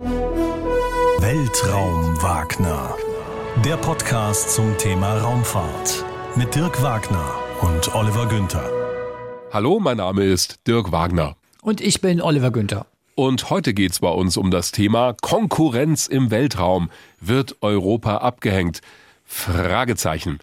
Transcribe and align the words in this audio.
Weltraum 0.00 2.22
Wagner. 2.22 2.94
Der 3.64 3.76
Podcast 3.76 4.54
zum 4.54 4.78
Thema 4.78 5.18
Raumfahrt 5.18 6.04
mit 6.36 6.54
Dirk 6.54 6.80
Wagner 6.84 7.34
und 7.62 7.92
Oliver 7.96 8.28
Günther. 8.28 8.70
Hallo, 9.52 9.80
mein 9.80 9.96
Name 9.96 10.22
ist 10.22 10.60
Dirk 10.68 10.92
Wagner. 10.92 11.34
Und 11.62 11.80
ich 11.80 12.00
bin 12.00 12.22
Oliver 12.22 12.52
Günther. 12.52 12.86
Und 13.16 13.50
heute 13.50 13.74
geht 13.74 13.90
es 13.90 13.98
bei 13.98 14.10
uns 14.10 14.36
um 14.36 14.52
das 14.52 14.70
Thema 14.70 15.16
Konkurrenz 15.20 16.06
im 16.06 16.30
Weltraum. 16.30 16.90
Wird 17.20 17.56
Europa 17.60 18.18
abgehängt? 18.18 18.82
Fragezeichen. 19.24 20.38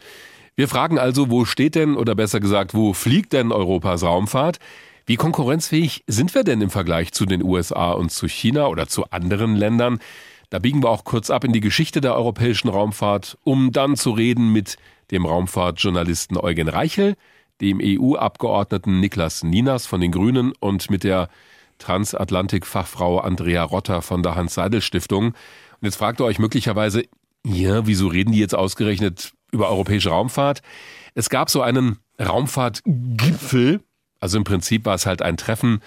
Wir 0.58 0.68
fragen 0.68 1.00
also, 1.00 1.30
wo 1.30 1.46
steht 1.46 1.76
denn, 1.76 1.96
oder 1.96 2.14
besser 2.14 2.42
gesagt, 2.42 2.74
wo 2.74 2.92
fliegt 2.92 3.32
denn 3.32 3.54
Europas 3.54 4.04
Raumfahrt? 4.04 4.60
Wie 5.08 5.18
konkurrenzfähig 5.18 6.04
sind 6.08 6.34
wir 6.34 6.44
denn 6.44 6.62
im 6.62 6.72
Vergleich 6.72 7.12
zu 7.12 7.28
den 7.28 7.44
USA 7.44 7.92
und 7.92 8.12
zu 8.12 8.28
China 8.28 8.68
oder 8.68 8.88
zu 8.88 9.12
anderen 9.12 9.56
Ländern? 9.56 10.00
Da 10.50 10.58
biegen 10.58 10.82
wir 10.82 10.90
auch 10.90 11.04
kurz 11.04 11.30
ab 11.30 11.44
in 11.44 11.54
die 11.54 11.60
Geschichte 11.60 12.02
der 12.02 12.16
europäischen 12.16 12.70
Raumfahrt, 12.70 13.38
um 13.44 13.72
dann 13.72 13.98
zu 13.98 14.12
reden 14.12 14.52
mit 14.52 14.78
dem 15.12 15.28
Raumfahrtjournalisten 15.28 16.38
Eugen 16.38 16.70
Reichel, 16.70 17.16
dem 17.62 17.80
EU-Abgeordneten 17.84 19.00
Niklas 19.00 19.44
Ninas 19.44 19.86
von 19.86 20.02
den 20.02 20.12
Grünen 20.12 20.54
und 20.60 20.90
mit 20.90 21.04
der 21.04 21.30
Transatlantik-Fachfrau 21.78 23.20
Andrea 23.20 23.64
Rotter 23.64 24.02
von 24.02 24.24
der 24.24 24.36
Hans-Seidel-Stiftung. 24.36 25.28
Und 25.28 25.36
jetzt 25.82 25.98
fragt 25.98 26.20
ihr 26.20 26.26
euch 26.26 26.40
möglicherweise, 26.40 27.04
ja, 27.46 27.86
wieso 27.86 28.08
reden 28.08 28.32
die 28.32 28.40
jetzt 28.40 28.56
ausgerechnet 28.56 29.34
über 29.52 29.70
europäische 29.70 30.10
Raumfahrt? 30.10 30.64
Es 31.14 31.30
gab 31.30 31.52
so 31.52 31.62
einen 31.62 32.00
Raumfahrtgipfel, 32.20 33.82
also 34.26 34.40
im 34.40 34.44
Prinzip 34.44 34.86
war 34.86 34.96
es 34.96 35.06
halt 35.06 35.22
ein 35.22 35.38
Treffen 35.38 35.82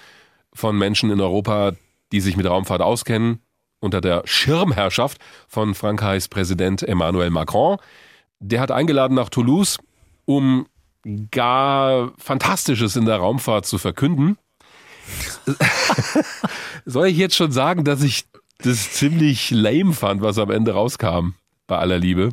von 0.53 0.77
Menschen 0.77 1.11
in 1.11 1.19
Europa, 1.19 1.73
die 2.13 2.21
sich 2.21 2.37
mit 2.37 2.45
Raumfahrt 2.45 2.81
auskennen, 2.81 3.39
unter 3.81 3.99
der 3.99 4.21
Schirmherrschaft 4.23 5.19
von 5.49 5.75
Frankreichs 5.75 6.29
Präsident 6.29 6.81
Emmanuel 6.81 7.31
Macron. 7.31 7.75
Der 8.39 8.61
hat 8.61 8.71
eingeladen 8.71 9.15
nach 9.15 9.27
Toulouse, 9.27 9.77
um 10.23 10.67
gar 11.31 12.13
Fantastisches 12.17 12.95
in 12.95 13.03
der 13.03 13.17
Raumfahrt 13.17 13.65
zu 13.65 13.77
verkünden. 13.77 14.37
Soll 16.85 17.07
ich 17.07 17.17
jetzt 17.17 17.35
schon 17.35 17.51
sagen, 17.51 17.83
dass 17.83 18.01
ich 18.03 18.23
das 18.59 18.93
ziemlich 18.93 19.51
lame 19.51 19.91
fand, 19.91 20.21
was 20.21 20.37
am 20.37 20.49
Ende 20.49 20.71
rauskam, 20.71 21.33
bei 21.67 21.77
aller 21.77 21.99
Liebe? 21.99 22.29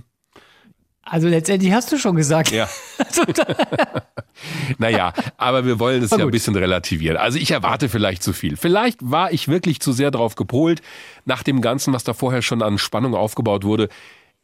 Also 1.08 1.28
letztendlich 1.28 1.72
hast 1.72 1.90
du 1.92 1.98
schon 1.98 2.16
gesagt. 2.16 2.50
Ja. 2.50 2.68
naja, 4.78 5.12
aber 5.36 5.64
wir 5.64 5.78
wollen 5.78 6.02
es 6.02 6.10
ja 6.10 6.18
ein 6.18 6.30
bisschen 6.32 6.56
relativieren. 6.56 7.16
Also 7.16 7.38
ich 7.38 7.52
erwarte 7.52 7.88
vielleicht 7.88 8.24
zu 8.24 8.32
viel. 8.32 8.56
Vielleicht 8.56 8.98
war 9.02 9.32
ich 9.32 9.46
wirklich 9.46 9.78
zu 9.78 9.92
sehr 9.92 10.10
darauf 10.10 10.34
gepolt, 10.34 10.82
nach 11.24 11.44
dem 11.44 11.60
Ganzen, 11.60 11.94
was 11.94 12.02
da 12.02 12.12
vorher 12.12 12.42
schon 12.42 12.60
an 12.60 12.76
Spannung 12.78 13.14
aufgebaut 13.14 13.62
wurde. 13.62 13.88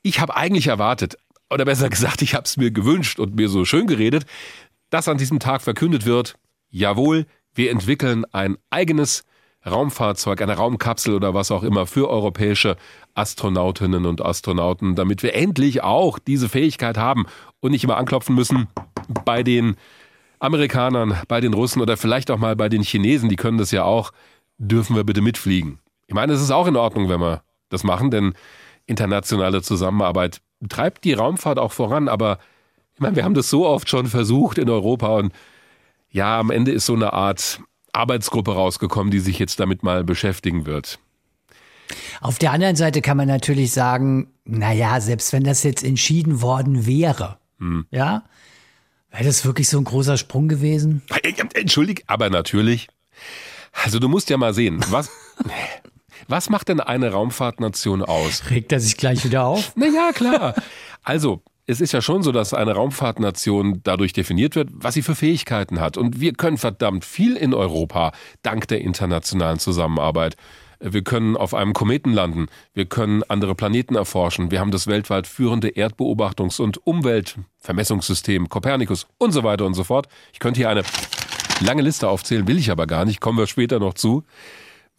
Ich 0.03 0.21
habe 0.21 0.37
eigentlich 0.37 0.69
erwartet, 0.69 1.17
oder 1.51 1.65
besser 1.65 1.89
gesagt, 1.91 2.23
ich 2.23 2.35
habe 2.35 2.45
es 2.45 2.57
mir 2.57 2.71
gewünscht 2.71 3.19
und 3.19 3.35
mir 3.35 3.49
so 3.49 3.65
schön 3.65 3.89
geredet, 3.89 4.25
dass 4.89 5.09
an 5.09 5.19
diesem 5.19 5.41
Tag 5.41 5.63
verkündet 5.63 6.07
wird, 6.07 6.37
jawohl, 6.71 7.27
wir 7.55 7.73
entwickeln 7.73 8.25
ein 8.31 8.57
eigenes 8.71 9.25
Raumfahrzeug, 9.65 10.43
eine 10.43 10.57
Raumkapsel 10.57 11.15
oder 11.15 11.35
was 11.35 11.51
auch 11.51 11.63
immer 11.63 11.87
für 11.87 12.09
europäische 12.09 12.77
Astronautinnen 13.15 14.07
und 14.07 14.25
Astronauten, 14.25 14.95
damit 14.95 15.23
wir 15.23 15.35
endlich 15.35 15.83
auch 15.83 16.19
diese 16.19 16.49
Fähigkeit 16.49 16.97
haben 16.97 17.27
und 17.61 17.71
nicht 17.71 17.85
immer 17.85 17.97
anklopfen 17.97 18.35
müssen 18.35 18.69
bei 19.25 19.43
den 19.43 19.77
Amerikanern, 20.41 21.17
bei 21.29 21.41
den 21.41 21.55
Russen 21.55 21.81
oder 21.81 21.97
vielleicht 21.97 22.31
auch 22.31 22.39
mal 22.39 22.57
bei 22.57 22.69
den 22.69 22.83
Chinesen, 22.83 23.29
die 23.29 23.37
können 23.37 23.59
das 23.59 23.71
ja 23.71 23.85
auch, 23.85 24.13
dürfen 24.59 24.97
wir 24.97 25.05
bitte 25.05 25.21
mitfliegen. 25.21 25.79
Ich 26.09 26.15
meine, 26.15 26.33
es 26.33 26.43
ist 26.43 26.51
auch 26.51 26.67
in 26.67 26.77
Ordnung, 26.77 27.09
wenn 27.09 27.21
wir 27.21 27.43
das 27.69 27.85
machen, 27.85 28.11
denn 28.11 28.35
internationale 28.87 29.63
Zusammenarbeit 29.63 30.41
treibt 30.69 31.05
die 31.05 31.13
Raumfahrt 31.13 31.59
auch 31.59 31.73
voran, 31.73 32.09
aber 32.09 32.39
ich 32.95 33.01
meine, 33.01 33.17
wir 33.17 33.25
haben 33.25 33.35
das 33.35 33.49
so 33.49 33.67
oft 33.67 33.89
schon 33.89 34.07
versucht 34.07 34.59
in 34.59 34.69
Europa 34.69 35.17
und 35.17 35.33
ja, 36.11 36.39
am 36.39 36.51
Ende 36.51 36.72
ist 36.72 36.87
so 36.87 36.95
eine 36.95 37.12
Art 37.12 37.61
Arbeitsgruppe 37.92 38.54
rausgekommen, 38.54 39.10
die 39.10 39.20
sich 39.20 39.38
jetzt 39.38 39.60
damit 39.60 39.82
mal 39.82 40.04
beschäftigen 40.04 40.66
wird. 40.66 40.98
Auf 42.20 42.38
der 42.38 42.53
anderen 42.53 42.76
Seite 42.76 43.03
kann 43.03 43.16
man 43.16 43.28
natürlich 43.28 43.72
sagen, 43.72 44.28
naja, 44.44 45.00
selbst 45.00 45.32
wenn 45.32 45.44
das 45.44 45.62
jetzt 45.62 45.84
entschieden 45.84 46.41
worden 46.41 46.86
wäre, 46.86 47.38
hm. 47.58 47.86
ja, 47.91 48.25
wäre 49.10 49.25
das 49.25 49.44
wirklich 49.44 49.69
so 49.69 49.78
ein 49.78 49.84
großer 49.84 50.16
Sprung 50.16 50.48
gewesen? 50.48 51.03
Entschuldig, 51.54 52.04
aber 52.06 52.30
natürlich. 52.30 52.88
Also 53.84 53.98
du 53.98 54.09
musst 54.09 54.30
ja 54.30 54.36
mal 54.36 54.54
sehen, 54.54 54.84
was, 54.91 55.10
was 56.28 56.50
macht 56.50 56.69
denn 56.69 56.80
eine 56.80 57.10
Raumfahrtnation 57.10 58.03
aus? 58.03 58.50
Regt 58.50 58.72
er 58.72 58.80
sich 58.80 58.97
gleich 58.97 59.24
wieder 59.24 59.44
auf? 59.44 59.76
Naja, 59.76 60.12
klar. 60.12 60.54
Also, 61.03 61.42
es 61.67 61.81
ist 61.81 61.93
ja 61.93 62.03
schon 62.03 62.23
so, 62.23 62.33
dass 62.33 62.55
eine 62.55 62.73
Raumfahrtnation 62.73 63.81
dadurch 63.84 64.12
definiert 64.12 64.56
wird, 64.56 64.71
was 64.73 64.95
sie 64.95 65.03
für 65.03 65.15
Fähigkeiten 65.15 65.81
hat. 65.81 65.97
Und 65.97 66.21
wir 66.21 66.33
können 66.33 66.59
verdammt 66.59 67.05
viel 67.05 67.37
in 67.37 67.55
Europa, 67.55 68.12
dank 68.43 68.67
der 68.69 68.81
internationalen 68.81 69.59
Zusammenarbeit. 69.59 70.37
Wir 70.81 71.05
können 71.05 71.37
auf 71.37 71.55
einem 71.55 71.75
Kometen 71.75 72.12
landen. 72.12 72.47
Wir 72.75 72.87
können 72.87 73.22
andere 73.28 73.55
Planeten 73.55 73.95
erforschen. 73.95 74.51
Wir 74.51 74.59
haben 74.59 74.72
das 74.72 74.89
weltweit 74.89 75.28
führende 75.28 75.69
Erdbeobachtungs- 75.69 76.61
und 76.61 76.84
Umweltvermessungssystem 76.84 78.49
Copernicus 78.49 79.06
und 79.19 79.31
so 79.31 79.45
weiter 79.45 79.65
und 79.65 79.75
so 79.75 79.84
fort. 79.84 80.09
Ich 80.33 80.41
könnte 80.41 80.59
hier 80.59 80.69
eine 80.69 80.83
lange 81.61 81.83
Liste 81.83 82.09
aufzählen, 82.09 82.49
will 82.49 82.59
ich 82.59 82.72
aber 82.72 82.89
gar 82.89 83.05
nicht, 83.05 83.21
kommen 83.21 83.39
wir 83.39 83.47
später 83.47 83.78
noch 83.78 83.95
zu. 83.95 84.25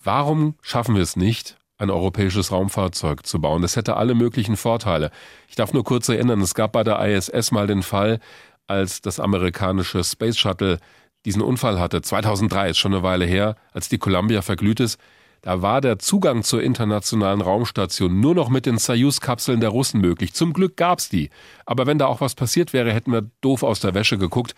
Warum 0.01 0.55
schaffen 0.61 0.95
wir 0.95 1.01
es 1.01 1.17
nicht, 1.17 1.57
ein 1.83 1.91
europäisches 1.91 2.51
Raumfahrzeug 2.51 3.25
zu 3.25 3.39
bauen. 3.39 3.61
Das 3.61 3.75
hätte 3.75 3.97
alle 3.97 4.15
möglichen 4.15 4.57
Vorteile. 4.57 5.11
Ich 5.47 5.55
darf 5.55 5.73
nur 5.73 5.83
kurz 5.83 6.09
erinnern, 6.09 6.41
es 6.41 6.55
gab 6.55 6.71
bei 6.71 6.83
der 6.83 6.99
ISS 7.05 7.51
mal 7.51 7.67
den 7.67 7.83
Fall, 7.83 8.19
als 8.67 9.01
das 9.01 9.19
amerikanische 9.19 10.03
Space 10.03 10.37
Shuttle 10.37 10.79
diesen 11.25 11.41
Unfall 11.41 11.79
hatte. 11.79 12.01
2003 12.01 12.71
ist 12.71 12.77
schon 12.77 12.93
eine 12.93 13.03
Weile 13.03 13.25
her, 13.25 13.55
als 13.71 13.89
die 13.89 13.97
Columbia 13.97 14.41
verglüht 14.41 14.79
ist. 14.79 14.99
Da 15.41 15.61
war 15.61 15.81
der 15.81 15.99
Zugang 15.99 16.43
zur 16.43 16.63
internationalen 16.63 17.41
Raumstation 17.41 18.21
nur 18.21 18.33
noch 18.33 18.47
mit 18.47 18.65
den 18.65 18.77
Soyuz-Kapseln 18.77 19.59
der 19.59 19.69
Russen 19.69 19.99
möglich. 19.99 20.33
Zum 20.33 20.53
Glück 20.53 20.77
gab's 20.77 21.09
die. 21.09 21.29
Aber 21.65 21.85
wenn 21.85 21.97
da 21.97 22.07
auch 22.07 22.21
was 22.21 22.33
passiert 22.33 22.71
wäre, 22.71 22.93
hätten 22.93 23.11
wir 23.11 23.29
doof 23.41 23.61
aus 23.63 23.81
der 23.81 23.93
Wäsche 23.93 24.17
geguckt. 24.17 24.55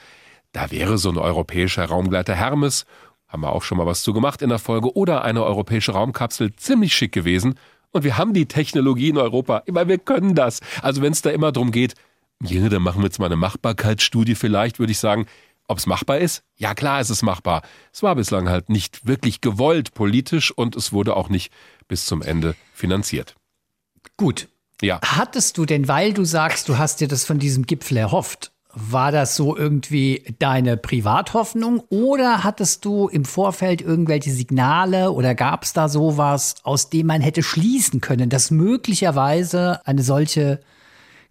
Da 0.51 0.69
wäre 0.69 0.99
so 0.99 1.09
ein 1.09 1.17
europäischer 1.17 1.85
Raumgleiter 1.85 2.35
Hermes 2.35 2.85
haben 3.27 3.41
wir 3.41 3.51
auch 3.51 3.63
schon 3.63 3.77
mal 3.77 3.85
was 3.85 4.03
zu 4.03 4.13
gemacht 4.13 4.41
in 4.41 4.49
der 4.49 4.59
Folge, 4.59 4.95
oder 4.95 5.23
eine 5.23 5.43
europäische 5.43 5.93
Raumkapsel 5.93 6.55
ziemlich 6.55 6.95
schick 6.95 7.11
gewesen. 7.11 7.55
Und 7.91 8.03
wir 8.03 8.17
haben 8.17 8.33
die 8.33 8.45
Technologie 8.45 9.09
in 9.09 9.17
Europa. 9.17 9.63
Ich 9.65 9.73
meine, 9.73 9.89
wir 9.89 9.97
können 9.97 10.35
das. 10.35 10.59
Also 10.81 11.01
wenn 11.01 11.13
es 11.13 11.21
da 11.21 11.29
immer 11.29 11.51
darum 11.51 11.71
geht, 11.71 11.93
ja, 12.43 12.67
dann 12.67 12.81
machen 12.81 13.01
wir 13.01 13.05
jetzt 13.05 13.19
mal 13.19 13.27
eine 13.27 13.37
Machbarkeitsstudie 13.37 14.35
vielleicht, 14.35 14.79
würde 14.79 14.91
ich 14.91 14.99
sagen, 14.99 15.25
ob 15.67 15.77
es 15.77 15.87
machbar 15.87 16.19
ist? 16.19 16.43
Ja, 16.57 16.75
klar 16.75 17.01
ist 17.01 17.09
es 17.09 17.21
machbar. 17.21 17.63
Es 17.91 18.03
war 18.03 18.15
bislang 18.15 18.49
halt 18.49 18.69
nicht 18.69 19.07
wirklich 19.07 19.41
gewollt 19.41 19.93
politisch 19.93 20.51
und 20.51 20.75
es 20.75 20.93
wurde 20.93 21.15
auch 21.15 21.29
nicht 21.29 21.51
bis 21.87 22.05
zum 22.05 22.21
Ende 22.21 22.55
finanziert. 22.73 23.35
Gut. 24.17 24.49
Ja. 24.81 24.99
Hattest 25.03 25.57
du 25.57 25.65
denn, 25.65 25.87
weil 25.87 26.13
du 26.13 26.25
sagst, 26.25 26.67
du 26.69 26.77
hast 26.77 26.99
dir 26.99 27.07
das 27.07 27.25
von 27.25 27.39
diesem 27.39 27.65
Gipfel 27.65 27.97
erhofft, 27.97 28.51
war 28.75 29.11
das 29.11 29.35
so 29.35 29.55
irgendwie 29.55 30.35
deine 30.39 30.75
Privathoffnung 30.75 31.79
oder 31.89 32.43
hattest 32.43 32.83
du 32.83 33.07
im 33.07 33.23
Vorfeld 33.23 33.81
irgendwelche 33.81 34.31
Signale 34.31 35.11
oder 35.11 35.33
gab 35.33 35.63
es 35.63 35.73
da 35.73 35.87
sowas, 35.87 36.55
aus 36.63 36.89
dem 36.89 37.07
man 37.07 37.21
hätte 37.21 37.41
schließen 37.41 38.01
können, 38.01 38.29
dass 38.29 38.51
möglicherweise 38.51 39.85
eine 39.87 40.03
solche 40.03 40.59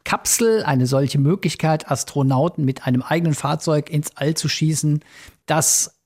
Kapsel, 0.04 0.62
eine 0.65 0.87
solche 0.87 1.19
Möglichkeit, 1.19 1.91
Astronauten 1.91 2.65
mit 2.65 2.87
einem 2.87 3.03
eigenen 3.03 3.34
Fahrzeug 3.34 3.91
ins 3.91 4.16
All 4.16 4.34
zu 4.34 4.49
schießen, 4.49 5.00
dass 5.47 5.99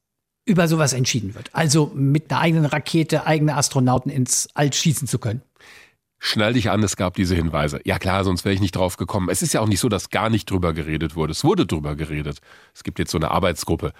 über 0.44 0.66
sowas 0.66 0.92
entschieden 0.92 1.34
wird. 1.34 1.50
Also 1.52 1.92
mit 1.94 2.30
einer 2.30 2.40
eigenen 2.40 2.64
Rakete 2.64 3.26
eigene 3.26 3.56
Astronauten 3.56 4.10
ins 4.10 4.48
All 4.54 4.72
schießen 4.72 5.06
zu 5.06 5.18
können. 5.18 5.42
Schnall 6.18 6.52
dich 6.52 6.70
an, 6.70 6.82
es 6.82 6.96
gab 6.96 7.14
diese 7.14 7.36
Hinweise. 7.36 7.80
Ja 7.84 7.98
klar, 7.98 8.24
sonst 8.24 8.44
wäre 8.44 8.54
ich 8.54 8.60
nicht 8.60 8.74
drauf 8.74 8.96
gekommen. 8.96 9.28
Es 9.30 9.42
ist 9.42 9.52
ja 9.52 9.60
auch 9.60 9.68
nicht 9.68 9.80
so, 9.80 9.88
dass 9.88 10.10
gar 10.10 10.30
nicht 10.30 10.50
drüber 10.50 10.72
geredet 10.72 11.14
wurde. 11.14 11.30
Es 11.30 11.44
wurde 11.44 11.64
drüber 11.64 11.94
geredet. 11.94 12.40
Es 12.74 12.82
gibt 12.82 12.98
jetzt 12.98 13.12
so 13.12 13.18
eine 13.18 13.30
Arbeitsgruppe. 13.30 13.92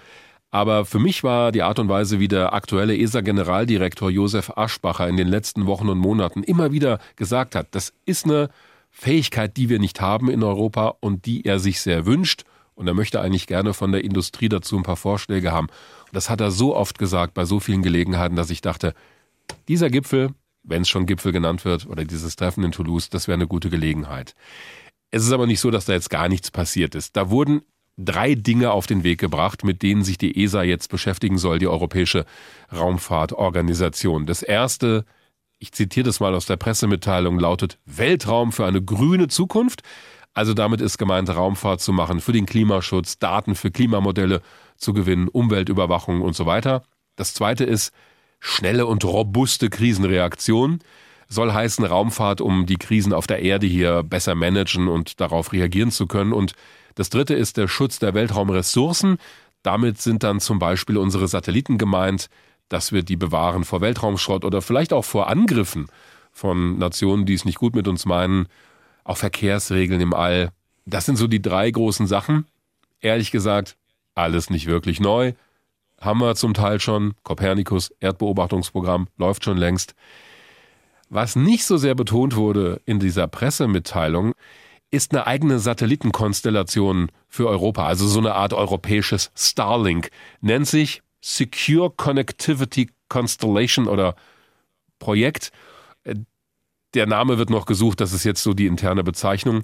Aber 0.51 0.85
für 0.85 0.99
mich 0.99 1.23
war 1.23 1.51
die 1.51 1.61
Art 1.61 1.79
und 1.79 1.89
Weise, 1.89 2.19
wie 2.19 2.27
der 2.27 2.53
aktuelle 2.53 2.97
ESA-Generaldirektor 2.97 4.09
Josef 4.09 4.51
Aschbacher 4.57 5.07
in 5.07 5.15
den 5.15 5.27
letzten 5.27 5.67
Wochen 5.67 5.89
und 5.89 5.99
Monaten 5.99 6.43
immer 6.43 6.71
wieder 6.71 6.99
gesagt 7.15 7.55
hat, 7.55 7.67
das 7.71 7.93
ist 8.05 8.25
eine 8.25 8.49
Fähigkeit, 8.89 9.55
die 9.57 9.69
wir 9.69 9.79
nicht 9.79 10.01
haben 10.01 10.29
in 10.29 10.43
Europa 10.43 10.95
und 10.99 11.25
die 11.25 11.45
er 11.45 11.59
sich 11.59 11.79
sehr 11.81 12.05
wünscht. 12.05 12.43
Und 12.73 12.87
er 12.87 12.93
möchte 12.93 13.21
eigentlich 13.21 13.45
gerne 13.45 13.73
von 13.73 13.91
der 13.91 14.03
Industrie 14.03 14.49
dazu 14.49 14.77
ein 14.77 14.83
paar 14.83 14.95
Vorschläge 14.95 15.51
haben. 15.51 15.67
Und 15.67 16.15
das 16.15 16.29
hat 16.29 16.41
er 16.41 16.49
so 16.49 16.75
oft 16.75 16.97
gesagt 16.97 17.33
bei 17.33 17.45
so 17.45 17.59
vielen 17.59 17.83
Gelegenheiten, 17.83 18.35
dass 18.35 18.49
ich 18.49 18.61
dachte, 18.61 18.93
dieser 19.67 19.89
Gipfel, 19.89 20.33
wenn 20.69 20.83
es 20.83 20.89
schon 20.89 21.05
Gipfel 21.05 21.31
genannt 21.31 21.65
wird, 21.65 21.87
oder 21.87 22.05
dieses 22.05 22.35
Treffen 22.35 22.63
in 22.63 22.71
Toulouse, 22.71 23.09
das 23.09 23.27
wäre 23.27 23.35
eine 23.35 23.47
gute 23.47 23.69
Gelegenheit. 23.69 24.35
Es 25.11 25.25
ist 25.25 25.31
aber 25.31 25.47
nicht 25.47 25.59
so, 25.59 25.71
dass 25.71 25.85
da 25.85 25.93
jetzt 25.93 26.09
gar 26.09 26.29
nichts 26.29 26.51
passiert 26.51 26.95
ist. 26.95 27.17
Da 27.17 27.29
wurden 27.29 27.61
drei 27.97 28.35
Dinge 28.35 28.71
auf 28.71 28.87
den 28.87 29.03
Weg 29.03 29.19
gebracht, 29.19 29.63
mit 29.63 29.81
denen 29.81 30.03
sich 30.03 30.17
die 30.17 30.43
ESA 30.43 30.63
jetzt 30.63 30.89
beschäftigen 30.89 31.37
soll, 31.37 31.59
die 31.59 31.67
Europäische 31.67 32.25
Raumfahrtorganisation. 32.71 34.25
Das 34.25 34.43
erste 34.43 35.05
ich 35.59 35.73
zitiere 35.73 36.05
das 36.05 36.21
mal 36.21 36.33
aus 36.33 36.45
der 36.45 36.55
Pressemitteilung, 36.55 37.37
lautet 37.37 37.77
Weltraum 37.85 38.53
für 38.53 38.65
eine 38.65 38.81
grüne 38.81 39.27
Zukunft. 39.27 39.81
Also 40.33 40.53
damit 40.53 40.79
ist 40.79 40.97
gemeint, 40.97 41.29
Raumfahrt 41.29 41.81
zu 41.81 41.91
machen 41.91 42.21
für 42.21 42.31
den 42.31 42.45
Klimaschutz, 42.45 43.19
Daten 43.19 43.55
für 43.55 43.69
Klimamodelle 43.69 44.41
zu 44.77 44.93
gewinnen, 44.93 45.27
Umweltüberwachung 45.27 46.21
und 46.21 46.33
so 46.33 46.45
weiter. 46.45 46.83
Das 47.17 47.33
zweite 47.33 47.65
ist 47.65 47.93
schnelle 48.39 48.85
und 48.85 49.03
robuste 49.05 49.69
Krisenreaktion. 49.69 50.79
Soll 51.27 51.53
heißen 51.53 51.85
Raumfahrt, 51.85 52.41
um 52.41 52.65
die 52.65 52.77
Krisen 52.77 53.13
auf 53.13 53.27
der 53.27 53.41
Erde 53.41 53.67
hier 53.67 54.03
besser 54.03 54.35
managen 54.35 54.87
und 54.87 55.19
darauf 55.19 55.53
reagieren 55.53 55.91
zu 55.91 56.07
können. 56.07 56.33
Und 56.33 56.53
das 56.95 57.09
dritte 57.09 57.35
ist 57.35 57.57
der 57.57 57.67
Schutz 57.67 57.99
der 57.99 58.13
Weltraumressourcen. 58.13 59.17
Damit 59.61 60.01
sind 60.01 60.23
dann 60.23 60.39
zum 60.39 60.57
Beispiel 60.57 60.97
unsere 60.97 61.27
Satelliten 61.27 61.77
gemeint, 61.77 62.29
dass 62.69 62.91
wir 62.91 63.03
die 63.03 63.15
bewahren 63.15 63.63
vor 63.63 63.81
Weltraumschrott 63.81 64.45
oder 64.45 64.61
vielleicht 64.61 64.93
auch 64.93 65.05
vor 65.05 65.27
Angriffen 65.27 65.87
von 66.31 66.77
Nationen, 66.77 67.25
die 67.25 67.33
es 67.33 67.45
nicht 67.45 67.57
gut 67.57 67.75
mit 67.75 67.87
uns 67.87 68.05
meinen, 68.05 68.47
auch 69.03 69.17
Verkehrsregeln 69.17 70.01
im 70.01 70.13
All. 70.13 70.51
Das 70.85 71.05
sind 71.05 71.17
so 71.17 71.27
die 71.27 71.41
drei 71.41 71.69
großen 71.69 72.07
Sachen. 72.07 72.45
Ehrlich 73.01 73.31
gesagt, 73.31 73.75
alles 74.15 74.49
nicht 74.49 74.67
wirklich 74.67 74.99
neu. 74.99 75.33
Haben 76.01 76.19
wir 76.21 76.35
zum 76.35 76.53
Teil 76.53 76.79
schon. 76.79 77.13
Kopernikus, 77.23 77.91
Erdbeobachtungsprogramm, 77.99 79.07
läuft 79.17 79.43
schon 79.43 79.57
längst. 79.57 79.95
Was 81.09 81.35
nicht 81.35 81.65
so 81.65 81.77
sehr 81.77 81.95
betont 81.95 82.35
wurde 82.35 82.81
in 82.85 82.99
dieser 82.99 83.27
Pressemitteilung, 83.27 84.33
ist 84.91 85.11
eine 85.13 85.27
eigene 85.27 85.59
Satellitenkonstellation 85.59 87.11
für 87.27 87.47
Europa, 87.47 87.85
also 87.85 88.07
so 88.07 88.19
eine 88.19 88.33
Art 88.35 88.53
europäisches 88.53 89.31
Starlink. 89.35 90.09
Nennt 90.41 90.67
sich 90.67 91.01
Secure 91.21 91.91
Connectivity 91.91 92.89
Constellation 93.07 93.87
oder 93.87 94.15
Projekt. 94.99 95.51
Der 96.93 97.05
Name 97.05 97.37
wird 97.37 97.49
noch 97.49 97.65
gesucht, 97.65 98.01
das 98.01 98.13
ist 98.13 98.23
jetzt 98.23 98.41
so 98.41 98.53
die 98.53 98.67
interne 98.67 99.03
Bezeichnung. 99.03 99.63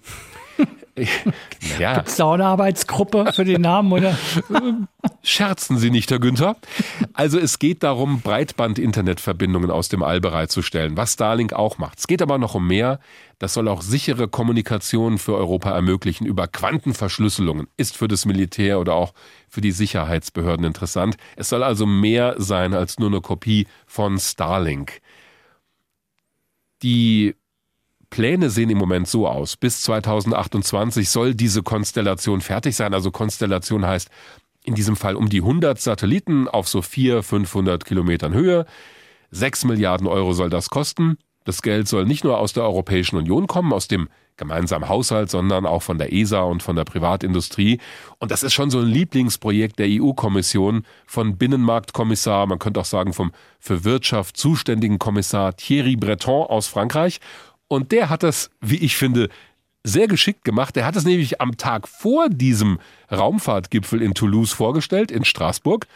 ja. 1.80 1.96
Gibt 1.96 2.08
es 2.08 2.16
da 2.16 2.24
auch 2.24 2.34
eine 2.34 2.46
Arbeitsgruppe 2.46 3.34
für 3.34 3.44
den 3.44 3.62
Namen, 3.62 3.92
oder? 3.92 4.18
Scherzen 5.24 5.78
Sie 5.78 5.90
nicht, 5.90 6.10
Herr 6.10 6.20
Günther. 6.20 6.56
Also 7.14 7.38
es 7.38 7.60
geht 7.60 7.84
darum, 7.84 8.22
Breitband-Internetverbindungen 8.22 9.72
aus 9.72 9.90
dem 9.90 10.04
All 10.04 10.22
bereitzustellen, 10.22 10.96
was 10.96 11.14
Starlink 11.14 11.52
auch 11.52 11.78
macht. 11.78 12.00
Es 12.00 12.08
geht 12.08 12.22
aber 12.22 12.38
noch 12.38 12.56
um 12.56 12.66
mehr. 12.66 13.00
Das 13.40 13.54
soll 13.54 13.68
auch 13.68 13.82
sichere 13.82 14.30
Kommunikation 14.30 15.18
für 15.18 15.36
Europa 15.36 15.72
ermöglichen 15.72 16.26
über 16.26 16.48
Quantenverschlüsselungen. 16.48 17.68
Ist 17.76 17.98
für 17.98 18.08
das 18.08 18.26
Militär 18.26 18.80
oder 18.80 18.94
auch 18.94 19.14
für 19.50 19.60
die 19.60 19.72
Sicherheitsbehörden 19.72 20.66
interessant. 20.66 21.18
Es 21.36 21.50
soll 21.50 21.64
also 21.64 21.86
mehr 21.86 22.36
sein 22.38 22.74
als 22.74 23.00
nur 23.00 23.10
eine 23.10 23.20
Kopie 23.20 23.68
von 23.86 24.18
Starlink. 24.18 25.02
Die 26.82 27.36
Pläne 28.16 28.50
sehen 28.50 28.70
im 28.70 28.78
Moment 28.78 29.10
so 29.10 29.28
aus. 29.28 29.58
Bis 29.58 29.82
2028 29.82 31.10
soll 31.10 31.36
diese 31.36 31.64
Konstellation 31.64 32.40
fertig 32.40 32.74
sein. 32.74 32.94
Also 32.94 33.12
Konstellation 33.12 33.86
heißt 33.86 34.08
in 34.64 34.74
diesem 34.74 34.96
Fall 34.96 35.18
um 35.18 35.28
die 35.28 35.42
100 35.42 35.82
Satelliten 35.82 36.48
auf 36.48 36.70
so 36.70 36.82
400, 36.82 37.26
500 37.26 37.84
Kilometern 37.84 38.34
Höhe. 38.34 38.66
6 39.32 39.66
Milliarden 39.66 40.08
Euro 40.08 40.32
soll 40.32 40.50
das 40.50 40.70
kosten. 40.70 41.18
Das 41.44 41.62
Geld 41.62 41.90
soll 41.90 42.06
nicht 42.06 42.24
nur 42.24 42.38
aus 42.40 42.54
der 42.54 42.64
Europäischen 42.64 43.18
Union 43.18 43.48
kommen, 43.48 43.74
aus 43.74 43.90
dem 43.90 44.08
gemeinsamen 44.38 44.88
Haushalt, 44.88 45.30
sondern 45.30 45.66
auch 45.66 45.84
von 45.84 45.98
der 45.98 46.14
ESA 46.14 46.42
und 46.44 46.64
von 46.64 46.78
der 46.78 46.86
Privatindustrie. 46.86 47.82
Und 48.20 48.32
das 48.32 48.44
ist 48.44 48.54
schon 48.54 48.70
so 48.70 48.80
ein 48.80 48.88
Lieblingsprojekt 48.88 49.78
der 49.78 49.88
EU-Kommission 49.90 50.86
von 51.06 51.38
Binnenmarktkommissar, 51.38 52.48
man 52.48 52.60
könnte 52.60 52.80
auch 52.80 52.86
sagen 52.86 53.12
vom 53.12 53.34
für 53.60 53.84
Wirtschaft 53.84 54.38
zuständigen 54.38 55.00
Kommissar 55.00 55.58
Thierry 55.58 55.98
Breton 55.98 56.48
aus 56.48 56.68
Frankreich. 56.68 57.20
Und 57.68 57.92
der 57.92 58.10
hat 58.10 58.24
das, 58.24 58.50
wie 58.62 58.78
ich 58.78 58.96
finde, 58.96 59.30
sehr 59.84 60.08
geschickt 60.08 60.44
gemacht. 60.44 60.76
Er 60.78 60.86
hat 60.86 60.96
es 60.96 61.06
nämlich 61.06 61.42
am 61.42 61.58
Tag 61.58 61.88
vor 61.88 62.30
diesem 62.30 62.80
Raumfahrtgipfel 63.12 64.02
in 64.02 64.14
Toulouse 64.14 64.52
vorgestellt, 64.52 65.12
in 65.12 65.26
Straßburg. 65.26 65.88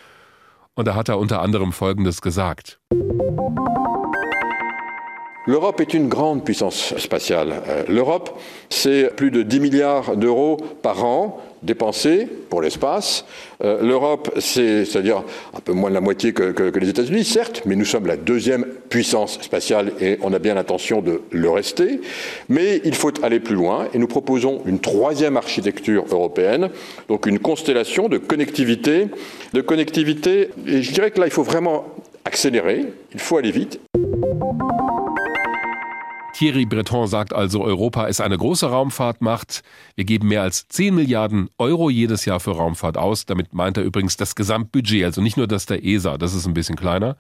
Und 0.75 0.87
da 0.87 0.95
hat 0.95 1.09
er 1.09 1.19
unter 1.19 1.41
anderem 1.41 1.73
Folgendes 1.73 2.21
gesagt. 2.21 2.79
L'Europe 5.49 5.81
est 5.81 5.95
une 5.95 6.09
grande 6.09 6.45
puissance 6.45 6.95
spatiale. 6.97 7.63
Euh, 7.67 7.83
L'Europe, 7.87 8.39
c'est 8.69 9.09
plus 9.15 9.31
de 9.31 9.41
10 9.41 9.59
milliards 9.59 10.15
d'euros 10.15 10.57
par 10.83 11.03
an 11.03 11.41
dépensés 11.63 12.27
pour 12.51 12.61
l'espace. 12.61 13.25
Euh, 13.63 13.81
L'Europe, 13.81 14.29
c'est, 14.37 14.85
c'est-à-dire 14.85 15.23
un 15.57 15.59
peu 15.59 15.73
moins 15.73 15.89
de 15.89 15.95
la 15.95 16.01
moitié 16.01 16.33
que, 16.33 16.51
que, 16.51 16.69
que, 16.69 16.77
les 16.77 16.89
États-Unis, 16.89 17.23
certes, 17.23 17.63
mais 17.65 17.75
nous 17.75 17.83
sommes 17.83 18.05
la 18.05 18.15
deuxième 18.15 18.63
puissance 18.89 19.41
spatiale 19.41 19.93
et 19.99 20.19
on 20.21 20.33
a 20.33 20.37
bien 20.37 20.53
l'intention 20.53 21.01
de 21.01 21.23
le 21.31 21.49
rester. 21.49 21.99
Mais 22.47 22.79
il 22.85 22.93
faut 22.93 23.11
aller 23.23 23.39
plus 23.39 23.55
loin 23.55 23.87
et 23.91 23.97
nous 23.97 24.05
proposons 24.05 24.61
une 24.67 24.77
troisième 24.77 25.35
architecture 25.35 26.05
européenne, 26.11 26.69
donc 27.07 27.25
une 27.25 27.39
constellation 27.39 28.07
de 28.07 28.19
connectivité, 28.19 29.07
de 29.53 29.61
connectivité. 29.61 30.51
Et 30.67 30.83
je 30.83 30.91
dirais 30.93 31.09
que 31.09 31.19
là, 31.19 31.25
il 31.25 31.33
faut 31.33 31.41
vraiment 31.41 31.85
accélérer, 32.23 32.85
il 33.15 33.19
faut 33.19 33.37
aller 33.37 33.49
vite. 33.49 33.79
Thierry 36.39 36.63
Breton 36.65 37.05
sagt 37.05 37.33
also, 37.33 37.65
Europa 37.65 38.05
ist 38.05 38.21
eine 38.21 38.37
große 38.37 38.65
Raumfahrtmacht. 38.65 39.61
Wir 39.95 40.05
geben 40.05 40.29
mehr 40.29 40.41
als 40.41 40.69
10 40.69 40.95
Milliarden 40.95 41.49
Euro 41.57 41.89
jedes 41.89 42.23
Jahr 42.23 42.39
für 42.39 42.51
Raumfahrt 42.51 42.97
aus. 42.97 43.25
Damit 43.25 43.53
meint 43.53 43.75
er 43.75 43.83
übrigens 43.83 44.15
das 44.15 44.35
Gesamtbudget, 44.35 45.03
also 45.03 45.19
nicht 45.19 45.35
nur 45.35 45.47
das 45.47 45.65
der 45.65 45.83
ESA, 45.83 46.17
das 46.17 46.33
ist 46.33 46.45
ein 46.45 46.53
bisschen 46.53 46.77
kleiner. 46.77 47.17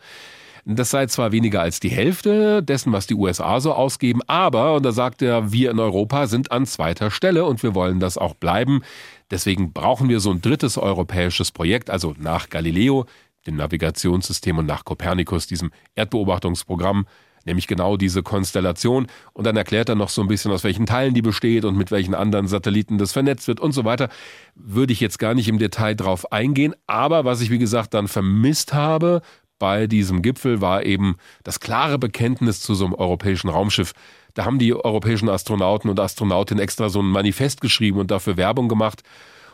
Das 0.63 0.89
sei 0.89 1.05
zwar 1.07 1.33
weniger 1.33 1.59
als 1.59 1.81
die 1.81 1.89
Hälfte 1.89 2.63
dessen, 2.63 2.93
was 2.93 3.07
die 3.07 3.15
USA 3.15 3.59
so 3.59 3.73
ausgeben, 3.73 4.21
aber, 4.27 4.75
und 4.75 4.83
da 4.83 4.93
sagt 4.93 5.21
er, 5.21 5.51
wir 5.51 5.69
in 5.71 5.79
Europa 5.79 6.27
sind 6.27 6.53
an 6.53 6.65
zweiter 6.65 7.11
Stelle 7.11 7.43
und 7.43 7.61
wir 7.61 7.75
wollen 7.75 7.99
das 7.99 8.17
auch 8.17 8.35
bleiben. 8.35 8.83
Deswegen 9.31 9.73
brauchen 9.73 10.07
wir 10.07 10.21
so 10.21 10.31
ein 10.31 10.41
drittes 10.41 10.77
europäisches 10.77 11.51
Projekt, 11.51 11.89
also 11.89 12.15
nach 12.17 12.49
Galileo, 12.49 13.05
dem 13.45 13.57
Navigationssystem 13.57 14.59
und 14.59 14.65
nach 14.65 14.85
Copernicus, 14.85 15.45
diesem 15.45 15.71
Erdbeobachtungsprogramm, 15.95 17.05
nämlich 17.45 17.67
genau 17.67 17.97
diese 17.97 18.23
Konstellation. 18.23 19.07
Und 19.33 19.45
dann 19.45 19.57
erklärt 19.57 19.89
er 19.89 19.95
noch 19.95 20.09
so 20.09 20.21
ein 20.21 20.27
bisschen, 20.27 20.51
aus 20.51 20.63
welchen 20.63 20.85
Teilen 20.85 21.13
die 21.13 21.21
besteht 21.21 21.65
und 21.65 21.77
mit 21.77 21.91
welchen 21.91 22.15
anderen 22.15 22.47
Satelliten 22.47 22.97
das 22.97 23.11
vernetzt 23.11 23.47
wird 23.47 23.59
und 23.59 23.71
so 23.71 23.85
weiter. 23.85 24.09
Würde 24.55 24.93
ich 24.93 24.99
jetzt 24.99 25.19
gar 25.19 25.33
nicht 25.33 25.47
im 25.47 25.59
Detail 25.59 25.95
drauf 25.95 26.31
eingehen. 26.31 26.75
Aber 26.87 27.25
was 27.25 27.41
ich, 27.41 27.49
wie 27.49 27.59
gesagt, 27.59 27.93
dann 27.93 28.07
vermisst 28.07 28.73
habe 28.73 29.21
bei 29.57 29.87
diesem 29.87 30.21
Gipfel, 30.21 30.61
war 30.61 30.85
eben 30.85 31.17
das 31.43 31.59
klare 31.59 31.99
Bekenntnis 31.99 32.61
zu 32.61 32.73
so 32.73 32.85
einem 32.85 32.93
europäischen 32.93 33.49
Raumschiff. 33.49 33.93
Da 34.33 34.45
haben 34.45 34.59
die 34.59 34.73
europäischen 34.73 35.29
Astronauten 35.29 35.89
und 35.89 35.99
Astronautinnen 35.99 36.63
extra 36.63 36.89
so 36.89 37.01
ein 37.01 37.07
Manifest 37.07 37.61
geschrieben 37.61 37.99
und 37.99 38.09
dafür 38.09 38.37
Werbung 38.37 38.69
gemacht. 38.69 39.03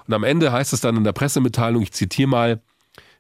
Und 0.08 0.14
am 0.14 0.24
Ende 0.24 0.52
heißt 0.52 0.74
es 0.74 0.82
dann 0.82 0.98
in 0.98 1.04
der 1.04 1.14
Pressemitteilung, 1.14 1.82
ich 1.82 1.92
zitiere 1.92 2.30
mal, 2.30 2.62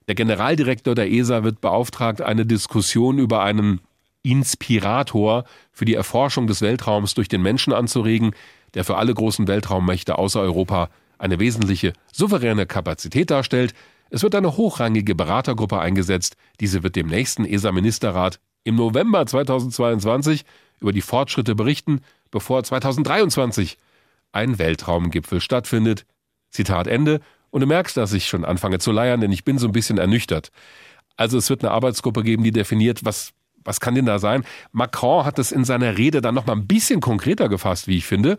der 0.07 0.15
Generaldirektor 0.15 0.93
der 0.93 1.11
ESA 1.11 1.43
wird 1.43 1.61
beauftragt, 1.61 2.21
eine 2.21 2.45
Diskussion 2.45 3.17
über 3.17 3.41
einen 3.41 3.81
Inspirator 4.25 5.45
für 5.71 5.85
die 5.85 5.93
Erforschung 5.93 6.47
des 6.47 6.61
Weltraums 6.61 7.13
durch 7.13 7.27
den 7.27 7.41
Menschen 7.41 7.73
anzuregen, 7.73 8.31
der 8.73 8.83
für 8.83 8.97
alle 8.97 9.13
großen 9.13 9.47
Weltraummächte 9.47 10.17
außer 10.17 10.41
Europa 10.41 10.89
eine 11.17 11.39
wesentliche 11.39 11.93
souveräne 12.11 12.65
Kapazität 12.65 13.29
darstellt. 13.31 13.73
Es 14.09 14.23
wird 14.23 14.35
eine 14.35 14.57
hochrangige 14.57 15.15
Beratergruppe 15.15 15.79
eingesetzt. 15.79 16.35
Diese 16.59 16.83
wird 16.83 16.95
dem 16.95 17.07
nächsten 17.07 17.45
ESA-Ministerrat 17.45 18.39
im 18.63 18.75
November 18.75 19.25
2022 19.25 20.43
über 20.81 20.91
die 20.91 21.01
Fortschritte 21.01 21.55
berichten, 21.55 22.01
bevor 22.31 22.63
2023 22.63 23.77
ein 24.31 24.59
Weltraumgipfel 24.59 25.39
stattfindet. 25.39 26.05
Zitat 26.49 26.87
Ende. 26.87 27.21
Und 27.51 27.61
du 27.61 27.67
merkst, 27.67 27.95
dass 27.95 28.11
ich 28.11 28.27
schon 28.27 28.43
anfange 28.43 28.79
zu 28.79 28.91
leiern, 28.91 29.21
denn 29.21 29.31
ich 29.31 29.45
bin 29.45 29.57
so 29.57 29.67
ein 29.67 29.71
bisschen 29.71 29.97
ernüchtert. 29.97 30.51
Also 31.15 31.37
es 31.37 31.49
wird 31.49 31.63
eine 31.63 31.71
Arbeitsgruppe 31.71 32.23
geben, 32.23 32.43
die 32.43 32.51
definiert, 32.51 33.05
was 33.05 33.31
was 33.65 33.79
kann 33.79 33.95
denn 33.95 34.05
da 34.05 34.19
sein? 34.19 34.45
Macron 34.71 35.25
hat 35.25 35.39
es 35.39 35.51
in 35.51 35.65
seiner 35.65 35.97
Rede 35.97 36.21
dann 36.21 36.35
noch 36.35 36.45
mal 36.45 36.53
ein 36.53 36.67
bisschen 36.67 37.01
konkreter 37.01 37.49
gefasst, 37.49 37.87
wie 37.87 37.97
ich 37.97 38.05
finde. 38.05 38.37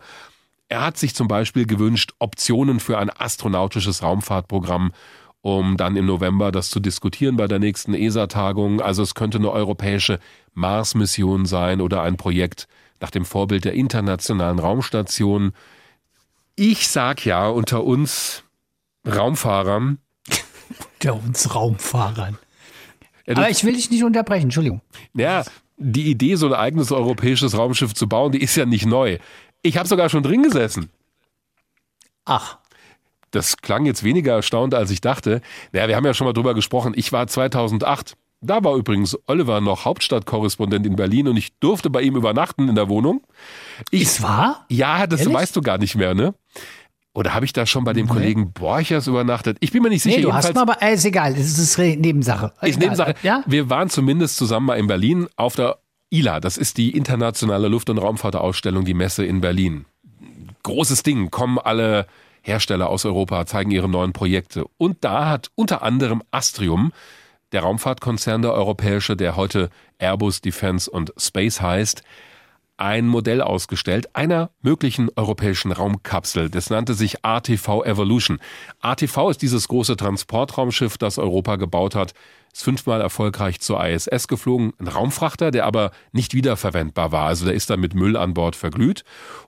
Er 0.69 0.81
hat 0.83 0.97
sich 0.97 1.13
zum 1.15 1.27
Beispiel 1.27 1.65
gewünscht, 1.65 2.13
Optionen 2.19 2.79
für 2.79 2.97
ein 2.97 3.09
astronautisches 3.09 4.03
Raumfahrtprogramm, 4.03 4.91
um 5.41 5.77
dann 5.77 5.95
im 5.95 6.05
November 6.05 6.51
das 6.51 6.69
zu 6.69 6.79
diskutieren 6.79 7.37
bei 7.37 7.47
der 7.47 7.59
nächsten 7.59 7.93
ESA-Tagung. 7.93 8.81
Also 8.81 9.03
es 9.03 9.15
könnte 9.15 9.37
eine 9.37 9.51
europäische 9.51 10.19
Mars-Mission 10.53 11.45
sein 11.45 11.79
oder 11.79 12.01
ein 12.01 12.17
Projekt 12.17 12.67
nach 12.99 13.11
dem 13.11 13.25
Vorbild 13.25 13.63
der 13.63 13.73
internationalen 13.73 14.59
Raumstation. 14.59 15.53
Ich 16.55 16.87
sag 16.87 17.25
ja 17.25 17.47
unter 17.47 17.83
uns 17.83 18.43
Raumfahrern. 19.05 19.99
Unter 20.99 21.13
uns 21.13 21.55
Raumfahrern. 21.55 22.37
Aber 23.27 23.49
ich 23.49 23.63
will 23.63 23.73
dich 23.73 23.89
nicht 23.89 24.03
unterbrechen, 24.03 24.43
Entschuldigung. 24.43 24.81
Ja, 25.13 25.43
die 25.77 26.09
Idee, 26.09 26.35
so 26.35 26.47
ein 26.47 26.53
eigenes 26.53 26.91
europäisches 26.91 27.57
Raumschiff 27.57 27.93
zu 27.93 28.07
bauen, 28.07 28.31
die 28.31 28.41
ist 28.41 28.55
ja 28.55 28.65
nicht 28.65 28.85
neu. 28.85 29.17
Ich 29.61 29.77
habe 29.77 29.87
sogar 29.87 30.09
schon 30.09 30.23
drin 30.23 30.43
gesessen. 30.43 30.89
Ach. 32.25 32.57
Das 33.31 33.57
klang 33.57 33.85
jetzt 33.85 34.03
weniger 34.03 34.33
erstaunt, 34.33 34.73
als 34.73 34.89
ich 34.91 35.01
dachte. 35.01 35.41
Naja, 35.71 35.87
wir 35.87 35.95
haben 35.95 36.05
ja 36.05 36.13
schon 36.13 36.25
mal 36.25 36.33
drüber 36.33 36.53
gesprochen. 36.53 36.93
Ich 36.95 37.11
war 37.11 37.27
2008 37.27 38.15
Da 38.41 38.63
war 38.63 38.75
übrigens 38.75 39.17
Oliver 39.27 39.61
noch 39.61 39.85
Hauptstadtkorrespondent 39.85 40.85
in 40.85 40.95
Berlin 40.95 41.27
und 41.27 41.37
ich 41.37 41.53
durfte 41.59 41.89
bei 41.89 42.01
ihm 42.01 42.15
übernachten 42.15 42.69
in 42.69 42.75
der 42.75 42.87
Wohnung. 42.87 43.21
Ich, 43.91 44.03
Ist 44.03 44.21
wahr? 44.21 44.65
Ja, 44.69 45.07
das 45.07 45.21
Ehrlich? 45.21 45.35
weißt 45.35 45.55
du 45.55 45.61
gar 45.61 45.77
nicht 45.77 45.95
mehr, 45.95 46.13
ne? 46.13 46.33
Oder 47.17 47.33
habe 47.33 47.45
ich 47.45 47.51
da 47.51 47.65
schon 47.65 47.83
bei 47.83 47.93
dem 47.93 48.05
nee. 48.05 48.11
Kollegen 48.11 48.51
Borchers 48.53 49.07
übernachtet? 49.07 49.57
Ich 49.59 49.71
bin 49.71 49.81
mir 49.81 49.89
nicht 49.89 50.03
sicher. 50.03 50.17
Nee, 50.17 50.21
du 50.21 50.33
hast 50.35 50.53
mal, 50.53 50.61
aber 50.61 50.83
äh, 50.83 50.93
ist 50.93 51.03
egal, 51.03 51.33
das 51.33 51.57
ist 51.57 51.75
Nebensache. 51.79 52.53
Ist 52.61 52.79
Nebensache. 52.79 53.15
Ja? 53.23 53.43
Wir 53.47 53.71
waren 53.71 53.89
zumindest 53.89 54.37
zusammen 54.37 54.67
mal 54.67 54.75
in 54.75 54.85
Berlin 54.85 55.27
auf 55.35 55.55
der 55.55 55.79
ILA. 56.11 56.39
Das 56.39 56.57
ist 56.57 56.77
die 56.77 56.91
internationale 56.95 57.69
Luft- 57.69 57.89
und 57.89 57.97
Raumfahrtausstellung, 57.97 58.85
die 58.85 58.93
Messe 58.93 59.25
in 59.25 59.41
Berlin. 59.41 59.85
Großes 60.61 61.01
Ding, 61.01 61.31
kommen 61.31 61.57
alle 61.57 62.05
Hersteller 62.43 62.87
aus 62.87 63.03
Europa, 63.03 63.47
zeigen 63.47 63.71
ihre 63.71 63.89
neuen 63.89 64.13
Projekte. 64.13 64.65
Und 64.77 64.97
da 65.03 65.27
hat 65.27 65.49
unter 65.55 65.81
anderem 65.81 66.21
Astrium, 66.29 66.91
der 67.51 67.61
Raumfahrtkonzern 67.61 68.43
der 68.43 68.53
europäische, 68.53 69.15
der 69.15 69.35
heute 69.35 69.71
Airbus 69.97 70.41
Defense 70.41 70.87
und 70.87 71.13
Space 71.17 71.61
heißt, 71.61 72.03
ein 72.77 73.07
Modell 73.07 73.41
ausgestellt 73.41 74.15
einer 74.15 74.51
möglichen 74.61 75.09
europäischen 75.15 75.71
Raumkapsel. 75.71 76.49
Das 76.49 76.69
nannte 76.69 76.93
sich 76.93 77.25
ATV 77.25 77.83
Evolution. 77.83 78.39
ATV 78.79 79.31
ist 79.31 79.41
dieses 79.41 79.67
große 79.67 79.97
Transportraumschiff, 79.97 80.97
das 80.97 81.17
Europa 81.17 81.55
gebaut 81.55 81.95
hat. 81.95 82.13
Ist 82.53 82.63
fünfmal 82.63 83.01
erfolgreich 83.01 83.59
zur 83.59 83.83
ISS 83.83 84.27
geflogen. 84.27 84.73
Ein 84.79 84.87
Raumfrachter, 84.87 85.51
der 85.51 85.65
aber 85.65 85.91
nicht 86.11 86.33
wiederverwendbar 86.33 87.11
war. 87.11 87.27
Also 87.27 87.45
der 87.45 87.55
ist 87.55 87.69
dann 87.69 87.79
mit 87.79 87.95
Müll 87.95 88.15
an 88.15 88.33
Bord 88.33 88.55
verglüht. 88.55 89.03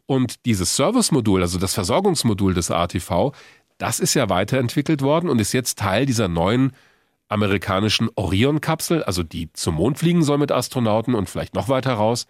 Und 0.05 0.45
dieses 0.45 0.75
Servicemodul, 0.75 1.41
also 1.41 1.59
das 1.59 1.75
Versorgungsmodul 1.75 2.53
des 2.53 2.71
ATV, 2.71 3.31
das 3.77 3.99
ist 3.99 4.13
ja 4.15 4.29
weiterentwickelt 4.29 5.01
worden 5.01 5.29
und 5.29 5.39
ist 5.39 5.53
jetzt 5.53 5.79
Teil 5.79 6.05
dieser 6.05 6.27
neuen 6.27 6.73
amerikanischen 7.29 8.09
Orion-Kapsel, 8.15 9.03
also 9.03 9.23
die 9.23 9.53
zum 9.53 9.75
Mond 9.75 9.99
fliegen 9.99 10.23
soll 10.23 10.39
mit 10.39 10.51
Astronauten 10.51 11.13
und 11.13 11.29
vielleicht 11.29 11.53
noch 11.53 11.69
weiter 11.69 11.93
raus. 11.93 12.25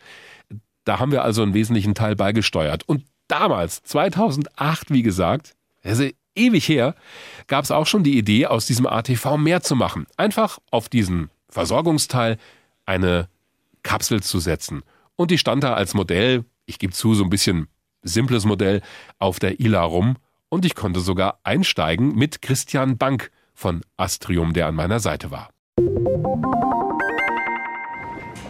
Da 0.89 0.97
haben 0.97 1.11
wir 1.11 1.23
also 1.23 1.43
einen 1.43 1.53
wesentlichen 1.53 1.93
Teil 1.93 2.15
beigesteuert. 2.15 2.81
Und 2.89 3.05
damals, 3.27 3.83
2008, 3.83 4.89
wie 4.89 5.03
gesagt, 5.03 5.53
also 5.83 6.09
ewig 6.33 6.67
her, 6.67 6.95
gab 7.45 7.63
es 7.63 7.69
auch 7.69 7.85
schon 7.85 8.03
die 8.03 8.17
Idee, 8.17 8.47
aus 8.47 8.65
diesem 8.65 8.87
ATV 8.87 9.37
mehr 9.37 9.61
zu 9.61 9.75
machen. 9.75 10.07
Einfach 10.17 10.57
auf 10.71 10.89
diesen 10.89 11.29
Versorgungsteil 11.47 12.39
eine 12.87 13.27
Kapsel 13.83 14.23
zu 14.23 14.39
setzen. 14.39 14.81
Und 15.15 15.29
die 15.29 15.37
stand 15.37 15.63
da 15.63 15.75
als 15.75 15.93
Modell, 15.93 16.43
ich 16.65 16.79
gebe 16.79 16.91
zu, 16.91 17.13
so 17.13 17.23
ein 17.23 17.29
bisschen 17.29 17.67
simples 18.01 18.45
Modell, 18.45 18.81
auf 19.19 19.37
der 19.37 19.59
ILA 19.59 19.83
rum. 19.83 20.15
Und 20.49 20.65
ich 20.65 20.73
konnte 20.73 21.01
sogar 21.01 21.37
einsteigen 21.43 22.15
mit 22.15 22.41
Christian 22.41 22.97
Bank 22.97 23.29
von 23.53 23.81
Astrium, 23.95 24.53
der 24.53 24.65
an 24.65 24.73
meiner 24.73 24.99
Seite 24.99 25.29
war. 25.29 25.49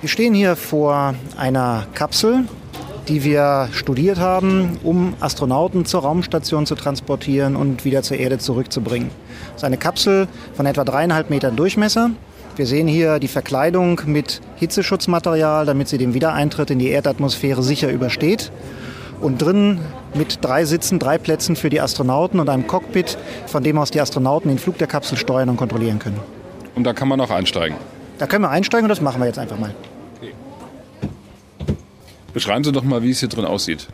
Wir 0.01 0.07
stehen 0.07 0.33
hier 0.33 0.55
vor 0.55 1.13
einer 1.35 1.85
Kapsel, 1.93 2.45
die 3.09 3.25
wir 3.25 3.67
studiert 3.73 4.17
haben, 4.17 4.79
um 4.81 5.13
Astronauten 5.19 5.83
zur 5.83 6.03
Raumstation 6.03 6.65
zu 6.65 6.75
transportieren 6.75 7.57
und 7.57 7.83
wieder 7.83 8.01
zur 8.01 8.15
Erde 8.15 8.37
zurückzubringen. 8.37 9.09
Das 9.47 9.57
ist 9.57 9.63
eine 9.65 9.75
Kapsel 9.75 10.29
von 10.53 10.65
etwa 10.65 10.85
dreieinhalb 10.85 11.29
Metern 11.29 11.57
Durchmesser. 11.57 12.11
Wir 12.55 12.65
sehen 12.65 12.87
hier 12.87 13.19
die 13.19 13.27
Verkleidung 13.27 13.99
mit 14.05 14.39
Hitzeschutzmaterial, 14.55 15.65
damit 15.65 15.89
sie 15.89 15.97
den 15.97 16.13
Wiedereintritt 16.13 16.71
in 16.71 16.79
die 16.79 16.87
Erdatmosphäre 16.87 17.61
sicher 17.61 17.91
übersteht. 17.91 18.53
Und 19.19 19.41
drin 19.41 19.79
mit 20.13 20.45
drei 20.45 20.63
Sitzen, 20.63 20.97
drei 20.99 21.17
Plätzen 21.17 21.57
für 21.57 21.69
die 21.69 21.81
Astronauten 21.81 22.39
und 22.39 22.47
einem 22.47 22.67
Cockpit, 22.67 23.17
von 23.47 23.63
dem 23.63 23.77
aus 23.77 23.91
die 23.91 23.99
Astronauten 23.99 24.47
den 24.47 24.59
Flug 24.59 24.77
der 24.77 24.87
Kapsel 24.87 25.17
steuern 25.17 25.49
und 25.49 25.57
kontrollieren 25.57 25.99
können. 25.99 26.21
Und 26.75 26.85
da 26.85 26.93
kann 26.93 27.09
man 27.09 27.19
auch 27.19 27.31
einsteigen? 27.31 27.75
Da 28.19 28.27
können 28.27 28.43
wir 28.43 28.49
einsteigen 28.49 28.83
und 28.83 28.89
das 28.89 29.01
machen 29.01 29.21
wir 29.21 29.27
jetzt 29.27 29.39
einfach 29.39 29.57
mal. 29.57 29.73
Beschreiben 32.33 32.63
Sie 32.63 32.71
doch 32.71 32.83
mal, 32.83 33.01
wie 33.01 33.11
es 33.11 33.21
hier 33.21 33.29
drin 33.29 33.45
aussieht. 33.45 33.87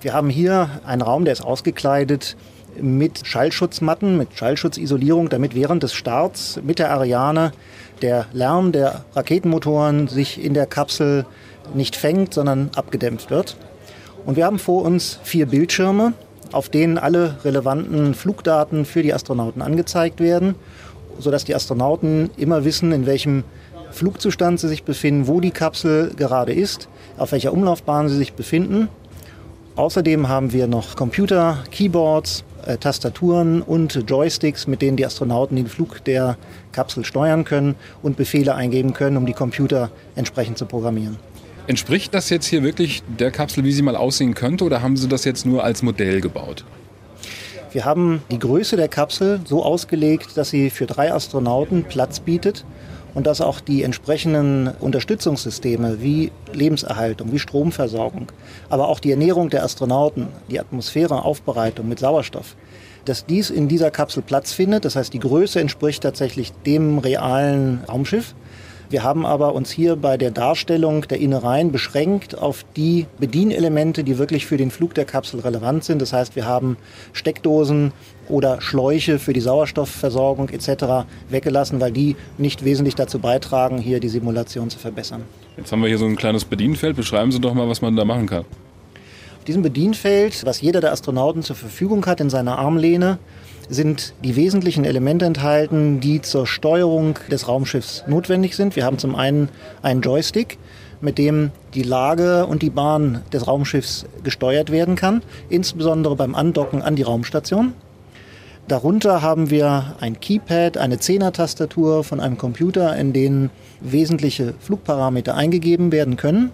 Wir 0.00 0.14
haben 0.14 0.30
hier 0.30 0.80
einen 0.84 1.02
Raum, 1.02 1.24
der 1.24 1.32
ist 1.34 1.42
ausgekleidet 1.42 2.36
mit 2.80 3.26
Schallschutzmatten, 3.26 4.16
mit 4.16 4.28
Schallschutzisolierung, 4.34 5.28
damit 5.28 5.54
während 5.54 5.82
des 5.82 5.92
Starts 5.92 6.58
mit 6.64 6.78
der 6.78 6.90
Ariane 6.90 7.52
der 8.00 8.26
Lärm 8.32 8.72
der 8.72 9.04
Raketenmotoren 9.14 10.08
sich 10.08 10.42
in 10.42 10.54
der 10.54 10.66
Kapsel 10.66 11.26
nicht 11.74 11.96
fängt, 11.96 12.32
sondern 12.32 12.70
abgedämpft 12.74 13.30
wird. 13.30 13.56
Und 14.24 14.36
wir 14.36 14.46
haben 14.46 14.58
vor 14.58 14.84
uns 14.84 15.20
vier 15.22 15.46
Bildschirme, 15.46 16.14
auf 16.52 16.70
denen 16.70 16.96
alle 16.96 17.36
relevanten 17.44 18.14
Flugdaten 18.14 18.86
für 18.86 19.02
die 19.02 19.12
Astronauten 19.12 19.60
angezeigt 19.60 20.18
werden, 20.18 20.54
sodass 21.20 21.44
die 21.44 21.54
Astronauten 21.54 22.30
immer 22.36 22.64
wissen, 22.64 22.92
in 22.92 23.06
welchem 23.06 23.44
Flugzustand 23.90 24.60
sie 24.60 24.68
sich 24.68 24.84
befinden, 24.84 25.26
wo 25.26 25.40
die 25.40 25.50
Kapsel 25.50 26.12
gerade 26.16 26.52
ist, 26.52 26.88
auf 27.16 27.32
welcher 27.32 27.52
Umlaufbahn 27.52 28.08
sie 28.08 28.16
sich 28.16 28.32
befinden. 28.34 28.88
Außerdem 29.76 30.28
haben 30.28 30.52
wir 30.52 30.66
noch 30.66 30.96
Computer, 30.96 31.58
Keyboards, 31.70 32.44
äh, 32.66 32.76
Tastaturen 32.76 33.62
und 33.62 34.04
Joysticks, 34.08 34.66
mit 34.66 34.82
denen 34.82 34.96
die 34.96 35.06
Astronauten 35.06 35.56
den 35.56 35.66
Flug 35.66 36.04
der 36.04 36.36
Kapsel 36.72 37.04
steuern 37.04 37.44
können 37.44 37.74
und 38.02 38.16
Befehle 38.16 38.54
eingeben 38.54 38.92
können, 38.92 39.16
um 39.16 39.26
die 39.26 39.32
Computer 39.32 39.90
entsprechend 40.14 40.58
zu 40.58 40.66
programmieren. 40.66 41.16
Entspricht 41.66 42.14
das 42.14 42.30
jetzt 42.30 42.46
hier 42.46 42.62
wirklich 42.62 43.02
der 43.06 43.30
Kapsel, 43.30 43.64
wie 43.64 43.72
sie 43.72 43.82
mal 43.82 43.96
aussehen 43.96 44.34
könnte, 44.34 44.64
oder 44.64 44.82
haben 44.82 44.96
Sie 44.96 45.08
das 45.08 45.24
jetzt 45.24 45.46
nur 45.46 45.62
als 45.62 45.82
Modell 45.82 46.20
gebaut? 46.20 46.64
Wir 47.72 47.84
haben 47.84 48.22
die 48.32 48.38
Größe 48.40 48.76
der 48.76 48.88
Kapsel 48.88 49.40
so 49.44 49.64
ausgelegt, 49.64 50.36
dass 50.36 50.50
sie 50.50 50.70
für 50.70 50.86
drei 50.86 51.12
Astronauten 51.12 51.84
Platz 51.84 52.18
bietet 52.18 52.64
und 53.14 53.28
dass 53.28 53.40
auch 53.40 53.60
die 53.60 53.84
entsprechenden 53.84 54.68
Unterstützungssysteme 54.80 56.02
wie 56.02 56.32
Lebenserhaltung, 56.52 57.30
wie 57.30 57.38
Stromversorgung, 57.38 58.32
aber 58.70 58.88
auch 58.88 58.98
die 58.98 59.12
Ernährung 59.12 59.50
der 59.50 59.62
Astronauten, 59.62 60.28
die 60.50 60.58
Atmosphäre, 60.58 61.24
Aufbereitung 61.24 61.88
mit 61.88 62.00
Sauerstoff, 62.00 62.56
dass 63.04 63.24
dies 63.24 63.50
in 63.50 63.68
dieser 63.68 63.92
Kapsel 63.92 64.24
Platz 64.24 64.52
findet. 64.52 64.84
Das 64.84 64.96
heißt, 64.96 65.12
die 65.12 65.20
Größe 65.20 65.60
entspricht 65.60 66.02
tatsächlich 66.02 66.52
dem 66.66 66.98
realen 66.98 67.84
Raumschiff. 67.88 68.34
Wir 68.90 69.04
haben 69.04 69.24
aber 69.24 69.54
uns 69.54 69.70
hier 69.70 69.94
bei 69.94 70.16
der 70.16 70.32
Darstellung 70.32 71.02
der 71.02 71.20
Innereien 71.20 71.70
beschränkt 71.70 72.36
auf 72.36 72.64
die 72.74 73.06
Bedienelemente, 73.20 74.02
die 74.02 74.18
wirklich 74.18 74.46
für 74.46 74.56
den 74.56 74.72
Flug 74.72 74.94
der 74.94 75.04
Kapsel 75.04 75.38
relevant 75.38 75.84
sind. 75.84 76.02
Das 76.02 76.12
heißt, 76.12 76.34
wir 76.34 76.44
haben 76.44 76.76
Steckdosen 77.12 77.92
oder 78.28 78.60
Schläuche 78.60 79.20
für 79.20 79.32
die 79.32 79.40
Sauerstoffversorgung 79.40 80.48
etc. 80.48 81.06
weggelassen, 81.28 81.80
weil 81.80 81.92
die 81.92 82.16
nicht 82.36 82.64
wesentlich 82.64 82.96
dazu 82.96 83.20
beitragen, 83.20 83.78
hier 83.78 84.00
die 84.00 84.08
Simulation 84.08 84.70
zu 84.70 84.80
verbessern. 84.80 85.22
Jetzt 85.56 85.70
haben 85.70 85.82
wir 85.82 85.88
hier 85.88 85.98
so 85.98 86.06
ein 86.06 86.16
kleines 86.16 86.44
Bedienfeld. 86.44 86.96
Beschreiben 86.96 87.30
Sie 87.30 87.40
doch 87.40 87.54
mal, 87.54 87.68
was 87.68 87.82
man 87.82 87.94
da 87.94 88.04
machen 88.04 88.26
kann. 88.26 88.44
Auf 89.38 89.44
diesem 89.46 89.62
Bedienfeld, 89.62 90.44
was 90.44 90.60
jeder 90.60 90.80
der 90.80 90.90
Astronauten 90.90 91.44
zur 91.44 91.54
Verfügung 91.54 92.04
hat 92.06 92.20
in 92.20 92.28
seiner 92.28 92.58
Armlehne, 92.58 93.20
sind 93.70 94.14
die 94.24 94.34
wesentlichen 94.34 94.84
Elemente 94.84 95.24
enthalten, 95.24 96.00
die 96.00 96.20
zur 96.20 96.46
Steuerung 96.46 97.18
des 97.30 97.46
Raumschiffs 97.46 98.04
notwendig 98.08 98.56
sind. 98.56 98.74
Wir 98.74 98.84
haben 98.84 98.98
zum 98.98 99.14
einen 99.14 99.48
einen 99.80 100.02
Joystick, 100.02 100.58
mit 101.00 101.16
dem 101.16 101.52
die 101.72 101.84
Lage 101.84 102.46
und 102.46 102.62
die 102.62 102.70
Bahn 102.70 103.22
des 103.32 103.46
Raumschiffs 103.46 104.04
gesteuert 104.24 104.70
werden 104.70 104.96
kann, 104.96 105.22
insbesondere 105.48 106.16
beim 106.16 106.34
Andocken 106.34 106.82
an 106.82 106.96
die 106.96 107.02
Raumstation. 107.02 107.72
Darunter 108.68 109.22
haben 109.22 109.50
wir 109.50 109.96
ein 110.00 110.20
Keypad, 110.20 110.76
eine 110.76 110.98
Zehner-Tastatur 110.98 112.04
von 112.04 112.20
einem 112.20 112.38
Computer, 112.38 112.96
in 112.96 113.12
denen 113.12 113.50
wesentliche 113.80 114.54
Flugparameter 114.60 115.34
eingegeben 115.34 115.92
werden 115.92 116.16
können 116.16 116.52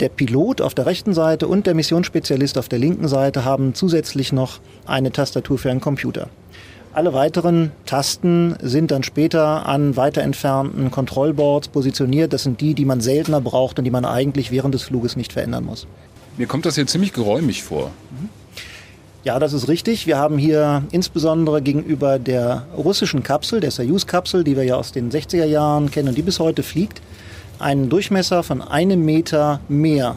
der 0.00 0.08
Pilot 0.08 0.60
auf 0.60 0.74
der 0.74 0.86
rechten 0.86 1.14
Seite 1.14 1.46
und 1.46 1.66
der 1.66 1.74
Missionsspezialist 1.74 2.58
auf 2.58 2.68
der 2.68 2.78
linken 2.78 3.08
Seite 3.08 3.44
haben 3.44 3.74
zusätzlich 3.74 4.32
noch 4.32 4.60
eine 4.86 5.12
Tastatur 5.12 5.58
für 5.58 5.70
einen 5.70 5.80
Computer. 5.80 6.28
Alle 6.92 7.12
weiteren 7.12 7.72
Tasten 7.86 8.54
sind 8.62 8.92
dann 8.92 9.02
später 9.02 9.66
an 9.66 9.96
weiter 9.96 10.22
entfernten 10.22 10.92
Kontrollboards 10.92 11.68
positioniert. 11.68 12.32
Das 12.32 12.44
sind 12.44 12.60
die, 12.60 12.74
die 12.74 12.84
man 12.84 13.00
seltener 13.00 13.40
braucht 13.40 13.78
und 13.78 13.84
die 13.84 13.90
man 13.90 14.04
eigentlich 14.04 14.52
während 14.52 14.74
des 14.74 14.84
Fluges 14.84 15.16
nicht 15.16 15.32
verändern 15.32 15.64
muss. 15.64 15.88
Mir 16.36 16.46
kommt 16.46 16.66
das 16.66 16.76
hier 16.76 16.86
ziemlich 16.86 17.12
geräumig 17.12 17.64
vor. 17.64 17.90
Ja, 19.24 19.38
das 19.38 19.52
ist 19.54 19.68
richtig. 19.68 20.06
Wir 20.06 20.18
haben 20.18 20.38
hier 20.38 20.84
insbesondere 20.92 21.62
gegenüber 21.62 22.18
der 22.18 22.66
russischen 22.76 23.22
Kapsel, 23.22 23.60
der 23.60 23.70
Soyuz-Kapsel, 23.70 24.44
die 24.44 24.56
wir 24.56 24.64
ja 24.64 24.76
aus 24.76 24.92
den 24.92 25.10
60er 25.10 25.46
Jahren 25.46 25.90
kennen 25.90 26.08
und 26.08 26.18
die 26.18 26.22
bis 26.22 26.38
heute 26.38 26.62
fliegt, 26.62 27.00
einen 27.58 27.88
Durchmesser 27.88 28.42
von 28.42 28.62
einem 28.62 29.04
Meter 29.04 29.60
mehr. 29.68 30.16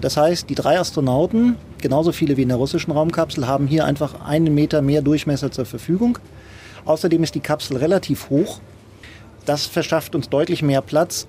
Das 0.00 0.16
heißt, 0.16 0.50
die 0.50 0.54
drei 0.54 0.78
Astronauten, 0.78 1.56
genauso 1.78 2.12
viele 2.12 2.36
wie 2.36 2.42
in 2.42 2.48
der 2.48 2.58
russischen 2.58 2.92
Raumkapsel, 2.92 3.46
haben 3.46 3.66
hier 3.66 3.84
einfach 3.84 4.26
einen 4.26 4.54
Meter 4.54 4.82
mehr 4.82 5.02
Durchmesser 5.02 5.50
zur 5.50 5.64
Verfügung. 5.64 6.18
Außerdem 6.84 7.22
ist 7.22 7.34
die 7.34 7.40
Kapsel 7.40 7.78
relativ 7.78 8.30
hoch. 8.30 8.60
Das 9.44 9.66
verschafft 9.66 10.14
uns 10.14 10.28
deutlich 10.28 10.62
mehr 10.62 10.82
Platz. 10.82 11.26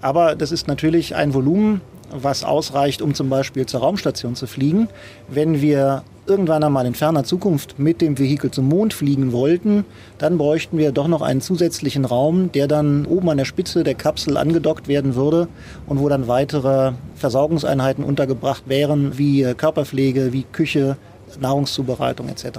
Aber 0.00 0.34
das 0.34 0.50
ist 0.50 0.66
natürlich 0.66 1.14
ein 1.14 1.32
Volumen 1.32 1.80
was 2.12 2.44
ausreicht, 2.44 3.02
um 3.02 3.14
zum 3.14 3.28
Beispiel 3.28 3.66
zur 3.66 3.80
Raumstation 3.80 4.36
zu 4.36 4.46
fliegen. 4.46 4.88
Wenn 5.28 5.60
wir 5.60 6.04
irgendwann 6.26 6.62
einmal 6.62 6.86
in 6.86 6.94
ferner 6.94 7.24
Zukunft 7.24 7.78
mit 7.78 8.00
dem 8.00 8.18
Vehikel 8.18 8.50
zum 8.50 8.68
Mond 8.68 8.94
fliegen 8.94 9.32
wollten, 9.32 9.84
dann 10.18 10.38
bräuchten 10.38 10.78
wir 10.78 10.92
doch 10.92 11.08
noch 11.08 11.22
einen 11.22 11.40
zusätzlichen 11.40 12.04
Raum, 12.04 12.52
der 12.52 12.68
dann 12.68 13.06
oben 13.06 13.28
an 13.30 13.38
der 13.38 13.44
Spitze 13.44 13.82
der 13.82 13.94
Kapsel 13.94 14.36
angedockt 14.36 14.86
werden 14.86 15.14
würde 15.16 15.48
und 15.86 15.98
wo 15.98 16.08
dann 16.08 16.28
weitere 16.28 16.92
Versorgungseinheiten 17.16 18.04
untergebracht 18.04 18.64
wären, 18.66 19.18
wie 19.18 19.42
Körperpflege, 19.54 20.32
wie 20.32 20.44
Küche, 20.44 20.96
Nahrungszubereitung 21.40 22.28
etc. 22.28 22.58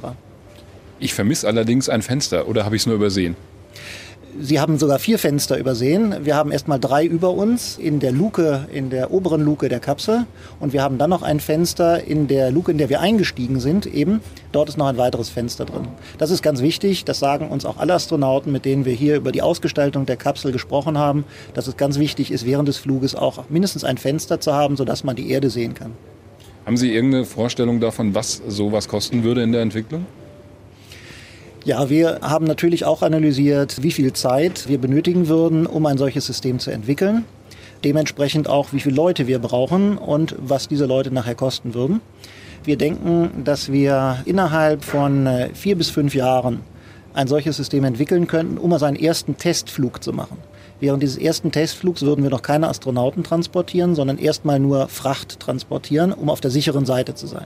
Ich 1.00 1.14
vermisse 1.14 1.48
allerdings 1.48 1.90
ein 1.90 2.02
Fenster 2.02 2.48
oder 2.48 2.66
habe 2.66 2.76
ich 2.76 2.82
es 2.82 2.86
nur 2.86 2.96
übersehen? 2.96 3.36
Sie 4.40 4.60
haben 4.60 4.80
sogar 4.80 4.98
vier 4.98 5.20
Fenster 5.20 5.58
übersehen. 5.58 6.16
Wir 6.24 6.36
haben 6.36 6.52
erstmal 6.52 6.80
drei 6.80 7.06
über 7.06 7.30
uns 7.30 7.78
in 7.78 8.00
der 8.00 8.12
Luke, 8.12 8.68
in 8.72 8.90
der 8.90 9.12
oberen 9.12 9.42
Luke 9.42 9.70
der 9.70 9.80
Kapsel. 9.80 10.26
Und 10.60 10.74
wir 10.74 10.82
haben 10.82 10.98
dann 10.98 11.12
noch 11.12 11.22
ein 11.22 11.40
Fenster 11.40 12.04
in 12.04 12.28
der 12.28 12.52
Luke, 12.52 12.72
in 12.72 12.80
der 12.80 12.90
wir 12.90 13.00
eingestiegen 13.00 13.60
sind, 13.60 13.86
eben. 13.86 14.22
Dort 14.52 14.70
ist 14.70 14.78
noch 14.78 14.88
ein 14.88 14.98
weiteres 14.98 15.30
Fenster 15.30 15.66
drin. 15.66 15.88
Das 16.18 16.32
ist 16.32 16.42
ganz 16.42 16.62
wichtig. 16.62 17.06
Das 17.06 17.20
sagen 17.20 17.50
uns 17.50 17.64
auch 17.64 17.78
alle 17.78 17.94
Astronauten, 17.94 18.52
mit 18.52 18.66
denen 18.66 18.86
wir 18.86 18.94
hier 18.94 19.18
über 19.18 19.32
die 19.32 19.44
Ausgestaltung 19.44 20.06
der 20.08 20.18
Kapsel 20.18 20.52
gesprochen 20.52 20.98
haben, 20.98 21.26
dass 21.54 21.68
es 21.68 21.78
ganz 21.78 22.00
wichtig 22.00 22.32
ist, 22.32 22.46
während 22.46 22.68
des 22.68 22.78
Fluges 22.78 23.14
auch 23.16 23.50
mindestens 23.50 23.84
ein 23.84 23.98
Fenster 23.98 24.40
zu 24.40 24.54
haben, 24.54 24.78
sodass 24.78 25.04
man 25.04 25.16
die 25.16 25.30
Erde 25.30 25.52
sehen 25.52 25.76
kann. 25.76 25.92
Haben 26.66 26.78
Sie 26.78 26.94
irgendeine 26.94 27.26
Vorstellung 27.26 27.80
davon, 27.80 28.16
was 28.16 28.42
sowas 28.48 28.88
kosten 28.88 29.24
würde 29.24 29.44
in 29.44 29.52
der 29.52 29.62
Entwicklung? 29.62 30.06
Ja, 31.66 31.90
wir 31.90 32.20
haben 32.22 32.46
natürlich 32.46 32.84
auch 32.84 33.04
analysiert, 33.04 33.82
wie 33.82 33.92
viel 33.92 34.12
Zeit 34.12 34.68
wir 34.68 34.80
benötigen 34.80 35.30
würden, 35.30 35.66
um 35.66 35.86
ein 35.86 35.98
solches 35.98 36.26
System 36.26 36.60
zu 36.60 36.72
entwickeln. 36.72 37.24
Dementsprechend 37.86 38.50
auch, 38.50 38.74
wie 38.74 38.82
viele 38.82 38.96
Leute 38.96 39.28
wir 39.28 39.40
brauchen 39.40 39.98
und 39.98 40.36
was 40.40 40.68
diese 40.68 40.86
Leute 40.86 41.14
nachher 41.14 41.36
kosten 41.36 41.74
würden. 41.74 42.02
Wir 42.66 42.78
denken, 42.78 43.44
dass 43.46 43.72
wir 43.72 44.18
innerhalb 44.26 44.84
von 44.84 45.26
äh, 45.26 45.50
vier 45.54 45.78
bis 45.78 45.90
fünf 45.90 46.14
Jahren 46.16 46.60
ein 47.14 47.28
solches 47.28 47.56
System 47.56 47.86
entwickeln 47.86 48.28
könnten, 48.28 48.58
um 48.58 48.74
also 48.74 48.86
einen 48.86 48.98
ersten 48.98 49.38
Testflug 49.38 50.04
zu 50.04 50.12
machen. 50.12 50.38
Während 50.84 51.02
dieses 51.02 51.16
ersten 51.16 51.50
Testflugs 51.54 52.02
würden 52.02 52.24
wir 52.24 52.30
noch 52.30 52.42
keine 52.42 52.68
Astronauten 52.68 53.24
transportieren, 53.24 53.96
sondern 53.96 54.18
erstmal 54.18 54.60
nur 54.60 54.90
Fracht 54.90 55.40
transportieren, 55.40 56.12
um 56.12 56.30
auf 56.30 56.42
der 56.42 56.52
sicheren 56.52 56.86
Seite 56.86 57.16
zu 57.16 57.26
sein. 57.26 57.46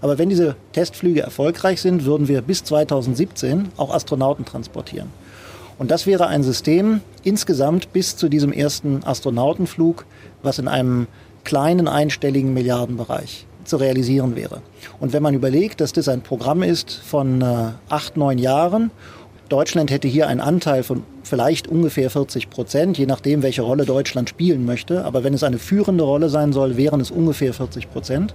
Aber 0.00 0.16
wenn 0.16 0.30
diese 0.30 0.56
Testflüge 0.72 1.20
erfolgreich 1.20 1.82
sind, 1.82 2.06
würden 2.06 2.28
wir 2.28 2.40
bis 2.40 2.64
2017 2.64 3.72
auch 3.76 3.92
Astronauten 3.92 4.46
transportieren. 4.46 5.10
Und 5.78 5.90
das 5.90 6.06
wäre 6.06 6.28
ein 6.28 6.42
System 6.42 7.02
insgesamt 7.24 7.92
bis 7.92 8.16
zu 8.16 8.30
diesem 8.30 8.52
ersten 8.52 9.04
Astronautenflug, 9.04 10.06
was 10.42 10.58
in 10.58 10.66
einem 10.66 11.08
kleinen 11.44 11.88
einstelligen 11.88 12.54
Milliardenbereich 12.54 13.44
zu 13.64 13.76
realisieren 13.76 14.34
wäre. 14.34 14.62
Und 14.98 15.12
wenn 15.12 15.22
man 15.22 15.34
überlegt, 15.34 15.82
dass 15.82 15.92
das 15.92 16.08
ein 16.08 16.22
Programm 16.22 16.62
ist 16.62 16.94
von 16.94 17.42
äh, 17.42 17.72
acht, 17.90 18.16
neun 18.16 18.38
Jahren 18.38 18.90
Deutschland 19.48 19.90
hätte 19.90 20.08
hier 20.08 20.28
einen 20.28 20.42
Anteil 20.42 20.82
von 20.82 21.04
vielleicht 21.22 21.68
ungefähr 21.68 22.10
40 22.10 22.50
Prozent, 22.50 22.98
je 22.98 23.06
nachdem, 23.06 23.42
welche 23.42 23.62
Rolle 23.62 23.86
Deutschland 23.86 24.28
spielen 24.28 24.66
möchte. 24.66 25.06
Aber 25.06 25.24
wenn 25.24 25.32
es 25.32 25.42
eine 25.42 25.58
führende 25.58 26.04
Rolle 26.04 26.28
sein 26.28 26.52
soll, 26.52 26.76
wären 26.76 27.00
es 27.00 27.10
ungefähr 27.10 27.54
40 27.54 27.90
Prozent. 27.90 28.34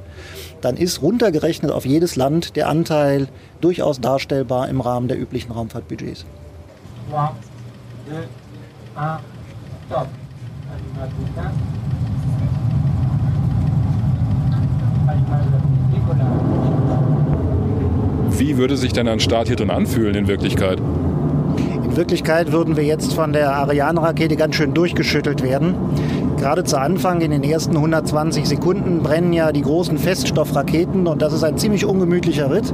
Dann 0.62 0.75
ist 0.75 1.03
runtergerechnet 1.03 1.72
auf 1.72 1.86
jedes 1.86 2.15
Land 2.15 2.55
der 2.55 2.67
Anteil 2.67 3.27
durchaus 3.62 4.01
darstellbar 4.01 4.70
im 4.70 4.82
Rahmen 4.82 5.08
der 5.08 5.20
üblichen 5.20 5.51
Raumfahrtbudgets. 5.51 6.25
Wie 18.32 18.58
würde 18.58 18.77
sich 18.77 18.93
denn 18.93 19.08
ein 19.08 19.20
Start 19.20 19.48
hier 19.48 19.55
drin 19.55 19.70
anfühlen 19.70 20.15
in 20.15 20.27
Wirklichkeit? 20.27 20.82
In 21.94 21.98
Wirklichkeit 21.98 22.52
würden 22.52 22.76
wir 22.76 22.84
jetzt 22.84 23.14
von 23.14 23.34
der 23.34 23.54
Ariane-Rakete 23.54 24.36
ganz 24.36 24.56
schön 24.56 24.74
durchgeschüttelt 24.74 25.44
werden. 25.44 25.76
Gerade 26.40 26.64
zu 26.64 26.80
Anfang, 26.80 27.22
in 27.22 27.30
den 27.30 27.44
ersten 27.44 27.76
120 27.76 28.48
Sekunden, 28.48 29.04
brennen 29.04 29.32
ja 29.32 29.52
die 29.52 29.62
großen 29.62 30.00
Feststoffraketen 30.00 31.06
und 31.06 31.22
das 31.22 31.34
ist 31.34 31.44
ein 31.44 31.60
ziemlich 31.60 31.86
ungemütlicher 31.86 32.50
Ritt. 32.50 32.74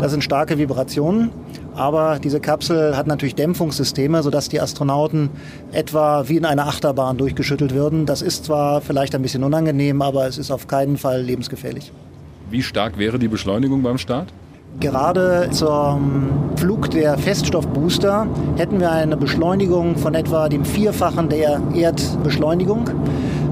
Das 0.00 0.10
sind 0.10 0.24
starke 0.24 0.58
Vibrationen. 0.58 1.30
Aber 1.76 2.18
diese 2.18 2.40
Kapsel 2.40 2.96
hat 2.96 3.06
natürlich 3.06 3.36
Dämpfungssysteme, 3.36 4.24
sodass 4.24 4.48
die 4.48 4.60
Astronauten 4.60 5.30
etwa 5.70 6.28
wie 6.28 6.36
in 6.36 6.44
einer 6.44 6.66
Achterbahn 6.66 7.16
durchgeschüttelt 7.16 7.72
würden. 7.74 8.06
Das 8.06 8.22
ist 8.22 8.46
zwar 8.46 8.80
vielleicht 8.80 9.14
ein 9.14 9.22
bisschen 9.22 9.44
unangenehm, 9.44 10.02
aber 10.02 10.26
es 10.26 10.36
ist 10.36 10.50
auf 10.50 10.66
keinen 10.66 10.96
Fall 10.96 11.22
lebensgefährlich. 11.22 11.92
Wie 12.50 12.64
stark 12.64 12.98
wäre 12.98 13.20
die 13.20 13.28
Beschleunigung 13.28 13.84
beim 13.84 13.98
Start? 13.98 14.32
Gerade 14.80 15.48
zum 15.50 16.50
Flug 16.56 16.90
der 16.90 17.18
Feststoffbooster 17.18 18.28
hätten 18.56 18.78
wir 18.78 18.92
eine 18.92 19.16
Beschleunigung 19.16 19.96
von 19.96 20.14
etwa 20.14 20.48
dem 20.48 20.64
Vierfachen 20.64 21.28
der 21.28 21.60
Erdbeschleunigung. 21.74 22.88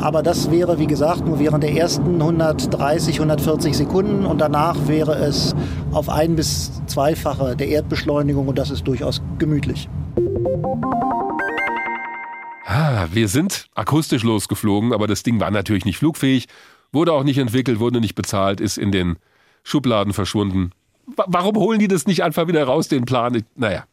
Aber 0.00 0.22
das 0.22 0.52
wäre, 0.52 0.78
wie 0.78 0.86
gesagt, 0.86 1.26
nur 1.26 1.40
während 1.40 1.64
der 1.64 1.72
ersten 1.72 2.22
130, 2.22 3.16
140 3.16 3.76
Sekunden. 3.76 4.24
Und 4.24 4.40
danach 4.40 4.76
wäre 4.86 5.16
es 5.16 5.56
auf 5.90 6.08
ein 6.08 6.36
bis 6.36 6.70
zweifache 6.86 7.56
der 7.56 7.68
Erdbeschleunigung. 7.68 8.46
Und 8.46 8.56
das 8.56 8.70
ist 8.70 8.86
durchaus 8.86 9.20
gemütlich. 9.38 9.88
Wir 13.12 13.28
sind 13.28 13.66
akustisch 13.74 14.22
losgeflogen, 14.22 14.92
aber 14.92 15.08
das 15.08 15.22
Ding 15.24 15.40
war 15.40 15.50
natürlich 15.50 15.84
nicht 15.84 15.98
flugfähig, 15.98 16.46
wurde 16.92 17.12
auch 17.12 17.24
nicht 17.24 17.38
entwickelt, 17.38 17.80
wurde 17.80 18.00
nicht 18.00 18.14
bezahlt, 18.14 18.60
ist 18.60 18.78
in 18.78 18.92
den 18.92 19.16
Schubladen 19.64 20.12
verschwunden 20.12 20.70
warum 21.06 21.56
holen 21.56 21.78
die 21.78 21.88
das 21.88 22.06
nicht 22.06 22.22
einfach 22.22 22.48
wieder 22.48 22.64
raus, 22.64 22.88
den 22.88 23.04
Plan? 23.04 23.44
Naja. 23.54 23.84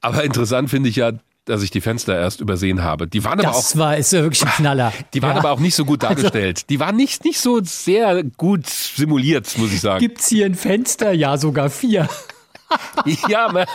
Aber 0.00 0.24
interessant 0.24 0.70
finde 0.70 0.88
ich 0.88 0.96
ja, 0.96 1.12
dass 1.46 1.62
ich 1.62 1.70
die 1.70 1.80
Fenster 1.80 2.18
erst 2.18 2.40
übersehen 2.40 2.82
habe. 2.82 3.06
Die 3.06 3.24
waren 3.24 3.38
das 3.38 3.46
aber 3.46 3.56
auch. 3.56 3.62
Das 3.62 3.78
war, 3.78 3.96
ist 3.96 4.12
ja 4.12 4.22
wirklich 4.22 4.42
ein 4.42 4.50
Knaller. 4.50 4.92
Die 5.14 5.22
waren 5.22 5.32
ja. 5.32 5.38
aber 5.38 5.52
auch 5.52 5.60
nicht 5.60 5.74
so 5.74 5.84
gut 5.84 6.04
also 6.04 6.14
dargestellt. 6.22 6.58
Also, 6.58 6.66
die 6.68 6.80
waren 6.80 6.96
nicht, 6.96 7.24
nicht 7.24 7.38
so 7.38 7.60
sehr 7.62 8.24
gut 8.24 8.66
simuliert, 8.66 9.56
muss 9.56 9.72
ich 9.72 9.80
sagen. 9.80 10.00
Gibt's 10.00 10.28
hier 10.28 10.46
ein 10.46 10.56
Fenster? 10.56 11.12
Ja, 11.12 11.38
sogar 11.38 11.70
vier. 11.70 12.08
ja, 13.28 13.50
man. 13.52 13.66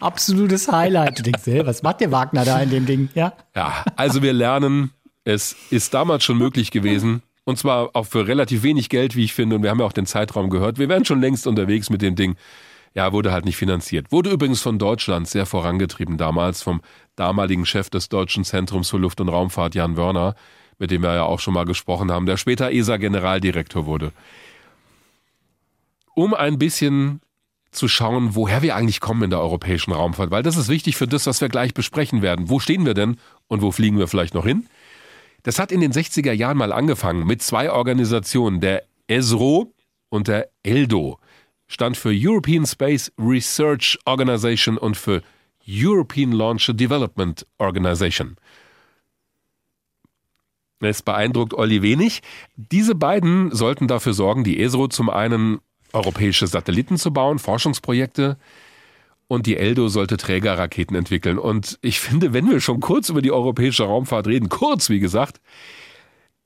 Absolutes 0.00 0.70
Highlight. 0.70 1.18
Du 1.18 1.22
denkst, 1.22 1.42
hey, 1.44 1.66
was 1.66 1.82
macht 1.82 2.00
der 2.00 2.12
Wagner 2.12 2.44
da 2.44 2.60
in 2.60 2.70
dem 2.70 2.86
Ding? 2.86 3.08
Ja. 3.14 3.32
Ja, 3.54 3.84
also 3.96 4.22
wir 4.22 4.32
lernen, 4.32 4.92
es 5.24 5.56
ist 5.70 5.94
damals 5.94 6.24
schon 6.24 6.38
möglich 6.38 6.70
gewesen, 6.70 7.22
und 7.44 7.58
zwar 7.58 7.90
auch 7.94 8.06
für 8.06 8.26
relativ 8.26 8.62
wenig 8.62 8.88
Geld, 8.88 9.16
wie 9.16 9.24
ich 9.24 9.34
finde. 9.34 9.56
Und 9.56 9.62
wir 9.62 9.70
haben 9.70 9.80
ja 9.80 9.86
auch 9.86 9.92
den 9.92 10.06
Zeitraum 10.06 10.50
gehört. 10.50 10.78
Wir 10.78 10.88
wären 10.88 11.04
schon 11.04 11.20
längst 11.20 11.46
unterwegs 11.46 11.90
mit 11.90 12.02
dem 12.02 12.16
Ding. 12.16 12.36
Ja, 12.94 13.12
wurde 13.12 13.32
halt 13.32 13.44
nicht 13.44 13.56
finanziert. 13.56 14.12
Wurde 14.12 14.30
übrigens 14.30 14.62
von 14.62 14.78
Deutschland 14.78 15.28
sehr 15.28 15.46
vorangetrieben 15.46 16.16
damals, 16.16 16.62
vom 16.62 16.80
damaligen 17.16 17.66
Chef 17.66 17.90
des 17.90 18.08
Deutschen 18.08 18.44
Zentrums 18.44 18.88
für 18.88 18.98
Luft- 18.98 19.20
und 19.20 19.28
Raumfahrt, 19.28 19.74
Jan 19.74 19.96
Wörner, 19.96 20.36
mit 20.78 20.90
dem 20.90 21.02
wir 21.02 21.14
ja 21.14 21.24
auch 21.24 21.40
schon 21.40 21.54
mal 21.54 21.64
gesprochen 21.64 22.12
haben, 22.12 22.26
der 22.26 22.36
später 22.36 22.70
ESA-Generaldirektor 22.70 23.86
wurde. 23.86 24.12
Um 26.14 26.34
ein 26.34 26.58
bisschen 26.58 27.20
zu 27.72 27.88
schauen, 27.88 28.36
woher 28.36 28.62
wir 28.62 28.76
eigentlich 28.76 29.00
kommen 29.00 29.24
in 29.24 29.30
der 29.30 29.40
europäischen 29.40 29.92
Raumfahrt, 29.92 30.30
weil 30.30 30.44
das 30.44 30.56
ist 30.56 30.68
wichtig 30.68 30.96
für 30.96 31.08
das, 31.08 31.26
was 31.26 31.40
wir 31.40 31.48
gleich 31.48 31.74
besprechen 31.74 32.22
werden. 32.22 32.48
Wo 32.48 32.60
stehen 32.60 32.86
wir 32.86 32.94
denn 32.94 33.16
und 33.48 33.60
wo 33.60 33.72
fliegen 33.72 33.98
wir 33.98 34.06
vielleicht 34.06 34.34
noch 34.34 34.46
hin? 34.46 34.66
Das 35.44 35.58
hat 35.58 35.70
in 35.70 35.80
den 35.80 35.92
60er 35.92 36.32
Jahren 36.32 36.56
mal 36.56 36.72
angefangen 36.72 37.26
mit 37.26 37.42
zwei 37.42 37.70
Organisationen, 37.70 38.60
der 38.60 38.82
ESRO 39.06 39.72
und 40.08 40.26
der 40.26 40.48
ELDO. 40.62 41.18
Stand 41.66 41.96
für 41.96 42.12
European 42.12 42.66
Space 42.66 43.12
Research 43.18 43.98
Organization 44.06 44.78
und 44.78 44.96
für 44.96 45.22
European 45.68 46.32
Launch 46.32 46.70
Development 46.74 47.46
Organization. 47.58 48.36
Es 50.80 51.02
beeindruckt 51.02 51.54
Olli 51.54 51.82
wenig. 51.82 52.22
Diese 52.56 52.94
beiden 52.94 53.54
sollten 53.54 53.86
dafür 53.86 54.14
sorgen, 54.14 54.44
die 54.44 54.60
ESRO 54.60 54.88
zum 54.88 55.10
einen 55.10 55.60
europäische 55.92 56.46
Satelliten 56.46 56.96
zu 56.96 57.12
bauen, 57.12 57.38
Forschungsprojekte, 57.38 58.38
und 59.28 59.46
die 59.46 59.56
Eldo 59.56 59.88
sollte 59.88 60.16
Trägerraketen 60.16 60.96
entwickeln. 60.96 61.38
Und 61.38 61.78
ich 61.82 62.00
finde, 62.00 62.32
wenn 62.32 62.48
wir 62.48 62.60
schon 62.60 62.80
kurz 62.80 63.08
über 63.08 63.22
die 63.22 63.32
europäische 63.32 63.84
Raumfahrt 63.84 64.26
reden, 64.26 64.48
kurz 64.48 64.90
wie 64.90 65.00
gesagt, 65.00 65.40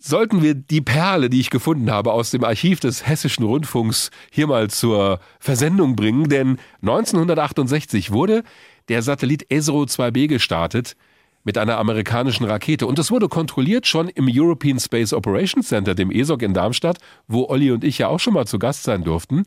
sollten 0.01 0.43
wir 0.43 0.55
die 0.55 0.81
Perle, 0.81 1.29
die 1.29 1.41
ich 1.41 1.51
gefunden 1.51 1.91
habe 1.91 2.13
aus 2.13 2.31
dem 2.31 2.45
Archiv 2.45 2.81
des 2.81 3.07
Hessischen 3.07 3.45
Rundfunks, 3.45 4.11
hier 4.31 4.47
mal 4.47 4.71
zur 4.71 5.21
Versendung 5.41 5.97
bringen. 5.97 6.29
Denn 6.29 6.59
1968 6.83 8.13
wurde 8.13 8.45
der 8.89 9.03
Satellit 9.03 9.51
ESRO 9.51 9.83
2B 9.83 10.29
gestartet 10.29 10.97
mit 11.45 11.59
einer 11.59 11.79
amerikanischen 11.79 12.45
Rakete. 12.45 12.87
Und 12.87 12.99
das 12.99 13.11
wurde 13.11 13.29
kontrolliert 13.29 13.87
schon 13.87 14.09
im 14.09 14.29
European 14.31 14.79
Space 14.79 15.13
Operations 15.13 15.69
Center, 15.69 15.95
dem 15.95 16.11
ESOC 16.11 16.43
in 16.43 16.55
Darmstadt, 16.55 16.99
wo 17.27 17.47
Olli 17.49 17.71
und 17.71 17.85
ich 17.85 17.99
ja 17.99 18.09
auch 18.09 18.21
schon 18.21 18.35
mal 18.35 18.47
zu 18.47 18.59
Gast 18.59 18.85
sein 18.85 19.03
durften. 19.03 19.45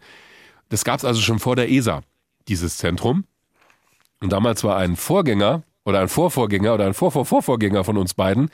Das 0.70 0.84
gab 0.84 0.98
es 0.98 1.06
also 1.06 1.22
schon 1.22 1.40
vor 1.40 1.56
der 1.56 1.70
ESA 1.70 2.02
dieses 2.48 2.78
Zentrum. 2.78 3.26
Und 4.20 4.32
damals 4.32 4.64
war 4.64 4.78
ein 4.78 4.96
Vorgänger 4.96 5.64
oder 5.84 6.00
ein 6.00 6.10
Vorvorgänger 6.10 6.74
oder 6.74 6.86
ein 6.86 6.94
Vorvorvorvorgänger 6.94 7.84
von 7.84 7.98
uns 7.98 8.14
beiden 8.14 8.50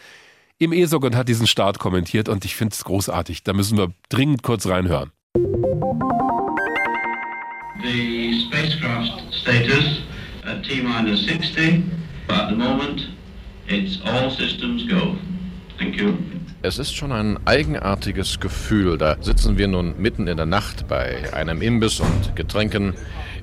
im 0.60 0.73
ESOG 0.73 1.04
und 1.04 1.15
hat 1.15 1.28
diesen 1.28 1.45
Start 1.45 1.78
kommentiert 1.80 2.30
und 2.30 2.45
ich 2.45 2.56
finde 2.56 2.73
es 2.73 2.84
großartig. 2.84 3.43
Da 3.43 3.54
müssen 3.54 3.78
wir 3.78 3.91
dringend 4.10 4.43
kurz 4.43 4.67
reinhören. 4.67 5.12
The 7.84 8.47
spacecraft 8.47 9.21
status 9.32 10.02
at 10.45 10.63
T-minus 10.63 11.26
60. 11.26 11.84
At 12.30 12.50
the 12.50 12.56
moment, 12.56 13.10
it's 13.67 14.02
all 14.04 14.32
systems 14.32 14.88
go. 14.88 15.15
Thank 15.78 15.95
you. 15.97 16.13
Es 16.63 16.80
ist 16.80 16.95
schon 16.95 17.12
ein 17.12 17.38
eigenartiges 17.45 18.39
Gefühl. 18.39 18.97
Da 18.97 19.15
sitzen 19.21 19.60
wir 19.60 19.67
nun 19.67 19.93
mitten 20.02 20.28
in 20.28 20.38
der 20.38 20.47
Nacht 20.47 20.88
bei 20.88 21.32
einem 21.34 21.62
Imbiss 21.62 22.00
und 22.00 22.36
Getränken 22.36 22.95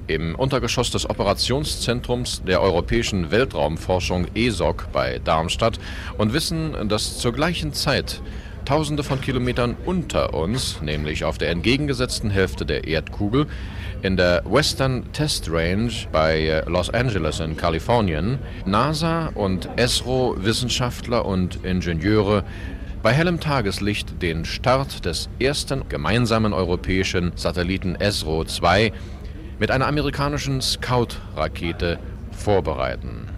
im 0.06 0.34
Untergeschoss 0.34 0.90
des 0.90 1.08
Operationszentrums 1.08 2.42
der 2.44 2.60
Europäischen 2.60 3.30
Weltraumforschung 3.30 4.26
ESOC 4.34 4.88
bei 4.92 5.20
Darmstadt 5.24 5.78
und 6.18 6.32
wissen, 6.32 6.88
dass 6.88 7.18
zur 7.18 7.32
gleichen 7.32 7.72
Zeit 7.72 8.20
Tausende 8.64 9.02
von 9.02 9.20
Kilometern 9.20 9.76
unter 9.84 10.32
uns, 10.32 10.80
nämlich 10.80 11.24
auf 11.24 11.36
der 11.36 11.50
entgegengesetzten 11.50 12.30
Hälfte 12.30 12.64
der 12.64 12.86
Erdkugel, 12.86 13.46
in 14.00 14.16
der 14.16 14.42
Western 14.46 15.12
Test 15.12 15.50
Range 15.50 15.92
bei 16.12 16.62
Los 16.66 16.88
Angeles 16.88 17.40
in 17.40 17.58
Kalifornien, 17.58 18.38
NASA 18.64 19.30
und 19.34 19.68
ESRO-Wissenschaftler 19.76 21.26
und 21.26 21.62
Ingenieure 21.62 22.44
bei 23.02 23.12
hellem 23.12 23.38
Tageslicht 23.38 24.22
den 24.22 24.46
Start 24.46 25.04
des 25.04 25.28
ersten 25.38 25.86
gemeinsamen 25.90 26.54
europäischen 26.54 27.32
Satelliten 27.36 27.96
ESRO-2 27.96 28.92
mit 29.58 29.70
einer 29.70 29.86
amerikanischen 29.86 30.60
Scout-Rakete 30.60 31.98
vorbereiten. 32.32 33.28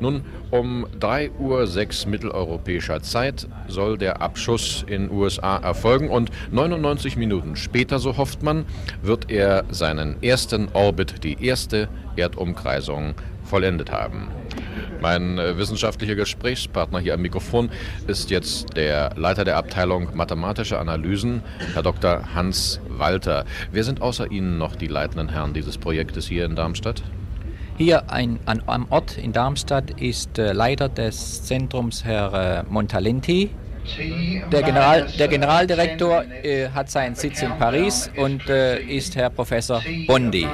Nun, 0.00 0.22
um 0.50 0.86
3.06 0.98 2.04
Uhr 2.04 2.10
mitteleuropäischer 2.10 3.02
Zeit 3.02 3.46
soll 3.68 3.98
der 3.98 4.22
Abschuss 4.22 4.84
in 4.86 5.10
USA 5.10 5.58
erfolgen 5.58 6.08
und 6.08 6.30
99 6.50 7.16
Minuten 7.16 7.56
später, 7.56 7.98
so 7.98 8.16
hofft 8.16 8.42
man, 8.42 8.64
wird 9.02 9.30
er 9.30 9.64
seinen 9.70 10.22
ersten 10.22 10.68
Orbit, 10.72 11.22
die 11.22 11.44
erste 11.44 11.88
Erdumkreisung, 12.16 13.14
vollendet 13.44 13.92
haben. 13.92 14.28
Mein 15.00 15.38
äh, 15.38 15.56
wissenschaftlicher 15.56 16.14
Gesprächspartner 16.14 16.98
hier 16.98 17.14
am 17.14 17.22
Mikrofon 17.22 17.70
ist 18.06 18.30
jetzt 18.30 18.76
der 18.76 19.12
Leiter 19.16 19.44
der 19.44 19.56
Abteilung 19.56 20.08
Mathematische 20.14 20.78
Analysen, 20.78 21.42
Herr 21.72 21.82
Dr. 21.82 22.34
Hans 22.34 22.80
Walter. 22.88 23.44
Wer 23.72 23.84
sind 23.84 24.02
außer 24.02 24.30
Ihnen 24.30 24.58
noch 24.58 24.76
die 24.76 24.88
leitenden 24.88 25.30
Herren 25.30 25.54
dieses 25.54 25.78
Projektes 25.78 26.28
hier 26.28 26.44
in 26.44 26.54
Darmstadt? 26.54 27.02
Hier 27.78 28.10
ein, 28.10 28.38
an, 28.44 28.62
am 28.66 28.86
Ort 28.90 29.16
in 29.16 29.32
Darmstadt 29.32 29.98
ist 30.02 30.38
äh, 30.38 30.52
Leiter 30.52 30.90
des 30.90 31.44
Zentrums 31.44 32.04
Herr 32.04 32.60
äh, 32.60 32.62
Montalenti. 32.70 33.50
Der, 34.50 34.62
General, 34.62 35.06
der 35.18 35.28
Generaldirektor 35.28 36.24
äh, 36.42 36.68
hat 36.68 36.90
seinen 36.90 37.14
Sitz 37.14 37.42
in 37.42 37.50
Paris 37.58 38.10
und 38.16 38.48
äh, 38.48 38.80
ist 38.80 39.16
Herr 39.16 39.30
Professor 39.30 39.82
Bondi. 40.06 40.46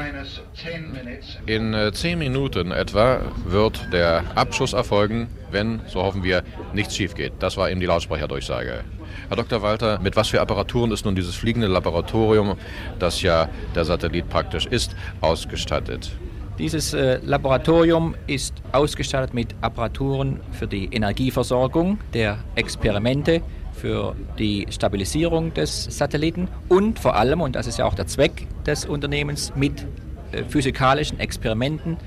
In 1.47 1.75
äh, 1.75 1.93
zehn 1.93 2.19
Minuten 2.19 2.73
etwa 2.73 3.21
wird 3.45 3.93
der 3.93 4.25
Abschuss 4.35 4.73
erfolgen, 4.73 5.29
wenn, 5.51 5.81
so 5.87 6.03
hoffen 6.03 6.23
wir, 6.23 6.43
nichts 6.73 6.97
schief 6.97 7.15
geht. 7.15 7.35
Das 7.39 7.57
war 7.57 7.71
eben 7.71 7.81
die 7.81 7.87
Lautsprecherdurchsage. 7.87 8.85
Herr 9.29 9.37
Dr. 9.37 9.63
Walter, 9.63 9.99
mit 10.01 10.17
was 10.17 10.29
für 10.29 10.41
Apparaturen 10.41 10.93
ist 10.93 11.05
nun 11.05 11.17
dieses 11.17 11.35
fliegende 11.35 11.67
Laboratorium, 11.67 12.57
das 12.99 13.23
ja 13.23 13.49
der 13.75 13.85
Satellit 13.85 14.29
praktisch 14.29 14.67
ist, 14.67 14.95
ausgestattet? 15.21 16.13
Dieses 16.59 16.95
äh, 16.95 17.21
Laboratorium 17.23 18.15
ist 18.27 18.55
ausgestattet 18.73 19.35
mit 19.35 19.55
Apparaturen 19.61 20.41
für 20.53 20.67
die 20.67 20.87
Energieversorgung 20.87 21.99
der 22.15 22.39
Experimente, 22.55 23.43
für 23.75 24.17
die 24.39 24.67
Stabilisierung 24.71 25.53
des 25.53 25.85
Satelliten 25.85 26.49
und 26.71 26.99
vor 26.99 27.15
allem, 27.15 27.43
und 27.43 27.57
das 27.57 27.67
ist 27.67 27.79
ja 27.79 27.85
auch 27.85 27.95
der 27.95 28.07
Zweck 28.07 28.47
des 28.65 28.87
Unternehmens, 28.87 29.53
mit 29.55 29.87
äh, 30.33 30.45
physikalischen 30.49 31.21
Experimenten 31.21 31.99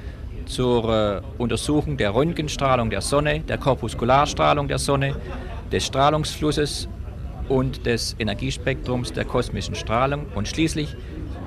zur 0.48 0.90
äh, 0.90 1.22
Untersuchung 1.38 1.98
der 1.98 2.16
Röntgenstrahlung 2.16 2.90
der 2.90 3.02
Sonne, 3.02 3.42
der 3.42 3.60
Korpuskularstrahlung 3.60 4.68
der 4.68 4.80
Sonne, 4.80 5.16
des 5.72 5.86
Strahlungsflusses 5.86 6.90
und 7.50 7.86
des 7.86 8.16
Energiespektrums 8.18 9.14
der 9.14 9.26
kosmischen 9.26 9.76
Strahlung. 9.76 10.26
Und 10.34 10.48
schließlich 10.48 10.96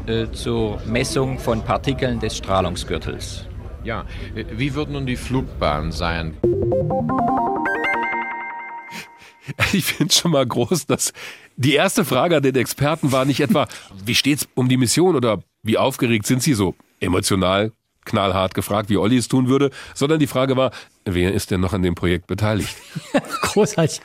äh, 0.07 0.31
zur 0.33 0.81
Messung 0.87 1.39
von 1.39 1.63
Partikeln 1.63 2.21
des 2.21 2.37
Strahlungsgürtels. 2.37 3.47
Ja, 3.85 4.05
wie 4.35 4.75
wird 4.75 4.91
nun 4.91 5.07
die 5.07 5.17
Flugbahn 5.17 5.93
sein? 5.93 6.37
Ich 9.73 9.85
finde 9.85 10.15
schon 10.15 10.31
mal 10.31 10.47
groß, 10.47 10.87
dass 10.87 11.13
die 11.57 11.75
erste 11.75 12.05
Frage 12.05 12.37
an 12.37 12.43
den 12.45 12.55
Experten 12.55 13.11
war 13.11 13.25
nicht 13.25 13.41
etwa, 13.41 13.67
wie 14.05 14.15
steht's 14.15 14.49
um 14.55 14.69
die 14.69 14.77
Mission 14.77 15.17
oder 15.17 15.43
wie 15.65 15.79
aufgeregt 15.79 16.27
sind 16.27 16.43
Sie 16.43 16.55
so 16.55 16.77
emotional 17.01 17.73
knallhart 18.05 18.55
gefragt, 18.55 18.91
wie 18.91 18.97
Olli 18.97 19.17
es 19.17 19.29
tun 19.29 19.49
würde, 19.49 19.71
sondern 19.95 20.19
die 20.19 20.27
Frage 20.27 20.57
war, 20.57 20.73
wer 21.05 21.33
ist 21.33 21.51
denn 21.51 21.61
noch 21.61 21.73
an 21.73 21.83
dem 21.83 21.95
Projekt 21.95 22.27
beteiligt? 22.27 22.75
Großartig. 23.43 24.01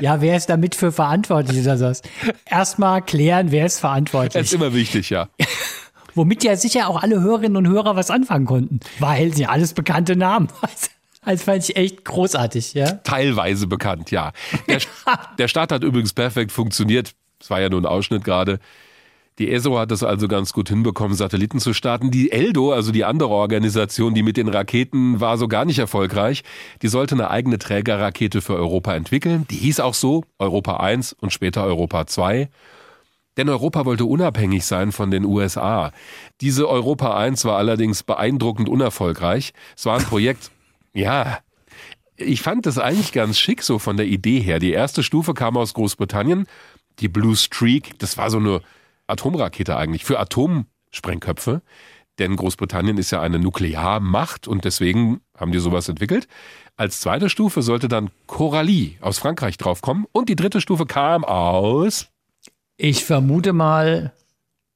Ja, 0.00 0.20
wer 0.20 0.36
ist 0.36 0.46
damit 0.46 0.74
für 0.74 0.92
verantwortlich? 0.92 1.58
Ist 1.58 1.66
das? 1.66 2.02
Erstmal 2.44 3.02
klären, 3.02 3.50
wer 3.50 3.66
ist 3.66 3.80
verantwortlich. 3.80 4.34
Das 4.34 4.46
ist 4.46 4.52
immer 4.52 4.72
wichtig, 4.74 5.10
ja. 5.10 5.28
Womit 6.14 6.42
ja 6.44 6.56
sicher 6.56 6.88
auch 6.88 7.02
alle 7.02 7.20
Hörerinnen 7.20 7.56
und 7.56 7.68
Hörer 7.68 7.96
was 7.96 8.10
anfangen 8.10 8.46
konnten, 8.46 8.80
weil 8.98 9.32
sie 9.32 9.46
alles 9.46 9.74
bekannte 9.74 10.16
Namen. 10.16 10.48
Das 11.22 11.42
fand 11.42 11.68
ich 11.68 11.76
echt 11.76 12.06
großartig, 12.06 12.72
ja. 12.72 12.92
Teilweise 12.92 13.66
bekannt, 13.66 14.10
ja. 14.10 14.32
Der, 14.66 14.80
der 15.38 15.48
Start 15.48 15.70
hat 15.70 15.84
übrigens 15.84 16.14
perfekt 16.14 16.50
funktioniert. 16.50 17.12
Es 17.38 17.50
war 17.50 17.60
ja 17.60 17.68
nur 17.68 17.78
ein 17.78 17.84
Ausschnitt 17.84 18.24
gerade. 18.24 18.58
Die 19.38 19.50
ESO 19.50 19.78
hat 19.78 19.90
es 19.90 20.02
also 20.02 20.28
ganz 20.28 20.52
gut 20.52 20.68
hinbekommen, 20.68 21.16
Satelliten 21.16 21.60
zu 21.60 21.72
starten. 21.72 22.10
Die 22.10 22.30
ELDO, 22.30 22.72
also 22.72 22.92
die 22.92 23.04
andere 23.04 23.30
Organisation, 23.30 24.12
die 24.12 24.22
mit 24.22 24.36
den 24.36 24.48
Raketen 24.48 25.20
war 25.20 25.38
so 25.38 25.48
gar 25.48 25.64
nicht 25.64 25.78
erfolgreich. 25.78 26.42
Die 26.82 26.88
sollte 26.88 27.14
eine 27.14 27.30
eigene 27.30 27.58
Trägerrakete 27.58 28.42
für 28.42 28.54
Europa 28.54 28.94
entwickeln. 28.94 29.46
Die 29.50 29.56
hieß 29.56 29.80
auch 29.80 29.94
so, 29.94 30.24
Europa 30.38 30.76
1 30.76 31.14
und 31.14 31.32
später 31.32 31.64
Europa 31.64 32.06
2. 32.06 32.50
Denn 33.36 33.48
Europa 33.48 33.86
wollte 33.86 34.04
unabhängig 34.04 34.66
sein 34.66 34.92
von 34.92 35.10
den 35.10 35.24
USA. 35.24 35.92
Diese 36.42 36.68
Europa 36.68 37.16
1 37.16 37.44
war 37.46 37.56
allerdings 37.56 38.02
beeindruckend 38.02 38.68
unerfolgreich. 38.68 39.54
Es 39.76 39.86
war 39.86 39.98
ein 39.98 40.04
Projekt, 40.04 40.50
ja, 40.92 41.38
ich 42.16 42.42
fand 42.42 42.66
das 42.66 42.76
eigentlich 42.76 43.12
ganz 43.12 43.38
schick 43.38 43.62
so 43.62 43.78
von 43.78 43.96
der 43.96 44.06
Idee 44.06 44.40
her. 44.40 44.58
Die 44.58 44.72
erste 44.72 45.02
Stufe 45.02 45.32
kam 45.32 45.56
aus 45.56 45.72
Großbritannien, 45.72 46.46
die 46.98 47.08
Blue 47.08 47.34
Streak, 47.34 47.98
das 47.98 48.18
war 48.18 48.30
so 48.30 48.36
eine 48.38 48.60
Atomrakete 49.10 49.76
eigentlich 49.76 50.04
für 50.04 50.18
Atomsprengköpfe. 50.18 51.62
Denn 52.18 52.36
Großbritannien 52.36 52.98
ist 52.98 53.12
ja 53.12 53.20
eine 53.20 53.38
Nuklearmacht 53.38 54.46
und 54.46 54.64
deswegen 54.64 55.20
haben 55.36 55.52
die 55.52 55.58
sowas 55.58 55.88
entwickelt. 55.88 56.28
Als 56.76 57.00
zweite 57.00 57.30
Stufe 57.30 57.62
sollte 57.62 57.88
dann 57.88 58.10
Coralie 58.26 58.96
aus 59.00 59.18
Frankreich 59.18 59.56
draufkommen 59.56 60.06
und 60.12 60.28
die 60.28 60.36
dritte 60.36 60.60
Stufe 60.60 60.86
kam 60.86 61.24
aus. 61.24 62.08
Ich 62.76 63.04
vermute 63.04 63.52
mal 63.52 64.12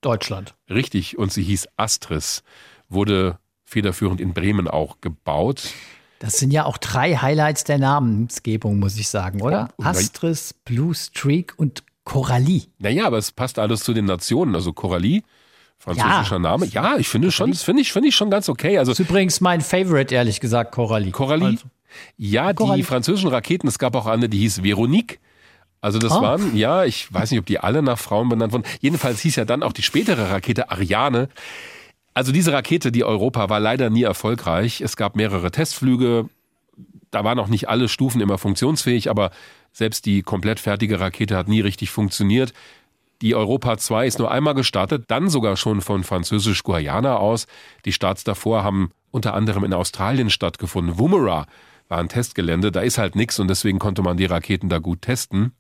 Deutschland. 0.01 0.55
Richtig, 0.70 1.18
und 1.18 1.33
sie 1.33 1.42
hieß 1.42 1.68
Astris, 1.77 2.42
wurde 2.88 3.38
federführend 3.64 4.20
in 4.20 4.35
Bremen 4.35 4.68
auch 4.68 5.01
gebaut. 5.01 5.73
Das 6.18 6.38
sind 6.38 6.51
ja 6.51 6.64
auch 6.64 6.79
drei 6.79 7.16
Highlights 7.16 7.64
der 7.64 7.79
Namensgebung, 7.79 8.79
muss 8.79 8.97
ich 8.99 9.09
sagen, 9.09 9.42
oder? 9.42 9.68
Oh, 9.79 9.85
Astris, 9.85 10.55
Blue 10.64 10.94
Streak 10.94 11.55
und 11.57 11.83
Coralie. 12.05 12.62
Naja, 12.79 13.07
aber 13.07 13.19
es 13.19 13.33
passt 13.33 13.59
alles 13.59 13.81
zu 13.81 13.95
den 13.95 14.05
Nationen. 14.05 14.55
Also 14.55 14.73
Coralie, 14.73 15.23
französischer 15.79 16.37
ja. 16.37 16.38
Name. 16.38 16.67
Ja, 16.67 16.97
ich 16.97 17.09
finde 17.09 17.31
schon, 17.31 17.51
das 17.51 17.62
finde 17.62 17.83
ich, 17.83 17.93
finde 17.93 18.09
ich 18.09 18.17
schon 18.17 18.31
ganz 18.31 18.49
okay. 18.49 18.79
Also 18.79 18.93
das 18.93 19.01
ist 19.01 19.09
übrigens 19.09 19.40
mein 19.40 19.61
Favorite, 19.61 20.14
ehrlich 20.14 20.40
gesagt, 20.40 20.73
Coralie. 20.73 21.11
Coralie. 21.11 21.47
Also. 21.47 21.67
Ja, 22.17 22.53
Coralie. 22.53 22.83
die 22.83 22.83
französischen 22.83 23.31
Raketen, 23.31 23.69
es 23.69 23.79
gab 23.79 23.95
auch 23.95 24.07
eine, 24.07 24.29
die 24.29 24.38
hieß 24.38 24.62
Veronique. 24.62 25.21
Also 25.81 25.99
das 25.99 26.12
oh. 26.12 26.23
waren, 26.23 26.57
ja, 26.57 26.85
ich 26.85 27.12
weiß 27.12 27.31
nicht, 27.31 27.40
ob 27.40 27.47
die 27.47 27.61
alle 27.61 27.83
nach 27.83 27.99
Frauen 27.99 28.29
benannt 28.29 28.53
wurden. 28.53 28.64
Jedenfalls 28.81 29.21
hieß 29.21 29.37
ja 29.37 29.45
dann 29.45 29.62
auch 29.62 29.73
die 29.73 29.83
spätere 29.83 30.31
Rakete 30.31 30.71
Ariane. 30.71 31.29
Also 32.14 32.33
diese 32.33 32.53
Rakete, 32.53 32.90
die 32.90 33.05
Europa, 33.05 33.51
war 33.51 33.61
leider 33.61 33.90
nie 33.90 34.05
erfolgreich. 34.05 34.81
Es 34.81 34.97
gab 34.97 35.14
mehrere 35.14 35.51
Testflüge. 35.51 36.29
Da 37.11 37.23
waren 37.25 37.38
auch 37.38 37.49
nicht 37.49 37.69
alle 37.69 37.88
Stufen 37.88 38.21
immer 38.21 38.38
funktionsfähig, 38.38 39.11
aber 39.11 39.31
selbst 39.75 40.07
die 40.07 40.23
komplett 40.23 40.61
fertige 40.61 41.01
Rakete 41.01 41.37
hat 41.37 41.49
nie 41.49 41.61
richtig 41.61 41.91
funktioniert. 41.91 42.55
Die 43.21 43.35
Europa 43.35 43.77
2 43.77 44.07
ist 44.07 44.19
nur 44.19 44.31
einmal 44.31 44.55
gestartet, 44.55 45.05
dann 45.09 45.29
sogar 45.29 45.57
schon 45.57 45.81
von 45.81 46.05
Französisch-Guayana 46.05 47.17
aus. 47.17 47.47
Die 47.85 47.93
Starts 47.93 48.25
davor 48.25 48.65
haben 48.65 48.91
unter 49.11 49.35
anderem 49.35 49.65
in 49.65 49.75
Australien 49.75 50.31
stattgefunden. 50.31 50.99
Woomera 50.99 51.47
war 51.89 51.99
ein 51.99 52.09
Testgelände, 52.09 52.73
da 52.73 52.81
ist 52.81 52.99
halt 52.99 53.17
nichts 53.17 53.39
und 53.39 53.49
deswegen 53.49 53.79
konnte 53.79 54.03
man 54.03 54.17
die 54.17 54.25
Raketen 54.25 54.69
da 54.69 54.79
gut 54.79 55.03
testen. 55.03 55.53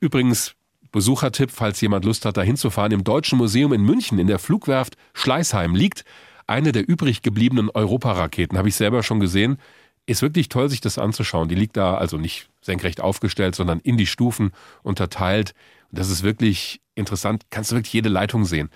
Übrigens, 0.00 0.54
Besuchertipp, 0.92 1.50
falls 1.50 1.80
jemand 1.80 2.04
Lust 2.04 2.24
hat, 2.24 2.36
da 2.36 2.42
hinzufahren, 2.42 2.92
im 2.92 3.04
Deutschen 3.04 3.38
Museum 3.38 3.72
in 3.72 3.82
München 3.82 4.18
in 4.18 4.26
der 4.26 4.38
Flugwerft 4.38 4.96
Schleißheim 5.14 5.74
liegt 5.74 6.04
eine 6.46 6.72
der 6.72 6.88
übrig 6.88 7.22
gebliebenen 7.22 7.70
Europaraketen, 7.70 8.56
habe 8.56 8.68
ich 8.68 8.76
selber 8.76 9.02
schon 9.02 9.20
gesehen. 9.20 9.58
Ist 10.06 10.22
wirklich 10.22 10.48
toll, 10.48 10.68
sich 10.68 10.80
das 10.80 10.98
anzuschauen. 10.98 11.48
Die 11.48 11.54
liegt 11.54 11.76
da 11.76 11.96
also 11.96 12.16
nicht 12.16 12.48
senkrecht 12.60 13.00
aufgestellt, 13.00 13.54
sondern 13.54 13.80
in 13.80 13.96
die 13.96 14.06
Stufen 14.06 14.52
unterteilt. 14.82 15.54
Und 15.90 15.98
das 15.98 16.10
ist 16.10 16.22
wirklich 16.22 16.80
interessant. 16.94 17.42
Kannst 17.50 17.72
du 17.72 17.76
wirklich 17.76 17.92
jede 17.92 18.08
Leitung 18.08 18.44
sehen. 18.44 18.70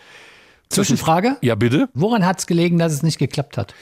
Zwischenfrage? 0.69 1.37
Ja, 1.41 1.55
bitte. 1.55 1.89
Woran 1.95 2.25
hat 2.25 2.39
es 2.39 2.47
gelegen, 2.47 2.79
dass 2.79 2.93
es 2.93 3.03
nicht 3.03 3.19
geklappt 3.19 3.59
hat? 3.59 3.75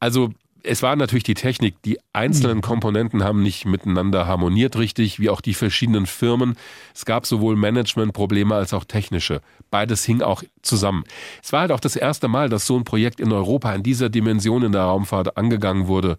Also 0.00 0.30
es 0.62 0.82
war 0.82 0.96
natürlich 0.96 1.24
die 1.24 1.34
Technik. 1.34 1.80
Die 1.82 1.98
einzelnen 2.12 2.58
mhm. 2.58 2.62
Komponenten 2.62 3.24
haben 3.24 3.42
nicht 3.42 3.64
miteinander 3.64 4.26
harmoniert 4.26 4.76
richtig, 4.76 5.18
wie 5.18 5.30
auch 5.30 5.40
die 5.40 5.54
verschiedenen 5.54 6.06
Firmen. 6.06 6.56
Es 6.94 7.04
gab 7.04 7.26
sowohl 7.26 7.56
Managementprobleme 7.56 8.54
als 8.54 8.74
auch 8.74 8.84
technische. 8.84 9.40
Beides 9.70 10.04
hing 10.04 10.22
auch 10.22 10.42
zusammen. 10.62 11.04
Es 11.42 11.52
war 11.52 11.62
halt 11.62 11.72
auch 11.72 11.80
das 11.80 11.96
erste 11.96 12.28
Mal, 12.28 12.48
dass 12.48 12.66
so 12.66 12.76
ein 12.76 12.84
Projekt 12.84 13.20
in 13.20 13.32
Europa 13.32 13.72
in 13.74 13.82
dieser 13.82 14.08
Dimension 14.08 14.62
in 14.62 14.72
der 14.72 14.82
Raumfahrt 14.82 15.36
angegangen 15.36 15.86
wurde. 15.86 16.16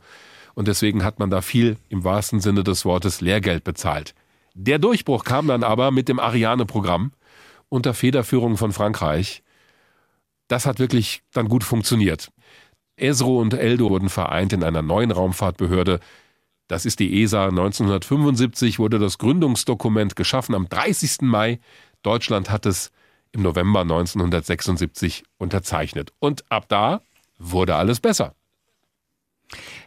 Und 0.53 0.67
deswegen 0.67 1.03
hat 1.03 1.19
man 1.19 1.29
da 1.29 1.41
viel 1.41 1.77
im 1.89 2.03
wahrsten 2.03 2.39
Sinne 2.39 2.63
des 2.63 2.85
Wortes 2.85 3.21
Lehrgeld 3.21 3.63
bezahlt. 3.63 4.13
Der 4.53 4.79
Durchbruch 4.79 5.23
kam 5.23 5.47
dann 5.47 5.63
aber 5.63 5.91
mit 5.91 6.09
dem 6.09 6.19
Ariane-Programm 6.19 7.13
unter 7.69 7.93
Federführung 7.93 8.57
von 8.57 8.73
Frankreich. 8.73 9.43
Das 10.47 10.65
hat 10.65 10.79
wirklich 10.79 11.23
dann 11.31 11.47
gut 11.47 11.63
funktioniert. 11.63 12.31
ESRO 12.97 13.39
und 13.39 13.53
ELDO 13.53 13.89
wurden 13.89 14.09
vereint 14.09 14.51
in 14.53 14.63
einer 14.63 14.81
neuen 14.81 15.11
Raumfahrtbehörde. 15.11 16.01
Das 16.67 16.85
ist 16.85 16.99
die 16.99 17.23
ESA. 17.23 17.47
1975 17.47 18.77
wurde 18.77 18.99
das 18.99 19.17
Gründungsdokument 19.17 20.15
geschaffen 20.15 20.53
am 20.53 20.67
30. 20.67 21.21
Mai. 21.21 21.59
Deutschland 22.03 22.49
hat 22.49 22.65
es 22.65 22.91
im 23.31 23.41
November 23.41 23.81
1976 23.81 25.23
unterzeichnet. 25.37 26.11
Und 26.19 26.49
ab 26.51 26.65
da 26.67 27.01
wurde 27.39 27.75
alles 27.75 27.99
besser. 27.99 28.35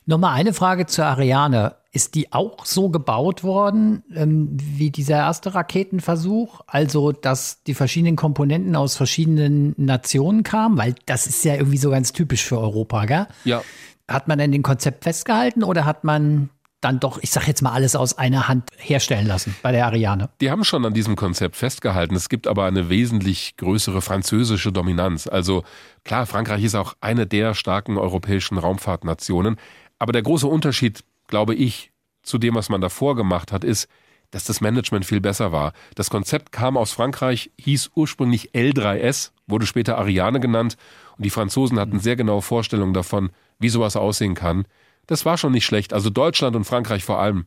Nochmal 0.06 0.34
eine 0.34 0.52
Frage 0.52 0.86
zur 0.86 1.06
Ariane. 1.06 1.76
Ist 1.90 2.14
die 2.14 2.32
auch 2.32 2.66
so 2.66 2.90
gebaut 2.90 3.44
worden 3.44 4.02
ähm, 4.14 4.48
wie 4.52 4.90
dieser 4.90 5.16
erste 5.16 5.54
Raketenversuch? 5.54 6.60
Also, 6.66 7.12
dass 7.12 7.62
die 7.62 7.74
verschiedenen 7.74 8.16
Komponenten 8.16 8.74
aus 8.76 8.96
verschiedenen 8.96 9.74
Nationen 9.76 10.42
kamen? 10.42 10.76
Weil 10.76 10.94
das 11.06 11.26
ist 11.26 11.44
ja 11.44 11.54
irgendwie 11.54 11.78
so 11.78 11.90
ganz 11.90 12.12
typisch 12.12 12.44
für 12.44 12.58
Europa, 12.58 13.04
gell? 13.06 13.26
Ja. 13.44 13.62
Hat 14.08 14.28
man 14.28 14.38
denn 14.38 14.52
den 14.52 14.62
Konzept 14.62 15.04
festgehalten 15.04 15.62
oder 15.62 15.86
hat 15.86 16.04
man 16.04 16.50
dann 16.84 17.00
doch, 17.00 17.18
ich 17.22 17.30
sag 17.30 17.48
jetzt 17.48 17.62
mal, 17.62 17.72
alles 17.72 17.96
aus 17.96 18.18
einer 18.18 18.46
Hand 18.46 18.68
herstellen 18.76 19.26
lassen 19.26 19.56
bei 19.62 19.72
der 19.72 19.86
Ariane? 19.86 20.28
Die 20.40 20.50
haben 20.50 20.64
schon 20.64 20.84
an 20.84 20.92
diesem 20.92 21.16
Konzept 21.16 21.56
festgehalten. 21.56 22.14
Es 22.14 22.28
gibt 22.28 22.46
aber 22.46 22.66
eine 22.66 22.90
wesentlich 22.90 23.56
größere 23.56 24.02
französische 24.02 24.70
Dominanz. 24.70 25.26
Also 25.26 25.64
klar, 26.04 26.26
Frankreich 26.26 26.62
ist 26.62 26.74
auch 26.74 26.94
eine 27.00 27.26
der 27.26 27.54
starken 27.54 27.96
europäischen 27.96 28.58
Raumfahrtnationen. 28.58 29.56
Aber 29.98 30.12
der 30.12 30.22
große 30.22 30.46
Unterschied 30.46 31.04
glaube 31.26 31.54
ich, 31.54 31.92
zu 32.22 32.38
dem, 32.38 32.54
was 32.54 32.68
man 32.68 32.80
davor 32.80 33.16
gemacht 33.16 33.52
hat, 33.52 33.64
ist, 33.64 33.88
dass 34.30 34.44
das 34.44 34.60
Management 34.60 35.04
viel 35.04 35.20
besser 35.20 35.52
war. 35.52 35.72
Das 35.94 36.10
Konzept 36.10 36.52
kam 36.52 36.76
aus 36.76 36.92
Frankreich, 36.92 37.50
hieß 37.58 37.90
ursprünglich 37.94 38.52
L3S, 38.52 39.30
wurde 39.46 39.66
später 39.66 39.98
Ariane 39.98 40.40
genannt 40.40 40.76
und 41.16 41.24
die 41.24 41.30
Franzosen 41.30 41.78
hatten 41.78 42.00
sehr 42.00 42.16
genaue 42.16 42.42
Vorstellungen 42.42 42.94
davon, 42.94 43.30
wie 43.58 43.68
sowas 43.68 43.96
aussehen 43.96 44.34
kann. 44.34 44.64
Das 45.06 45.24
war 45.24 45.38
schon 45.38 45.52
nicht 45.52 45.66
schlecht. 45.66 45.92
Also 45.92 46.10
Deutschland 46.10 46.56
und 46.56 46.64
Frankreich 46.64 47.04
vor 47.04 47.20
allem, 47.20 47.46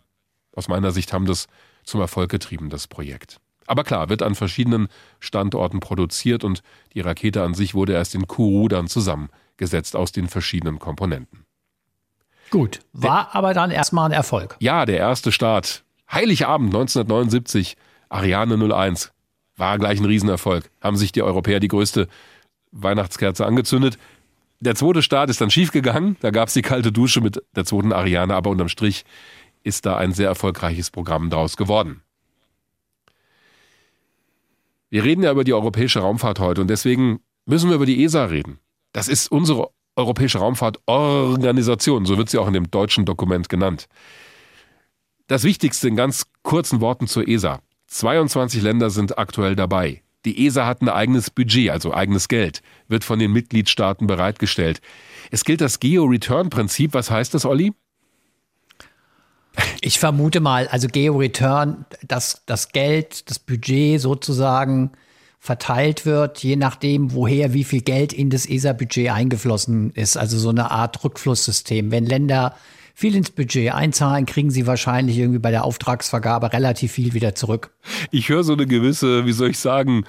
aus 0.56 0.68
meiner 0.68 0.92
Sicht, 0.92 1.12
haben 1.12 1.26
das 1.26 1.48
zum 1.84 2.00
Erfolg 2.00 2.30
getrieben, 2.30 2.70
das 2.70 2.88
Projekt. 2.88 3.40
Aber 3.66 3.84
klar, 3.84 4.08
wird 4.08 4.22
an 4.22 4.36
verschiedenen 4.36 4.88
Standorten 5.20 5.82
produziert 5.82 6.44
und 6.44 6.62
die 6.94 7.02
Rakete 7.02 7.44
an 7.44 7.54
sich 7.54 7.74
wurde 7.74 7.94
erst 7.94 8.16
in 8.16 8.28
Kourou 8.28 8.70
dann 8.70 8.88
zusammengesetzt 8.88 9.96
aus 9.96 10.14
den 10.14 10.30
verschiedenen 10.30 10.80
Komponenten. 10.80 11.47
Gut, 12.50 12.80
war 12.94 13.36
aber 13.36 13.54
dann 13.54 13.72
erstmal 13.72 14.06
ein 14.06 14.14
Erfolg. 14.14 14.56
Ja, 14.60 14.86
der 14.86 14.98
erste 14.98 15.32
Start. 15.32 15.84
Heiligabend 16.12 16.70
1979, 16.74 17.76
Ariane 18.10 18.74
01. 18.74 19.12
War 19.58 19.78
gleich 19.78 20.00
ein 20.00 20.06
Riesenerfolg. 20.06 20.70
Haben 20.82 20.98
sich 20.98 21.12
die 21.12 21.24
Europäer 21.24 21.60
die 21.60 21.68
größte 21.68 22.08
Weihnachtskerze 22.72 23.46
angezündet. 23.46 23.98
Der 24.60 24.76
zweite 24.76 25.02
Start 25.02 25.30
ist 25.30 25.42
dann 25.42 25.52
schiefgegangen. 25.52 26.18
Da 26.22 26.32
gab 26.32 26.48
es 26.48 26.54
die 26.54 26.62
kalte 26.62 26.92
Dusche 26.92 27.22
mit 27.22 27.44
der 27.56 27.66
zweiten 27.66 27.92
Ariane, 27.92 28.36
aber 28.36 28.50
unterm 28.50 28.70
Strich 28.70 29.04
ist 29.64 29.86
da 29.86 29.98
ein 29.98 30.14
sehr 30.14 30.30
erfolgreiches 30.30 30.92
Programm 30.92 31.30
draus 31.30 31.58
geworden. 31.58 32.02
Wir 34.90 35.04
reden 35.04 35.24
ja 35.24 35.32
über 35.32 35.44
die 35.44 35.54
europäische 35.54 36.00
Raumfahrt 36.00 36.40
heute 36.40 36.62
und 36.62 36.70
deswegen 36.70 37.20
müssen 37.46 37.70
wir 37.70 37.76
über 37.76 37.86
die 37.86 38.04
ESA 38.04 38.26
reden. 38.26 38.60
Das 38.94 39.10
ist 39.10 39.30
unsere 39.30 39.70
Europäische 39.98 40.38
Raumfahrtorganisation, 40.38 42.06
so 42.06 42.18
wird 42.18 42.30
sie 42.30 42.38
auch 42.38 42.48
in 42.48 42.54
dem 42.54 42.70
deutschen 42.72 43.06
Dokument 43.06 43.50
genannt. 43.50 43.88
Das 45.28 45.44
Wichtigste 45.44 45.88
in 45.88 45.96
ganz 45.96 46.28
kurzen 46.44 46.80
Worten 46.80 47.08
zur 47.08 47.28
ESA. 47.28 47.60
22 47.88 48.62
Länder 48.62 48.90
sind 48.90 49.18
aktuell 49.18 49.56
dabei. 49.56 50.04
Die 50.26 50.46
ESA 50.46 50.66
hat 50.66 50.82
ein 50.82 50.90
eigenes 50.90 51.30
Budget, 51.30 51.70
also 51.70 51.94
eigenes 51.94 52.28
Geld, 52.28 52.62
wird 52.88 53.04
von 53.04 53.18
den 53.18 53.32
Mitgliedstaaten 53.32 54.08
bereitgestellt. 54.08 54.82
Es 55.32 55.44
gilt 55.44 55.62
das 55.62 55.80
Geo-Return-Prinzip. 55.80 56.94
Was 56.94 57.10
heißt 57.10 57.34
das, 57.34 57.46
Olli? 57.46 57.74
Ich 59.82 60.00
vermute 60.00 60.40
mal, 60.40 60.68
also 60.68 60.88
Geo-Return, 60.88 61.86
dass 62.04 62.44
das 62.46 62.70
Geld, 62.70 63.30
das 63.30 63.40
Budget 63.40 64.02
sozusagen 64.02 64.92
verteilt 65.48 66.06
wird, 66.06 66.44
je 66.44 66.58
nachdem, 66.58 67.14
woher 67.14 67.54
wie 67.54 67.64
viel 67.64 67.82
Geld 67.82 68.12
in 68.12 68.30
das 68.30 68.46
ESA-Budget 68.46 69.10
eingeflossen 69.10 69.92
ist. 69.92 70.18
Also 70.18 70.38
so 70.38 70.50
eine 70.50 70.72
Art 70.72 71.04
Rückflusssystem. 71.06 71.90
Wenn 71.90 72.06
Länder 72.06 72.54
viel 72.94 73.16
ins 73.16 73.32
Budget 73.32 73.74
einzahlen, 73.74 74.26
kriegen 74.26 74.52
sie 74.52 74.68
wahrscheinlich 74.68 75.18
irgendwie 75.18 75.40
bei 75.40 75.52
der 75.52 75.64
Auftragsvergabe 75.64 76.52
relativ 76.52 76.92
viel 76.92 77.14
wieder 77.14 77.34
zurück. 77.34 77.72
Ich 78.12 78.28
höre 78.28 78.44
so 78.44 78.54
eine 78.54 78.68
gewisse, 78.68 79.26
wie 79.26 79.32
soll 79.32 79.52
ich 79.52 79.60
sagen, 79.60 80.04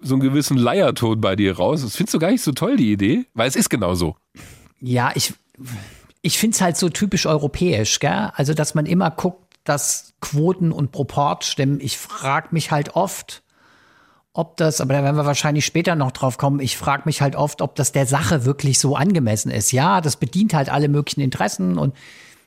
so 0.00 0.14
einen 0.14 0.22
gewissen 0.22 0.56
Leierton 0.56 1.20
bei 1.20 1.36
dir 1.36 1.56
raus. 1.56 1.82
Das 1.82 1.96
findest 1.96 2.14
du 2.14 2.18
gar 2.18 2.30
nicht 2.30 2.42
so 2.42 2.52
toll, 2.52 2.78
die 2.78 2.90
Idee? 2.90 3.26
Weil 3.34 3.48
es 3.48 3.56
ist 3.56 3.68
genau 3.68 3.94
so. 3.94 4.16
Ja, 4.80 5.12
ich, 5.14 5.34
ich 6.22 6.38
finde 6.38 6.54
es 6.54 6.62
halt 6.62 6.78
so 6.78 6.88
typisch 6.88 7.26
europäisch, 7.26 8.00
gell? 8.00 8.30
Also, 8.34 8.54
dass 8.54 8.74
man 8.74 8.86
immer 8.86 9.10
guckt, 9.10 9.44
dass 9.64 10.14
Quoten 10.22 10.72
und 10.72 10.90
Proport 10.90 11.44
stimmen. 11.44 11.80
Ich 11.82 11.98
frage 11.98 12.48
mich 12.52 12.70
halt 12.70 12.96
oft, 12.96 13.42
ob 14.32 14.56
das, 14.56 14.80
aber 14.80 14.94
da 14.94 15.02
werden 15.02 15.16
wir 15.16 15.26
wahrscheinlich 15.26 15.66
später 15.66 15.96
noch 15.96 16.12
drauf 16.12 16.38
kommen. 16.38 16.60
Ich 16.60 16.76
frage 16.76 17.02
mich 17.06 17.20
halt 17.20 17.34
oft, 17.34 17.62
ob 17.62 17.74
das 17.74 17.92
der 17.92 18.06
Sache 18.06 18.44
wirklich 18.44 18.78
so 18.78 18.94
angemessen 18.94 19.50
ist. 19.50 19.72
Ja, 19.72 20.00
das 20.00 20.16
bedient 20.16 20.54
halt 20.54 20.68
alle 20.68 20.88
möglichen 20.88 21.20
Interessen 21.20 21.78
und 21.78 21.94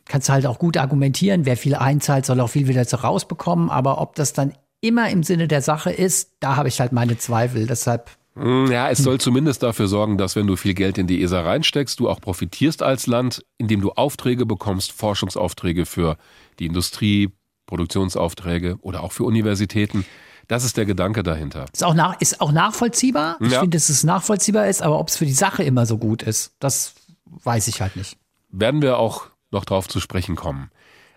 kannst 0.05 0.29
halt 0.29 0.45
auch 0.45 0.59
gut 0.59 0.77
argumentieren. 0.77 1.45
Wer 1.45 1.57
viel 1.57 1.75
einzahlt, 1.75 2.25
soll 2.25 2.39
auch 2.39 2.49
viel 2.49 2.67
wieder 2.67 2.89
rausbekommen. 2.89 3.69
Aber 3.69 3.99
ob 3.99 4.15
das 4.15 4.33
dann 4.33 4.53
immer 4.81 5.09
im 5.09 5.23
Sinne 5.23 5.47
der 5.47 5.61
Sache 5.61 5.91
ist, 5.91 6.31
da 6.39 6.55
habe 6.55 6.69
ich 6.69 6.79
halt 6.79 6.91
meine 6.93 7.17
Zweifel. 7.17 7.67
Deshalb 7.67 8.11
hm, 8.35 8.71
ja, 8.71 8.89
es 8.89 8.99
soll 8.99 9.19
zumindest 9.19 9.61
dafür 9.61 9.87
sorgen, 9.87 10.17
dass 10.17 10.35
wenn 10.35 10.47
du 10.47 10.55
viel 10.55 10.73
Geld 10.73 10.97
in 10.97 11.05
die 11.05 11.21
ESA 11.21 11.41
reinsteckst, 11.41 11.99
du 11.99 12.09
auch 12.09 12.19
profitierst 12.19 12.81
als 12.81 13.05
Land, 13.05 13.45
indem 13.59 13.81
du 13.81 13.91
Aufträge 13.91 14.45
bekommst, 14.45 14.91
Forschungsaufträge 14.91 15.85
für 15.85 16.17
die 16.57 16.65
Industrie, 16.65 17.29
Produktionsaufträge 17.67 18.77
oder 18.81 19.03
auch 19.03 19.11
für 19.11 19.23
Universitäten. 19.23 20.05
Das 20.47 20.63
ist 20.63 20.77
der 20.77 20.85
Gedanke 20.85 21.23
dahinter. 21.23 21.65
Ist 21.71 21.83
auch, 21.83 21.93
nach, 21.93 22.19
ist 22.19 22.41
auch 22.41 22.51
nachvollziehbar. 22.51 23.37
Ich 23.39 23.51
ja. 23.51 23.61
finde, 23.61 23.77
dass 23.77 23.89
es 23.89 24.03
nachvollziehbar 24.03 24.67
ist, 24.67 24.81
aber 24.81 24.99
ob 24.99 25.07
es 25.07 25.17
für 25.17 25.25
die 25.25 25.33
Sache 25.33 25.63
immer 25.63 25.85
so 25.85 25.97
gut 25.97 26.23
ist, 26.23 26.53
das 26.59 26.95
weiß 27.25 27.67
ich 27.67 27.81
halt 27.81 27.95
nicht. 27.95 28.17
Werden 28.49 28.81
wir 28.81 28.97
auch 28.97 29.27
noch 29.51 29.65
drauf 29.65 29.87
zu 29.87 29.99
sprechen 29.99 30.35
kommen. 30.35 30.69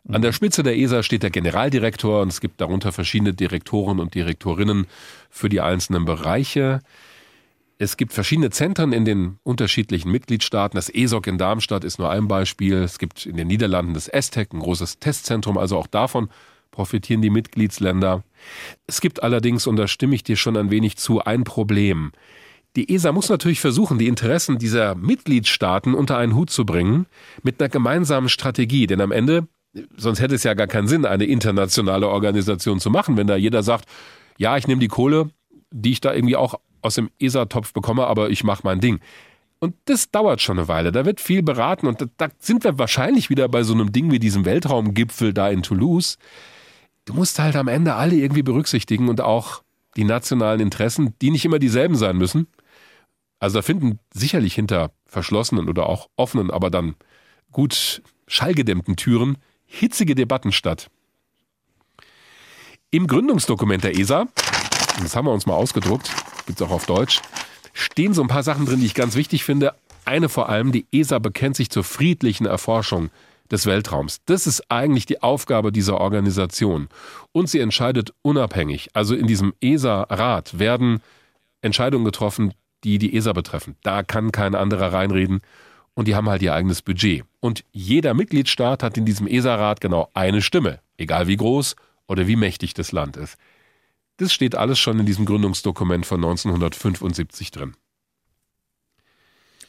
An 0.09 0.23
der 0.23 0.33
Spitze 0.33 0.63
der 0.63 0.77
ESA 0.77 1.03
steht 1.03 1.25
der 1.25 1.31
Generaldirektor 1.31 2.23
und 2.23 2.29
es 2.29 2.41
gibt 2.41 2.61
darunter 2.61 2.93
verschiedene 2.93 3.35
Direktoren 3.35 3.99
und 3.99 4.15
Direktorinnen 4.15 4.87
für 5.31 5.49
die 5.49 5.61
einzelnen 5.61 6.05
Bereiche. 6.05 6.81
Es 7.79 7.97
gibt 7.97 8.13
verschiedene 8.13 8.51
Zentren 8.51 8.93
in 8.93 9.05
den 9.05 9.39
unterschiedlichen 9.43 10.11
Mitgliedstaaten. 10.11 10.77
Das 10.77 10.89
ESOC 10.89 11.27
in 11.27 11.39
Darmstadt 11.39 11.83
ist 11.83 11.99
nur 11.99 12.09
ein 12.09 12.29
Beispiel. 12.29 12.77
Es 12.77 12.99
gibt 12.99 13.27
in 13.27 13.37
den 13.37 13.49
Niederlanden 13.49 13.95
das 13.95 14.07
ESTEC, 14.07 14.53
ein 14.55 14.61
großes 14.61 15.01
Testzentrum. 15.01 15.59
Also 15.59 15.77
auch 15.77 15.89
davon 15.89 16.31
profitieren 16.77 17.23
die 17.23 17.31
Mitgliedsländer. 17.31 18.23
Es 18.87 19.01
gibt 19.01 19.23
allerdings, 19.23 19.67
und 19.67 19.77
da 19.77 19.89
stimme 19.89 20.15
ich 20.15 20.25
dir 20.25 20.37
schon 20.37 20.59
ein 20.59 20.71
wenig 20.71 20.99
zu, 20.99 21.21
ein 21.21 21.43
Problem. 21.43 22.13
Die 22.77 22.95
ESA 22.95 23.13
muss 23.13 23.31
natürlich 23.31 23.61
versuchen, 23.61 23.99
die 23.99 24.09
Interessen 24.09 24.59
dieser 24.59 24.95
Mitgliedstaaten 24.95 25.95
unter 25.95 26.19
einen 26.19 26.35
Hut 26.35 26.51
zu 26.51 26.67
bringen, 26.67 27.07
mit 27.43 27.59
einer 27.59 27.71
gemeinsamen 27.71 28.29
Strategie. 28.29 28.87
Denn 28.87 29.01
am 29.01 29.11
Ende, 29.11 29.49
sonst 29.97 30.21
hätte 30.21 30.35
es 30.35 30.45
ja 30.45 30.53
gar 30.53 30.67
keinen 30.67 30.87
Sinn, 30.87 31.07
eine 31.07 31.25
internationale 31.25 32.09
Organisation 32.09 32.79
zu 32.79 32.91
machen, 32.91 33.17
wenn 33.17 33.27
da 33.27 33.37
jeder 33.37 33.63
sagt, 33.63 33.89
ja, 34.37 34.59
ich 34.59 34.67
nehme 34.67 34.83
die 34.83 34.89
Kohle, 34.89 35.31
die 35.71 35.93
ich 35.93 36.03
da 36.03 36.13
irgendwie 36.13 36.37
auch 36.37 36.57
aus 36.83 36.97
dem 36.97 37.09
ESA-Topf 37.19 37.73
bekomme, 37.73 38.07
aber 38.07 38.29
ich 38.29 38.45
mache 38.45 38.61
mein 38.65 38.81
Ding. 38.81 39.01
Und 39.61 39.75
das 39.87 40.11
dauert 40.11 40.43
schon 40.43 40.59
eine 40.59 40.69
Weile. 40.69 40.93
Da 40.93 41.07
wird 41.07 41.23
viel 41.23 41.43
beraten 41.43 41.87
und 41.87 42.07
da, 42.19 42.29
sind 42.39 42.65
wir 42.65 42.79
wahrscheinlich 42.79 43.31
wieder 43.31 43.49
bei 43.49 43.63
so 43.63 43.73
einem 43.73 43.93
Ding 43.93 44.11
wie 44.11 44.19
diesem 44.19 44.45
Weltraumgipfel 44.45 45.33
da 45.33 45.49
in 45.49 45.63
Toulouse 45.63 46.19
du 47.07 47.15
musst 47.15 47.39
halt 47.39 47.57
am 47.57 47.69
Ende 47.69 47.95
alle 47.95 48.15
irgendwie 48.15 48.43
berücksichtigen 48.43 49.09
und 49.09 49.23
auch 49.23 49.63
die 49.97 50.05
nationalen 50.05 50.61
Interessen, 50.61 51.15
die 51.23 51.31
nicht 51.31 51.45
immer 51.47 51.59
dieselben 51.59 51.97
sein 51.97 52.19
müssen. 52.19 52.47
Also 53.39 53.59
da 53.59 53.63
finden 53.63 53.99
sicherlich 54.13 54.55
hinter 54.55 54.91
verschlossenen 55.07 55.69
oder 55.69 55.87
auch 55.87 56.09
offenen, 56.17 56.51
aber 56.51 56.69
dann 56.69 56.97
gut 57.51 58.03
schallgedämmten 58.27 58.97
Türen 58.97 59.39
hitzige 59.65 60.15
Debatten 60.15 60.53
statt. 60.53 60.91
Im 62.91 63.07
Gründungsdokument 63.07 63.85
der 63.85 63.99
ESA, 63.99 64.27
das 65.03 65.17
haben 65.17 65.27
wir 65.27 65.33
uns 65.33 65.47
mal 65.47 65.55
ausgedruckt, 65.55 66.11
gibt 66.47 66.61
es 66.61 66.67
auch 66.67 66.71
auf 66.71 66.87
Deutsch, 66.87 67.21
stehen 67.73 68.15
so 68.15 68.23
ein 68.23 68.29
paar 68.29 68.43
Sachen 68.43 68.67
drin, 68.67 68.81
die 68.81 68.87
ich 68.87 68.95
ganz 68.95 69.17
wichtig 69.17 69.45
finde. 69.45 69.75
Eine 70.05 70.29
vor 70.29 70.49
allem, 70.49 70.73
die 70.73 70.87
ESA 70.93 71.19
bekennt 71.19 71.57
sich 71.57 71.71
zur 71.71 71.85
friedlichen 71.85 72.47
Erforschung 72.47 73.11
des 73.51 73.67
Weltraums. 73.67 74.19
Das 74.27 74.47
ist 74.47 74.71
eigentlich 74.71 75.07
die 75.07 75.23
Aufgabe 75.23 75.73
dieser 75.73 76.01
Organisation. 76.01 76.89
Und 77.33 77.49
sie 77.49 77.61
entscheidet 77.61 78.13
unabhängig. 78.23 78.91
Also 78.93 79.15
in 79.15 79.27
diesem 79.27 79.55
ESA-Rat 79.61 80.59
werden 80.59 81.01
Entscheidungen 81.63 82.05
getroffen, 82.05 82.55
die 82.85 82.99
die 82.99 83.17
ESA 83.17 83.33
betreffen. 83.33 83.77
Da 83.83 84.03
kann 84.03 84.33
kein 84.33 84.55
anderer 84.55 84.93
reinreden. 84.93 85.41
Und 85.95 86.09
die 86.09 86.15
haben 86.15 86.29
halt 86.29 86.43
ihr 86.43 86.55
eigenes 86.55 86.83
Budget. 86.83 87.25
Und 87.41 87.65
jeder 87.73 88.13
Mitgliedstaat 88.15 88.83
hat 88.83 88.99
in 88.99 89.05
diesem 89.07 89.27
ESA-Rat 89.27 89.81
genau 89.81 90.11
eine 90.15 90.43
Stimme, 90.43 90.81
egal 90.99 91.27
wie 91.27 91.37
groß 91.37 91.75
oder 92.07 92.27
wie 92.27 92.37
mächtig 92.37 92.75
das 92.75 92.93
Land 92.93 93.17
ist. 93.17 93.37
Das 94.19 94.33
steht 94.33 94.55
alles 94.55 94.79
schon 94.79 94.99
in 94.99 95.07
diesem 95.07 95.25
Gründungsdokument 95.25 96.07
von 96.07 96.19
1975 96.23 97.51
drin. 97.51 97.75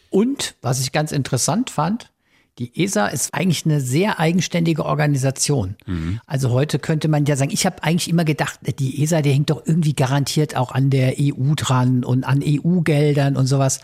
Und 0.09 0.55
was 0.61 0.79
ich 0.79 0.91
ganz 0.91 1.11
interessant 1.11 1.69
fand, 1.69 2.11
die 2.59 2.83
ESA 2.83 3.07
ist 3.07 3.33
eigentlich 3.33 3.65
eine 3.65 3.81
sehr 3.81 4.19
eigenständige 4.19 4.85
Organisation. 4.85 5.75
Mhm. 5.85 6.19
Also 6.25 6.49
heute 6.49 6.79
könnte 6.79 7.07
man 7.07 7.25
ja 7.25 7.35
sagen, 7.35 7.51
ich 7.51 7.65
habe 7.65 7.83
eigentlich 7.83 8.09
immer 8.09 8.25
gedacht, 8.25 8.59
die 8.79 9.03
ESA, 9.03 9.21
die 9.21 9.31
hängt 9.31 9.49
doch 9.49 9.61
irgendwie 9.65 9.93
garantiert 9.93 10.55
auch 10.55 10.71
an 10.71 10.89
der 10.89 11.15
EU 11.19 11.53
dran 11.55 12.03
und 12.03 12.23
an 12.23 12.41
EU-Geldern 12.43 13.37
und 13.37 13.45
sowas. 13.45 13.79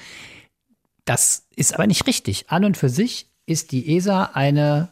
Das 1.05 1.45
ist 1.55 1.73
aber 1.73 1.85
nicht 1.85 2.07
richtig. 2.07 2.49
An 2.49 2.65
und 2.65 2.77
für 2.77 2.89
sich 2.89 3.29
ist 3.45 3.71
die 3.71 3.95
ESA 3.95 4.31
eine 4.33 4.91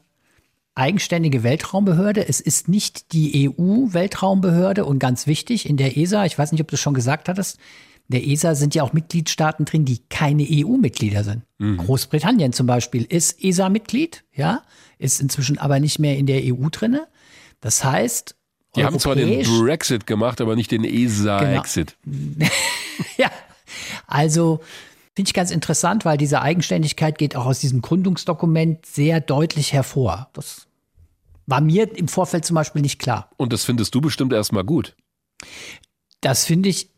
eigenständige 0.75 1.43
Weltraumbehörde. 1.43 2.27
Es 2.27 2.39
ist 2.39 2.67
nicht 2.67 3.13
die 3.13 3.49
EU-Weltraumbehörde 3.49 4.85
und 4.85 4.99
ganz 4.99 5.27
wichtig 5.27 5.67
in 5.67 5.77
der 5.77 5.97
ESA, 5.97 6.25
ich 6.25 6.37
weiß 6.37 6.51
nicht, 6.51 6.61
ob 6.61 6.67
du 6.67 6.75
es 6.75 6.81
schon 6.81 6.93
gesagt 6.93 7.29
hattest, 7.29 7.59
der 8.12 8.26
ESA 8.26 8.56
sind 8.56 8.76
ja 8.76 8.84
auch 8.84 8.93
Mitgliedstaaten 8.93 9.65
drin, 9.65 9.86
die 9.86 10.00
keine 10.10 10.45
EU-Mitglieder 10.50 11.24
sind. 11.24 11.43
Mhm. 11.58 11.78
Großbritannien 11.78 12.54
zum 12.54 12.67
Beispiel 12.67 13.04
ist 13.04 13.43
ESA-Mitglied, 13.43 14.24
ja, 14.34 14.63
ist 14.97 15.21
inzwischen 15.21 15.58
aber 15.58 15.80
nicht 15.80 16.00
mehr 16.00 16.17
in 16.17 16.26
der 16.26 16.41
EU 16.43 16.69
drinne. 16.69 17.08
Das 17.60 17.84
heißt, 17.84 18.36
die 18.76 18.86
haben 18.86 19.00
zwar 19.00 19.15
den 19.15 19.43
Brexit 19.43 20.08
gemacht, 20.08 20.39
aber 20.39 20.56
nicht 20.56 20.71
den 20.71 20.84
ESA-Exit. 20.84 21.97
Genau. 22.06 22.50
ja, 23.17 23.30
also 24.08 24.62
finde 25.15 25.30
ich 25.30 25.34
ganz 25.34 25.52
interessant, 25.52 26.06
weil 26.06 26.17
diese 26.17 26.41
Eigenständigkeit 26.41 27.17
geht 27.17 27.36
auch 27.36 27.45
aus 27.45 27.60
diesem 27.60 27.82
Gründungsdokument 27.82 28.86
sehr 28.86 29.19
deutlich 29.19 29.74
hervor. 29.74 30.30
Das 30.34 30.67
war 31.47 31.60
mir 31.60 31.97
im 31.97 32.08
Vorfeld 32.08 32.45
zum 32.45 32.56
Beispiel 32.56 32.82
nicht 32.82 33.00
klar. 33.00 33.30
Und 33.38 33.52
das 33.52 33.65
findest 33.65 33.93
du 33.93 34.00
bestimmt 34.00 34.32
erstmal 34.32 34.63
gut. 34.63 34.95
Das 36.21 36.45
finde 36.45 36.69
ich 36.69 36.90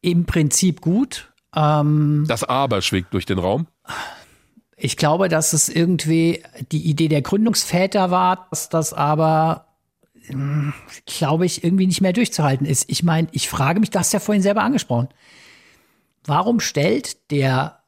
im 0.00 0.24
Prinzip 0.24 0.80
gut. 0.80 1.32
Ähm, 1.54 2.24
das 2.28 2.44
Aber 2.44 2.82
schwingt 2.82 3.08
durch 3.12 3.26
den 3.26 3.38
Raum. 3.38 3.66
Ich 4.76 4.96
glaube, 4.96 5.28
dass 5.28 5.52
es 5.52 5.68
irgendwie 5.68 6.42
die 6.70 6.88
Idee 6.88 7.08
der 7.08 7.22
Gründungsväter 7.22 8.10
war, 8.10 8.46
dass 8.50 8.68
das 8.68 8.92
aber, 8.92 9.66
hm, 10.26 10.72
glaube 11.06 11.46
ich, 11.46 11.64
irgendwie 11.64 11.86
nicht 11.86 12.00
mehr 12.00 12.12
durchzuhalten 12.12 12.64
ist. 12.66 12.88
Ich 12.88 13.02
meine, 13.02 13.28
ich 13.32 13.48
frage 13.48 13.80
mich, 13.80 13.90
du 13.90 13.98
hast 13.98 14.12
ja 14.12 14.20
vorhin 14.20 14.42
selber 14.42 14.62
angesprochen. 14.62 15.08
Warum 16.24 16.60
stellt 16.60 17.30
der 17.32 17.78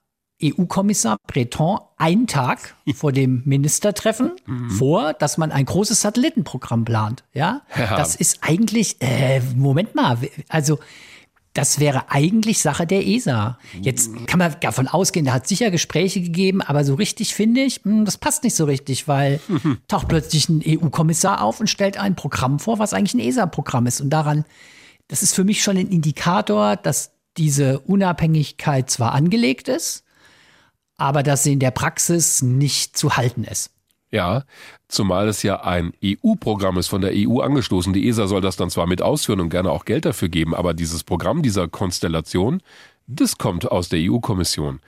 EU-Kommissar 0.43 1.19
Breton 1.27 1.79
einen 1.97 2.27
Tag 2.27 2.75
vor 2.95 3.13
dem 3.13 3.43
Ministertreffen 3.45 4.33
mhm. 4.47 4.71
vor, 4.71 5.13
dass 5.13 5.39
man 5.39 5.53
ein 5.53 5.67
großes 5.67 6.01
Satellitenprogramm 6.01 6.85
plant? 6.85 7.23
Ja, 7.33 7.63
ja. 7.77 7.97
das 7.97 8.17
ist 8.17 8.39
eigentlich, 8.41 8.97
äh, 9.01 9.41
Moment 9.55 9.95
mal, 9.95 10.19
also 10.49 10.81
das 11.53 11.81
wäre 11.81 12.11
eigentlich 12.11 12.61
Sache 12.63 12.87
der 12.87 13.07
ESA. 13.07 13.59
Jetzt 13.81 14.11
kann 14.27 14.39
man 14.39 14.55
davon 14.61 14.87
ausgehen, 14.87 15.27
da 15.27 15.33
hat 15.33 15.49
sicher 15.49 15.71
Gespräche 15.71 16.21
gegeben, 16.21 16.63
aber 16.63 16.85
so 16.85 16.95
richtig 16.95 17.35
finde 17.35 17.63
ich, 17.63 17.81
hm, 17.83 18.05
das 18.05 18.19
passt 18.19 18.45
nicht 18.45 18.55
so 18.55 18.67
richtig, 18.67 19.09
weil 19.09 19.41
taucht 19.89 20.09
plötzlich 20.09 20.49
ein 20.49 20.63
EU-Kommissar 20.65 21.43
auf 21.43 21.59
und 21.59 21.69
stellt 21.69 21.99
ein 21.99 22.15
Programm 22.15 22.61
vor, 22.61 22.79
was 22.79 22.93
eigentlich 22.93 23.15
ein 23.15 23.29
ESA-Programm 23.29 23.87
ist. 23.87 24.01
Und 24.01 24.11
daran, 24.11 24.45
das 25.09 25.23
ist 25.23 25.35
für 25.35 25.45
mich 25.45 25.63
schon 25.63 25.77
ein 25.77 25.89
Indikator, 25.89 26.77
dass 26.77 27.13
diese 27.37 27.81
Unabhängigkeit 27.81 28.89
zwar 28.89 29.13
angelegt 29.13 29.69
ist, 29.69 30.05
aber 30.97 31.25
dass 31.25 31.43
sie 31.43 31.53
in 31.53 31.61
der 31.61 31.73
Praxis 31.73 32.43
nicht 32.43 32.97
zu 32.97 33.17
halten 33.17 33.43
ist. 33.43 33.71
Ja, 34.13 34.43
zumal 34.89 35.29
es 35.29 35.43
ja 35.45 35.63
ein 35.63 35.93
EU-Programm 36.05 36.79
ist, 36.79 36.89
von 36.89 37.01
der 37.01 37.13
EU 37.15 37.41
angestoßen. 37.41 37.93
Die 37.93 38.09
ESA 38.09 38.27
soll 38.27 38.41
das 38.41 38.57
dann 38.57 38.71
zwar 38.71 38.87
mit 38.87 39.03
ausführen 39.03 39.41
und 39.41 39.51
gerne 39.51 39.71
auch 39.71 39.85
Geld 39.85 40.05
dafür 40.05 40.29
geben, 40.29 40.55
aber 40.55 40.75
dieses 40.75 41.05
Programm 41.05 41.43
dieser 41.43 41.69
Konstellation, 41.69 42.61
das 43.07 43.39
kommt 43.39 43.71
aus 43.71 43.89
der 43.89 44.01
EU-Kommission. 44.03 44.81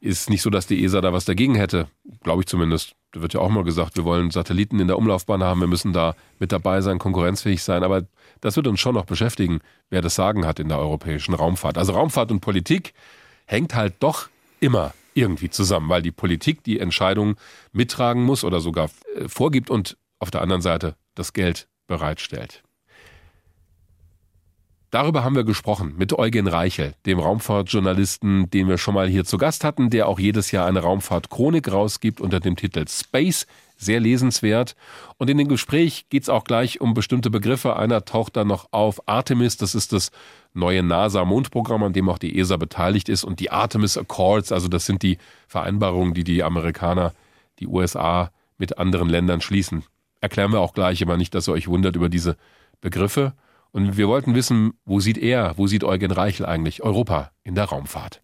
Ist 0.00 0.30
nicht 0.30 0.42
so, 0.42 0.48
dass 0.48 0.66
die 0.66 0.82
ESA 0.82 1.00
da 1.00 1.12
was 1.12 1.26
dagegen 1.26 1.56
hätte, 1.56 1.88
glaube 2.22 2.42
ich 2.42 2.46
zumindest. 2.46 2.94
Da 3.12 3.20
wird 3.20 3.34
ja 3.34 3.40
auch 3.40 3.48
mal 3.50 3.64
gesagt, 3.64 3.96
wir 3.96 4.04
wollen 4.04 4.30
Satelliten 4.30 4.80
in 4.80 4.86
der 4.86 4.96
Umlaufbahn 4.96 5.42
haben, 5.42 5.60
wir 5.60 5.66
müssen 5.66 5.92
da 5.92 6.14
mit 6.38 6.52
dabei 6.52 6.80
sein, 6.80 6.98
konkurrenzfähig 6.98 7.62
sein, 7.62 7.82
aber 7.82 8.04
das 8.40 8.56
wird 8.56 8.66
uns 8.66 8.80
schon 8.80 8.94
noch 8.94 9.06
beschäftigen, 9.06 9.60
wer 9.90 10.00
das 10.00 10.14
Sagen 10.14 10.46
hat 10.46 10.60
in 10.60 10.68
der 10.68 10.78
europäischen 10.78 11.34
Raumfahrt. 11.34 11.76
Also 11.76 11.92
Raumfahrt 11.92 12.30
und 12.30 12.40
Politik 12.40 12.94
hängt 13.46 13.74
halt 13.74 13.94
doch 14.00 14.28
immer 14.60 14.92
irgendwie 15.18 15.50
zusammen, 15.50 15.88
weil 15.88 16.02
die 16.02 16.12
Politik 16.12 16.62
die 16.64 16.78
Entscheidung 16.78 17.36
mittragen 17.72 18.22
muss 18.22 18.44
oder 18.44 18.60
sogar 18.60 18.90
äh, 19.14 19.28
vorgibt 19.28 19.70
und 19.70 19.96
auf 20.18 20.30
der 20.30 20.42
anderen 20.42 20.62
Seite 20.62 20.96
das 21.14 21.32
Geld 21.32 21.68
bereitstellt. 21.86 22.62
Darüber 24.90 25.22
haben 25.22 25.36
wir 25.36 25.44
gesprochen 25.44 25.94
mit 25.98 26.18
Eugen 26.18 26.46
Reichel, 26.46 26.94
dem 27.04 27.18
Raumfahrtjournalisten, 27.18 28.48
den 28.48 28.68
wir 28.68 28.78
schon 28.78 28.94
mal 28.94 29.06
hier 29.06 29.26
zu 29.26 29.36
Gast 29.36 29.62
hatten, 29.62 29.90
der 29.90 30.08
auch 30.08 30.18
jedes 30.18 30.50
Jahr 30.50 30.66
eine 30.66 30.80
Raumfahrtchronik 30.80 31.70
rausgibt 31.70 32.22
unter 32.22 32.40
dem 32.40 32.56
Titel 32.56 32.86
Space. 32.88 33.46
Sehr 33.80 34.00
lesenswert. 34.00 34.74
Und 35.18 35.30
in 35.30 35.38
dem 35.38 35.46
Gespräch 35.46 36.08
geht 36.08 36.24
es 36.24 36.28
auch 36.28 36.42
gleich 36.42 36.80
um 36.80 36.94
bestimmte 36.94 37.30
Begriffe. 37.30 37.76
Einer 37.76 38.04
taucht 38.04 38.36
dann 38.36 38.48
noch 38.48 38.68
auf. 38.72 39.08
Artemis, 39.08 39.56
das 39.56 39.76
ist 39.76 39.92
das 39.92 40.10
neue 40.52 40.82
NASA-Mondprogramm, 40.82 41.84
an 41.84 41.92
dem 41.92 42.08
auch 42.08 42.18
die 42.18 42.38
ESA 42.38 42.56
beteiligt 42.56 43.08
ist. 43.08 43.22
Und 43.22 43.38
die 43.38 43.50
Artemis 43.52 43.96
Accords, 43.96 44.50
also 44.50 44.66
das 44.66 44.84
sind 44.84 45.02
die 45.02 45.18
Vereinbarungen, 45.46 46.12
die 46.12 46.24
die 46.24 46.42
Amerikaner, 46.42 47.12
die 47.60 47.68
USA 47.68 48.32
mit 48.58 48.78
anderen 48.78 49.08
Ländern 49.08 49.40
schließen. 49.40 49.84
Erklären 50.20 50.52
wir 50.52 50.60
auch 50.60 50.74
gleich, 50.74 51.00
aber 51.00 51.16
nicht, 51.16 51.34
dass 51.34 51.48
ihr 51.48 51.52
euch 51.52 51.68
wundert 51.68 51.94
über 51.94 52.08
diese 52.08 52.36
Begriffe. 52.80 53.34
Und 53.70 53.96
wir 53.96 54.08
wollten 54.08 54.34
wissen, 54.34 54.72
wo 54.84 54.98
sieht 54.98 55.18
er, 55.18 55.56
wo 55.56 55.68
sieht 55.68 55.84
Eugen 55.84 56.10
Reichel 56.10 56.46
eigentlich 56.46 56.82
Europa 56.82 57.30
in 57.44 57.54
der 57.54 57.66
Raumfahrt? 57.66 58.22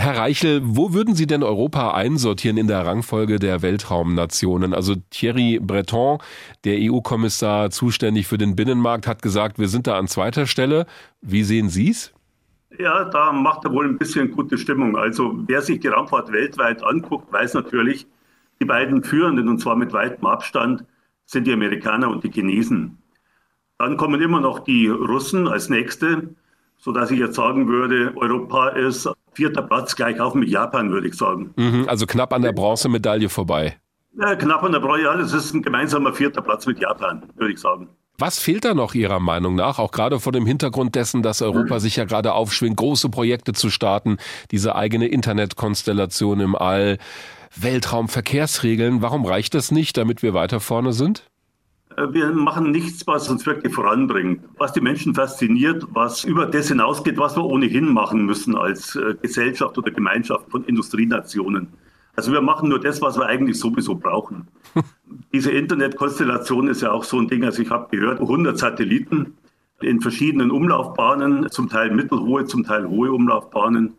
Herr 0.00 0.16
Reichel, 0.16 0.62
wo 0.64 0.94
würden 0.94 1.14
Sie 1.14 1.26
denn 1.26 1.42
Europa 1.42 1.92
einsortieren 1.92 2.56
in 2.56 2.68
der 2.68 2.86
Rangfolge 2.86 3.38
der 3.38 3.60
Weltraumnationen? 3.60 4.72
Also 4.72 4.94
Thierry 5.10 5.60
Breton, 5.60 6.16
der 6.64 6.78
EU-Kommissar 6.80 7.68
zuständig 7.68 8.26
für 8.26 8.38
den 8.38 8.56
Binnenmarkt, 8.56 9.06
hat 9.06 9.20
gesagt, 9.20 9.58
wir 9.58 9.68
sind 9.68 9.86
da 9.86 9.98
an 9.98 10.08
zweiter 10.08 10.46
Stelle. 10.46 10.86
Wie 11.20 11.42
sehen 11.42 11.68
Sie 11.68 11.90
es? 11.90 12.14
Ja, 12.78 13.04
da 13.04 13.30
macht 13.30 13.66
er 13.66 13.72
wohl 13.72 13.86
ein 13.86 13.98
bisschen 13.98 14.30
gute 14.30 14.56
Stimmung. 14.56 14.96
Also 14.96 15.34
wer 15.46 15.60
sich 15.60 15.80
die 15.80 15.88
Raumfahrt 15.88 16.32
weltweit 16.32 16.82
anguckt, 16.82 17.30
weiß 17.30 17.52
natürlich, 17.52 18.06
die 18.58 18.64
beiden 18.64 19.02
Führenden, 19.02 19.50
und 19.50 19.58
zwar 19.58 19.76
mit 19.76 19.92
weitem 19.92 20.24
Abstand, 20.24 20.82
sind 21.26 21.46
die 21.46 21.52
Amerikaner 21.52 22.08
und 22.08 22.24
die 22.24 22.32
Chinesen. 22.32 22.96
Dann 23.76 23.98
kommen 23.98 24.22
immer 24.22 24.40
noch 24.40 24.60
die 24.60 24.88
Russen 24.88 25.46
als 25.46 25.68
nächste, 25.68 26.30
sodass 26.78 27.10
ich 27.10 27.18
jetzt 27.18 27.34
sagen 27.34 27.68
würde, 27.68 28.14
Europa 28.16 28.68
ist 28.68 29.06
vierter 29.40 29.62
Platz 29.62 29.96
gleich 29.96 30.20
auf 30.20 30.34
mit 30.34 30.50
Japan, 30.50 30.90
würde 30.90 31.08
ich 31.08 31.14
sagen. 31.14 31.54
Mhm, 31.56 31.86
also 31.88 32.04
knapp 32.04 32.34
an 32.34 32.42
der 32.42 32.52
Bronzemedaille 32.52 33.30
vorbei. 33.30 33.78
Ja, 34.20 34.34
knapp 34.36 34.62
an 34.62 34.72
der 34.72 34.80
Bronze, 34.80 35.04
ja, 35.04 35.16
das 35.16 35.32
ist 35.32 35.54
ein 35.54 35.62
gemeinsamer 35.62 36.12
vierter 36.12 36.42
Platz 36.42 36.66
mit 36.66 36.78
Japan, 36.78 37.22
würde 37.36 37.54
ich 37.54 37.58
sagen. 37.58 37.88
Was 38.18 38.38
fehlt 38.38 38.66
da 38.66 38.74
noch 38.74 38.92
Ihrer 38.92 39.18
Meinung 39.18 39.54
nach, 39.54 39.78
auch 39.78 39.92
gerade 39.92 40.20
vor 40.20 40.32
dem 40.32 40.44
Hintergrund 40.44 40.94
dessen, 40.94 41.22
dass 41.22 41.40
Europa 41.40 41.80
sich 41.80 41.96
ja 41.96 42.04
gerade 42.04 42.34
aufschwingt, 42.34 42.76
große 42.76 43.08
Projekte 43.08 43.54
zu 43.54 43.70
starten, 43.70 44.18
diese 44.50 44.74
eigene 44.74 45.06
Internetkonstellation 45.08 46.40
im 46.40 46.54
All, 46.54 46.98
Weltraumverkehrsregeln, 47.56 49.00
warum 49.00 49.24
reicht 49.24 49.54
das 49.54 49.70
nicht, 49.70 49.96
damit 49.96 50.22
wir 50.22 50.34
weiter 50.34 50.60
vorne 50.60 50.92
sind? 50.92 51.29
Äh, 52.00 52.12
wir 52.12 52.30
machen 52.32 52.70
nichts, 52.70 53.06
was 53.06 53.28
uns 53.28 53.46
wirklich 53.46 53.74
voranbringt, 53.74 54.42
was 54.58 54.72
die 54.72 54.80
Menschen 54.80 55.14
fasziniert, 55.14 55.86
was 55.90 56.24
über 56.24 56.46
das 56.46 56.68
hinausgeht, 56.68 57.18
was 57.18 57.36
wir 57.36 57.44
ohnehin 57.44 57.92
machen 57.92 58.24
müssen 58.24 58.56
als 58.56 58.96
äh, 58.96 59.14
Gesellschaft 59.20 59.76
oder 59.78 59.90
Gemeinschaft 59.90 60.50
von 60.50 60.64
Industrienationen. 60.64 61.68
Also 62.16 62.32
wir 62.32 62.40
machen 62.40 62.68
nur 62.68 62.80
das, 62.80 63.00
was 63.00 63.16
wir 63.16 63.26
eigentlich 63.26 63.58
sowieso 63.58 63.94
brauchen. 63.94 64.48
Diese 65.32 65.52
Internetkonstellation 65.52 66.68
ist 66.68 66.82
ja 66.82 66.92
auch 66.92 67.04
so 67.04 67.18
ein 67.18 67.28
Ding, 67.28 67.44
also 67.44 67.62
ich 67.62 67.70
habe 67.70 67.96
gehört, 67.96 68.20
100 68.20 68.58
Satelliten 68.58 69.34
in 69.80 70.00
verschiedenen 70.00 70.50
Umlaufbahnen, 70.50 71.50
zum 71.50 71.68
Teil 71.68 71.90
mittelhohe, 71.90 72.44
zum 72.44 72.64
Teil 72.64 72.86
hohe 72.88 73.12
Umlaufbahnen. 73.12 73.94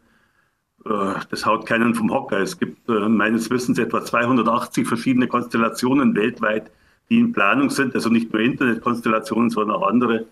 äh, 0.86 1.14
das 1.30 1.46
haut 1.46 1.66
keinen 1.66 1.96
vom 1.96 2.12
Hocker. 2.12 2.40
Es 2.40 2.60
gibt 2.60 2.88
meines 2.88 3.50
Wissens 3.50 3.80
etwa 3.80 4.04
280 4.04 4.88
verschiedene 4.88 5.28
Konstellationen 5.28 6.16
weltweit, 6.16 6.70
die 7.12 7.20
in 7.20 7.34
Planung 7.34 7.70
sind. 7.70 7.94
Also 7.94 8.10
nicht 8.10 8.32
nur 8.32 8.42
Internetkonstellationen, 8.42 9.50
sondern 9.50 9.76
auch 9.76 9.88
andere. 9.88 10.26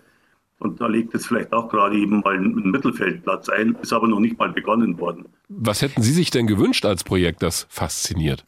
Und 0.58 0.80
da 0.80 0.86
legt 0.86 1.14
es 1.14 1.26
vielleicht 1.26 1.52
auch 1.52 1.68
gerade 1.68 1.96
eben 1.96 2.20
mal 2.20 2.34
einen 2.34 2.70
Mittelfeldplatz 2.70 3.48
ein, 3.50 3.76
ist 3.82 3.92
aber 3.92 4.08
noch 4.08 4.18
nicht 4.18 4.38
mal 4.38 4.50
begonnen 4.50 4.98
worden. 4.98 5.26
Was 5.48 5.82
hätten 5.82 6.02
Sie 6.02 6.12
sich 6.12 6.30
denn 6.30 6.46
gewünscht 6.46 6.84
als 6.84 7.04
Projekt, 7.04 7.42
das 7.42 7.66
fasziniert? 7.70 8.44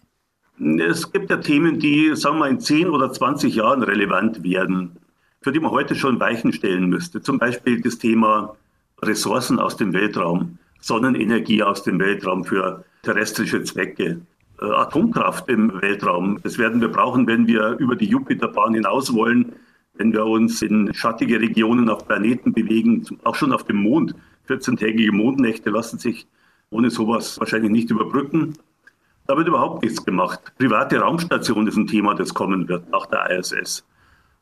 Es 0.59 1.12
gibt 1.12 1.30
ja 1.30 1.37
Themen, 1.39 1.78
die, 1.78 2.14
sagen 2.14 2.37
wir 2.37 2.41
mal, 2.41 2.51
in 2.51 2.61
10 2.61 2.89
oder 2.89 3.12
20 3.12 3.55
Jahren 3.55 3.83
relevant 3.83 4.43
werden, 4.43 4.97
für 5.41 5.53
die 5.53 5.61
man 5.61 5.70
heute 5.70 5.95
schon 5.95 6.20
Weichen 6.20 6.53
stellen 6.53 6.89
müsste. 6.89 7.22
Zum 7.22 7.39
Beispiel 7.39 7.80
das 7.80 7.99
Thema 7.99 8.57
Ressourcen 9.01 9.59
aus 9.59 9.76
dem 9.76 9.93
Weltraum. 9.93 10.59
Sonnenenergie 10.80 11.62
aus 11.62 11.83
dem 11.83 11.99
Weltraum 11.99 12.45
für 12.45 12.85
terrestrische 13.03 13.62
Zwecke. 13.62 14.20
Äh, 14.61 14.65
Atomkraft 14.67 15.49
im 15.49 15.81
Weltraum, 15.81 16.39
das 16.43 16.59
werden 16.59 16.81
wir 16.81 16.89
brauchen, 16.89 17.27
wenn 17.27 17.47
wir 17.47 17.77
über 17.79 17.97
die 17.97 18.07
Jupiterbahn 18.07 18.75
hinaus 18.75 19.15
wollen, 19.15 19.53
wenn 19.95 20.13
wir 20.13 20.25
uns 20.25 20.63
in 20.63 20.93
schattige 20.95 21.41
Regionen 21.41 21.89
auf 21.89 22.07
Planeten 22.07 22.53
bewegen, 22.53 23.07
auch 23.25 23.35
schon 23.35 23.53
auf 23.53 23.65
dem 23.65 23.77
Mond. 23.77 24.15
14-tägige 24.49 25.13
Mondnächte 25.13 25.71
lassen 25.71 25.99
sich 25.99 26.27
ohne 26.71 26.91
sowas 26.91 27.39
wahrscheinlich 27.39 27.71
nicht 27.71 27.91
überbrücken. 27.91 28.55
Da 29.27 29.37
wird 29.37 29.49
überhaupt 29.49 29.83
nichts 29.83 30.05
gemacht. 30.05 30.41
Private 30.59 30.99
Raumstation 30.99 31.67
ist 31.67 31.77
ein 31.77 31.87
Thema, 31.87 32.15
das 32.15 32.35
kommen 32.35 32.69
wird 32.69 32.91
nach 32.91 33.07
der 33.07 33.31
ISS. 33.39 33.85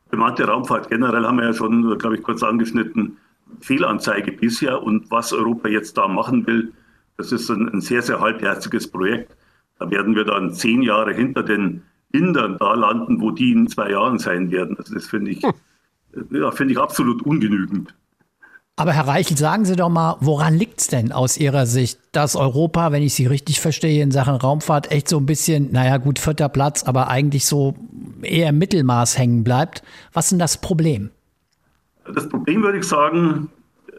Bemannte 0.09 0.45
Raumfahrt 0.45 0.89
generell 0.89 1.25
haben 1.25 1.37
wir 1.37 1.45
ja 1.45 1.53
schon, 1.53 1.97
glaube 1.97 2.17
ich, 2.17 2.23
kurz 2.23 2.43
angeschnitten. 2.43 3.17
Fehlanzeige 3.61 4.31
bisher. 4.31 4.81
Und 4.81 5.09
was 5.11 5.33
Europa 5.33 5.69
jetzt 5.69 5.97
da 5.97 6.07
machen 6.07 6.45
will, 6.47 6.73
das 7.17 7.31
ist 7.31 7.49
ein, 7.49 7.69
ein 7.69 7.81
sehr, 7.81 8.01
sehr 8.01 8.19
halbherziges 8.19 8.89
Projekt. 8.89 9.35
Da 9.81 9.89
werden 9.89 10.15
wir 10.15 10.25
dann 10.25 10.53
zehn 10.53 10.83
Jahre 10.83 11.11
hinter 11.11 11.41
den 11.41 11.81
Indern 12.11 12.57
da 12.59 12.75
landen, 12.75 13.19
wo 13.19 13.31
die 13.31 13.51
in 13.51 13.67
zwei 13.67 13.89
Jahren 13.89 14.19
sein 14.19 14.51
werden. 14.51 14.77
Also 14.77 14.93
das 14.93 15.07
finde 15.07 15.31
ich, 15.31 15.41
hm. 15.41 15.53
ja, 16.29 16.51
finde 16.51 16.73
ich 16.73 16.79
absolut 16.79 17.23
ungenügend. 17.23 17.95
Aber 18.75 18.91
Herr 18.91 19.07
Reichel, 19.07 19.37
sagen 19.37 19.65
Sie 19.65 19.75
doch 19.75 19.89
mal, 19.89 20.17
woran 20.19 20.53
liegt 20.53 20.81
es 20.81 20.87
denn 20.87 21.11
aus 21.11 21.35
Ihrer 21.35 21.65
Sicht, 21.65 21.99
dass 22.11 22.35
Europa, 22.35 22.91
wenn 22.91 23.01
ich 23.01 23.15
Sie 23.15 23.25
richtig 23.25 23.59
verstehe, 23.59 24.03
in 24.03 24.11
Sachen 24.11 24.35
Raumfahrt 24.35 24.91
echt 24.91 25.09
so 25.09 25.17
ein 25.17 25.25
bisschen, 25.25 25.71
naja 25.71 25.97
gut, 25.97 26.19
vierter 26.19 26.49
Platz, 26.49 26.83
aber 26.83 27.07
eigentlich 27.07 27.47
so 27.47 27.73
eher 28.21 28.49
im 28.49 28.59
Mittelmaß 28.59 29.17
hängen 29.17 29.43
bleibt? 29.43 29.81
Was 30.13 30.25
ist 30.25 30.31
denn 30.33 30.39
das 30.39 30.61
Problem? 30.61 31.09
Das 32.13 32.29
Problem, 32.29 32.61
würde 32.61 32.77
ich 32.77 32.85
sagen, 32.85 33.49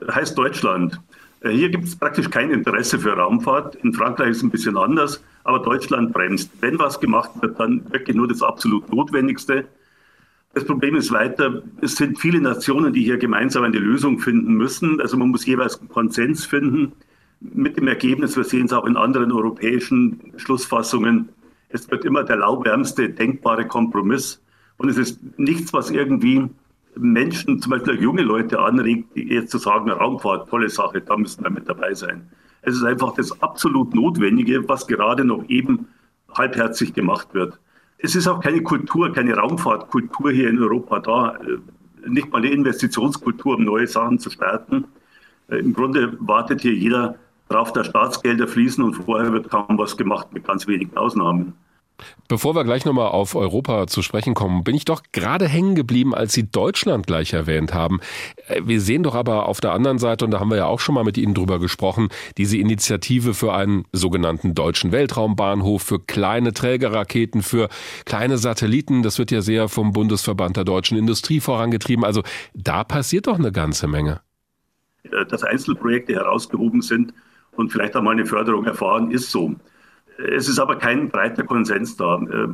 heißt 0.08 0.38
Deutschland. 0.38 1.00
Äh, 1.42 1.50
hier 1.50 1.68
gibt 1.68 1.84
es 1.84 1.96
praktisch 1.96 2.30
kein 2.30 2.50
Interesse 2.50 2.98
für 2.98 3.12
Raumfahrt. 3.12 3.76
In 3.76 3.92
Frankreich 3.92 4.30
ist 4.30 4.36
es 4.38 4.42
ein 4.42 4.50
bisschen 4.50 4.76
anders, 4.76 5.22
aber 5.44 5.60
Deutschland 5.60 6.12
bremst. 6.12 6.50
Wenn 6.60 6.78
was 6.78 7.00
gemacht 7.00 7.30
wird, 7.40 7.58
dann 7.58 7.90
wirklich 7.92 8.16
nur 8.16 8.28
das 8.28 8.42
absolut 8.42 8.90
Notwendigste. 8.92 9.66
Das 10.54 10.64
Problem 10.64 10.96
ist 10.96 11.10
weiter, 11.10 11.62
es 11.80 11.96
sind 11.96 12.18
viele 12.18 12.40
Nationen, 12.40 12.92
die 12.92 13.02
hier 13.02 13.16
gemeinsam 13.16 13.64
eine 13.64 13.78
Lösung 13.78 14.18
finden 14.18 14.54
müssen. 14.54 15.00
Also 15.00 15.16
man 15.16 15.30
muss 15.30 15.46
jeweils 15.46 15.80
einen 15.80 15.88
Konsens 15.88 16.44
finden. 16.44 16.92
Mit 17.40 17.76
dem 17.76 17.88
Ergebnis, 17.88 18.36
wir 18.36 18.44
sehen 18.44 18.66
es 18.66 18.72
auch 18.72 18.84
in 18.84 18.96
anderen 18.96 19.32
europäischen 19.32 20.32
Schlussfassungen, 20.36 21.30
es 21.70 21.90
wird 21.90 22.04
immer 22.04 22.22
der 22.22 22.36
lauwärmste 22.36 23.08
denkbare 23.08 23.66
Kompromiss. 23.66 24.40
Und 24.76 24.90
es 24.90 24.98
ist 24.98 25.20
nichts, 25.38 25.72
was 25.72 25.90
irgendwie 25.90 26.50
Menschen, 26.96 27.60
zum 27.60 27.70
Beispiel 27.70 28.00
junge 28.00 28.22
Leute 28.22 28.58
anregt, 28.60 29.08
jetzt 29.14 29.50
zu 29.50 29.58
sagen, 29.58 29.90
Raumfahrt, 29.90 30.48
tolle 30.48 30.68
Sache, 30.68 31.00
da 31.00 31.16
müssen 31.16 31.42
wir 31.42 31.50
mit 31.50 31.68
dabei 31.68 31.94
sein. 31.94 32.30
Es 32.62 32.76
ist 32.76 32.84
einfach 32.84 33.14
das 33.14 33.42
absolut 33.42 33.94
Notwendige, 33.94 34.68
was 34.68 34.86
gerade 34.86 35.24
noch 35.24 35.48
eben 35.48 35.88
halbherzig 36.32 36.94
gemacht 36.94 37.28
wird. 37.32 37.58
Es 37.98 38.14
ist 38.14 38.26
auch 38.26 38.40
keine 38.40 38.62
Kultur, 38.62 39.12
keine 39.12 39.34
Raumfahrtkultur 39.34 40.32
hier 40.32 40.48
in 40.48 40.60
Europa 40.60 41.00
da. 41.00 41.36
Äh, 41.36 41.58
nicht 42.08 42.32
mal 42.32 42.38
eine 42.38 42.50
Investitionskultur, 42.50 43.56
um 43.56 43.64
neue 43.64 43.86
Sachen 43.86 44.18
zu 44.18 44.30
starten. 44.30 44.84
Äh, 45.48 45.58
Im 45.58 45.72
Grunde 45.72 46.16
wartet 46.20 46.62
hier 46.62 46.74
jeder 46.74 47.16
darauf, 47.48 47.72
dass 47.72 47.86
Staatsgelder 47.86 48.48
fließen 48.48 48.82
und 48.82 48.94
vorher 48.94 49.32
wird 49.32 49.50
kaum 49.50 49.78
was 49.78 49.96
gemacht, 49.96 50.32
mit 50.32 50.44
ganz 50.44 50.66
wenigen 50.66 50.96
Ausnahmen. 50.96 51.54
Bevor 52.28 52.54
wir 52.54 52.64
gleich 52.64 52.84
nochmal 52.84 53.08
auf 53.08 53.34
Europa 53.34 53.86
zu 53.86 54.02
sprechen 54.02 54.34
kommen, 54.34 54.64
bin 54.64 54.74
ich 54.74 54.84
doch 54.84 55.02
gerade 55.12 55.46
hängen 55.46 55.74
geblieben, 55.74 56.14
als 56.14 56.32
Sie 56.32 56.50
Deutschland 56.50 57.06
gleich 57.06 57.32
erwähnt 57.32 57.74
haben. 57.74 58.00
Äh, 58.48 58.62
wir 58.64 58.80
sehen 58.80 59.02
doch 59.02 59.14
aber 59.14 59.46
auf 59.46 59.60
der 59.60 59.72
anderen 59.72 59.98
Seite, 59.98 60.24
und 60.24 60.30
da 60.30 60.40
haben 60.40 60.50
wir 60.50 60.56
ja 60.56 60.66
auch 60.66 60.80
schon 60.80 60.94
mal 60.94 61.04
mit 61.04 61.18
Ihnen 61.18 61.34
drüber 61.34 61.58
gesprochen, 61.58 62.08
diese 62.38 62.56
Initiative 62.56 63.34
für 63.34 63.52
einen 63.52 63.84
sogenannten 63.92 64.54
deutschen 64.54 64.92
Weltraumbahnhof, 64.92 65.82
für 65.82 66.00
kleine 66.00 66.52
Trägerraketen, 66.52 67.42
für 67.42 67.68
kleine 68.04 68.38
Satelliten. 68.38 69.02
Das 69.02 69.18
wird 69.18 69.30
ja 69.30 69.42
sehr 69.42 69.68
vom 69.68 69.92
Bundesverband 69.92 70.56
der 70.56 70.64
deutschen 70.64 70.96
Industrie 70.96 71.40
vorangetrieben. 71.40 72.04
Also 72.04 72.22
da 72.54 72.84
passiert 72.84 73.26
doch 73.26 73.38
eine 73.38 73.52
ganze 73.52 73.86
Menge. 73.88 74.20
Dass 75.28 75.42
Einzelprojekte 75.42 76.14
herausgehoben 76.14 76.80
sind 76.80 77.12
und 77.56 77.70
vielleicht 77.70 77.96
auch 77.96 78.02
mal 78.02 78.12
eine 78.12 78.24
Förderung 78.24 78.64
erfahren, 78.64 79.10
ist 79.10 79.30
so. 79.30 79.56
Es 80.18 80.48
ist 80.48 80.58
aber 80.58 80.76
kein 80.76 81.08
breiter 81.08 81.42
Konsens 81.44 81.96
da. 81.96 82.16
Äh, 82.16 82.48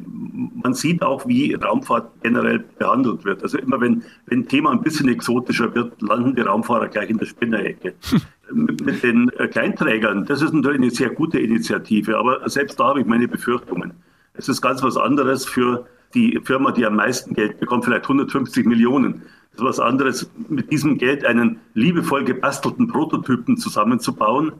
man 0.62 0.74
sieht 0.74 1.02
auch, 1.02 1.26
wie 1.26 1.54
Raumfahrt 1.54 2.22
generell 2.22 2.60
behandelt 2.78 3.24
wird. 3.24 3.42
Also 3.42 3.58
immer 3.58 3.80
wenn, 3.80 4.02
wenn 4.26 4.40
ein 4.40 4.48
Thema 4.48 4.70
ein 4.70 4.82
bisschen 4.82 5.08
exotischer 5.08 5.74
wird, 5.74 6.00
landen 6.00 6.34
die 6.34 6.42
Raumfahrer 6.42 6.88
gleich 6.88 7.10
in 7.10 7.18
der 7.18 7.26
Spinnerecke. 7.26 7.94
mit, 8.52 8.84
mit 8.84 9.02
den 9.02 9.28
äh, 9.30 9.48
Kleinträgern, 9.48 10.24
das 10.24 10.42
ist 10.42 10.54
natürlich 10.54 10.80
eine 10.80 10.90
sehr 10.90 11.10
gute 11.10 11.38
Initiative, 11.38 12.16
aber 12.16 12.48
selbst 12.48 12.78
da 12.80 12.88
habe 12.88 13.00
ich 13.00 13.06
meine 13.06 13.28
Befürchtungen. 13.28 13.92
Es 14.34 14.48
ist 14.48 14.62
ganz 14.62 14.82
was 14.82 14.96
anderes 14.96 15.44
für 15.44 15.86
die 16.14 16.40
Firma, 16.42 16.70
die 16.72 16.86
am 16.86 16.96
meisten 16.96 17.34
Geld 17.34 17.60
bekommt, 17.60 17.84
vielleicht 17.84 18.04
150 18.04 18.66
Millionen. 18.66 19.22
Es 19.52 19.58
ist 19.58 19.64
was 19.64 19.80
anderes, 19.80 20.30
mit 20.48 20.70
diesem 20.72 20.96
Geld 20.96 21.24
einen 21.24 21.60
liebevoll 21.74 22.24
gebastelten 22.24 22.88
Prototypen 22.88 23.56
zusammenzubauen 23.56 24.52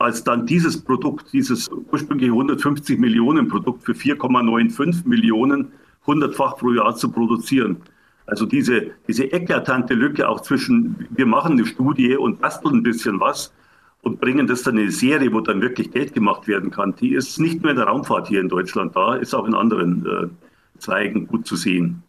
als 0.00 0.24
dann 0.24 0.46
dieses 0.46 0.80
Produkt, 0.80 1.32
dieses 1.32 1.70
ursprüngliche 1.92 2.32
150 2.32 2.98
Millionen 2.98 3.48
Produkt 3.48 3.84
für 3.84 3.92
4,95 3.92 5.06
Millionen 5.06 5.72
hundertfach 6.06 6.56
pro 6.56 6.72
Jahr 6.72 6.96
zu 6.96 7.10
produzieren. 7.10 7.76
Also 8.24 8.46
diese, 8.46 8.92
diese 9.06 9.24
eklatante 9.24 9.92
Lücke 9.92 10.26
auch 10.26 10.40
zwischen, 10.40 11.06
wir 11.10 11.26
machen 11.26 11.52
eine 11.52 11.66
Studie 11.66 12.16
und 12.16 12.40
basteln 12.40 12.76
ein 12.76 12.82
bisschen 12.82 13.20
was 13.20 13.52
und 14.00 14.20
bringen 14.20 14.46
das 14.46 14.62
dann 14.62 14.76
in 14.76 14.84
eine 14.84 14.90
Serie, 14.90 15.32
wo 15.34 15.40
dann 15.40 15.60
wirklich 15.60 15.90
Geld 15.90 16.14
gemacht 16.14 16.48
werden 16.48 16.70
kann, 16.70 16.94
die 16.96 17.12
ist 17.12 17.38
nicht 17.38 17.60
nur 17.62 17.70
in 17.70 17.76
der 17.76 17.86
Raumfahrt 17.86 18.28
hier 18.28 18.40
in 18.40 18.48
Deutschland 18.48 18.96
da, 18.96 19.16
ist 19.16 19.34
auch 19.34 19.46
in 19.46 19.54
anderen 19.54 20.06
äh, 20.06 20.80
Zweigen 20.80 21.26
gut 21.26 21.46
zu 21.46 21.56
sehen. 21.56 22.02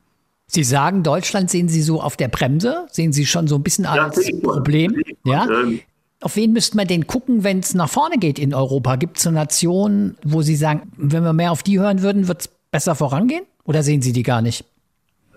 Sie 0.48 0.64
sagen, 0.64 1.04
Deutschland 1.04 1.50
sehen 1.50 1.68
Sie 1.68 1.82
so 1.82 2.02
auf 2.02 2.16
der 2.16 2.30
Bremse? 2.30 2.88
Sehen 2.92 3.12
Sie 3.12 3.26
schon 3.26 3.48
so 3.48 3.56
ein 3.56 3.64
bisschen 3.64 3.86
als 3.86 4.26
ja, 4.26 4.38
Problem? 4.42 5.02
Ja? 5.24 5.50
Ähm, 5.50 5.82
auf 6.22 6.36
wen 6.36 6.54
müsste 6.54 6.78
man 6.78 6.88
denn 6.88 7.08
gucken, 7.08 7.44
wenn 7.44 7.60
es 7.60 7.74
nach 7.74 7.90
vorne 7.90 8.18
geht 8.18 8.40
in 8.40 8.54
Europa? 8.54 8.96
Gibt 8.96 9.18
es 9.18 9.28
eine 9.28 9.36
Nation, 9.36 10.16
wo 10.24 10.42
Sie 10.42 10.56
sagen, 10.56 10.92
wenn 10.96 11.24
wir 11.24 11.34
mehr 11.34 11.52
auf 11.52 11.64
die 11.64 11.80
hören 11.80 12.02
würden, 12.02 12.28
wird 12.28 12.42
es 12.42 12.48
besser 12.72 12.96
vorangehen? 12.96 13.44
Oder 13.64 13.84
sehen 13.84 14.02
Sie 14.02 14.14
die 14.14 14.24
gar 14.24 14.42
nicht? 14.42 14.64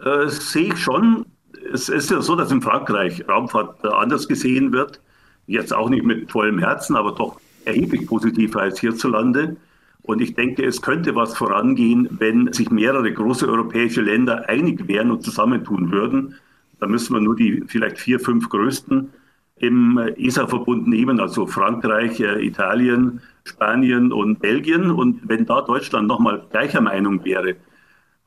Äh, 0.05 0.29
sehe 0.29 0.69
ich 0.73 0.79
schon. 0.79 1.27
Es 1.73 1.89
ist 1.89 2.11
ja 2.11 2.21
so, 2.21 2.37
dass 2.37 2.51
in 2.51 2.61
Frankreich 2.61 3.27
Raumfahrt 3.27 3.83
äh, 3.83 3.89
anders 3.89 4.29
gesehen 4.29 4.73
wird. 4.73 5.01
Jetzt 5.47 5.73
auch 5.73 5.89
nicht 5.89 6.05
mit 6.05 6.31
vollem 6.31 6.59
Herzen, 6.59 6.97
aber 6.97 7.13
doch 7.13 7.41
erheblich 7.65 8.07
positiver 8.07 8.61
als 8.61 8.79
hierzulande. 8.79 9.57
Und 10.03 10.21
ich 10.21 10.35
denke, 10.35 10.65
es 10.65 10.83
könnte 10.83 11.15
was 11.15 11.35
vorangehen, 11.35 12.09
wenn 12.19 12.53
sich 12.53 12.71
mehrere 12.71 13.11
große 13.11 13.49
europäische 13.49 14.03
Länder 14.03 14.49
einig 14.51 14.87
wären 14.87 15.11
und 15.11 15.23
zusammentun 15.23 15.91
würden. 15.91 16.35
Da 16.79 16.87
müssen 16.87 17.15
wir 17.15 17.21
nur 17.21 17.37
die 17.37 17.63
vielleicht 17.67 17.99
vier, 17.99 18.21
fünf 18.21 18.51
größten 18.51 19.11
im 19.57 19.99
ESA-Verbund 20.17 20.89
nehmen, 20.89 21.21
also 21.21 21.47
Frankreich, 21.47 22.21
äh, 22.21 22.45
Italien, 22.45 23.21
Spanien 23.45 24.13
und 24.13 24.41
Belgien. 24.41 24.91
Und 24.91 25.29
wenn 25.29 25.47
da 25.47 25.61
Deutschland 25.61 26.09
nochmal 26.09 26.43
gleicher 26.51 26.81
Meinung 26.81 27.25
wäre 27.25 27.57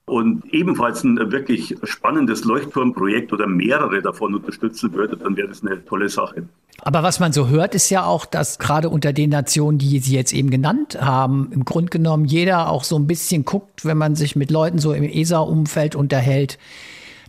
und 0.05 0.45
ebenfalls 0.53 1.03
ein 1.03 1.17
wirklich 1.31 1.75
spannendes 1.83 2.45
Leuchtturmprojekt 2.45 3.33
oder 3.33 3.45
mehrere 3.45 4.01
davon 4.01 4.35
unterstützen 4.35 4.93
würde, 4.93 5.17
dann 5.17 5.35
wäre 5.35 5.49
das 5.49 5.63
eine 5.63 5.83
tolle 5.83 6.07
Sache. 6.07 6.47
Aber 6.81 7.03
was 7.03 7.19
man 7.19 7.33
so 7.33 7.49
hört, 7.49 7.75
ist 7.75 7.89
ja 7.89 8.05
auch, 8.05 8.25
dass 8.25 8.59
gerade 8.59 8.89
unter 8.89 9.11
den 9.11 9.31
Nationen, 9.31 9.79
die 9.79 9.99
Sie 9.99 10.15
jetzt 10.15 10.31
eben 10.31 10.49
genannt 10.49 10.97
haben, 11.01 11.49
im 11.51 11.65
Grunde 11.65 11.89
genommen 11.89 12.23
jeder 12.23 12.69
auch 12.69 12.83
so 12.83 12.97
ein 12.97 13.07
bisschen 13.07 13.43
guckt, 13.43 13.83
wenn 13.83 13.97
man 13.97 14.15
sich 14.15 14.35
mit 14.35 14.51
Leuten 14.51 14.77
so 14.77 14.93
im 14.93 15.03
ESA-Umfeld 15.03 15.95
unterhält, 15.95 16.57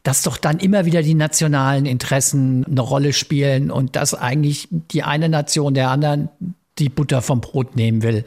dass 0.09 0.23
doch 0.23 0.39
dann 0.39 0.57
immer 0.57 0.87
wieder 0.87 1.03
die 1.03 1.13
nationalen 1.13 1.85
Interessen 1.85 2.65
eine 2.65 2.81
Rolle 2.81 3.13
spielen 3.13 3.71
und 3.71 3.95
dass 3.95 4.15
eigentlich 4.15 4.67
die 4.71 5.03
eine 5.03 5.29
Nation 5.29 5.75
der 5.75 5.91
anderen 5.91 6.31
die 6.79 6.89
Butter 6.89 7.21
vom 7.21 7.43
Brot 7.43 7.77
nehmen 7.77 8.03
will. 8.03 8.25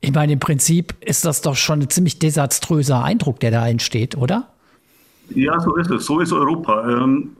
Ich 0.00 0.14
meine, 0.14 0.32
im 0.32 0.38
Prinzip 0.38 0.94
ist 1.04 1.26
das 1.26 1.42
doch 1.42 1.56
schon 1.56 1.80
ein 1.80 1.90
ziemlich 1.90 2.18
desaströser 2.18 3.04
Eindruck, 3.04 3.38
der 3.40 3.50
da 3.50 3.68
entsteht, 3.68 4.16
oder? 4.16 4.48
Ja, 5.34 5.60
so 5.60 5.76
ist 5.76 5.90
es. 5.90 6.06
So 6.06 6.20
ist 6.20 6.32
Europa. 6.32 6.88
Ähm, 6.88 7.32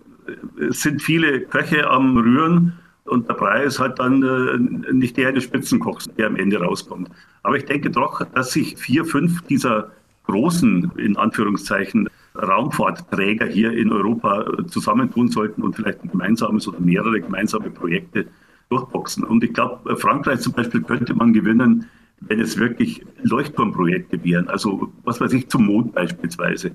es 0.68 0.82
sind 0.82 1.00
viele 1.00 1.40
Köche 1.40 1.88
am 1.88 2.18
Rühren 2.18 2.78
Und 3.06 3.30
der 3.30 3.34
Brei 3.34 3.64
ist 3.64 3.78
halt 3.78 3.98
dann 3.98 4.22
äh, 4.22 4.92
nicht 4.92 5.16
der 5.16 5.32
des 5.32 5.44
Spitzenkochs, 5.44 6.04
der 6.18 6.26
am 6.26 6.36
Ende 6.36 6.60
rauskommt. 6.60 7.08
Aber 7.44 7.56
ich 7.56 7.64
denke 7.64 7.88
doch, 7.88 8.22
dass 8.34 8.52
sich 8.52 8.76
vier, 8.76 9.06
fünf 9.06 9.40
dieser 9.46 9.90
großen, 10.26 10.92
in 10.98 11.16
Anführungszeichen, 11.16 12.10
Raumfahrtträger 12.38 13.46
hier 13.46 13.72
in 13.72 13.92
Europa 13.92 14.42
äh, 14.42 14.66
zusammentun 14.66 15.28
sollten 15.28 15.62
und 15.62 15.76
vielleicht 15.76 16.02
ein 16.02 16.10
gemeinsames 16.10 16.68
oder 16.68 16.80
mehrere 16.80 17.20
gemeinsame 17.20 17.70
Projekte 17.70 18.26
durchboxen. 18.68 19.24
Und 19.24 19.42
ich 19.44 19.52
glaube, 19.52 19.96
Frankreich 19.96 20.40
zum 20.40 20.52
Beispiel 20.52 20.82
könnte 20.82 21.14
man 21.14 21.32
gewinnen, 21.32 21.86
wenn 22.20 22.40
es 22.40 22.58
wirklich 22.58 23.04
Leuchtturmprojekte 23.22 24.22
wären, 24.24 24.48
also 24.48 24.92
was 25.04 25.20
weiß 25.20 25.32
ich, 25.34 25.48
zum 25.48 25.66
Mond 25.66 25.92
beispielsweise 25.92 26.72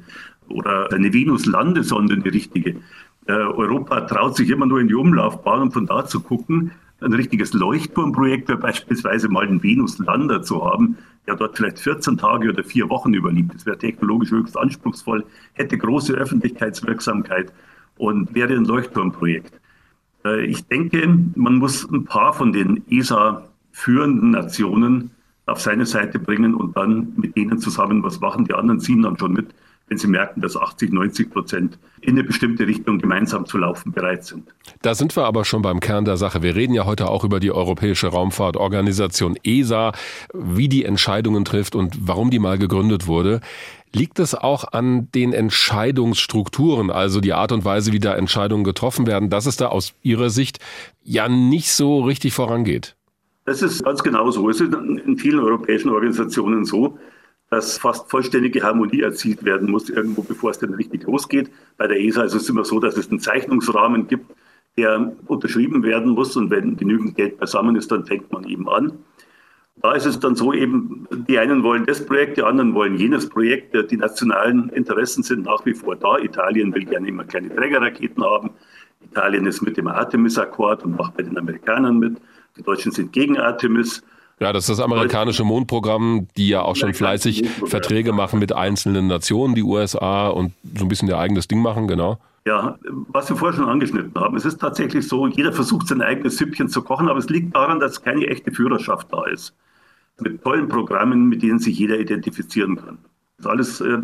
oder 0.47 0.91
eine 0.91 1.14
Venus-Landesonde, 1.14 2.16
eine 2.16 2.26
richtige. 2.26 2.76
Äh, 3.26 3.34
Europa 3.34 4.01
traut 4.01 4.36
sich 4.36 4.49
immer 4.49 4.66
nur 4.66 4.80
in 4.80 4.88
die 4.88 4.95
Umlaufbahn, 4.95 5.64
um 5.64 5.72
von 5.72 5.86
da 5.86 6.05
zu 6.05 6.22
gucken. 6.22 6.72
Ein 7.01 7.14
richtiges 7.14 7.53
Leuchtturmprojekt 7.53 8.47
wäre 8.47 8.59
beispielsweise 8.59 9.28
mal 9.28 9.45
einen 9.45 9.61
Venus-Lander 9.61 10.41
zu 10.41 10.66
haben, 10.66 10.97
der 11.28 11.36
dort 11.36 11.57
vielleicht 11.57 11.80
14 11.80 12.17
Tage 12.17 12.49
oder 12.49 12.63
vier 12.63 12.89
Wochen 12.89 13.13
überlebt. 13.13 13.53
Das 13.53 13.65
wäre 13.65 13.78
technologisch 13.78 14.32
höchst 14.32 14.57
anspruchsvoll, 14.57 15.26
hätte 15.53 15.78
große 15.78 16.13
Öffentlichkeitswirksamkeit 16.13 17.53
und 17.97 18.34
wäre 18.34 18.53
ein 18.53 18.65
Leuchtturmprojekt. 18.65 19.59
Äh, 20.26 20.45
ich 20.45 20.65
denke, 20.67 21.07
man 21.36 21.55
muss 21.55 21.89
ein 21.89 22.05
paar 22.05 22.34
von 22.34 22.51
den 22.51 22.84
ESA 22.89 23.47
führenden 23.71 24.32
Nationen 24.32 25.11
auf 25.45 25.59
seine 25.59 25.86
Seite 25.86 26.19
bringen 26.19 26.55
und 26.55 26.78
dann 26.78 27.13
mit 27.17 27.36
denen 27.36 27.59
zusammen 27.59 28.03
was 28.03 28.19
machen. 28.19 28.45
Die 28.45 28.53
anderen 28.53 28.80
ziehen 28.80 29.01
dann 29.01 29.17
schon 29.17 29.34
mit, 29.34 29.53
wenn 29.88 29.97
sie 29.97 30.07
merken, 30.07 30.41
dass 30.41 30.55
80, 30.55 30.91
90 30.91 31.29
Prozent 31.29 31.77
in 32.01 32.11
eine 32.11 32.23
bestimmte 32.23 32.67
Richtung 32.67 32.99
gemeinsam 32.99 33.45
zu 33.45 33.57
laufen 33.57 33.91
bereit 33.91 34.25
sind. 34.25 34.53
Da 34.81 34.95
sind 34.95 35.15
wir 35.15 35.25
aber 35.25 35.45
schon 35.45 35.61
beim 35.61 35.79
Kern 35.79 36.05
der 36.05 36.17
Sache. 36.17 36.41
Wir 36.41 36.55
reden 36.55 36.73
ja 36.73 36.86
heute 36.86 37.09
auch 37.09 37.23
über 37.23 37.39
die 37.39 37.51
Europäische 37.51 38.07
Raumfahrtorganisation 38.07 39.38
ESA, 39.43 39.91
wie 40.34 40.69
die 40.69 40.86
Entscheidungen 40.86 41.45
trifft 41.45 41.75
und 41.75 41.97
warum 42.07 42.29
die 42.29 42.39
mal 42.39 42.57
gegründet 42.57 43.07
wurde. 43.07 43.41
Liegt 43.95 44.17
es 44.19 44.34
auch 44.34 44.63
an 44.71 45.11
den 45.11 45.34
Entscheidungsstrukturen, 45.34 46.89
also 46.89 47.21
die 47.21 47.34
Art 47.34 47.51
und 47.51 47.63
Weise, 47.63 47.91
wie 47.91 47.99
da 47.99 48.15
Entscheidungen 48.15 48.63
getroffen 48.63 49.05
werden, 49.05 49.29
dass 49.29 49.45
es 49.45 49.55
da 49.55 49.67
aus 49.67 49.93
Ihrer 50.01 50.31
Sicht 50.31 50.57
ja 51.03 51.29
nicht 51.29 51.71
so 51.71 52.01
richtig 52.01 52.34
vorangeht? 52.34 52.95
Das 53.45 53.61
ist 53.61 53.84
ganz 53.84 54.01
genau 54.01 54.31
so. 54.31 54.49
Es 54.49 54.61
ist 54.61 54.73
in 54.73 55.17
vielen 55.17 55.39
europäischen 55.39 55.89
Organisationen 55.89 56.65
so, 56.65 56.97
dass 57.54 57.78
fast 57.78 58.10
vollständige 58.10 58.64
Harmonie 58.64 59.01
erzielt 59.01 59.43
werden 59.43 59.70
muss, 59.70 59.88
irgendwo 59.88 60.24
bevor 60.24 60.49
es 60.49 60.58
dann 60.58 60.74
richtig 60.74 61.04
losgeht. 61.04 61.51
Bei 61.78 61.86
der 61.86 61.99
ESA 61.99 62.24
ist 62.24 62.34
es 62.34 62.49
immer 62.49 62.66
so, 62.66 62.80
dass 62.80 62.97
es 62.97 63.12
einen 63.12 63.20
Zeichnungsrahmen 63.20 64.08
gibt, 64.08 64.26
der 64.76 65.14
unterschrieben 65.28 65.84
werden 65.84 66.14
muss 66.14 66.36
und 66.36 66.49
wenn 66.49 66.78
genügend 66.78 67.16
Geld 67.16 67.38
beisammen 67.38 67.76
ist, 67.76 67.91
dann 67.91 68.08
fängt 68.08 68.32
man 68.32 68.43
eben 68.45 68.68
an. 68.68 68.93
Da 69.84 69.93
ist 69.93 70.08
es 70.08 70.20
dann 70.20 70.36
so 70.36 70.51
eben, 70.51 71.08
die 71.28 71.38
einen 71.38 71.62
wollen 71.62 71.86
das 71.86 72.04
Projekt, 72.04 72.38
die 72.38 72.43
anderen 72.43 72.74
wollen 72.74 72.95
jenes 72.95 73.30
Projekt. 73.30 73.76
Die 73.91 73.97
nationalen 73.97 74.70
Interessen 74.70 75.22
sind 75.22 75.45
nach 75.45 75.64
wie 75.64 75.76
vor 75.76 75.95
da. 75.95 76.18
Italien 76.18 76.74
will 76.74 76.86
gerne 76.86 77.08
immer 77.08 77.24
kleine 77.24 77.56
Trägerraketen 77.56 78.24
haben. 78.24 78.49
Italien 79.04 79.45
ist 79.45 79.62
mit 79.62 79.78
dem 79.78 79.88
Artemis-Akkord 79.88 80.86
und 80.86 80.97
macht 80.97 81.18
bei 81.18 81.24
den 81.24 81.38
Amerikanern 81.38 81.99
mit. 81.99 82.18
Die 82.58 82.64
Deutschen 82.64 82.91
sind 82.91 83.14
gegen 83.14 83.38
Artemis. 83.38 84.01
Ja, 84.39 84.51
das 84.51 84.63
ist 84.63 84.77
das 84.77 84.79
amerikanische 84.79 85.43
Mondprogramm, 85.43 86.27
die 86.38 86.49
ja 86.49 86.61
auch 86.63 86.75
schon 86.75 86.93
fleißig 86.93 87.47
Verträge 87.65 88.11
machen 88.13 88.39
mit 88.39 88.53
einzelnen 88.53 89.07
Nationen, 89.07 89.55
die 89.55 89.63
USA 89.63 90.27
und 90.27 90.53
so 90.75 90.86
ein 90.86 90.88
bisschen 90.88 91.07
ihr 91.07 91.17
eigenes 91.17 91.47
Ding 91.47 91.61
machen, 91.61 91.88
genau. 91.88 92.17
Ja, 92.45 92.77
was 93.07 93.29
wir 93.29 93.38
vorher 93.38 93.55
schon 93.55 93.69
angeschnitten 93.69 94.13
haben, 94.15 94.36
es 94.36 94.43
ist 94.43 94.59
tatsächlich 94.59 95.07
so, 95.07 95.27
jeder 95.27 95.53
versucht 95.53 95.88
sein 95.88 96.01
eigenes 96.01 96.38
Süppchen 96.38 96.67
zu 96.67 96.81
kochen, 96.81 97.07
aber 97.07 97.19
es 97.19 97.29
liegt 97.29 97.55
daran, 97.55 97.79
dass 97.79 98.01
keine 98.01 98.27
echte 98.27 98.51
Führerschaft 98.51 99.07
da 99.11 99.23
ist. 99.25 99.55
Mit 100.19 100.43
tollen 100.43 100.67
Programmen, 100.67 101.29
mit 101.29 101.41
denen 101.41 101.59
sich 101.59 101.79
jeder 101.79 101.97
identifizieren 101.99 102.75
kann 102.75 102.97
alles 103.45 103.81
äh, 103.81 103.97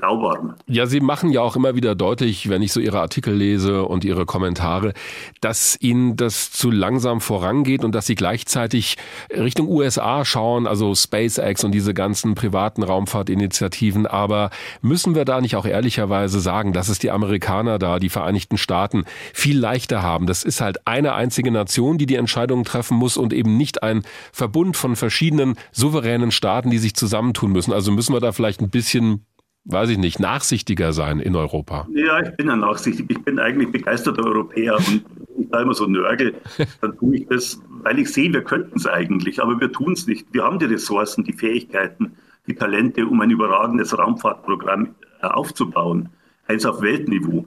lauwarm. 0.00 0.54
Ja, 0.66 0.86
Sie 0.86 1.00
machen 1.00 1.30
ja 1.30 1.42
auch 1.42 1.56
immer 1.56 1.74
wieder 1.74 1.94
deutlich, 1.94 2.48
wenn 2.48 2.62
ich 2.62 2.72
so 2.72 2.80
Ihre 2.80 3.00
Artikel 3.00 3.34
lese 3.34 3.84
und 3.84 4.04
Ihre 4.04 4.26
Kommentare, 4.26 4.92
dass 5.40 5.76
Ihnen 5.80 6.16
das 6.16 6.52
zu 6.52 6.70
langsam 6.70 7.20
vorangeht 7.20 7.84
und 7.84 7.94
dass 7.94 8.06
Sie 8.06 8.14
gleichzeitig 8.14 8.96
Richtung 9.30 9.68
USA 9.68 10.24
schauen, 10.24 10.66
also 10.66 10.94
SpaceX 10.94 11.64
und 11.64 11.72
diese 11.72 11.94
ganzen 11.94 12.34
privaten 12.34 12.82
Raumfahrtinitiativen. 12.82 14.06
Aber 14.06 14.50
müssen 14.80 15.14
wir 15.14 15.24
da 15.24 15.40
nicht 15.40 15.56
auch 15.56 15.66
ehrlicherweise 15.66 16.40
sagen, 16.40 16.72
dass 16.72 16.88
es 16.88 16.98
die 16.98 17.10
Amerikaner 17.10 17.78
da, 17.78 17.98
die 17.98 18.08
Vereinigten 18.08 18.56
Staaten, 18.56 19.04
viel 19.34 19.58
leichter 19.58 20.02
haben? 20.02 20.26
Das 20.26 20.42
ist 20.42 20.60
halt 20.60 20.86
eine 20.86 21.14
einzige 21.14 21.50
Nation, 21.50 21.98
die 21.98 22.06
die 22.06 22.16
Entscheidungen 22.16 22.64
treffen 22.64 22.96
muss 22.96 23.16
und 23.16 23.32
eben 23.32 23.56
nicht 23.56 23.82
ein 23.82 24.02
Verbund 24.32 24.76
von 24.76 24.96
verschiedenen 24.96 25.56
souveränen 25.72 26.30
Staaten, 26.30 26.70
die 26.70 26.78
sich 26.78 26.94
zusammentun 26.94 27.52
müssen. 27.52 27.72
Also 27.72 27.92
müssen 27.92 28.14
wir 28.14 28.20
da 28.20 28.32
vielleicht 28.32 28.60
ein 28.60 28.70
bisschen 28.76 29.26
weiß 29.66 29.90
ich 29.90 29.98
nicht, 29.98 30.20
nachsichtiger 30.20 30.92
sein 30.92 31.18
in 31.18 31.34
Europa? 31.34 31.88
Ja, 31.92 32.20
ich 32.22 32.30
bin 32.36 32.46
ja 32.46 32.56
nachsichtig. 32.56 33.06
Ich 33.08 33.22
bin 33.22 33.38
eigentlich 33.38 33.70
begeisterter 33.70 34.24
Europäer 34.24 34.76
und 34.76 35.04
ich 35.38 35.50
da 35.50 35.60
immer 35.60 35.74
so 35.74 35.86
nörgel, 35.86 36.34
dann 36.80 36.96
tue 36.96 37.16
ich 37.16 37.26
das, 37.28 37.60
weil 37.82 37.98
ich 37.98 38.12
sehe, 38.12 38.32
wir 38.32 38.42
könnten 38.42 38.78
es 38.78 38.86
eigentlich, 38.86 39.42
aber 39.42 39.60
wir 39.60 39.70
tun 39.72 39.92
es 39.92 40.06
nicht. 40.06 40.26
Wir 40.32 40.44
haben 40.44 40.58
die 40.58 40.66
Ressourcen, 40.66 41.24
die 41.24 41.32
Fähigkeiten, 41.32 42.12
die 42.46 42.54
Talente, 42.54 43.06
um 43.06 43.20
ein 43.20 43.30
überragendes 43.30 43.96
Raumfahrtprogramm 43.96 44.94
äh, 45.22 45.26
aufzubauen, 45.26 46.08
eins 46.46 46.64
auf 46.64 46.80
Weltniveau. 46.80 47.46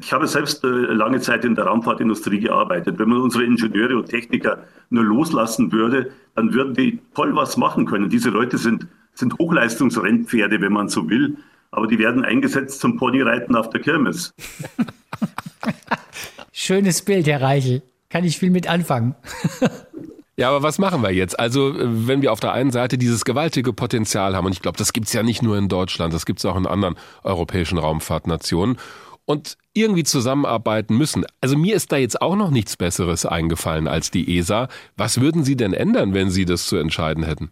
Ich 0.00 0.12
habe 0.12 0.26
selbst 0.26 0.62
äh, 0.62 0.68
lange 0.68 1.20
Zeit 1.20 1.44
in 1.44 1.54
der 1.54 1.64
Raumfahrtindustrie 1.64 2.40
gearbeitet. 2.40 2.98
Wenn 2.98 3.08
man 3.08 3.20
unsere 3.22 3.44
Ingenieure 3.44 3.96
und 3.96 4.08
Techniker 4.08 4.64
nur 4.90 5.04
loslassen 5.04 5.72
würde, 5.72 6.10
dann 6.34 6.52
würden 6.52 6.74
die 6.74 7.00
toll 7.14 7.34
was 7.34 7.56
machen 7.56 7.86
können. 7.86 8.08
Diese 8.08 8.30
Leute 8.30 8.58
sind 8.58 8.86
sind 9.18 9.38
Hochleistungsrennpferde, 9.38 10.60
wenn 10.60 10.72
man 10.72 10.88
so 10.88 11.08
will, 11.08 11.36
aber 11.70 11.86
die 11.86 11.98
werden 11.98 12.24
eingesetzt 12.24 12.80
zum 12.80 12.96
Ponyreiten 12.96 13.56
auf 13.56 13.70
der 13.70 13.80
Kirmes. 13.80 14.32
Schönes 16.52 17.02
Bild, 17.02 17.26
Herr 17.26 17.42
Reichel. 17.42 17.82
Kann 18.08 18.24
ich 18.24 18.38
viel 18.38 18.50
mit 18.50 18.68
anfangen. 18.68 19.14
Ja, 20.38 20.50
aber 20.50 20.62
was 20.62 20.78
machen 20.78 21.02
wir 21.02 21.12
jetzt? 21.12 21.40
Also, 21.40 21.72
wenn 21.74 22.20
wir 22.20 22.30
auf 22.30 22.40
der 22.40 22.52
einen 22.52 22.70
Seite 22.70 22.98
dieses 22.98 23.24
gewaltige 23.24 23.72
Potenzial 23.72 24.36
haben, 24.36 24.44
und 24.44 24.52
ich 24.52 24.60
glaube, 24.60 24.76
das 24.76 24.92
gibt 24.92 25.06
es 25.06 25.14
ja 25.14 25.22
nicht 25.22 25.42
nur 25.42 25.56
in 25.56 25.68
Deutschland, 25.68 26.12
das 26.12 26.26
gibt 26.26 26.40
es 26.40 26.44
auch 26.44 26.58
in 26.58 26.66
anderen 26.66 26.96
europäischen 27.24 27.78
Raumfahrtnationen, 27.78 28.76
und 29.26 29.58
irgendwie 29.74 30.04
zusammenarbeiten 30.04 30.96
müssen. 30.96 31.24
Also 31.40 31.56
mir 31.56 31.74
ist 31.74 31.92
da 31.92 31.96
jetzt 31.96 32.22
auch 32.22 32.36
noch 32.36 32.50
nichts 32.50 32.76
Besseres 32.76 33.26
eingefallen 33.26 33.88
als 33.88 34.10
die 34.10 34.38
ESA. 34.38 34.68
Was 34.96 35.20
würden 35.20 35.44
Sie 35.44 35.56
denn 35.56 35.74
ändern, 35.74 36.14
wenn 36.14 36.30
Sie 36.30 36.44
das 36.44 36.66
zu 36.66 36.76
entscheiden 36.76 37.24
hätten? 37.24 37.50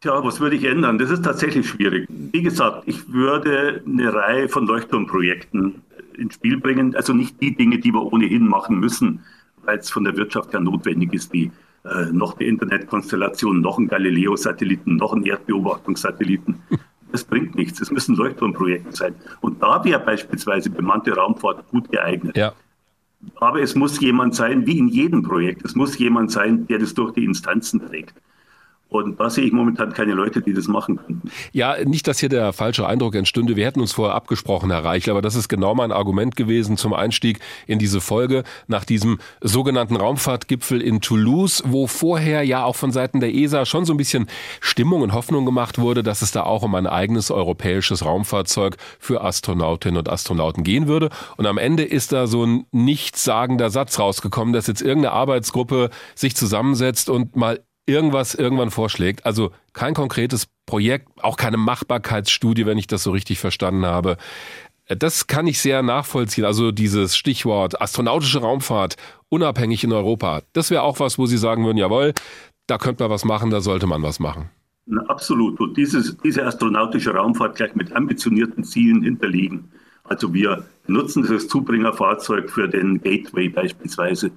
Tja, 0.00 0.24
was 0.24 0.40
würde 0.40 0.56
ich 0.56 0.64
ändern? 0.64 0.98
Das 0.98 1.10
ist 1.10 1.22
tatsächlich 1.22 1.68
schwierig. 1.68 2.08
Wie 2.08 2.40
gesagt, 2.40 2.84
ich 2.86 3.12
würde 3.12 3.82
eine 3.86 4.14
Reihe 4.14 4.48
von 4.48 4.66
Leuchtturmprojekten 4.66 5.82
ins 6.16 6.34
Spiel 6.34 6.58
bringen. 6.58 6.96
Also 6.96 7.12
nicht 7.12 7.38
die 7.42 7.54
Dinge, 7.54 7.78
die 7.78 7.92
wir 7.92 8.10
ohnehin 8.10 8.48
machen 8.48 8.80
müssen, 8.80 9.20
weil 9.64 9.78
es 9.78 9.90
von 9.90 10.04
der 10.04 10.16
Wirtschaft 10.16 10.54
ja 10.54 10.60
notwendig 10.60 11.12
ist, 11.12 11.30
wie 11.34 11.50
äh, 11.84 12.06
noch 12.12 12.38
eine 12.38 12.48
Internetkonstellation, 12.48 13.60
noch 13.60 13.78
ein 13.78 13.88
Galileo-Satelliten, 13.88 14.96
noch 14.96 15.12
ein 15.12 15.22
Erdbeobachtungssatelliten. 15.22 16.56
Das 17.12 17.24
bringt 17.24 17.54
nichts. 17.54 17.80
Es 17.80 17.90
müssen 17.90 18.14
Leuchtturmprojekte 18.14 18.96
sein. 18.96 19.14
Und 19.42 19.62
da 19.62 19.84
wäre 19.84 20.00
beispielsweise 20.00 20.70
bemannte 20.70 21.12
Raumfahrt 21.12 21.68
gut 21.68 21.90
geeignet. 21.90 22.36
Ja. 22.36 22.54
Aber 23.34 23.60
es 23.60 23.74
muss 23.74 24.00
jemand 24.00 24.34
sein, 24.34 24.66
wie 24.66 24.78
in 24.78 24.88
jedem 24.88 25.22
Projekt, 25.22 25.62
es 25.64 25.74
muss 25.74 25.98
jemand 25.98 26.30
sein, 26.30 26.66
der 26.68 26.78
das 26.78 26.94
durch 26.94 27.12
die 27.12 27.24
Instanzen 27.24 27.86
trägt. 27.86 28.14
Und 28.90 29.20
da 29.20 29.30
sehe 29.30 29.44
ich 29.44 29.52
momentan 29.52 29.92
keine 29.92 30.14
Leute, 30.14 30.42
die 30.42 30.52
das 30.52 30.66
machen 30.66 30.96
könnten. 30.96 31.30
Ja, 31.52 31.76
nicht, 31.84 32.08
dass 32.08 32.18
hier 32.18 32.28
der 32.28 32.52
falsche 32.52 32.86
Eindruck 32.86 33.14
entstünde. 33.14 33.54
Wir 33.54 33.64
hätten 33.64 33.80
uns 33.80 33.92
vorher 33.92 34.16
abgesprochen, 34.16 34.70
Herr 34.70 34.84
Reichel, 34.84 35.12
aber 35.12 35.22
das 35.22 35.36
ist 35.36 35.48
genau 35.48 35.76
mein 35.76 35.92
Argument 35.92 36.34
gewesen 36.34 36.76
zum 36.76 36.92
Einstieg 36.92 37.38
in 37.68 37.78
diese 37.78 38.00
Folge 38.00 38.42
nach 38.66 38.84
diesem 38.84 39.18
sogenannten 39.40 39.94
Raumfahrtgipfel 39.94 40.82
in 40.82 41.00
Toulouse, 41.00 41.62
wo 41.66 41.86
vorher 41.86 42.42
ja 42.42 42.64
auch 42.64 42.74
von 42.74 42.90
Seiten 42.90 43.20
der 43.20 43.32
ESA 43.32 43.64
schon 43.64 43.84
so 43.84 43.94
ein 43.94 43.96
bisschen 43.96 44.26
Stimmung 44.60 45.02
und 45.02 45.12
Hoffnung 45.12 45.46
gemacht 45.46 45.78
wurde, 45.78 46.02
dass 46.02 46.20
es 46.20 46.32
da 46.32 46.42
auch 46.42 46.64
um 46.64 46.74
ein 46.74 46.88
eigenes 46.88 47.30
europäisches 47.30 48.04
Raumfahrzeug 48.04 48.76
für 48.98 49.22
Astronautinnen 49.22 49.98
und 49.98 50.08
Astronauten 50.08 50.64
gehen 50.64 50.88
würde. 50.88 51.10
Und 51.36 51.46
am 51.46 51.58
Ende 51.58 51.84
ist 51.84 52.10
da 52.10 52.26
so 52.26 52.44
ein 52.44 52.66
nichtssagender 52.72 53.70
Satz 53.70 54.00
rausgekommen, 54.00 54.52
dass 54.52 54.66
jetzt 54.66 54.82
irgendeine 54.82 55.14
Arbeitsgruppe 55.14 55.90
sich 56.16 56.34
zusammensetzt 56.34 57.08
und 57.08 57.36
mal 57.36 57.60
irgendwas 57.90 58.34
irgendwann 58.34 58.70
vorschlägt. 58.70 59.26
Also 59.26 59.50
kein 59.72 59.94
konkretes 59.94 60.46
Projekt, 60.66 61.08
auch 61.22 61.36
keine 61.36 61.56
Machbarkeitsstudie, 61.56 62.64
wenn 62.66 62.78
ich 62.78 62.86
das 62.86 63.02
so 63.02 63.10
richtig 63.10 63.38
verstanden 63.38 63.84
habe. 63.84 64.16
Das 64.88 65.26
kann 65.26 65.46
ich 65.46 65.60
sehr 65.60 65.82
nachvollziehen. 65.82 66.44
Also 66.44 66.72
dieses 66.72 67.16
Stichwort 67.16 67.80
astronautische 67.80 68.40
Raumfahrt, 68.40 68.96
unabhängig 69.28 69.84
in 69.84 69.92
Europa. 69.92 70.42
Das 70.52 70.70
wäre 70.70 70.82
auch 70.82 71.00
was, 71.00 71.18
wo 71.18 71.26
Sie 71.26 71.38
sagen 71.38 71.64
würden, 71.64 71.78
jawohl, 71.78 72.12
da 72.66 72.78
könnte 72.78 73.04
man 73.04 73.10
was 73.10 73.24
machen, 73.24 73.50
da 73.50 73.60
sollte 73.60 73.86
man 73.86 74.02
was 74.02 74.20
machen. 74.20 74.50
Na, 74.86 75.02
absolut. 75.06 75.60
Und 75.60 75.76
dieses, 75.76 76.16
diese 76.18 76.44
astronautische 76.44 77.10
Raumfahrt 77.10 77.56
gleich 77.56 77.74
mit 77.74 77.92
ambitionierten 77.92 78.64
Zielen 78.64 79.02
hinterlegen. 79.02 79.70
Also 80.04 80.34
wir 80.34 80.64
nutzen 80.88 81.24
das 81.28 81.46
Zubringerfahrzeug 81.46 82.50
für 82.50 82.68
den 82.68 83.00
Gateway 83.00 83.48
beispielsweise 83.48 84.32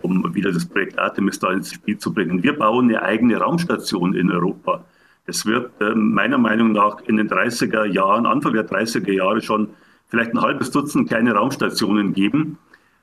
um 0.00 0.34
wieder 0.34 0.52
das 0.52 0.66
Projekt 0.66 0.98
Artemis 0.98 1.38
da 1.38 1.52
ins 1.52 1.72
Spiel 1.72 1.98
zu 1.98 2.12
bringen. 2.12 2.42
Wir 2.42 2.56
bauen 2.56 2.88
eine 2.88 3.02
eigene 3.02 3.36
Raumstation 3.36 4.14
in 4.14 4.30
Europa. 4.30 4.84
Es 5.26 5.46
wird 5.46 5.70
äh, 5.80 5.94
meiner 5.94 6.38
Meinung 6.38 6.72
nach 6.72 7.00
in 7.02 7.16
den 7.16 7.28
30er 7.28 7.84
Jahren, 7.84 8.26
Anfang 8.26 8.54
der 8.54 8.68
30er 8.68 9.12
Jahre 9.12 9.40
schon 9.40 9.68
vielleicht 10.08 10.32
ein 10.32 10.40
halbes 10.40 10.70
Dutzend 10.70 11.08
kleine 11.08 11.34
Raumstationen 11.34 12.12
geben. 12.12 12.58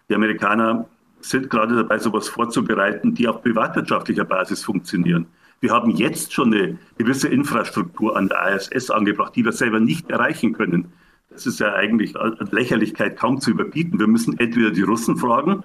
Die 0.09 0.15
Amerikaner 0.15 0.87
sind 1.21 1.49
gerade 1.49 1.75
dabei, 1.75 1.97
sowas 1.99 2.27
vorzubereiten, 2.27 3.13
die 3.13 3.27
auf 3.27 3.41
privatwirtschaftlicher 3.41 4.25
Basis 4.25 4.63
funktionieren. 4.63 5.27
Wir 5.61 5.71
haben 5.71 5.91
jetzt 5.91 6.33
schon 6.33 6.53
eine 6.53 6.77
gewisse 6.97 7.27
Infrastruktur 7.27 8.15
an 8.15 8.29
der 8.29 8.55
ISS 8.55 8.89
angebracht, 8.89 9.35
die 9.35 9.43
wir 9.43 9.51
selber 9.51 9.79
nicht 9.79 10.09
erreichen 10.09 10.53
können. 10.53 10.93
Das 11.29 11.45
ist 11.45 11.59
ja 11.59 11.73
eigentlich 11.73 12.15
an 12.17 12.37
Lächerlichkeit 12.51 13.17
kaum 13.17 13.39
zu 13.41 13.51
überbieten. 13.51 13.99
Wir 13.99 14.07
müssen 14.07 14.39
entweder 14.39 14.71
die 14.71 14.81
Russen 14.81 15.17
fragen 15.17 15.63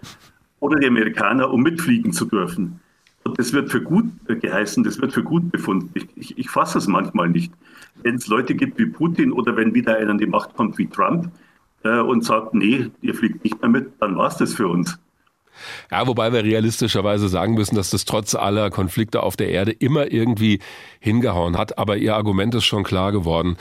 oder 0.65 0.81
die 0.81 0.87
Amerikaner, 0.87 1.51
um 1.51 1.62
mitfliegen 1.62 2.12
zu 2.12 2.25
dürfen. 2.25 2.81
Und 3.25 3.39
das 3.39 3.53
wird 3.53 3.71
für 3.71 3.83
gut 3.83 4.07
geheißen, 4.27 4.83
das 4.83 4.99
wird 4.99 5.12
für 5.12 5.23
gut 5.23 5.53
befunden. 5.53 5.91
Ich, 5.93 6.07
ich, 6.17 6.39
ich 6.39 6.51
fasse 6.51 6.79
es 6.79 6.87
manchmal 6.87 7.29
nicht. 7.29 7.53
Wenn 8.03 8.15
es 8.15 8.29
Leute 8.29 8.55
gibt 8.55 8.79
wie 8.79 8.87
Putin 8.87 9.31
oder 9.31 9.57
wenn 9.57 9.75
wieder 9.75 9.99
einer 9.99 10.12
an 10.12 10.19
die 10.19 10.27
Macht 10.27 10.55
kommt 10.57 10.79
wie 10.79 10.87
Trump 10.87 11.31
äh, 11.83 12.01
und 12.01 12.25
sagt, 12.25 12.55
nee, 12.55 12.91
ihr 13.03 13.15
fliegt 13.15 13.45
nicht 13.45 13.61
mehr 13.61 13.71
mit, 13.71 13.93
dann 14.01 14.17
war 14.17 14.29
es 14.29 14.39
das 14.39 14.55
für 14.55 14.67
uns. 14.67 14.99
Ja, 15.91 16.07
wobei 16.07 16.33
wir 16.33 16.43
realistischerweise 16.43 17.29
sagen 17.29 17.55
müssen, 17.55 17.77
dass 17.77 17.91
das 17.91 18.07
trotz 18.07 18.35
aller 18.35 18.71
Konflikte 18.71 19.23
auf 19.23 19.37
der 19.37 19.51
Erde 19.51 19.71
immer 19.71 20.11
irgendwie 20.11 20.61
hingehauen 20.99 21.59
hat. 21.59 21.77
Aber 21.77 21.99
Ihr 21.99 22.17
Argument 22.17 22.55
ist 22.55 22.65
schon 22.65 22.85
klar 22.85 23.12
geworden. 23.12 23.59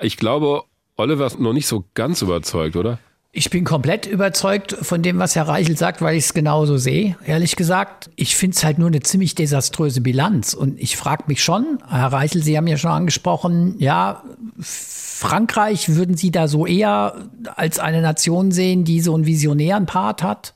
Ich 0.00 0.16
glaube, 0.16 0.64
Oliver 0.96 1.26
ist 1.26 1.38
noch 1.38 1.52
nicht 1.52 1.68
so 1.68 1.84
ganz 1.94 2.20
überzeugt, 2.20 2.74
oder? 2.74 2.98
Ich 3.34 3.48
bin 3.48 3.64
komplett 3.64 4.04
überzeugt 4.04 4.76
von 4.82 5.00
dem, 5.00 5.18
was 5.18 5.34
Herr 5.34 5.48
Reichel 5.48 5.74
sagt, 5.74 6.02
weil 6.02 6.16
ich 6.16 6.26
es 6.26 6.34
genauso 6.34 6.76
sehe, 6.76 7.16
ehrlich 7.24 7.56
gesagt. 7.56 8.10
Ich 8.14 8.36
finde 8.36 8.54
es 8.54 8.62
halt 8.62 8.78
nur 8.78 8.88
eine 8.88 9.00
ziemlich 9.00 9.34
desaströse 9.34 10.02
Bilanz. 10.02 10.52
Und 10.52 10.78
ich 10.78 10.98
frage 10.98 11.24
mich 11.28 11.42
schon, 11.42 11.78
Herr 11.88 12.12
Reichel, 12.12 12.42
Sie 12.42 12.58
haben 12.58 12.66
ja 12.66 12.76
schon 12.76 12.90
angesprochen, 12.90 13.76
ja, 13.78 14.22
Frankreich 14.60 15.94
würden 15.94 16.14
Sie 16.14 16.30
da 16.30 16.46
so 16.46 16.66
eher 16.66 17.14
als 17.56 17.78
eine 17.78 18.02
Nation 18.02 18.52
sehen, 18.52 18.84
die 18.84 19.00
so 19.00 19.14
einen 19.14 19.24
visionären 19.24 19.86
Part 19.86 20.22
hat? 20.22 20.52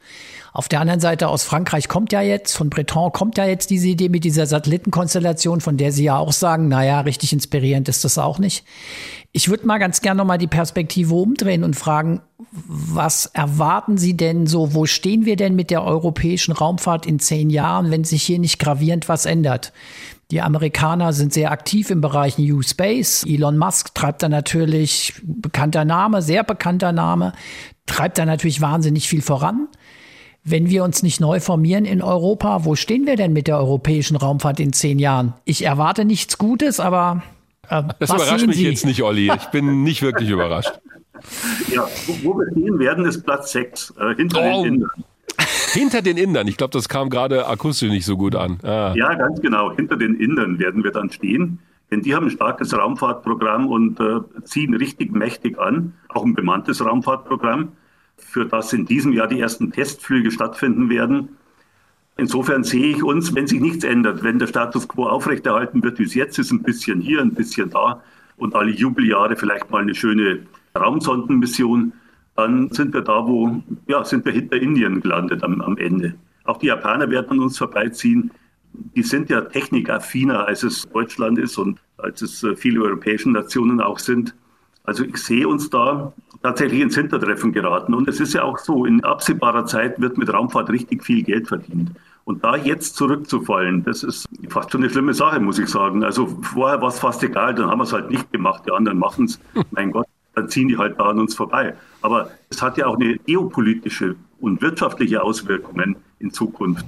Auf 0.57 0.69
der 0.69 0.81
anderen 0.81 1.01
Seite 1.01 1.29
aus 1.29 1.43
Frankreich 1.43 1.87
kommt 1.87 2.15
ja 2.15 2.23
jetzt, 2.23 2.57
von 2.57 2.71
Breton 2.71 3.13
kommt 3.13 3.37
ja 3.37 3.45
jetzt 3.45 3.69
diese 3.69 3.89
Idee 3.89 4.09
mit 4.09 4.25
dieser 4.25 4.47
Satellitenkonstellation, 4.47 5.61
von 5.61 5.77
der 5.77 5.93
Sie 5.93 6.05
ja 6.05 6.17
auch 6.17 6.33
sagen, 6.33 6.69
naja, 6.69 7.01
richtig 7.01 7.35
inspirierend 7.35 7.91
ist 7.91 8.07
das 8.07 8.17
auch 8.17 8.39
nicht. 8.39 8.65
Ich 9.33 9.51
würde 9.51 9.67
mal 9.67 9.77
ganz 9.77 10.01
gerne 10.01 10.17
nochmal 10.17 10.39
die 10.39 10.47
Perspektive 10.47 11.15
umdrehen 11.15 11.63
und 11.63 11.77
fragen, 11.77 12.23
was 12.39 13.27
erwarten 13.27 13.99
Sie 13.99 14.17
denn 14.17 14.47
so? 14.47 14.73
Wo 14.73 14.87
stehen 14.87 15.27
wir 15.27 15.37
denn 15.37 15.57
mit 15.57 15.69
der 15.69 15.85
europäischen 15.85 16.53
Raumfahrt 16.53 17.05
in 17.05 17.19
zehn 17.19 17.51
Jahren, 17.51 17.91
wenn 17.91 18.05
sich 18.05 18.23
hier 18.23 18.39
nicht 18.39 18.59
gravierend 18.59 19.11
was 19.11 19.27
ändert? 19.27 19.75
Die 20.31 20.41
Amerikaner 20.41 21.13
sind 21.13 21.35
sehr 21.35 21.51
aktiv 21.51 21.91
im 21.91 22.01
Bereich 22.01 22.39
New 22.39 22.63
Space. 22.63 23.25
Elon 23.27 23.59
Musk 23.59 23.95
treibt 23.95 24.23
da 24.23 24.31
natürlich, 24.31 25.13
bekannter 25.23 25.85
Name, 25.85 26.23
sehr 26.23 26.45
bekannter 26.45 26.93
Name, 26.93 27.35
treibt 27.85 28.17
da 28.17 28.25
natürlich 28.25 28.63
wahnsinnig 28.63 29.07
viel 29.07 29.21
voran. 29.21 29.69
Wenn 30.49 30.71
wir 30.71 30.85
uns 30.85 31.03
nicht 31.03 31.21
neu 31.21 31.41
formieren 31.41 31.85
in 31.85 32.01
Europa, 32.01 32.65
wo 32.65 32.77
stehen 32.77 33.05
wir 33.05 33.17
denn 33.17 33.33
mit 33.33 33.49
der 33.49 33.59
europäischen 33.59 34.15
Raumfahrt 34.17 34.61
in 34.61 34.73
zehn 34.73 35.01
Jahren? 35.01 35.33
Ich 35.45 35.65
erwarte 35.65 36.05
nichts 36.05 36.39
Gutes, 36.39 36.79
aber 36.79 37.25
äh, 37.69 37.83
das 37.99 38.11
überrascht 38.11 38.47
mich 38.47 38.59
Sie? 38.59 38.69
jetzt 38.69 38.87
nicht, 38.87 39.03
Olli. 39.03 39.29
Ich 39.37 39.47
bin 39.47 39.83
nicht 39.83 40.03
wirklich 40.03 40.31
überrascht. 40.31 40.71
Ja, 41.67 41.89
wo, 42.07 42.13
wo 42.23 42.39
wir 42.39 42.49
stehen 42.53 42.79
werden, 42.79 43.07
ist 43.07 43.25
Platz 43.25 43.51
6, 43.51 43.95
äh, 43.99 44.15
hinter 44.15 44.39
oh. 44.39 44.63
den 44.63 44.75
Indern. 44.75 44.91
Hinter 45.73 46.01
den 46.01 46.17
Indern, 46.17 46.47
ich 46.47 46.57
glaube, 46.57 46.71
das 46.71 46.89
kam 46.89 47.11
gerade 47.11 47.49
akustisch 47.49 47.91
nicht 47.91 48.07
so 48.07 48.17
gut 48.17 48.37
an. 48.37 48.61
Ah. 48.63 48.95
Ja, 48.95 49.15
ganz 49.15 49.41
genau. 49.41 49.75
Hinter 49.75 49.97
den 49.97 50.15
Indern 50.15 50.61
werden 50.61 50.85
wir 50.85 50.93
dann 50.93 51.11
stehen. 51.11 51.59
Denn 51.91 52.03
die 52.03 52.15
haben 52.15 52.27
ein 52.27 52.31
starkes 52.31 52.73
Raumfahrtprogramm 52.73 53.67
und 53.67 53.99
äh, 53.99 54.21
ziehen 54.45 54.75
richtig 54.75 55.13
mächtig 55.13 55.59
an. 55.59 55.95
Auch 56.09 56.25
ein 56.25 56.35
bemanntes 56.35 56.85
Raumfahrtprogramm 56.85 57.73
für 58.37 58.45
das 58.45 58.71
in 58.75 58.85
diesem 58.85 59.15
Jahr 59.15 59.29
die 59.29 59.41
ersten 59.41 59.73
Testflüge 59.73 60.31
stattfinden 60.31 60.91
werden. 60.91 61.39
Insofern 62.19 62.65
sehe 62.65 62.89
ich 62.89 63.03
uns, 63.03 63.35
wenn 63.35 63.47
sich 63.47 63.63
nichts 63.63 63.83
ändert, 63.83 64.23
wenn 64.23 64.39
der 64.39 64.47
Status 64.47 64.87
quo 64.87 65.07
aufrechterhalten 65.07 65.83
wird, 65.83 65.99
wie 65.99 66.03
es 66.03 66.13
jetzt 66.13 66.39
ist, 66.39 66.51
ein 66.51 66.63
bisschen 66.63 67.01
hier, 67.01 67.23
ein 67.23 67.33
bisschen 67.33 67.71
da 67.71 68.03
und 68.37 68.55
alle 68.55 68.73
Jubeljahre 68.73 69.37
vielleicht 69.37 69.71
mal 69.71 69.81
eine 69.81 69.95
schöne 69.95 70.41
Raumsondenmission, 70.77 71.95
dann 72.35 72.71
sind 72.73 72.93
wir 72.93 73.01
da, 73.01 73.27
wo, 73.27 73.63
ja, 73.87 74.05
sind 74.05 74.27
wir 74.27 74.33
hinter 74.33 74.57
Indien 74.57 75.01
gelandet 75.01 75.43
am, 75.43 75.63
am 75.63 75.79
Ende. 75.79 76.15
Auch 76.45 76.59
die 76.59 76.67
Japaner 76.67 77.09
werden 77.09 77.31
an 77.31 77.41
uns 77.41 77.57
vorbeiziehen. 77.57 78.31
Die 78.95 79.03
sind 79.03 79.31
ja 79.31 79.41
technikaffiner, 79.41 80.47
als 80.47 80.63
es 80.63 80.87
Deutschland 80.93 81.39
ist 81.39 81.57
und 81.57 81.79
als 81.97 82.21
es 82.21 82.43
äh, 82.43 82.55
viele 82.55 82.83
europäische 82.83 83.31
Nationen 83.31 83.81
auch 83.81 83.99
sind. 83.99 84.35
Also 84.87 85.05
ich 85.05 85.17
sehe 85.19 85.47
uns 85.47 85.69
da 85.69 86.13
tatsächlich 86.43 86.81
ins 86.81 86.95
Hintertreffen 86.95 87.53
geraten. 87.53 87.93
Und 87.93 88.09
es 88.09 88.21
ist 88.21 88.33
ja 88.33 88.45
auch 88.45 88.59
so, 88.59 88.87
in 88.87 89.03
absehbarer 89.05 89.67
Zeit 89.67 90.01
wird 90.01 90.17
mit 90.17 90.33
Raumfahrt 90.33 90.71
richtig 90.71 91.05
viel 91.05 91.23
Geld 91.23 91.49
verdient. 91.49 91.91
Und 92.25 92.43
da 92.45 92.57
jetzt 92.57 92.97
zurückzufallen, 92.97 93.85
das 93.85 94.03
ist 94.03 94.27
fast 94.49 94.71
schon 94.71 94.83
eine 94.83 94.91
schlimme 94.91 95.15
Sache, 95.15 95.41
muss 95.41 95.59
ich 95.59 95.69
sagen. 95.69 96.03
Also 96.03 96.27
vorher 96.43 96.81
war 96.81 96.89
es 96.89 96.99
fast 96.99 97.23
egal, 97.23 97.55
dann 97.55 97.69
haben 97.69 97.79
wir 97.79 97.85
es 97.85 97.93
halt 97.93 98.11
nicht 98.11 98.31
gemacht, 98.33 98.63
die 98.67 98.73
anderen 98.73 98.99
machen 98.99 99.27
es. 99.27 99.41
Mein 99.71 99.91
Gott, 99.91 100.07
dann 100.35 100.49
ziehen 100.49 100.69
die 100.69 100.79
halt 100.79 100.99
da 100.99 101.05
an 101.05 101.19
uns 101.19 101.35
vorbei. 101.35 101.75
Aber 102.03 102.31
es 102.51 102.63
hat 102.63 102.79
ja 102.79 102.87
auch 102.87 102.97
eine 102.97 103.17
geopolitische 103.19 104.17
und 104.41 104.61
wirtschaftliche 104.61 105.23
Auswirkungen 105.23 105.97
in 106.21 106.31
Zukunft. 106.31 106.87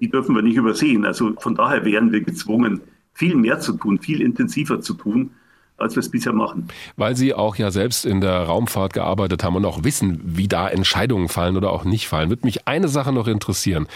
Die 0.00 0.08
dürfen 0.08 0.34
wir 0.34 0.42
nicht 0.42 0.56
übersehen. 0.56 1.04
Also 1.04 1.34
von 1.38 1.54
daher 1.54 1.84
wären 1.84 2.12
wir 2.12 2.20
gezwungen, 2.20 2.80
viel 3.14 3.36
mehr 3.36 3.60
zu 3.60 3.74
tun, 3.74 3.98
viel 3.98 4.20
intensiver 4.20 4.80
zu 4.80 4.94
tun 4.94 5.30
als 5.82 5.94
wir 5.96 6.00
es 6.00 6.10
bisher 6.10 6.32
machen. 6.32 6.68
Weil 6.96 7.16
Sie 7.16 7.34
auch 7.34 7.56
ja 7.56 7.70
selbst 7.70 8.06
in 8.06 8.20
der 8.20 8.42
Raumfahrt 8.42 8.92
gearbeitet 8.92 9.44
haben 9.44 9.56
und 9.56 9.64
auch 9.64 9.84
wissen, 9.84 10.20
wie 10.24 10.48
da 10.48 10.68
Entscheidungen 10.68 11.28
fallen 11.28 11.56
oder 11.56 11.70
auch 11.70 11.84
nicht 11.84 12.08
fallen, 12.08 12.30
wird 12.30 12.44
mich 12.44 12.66
eine 12.66 12.88
Sache 12.88 13.12
noch 13.12 13.26
interessieren. 13.26 13.86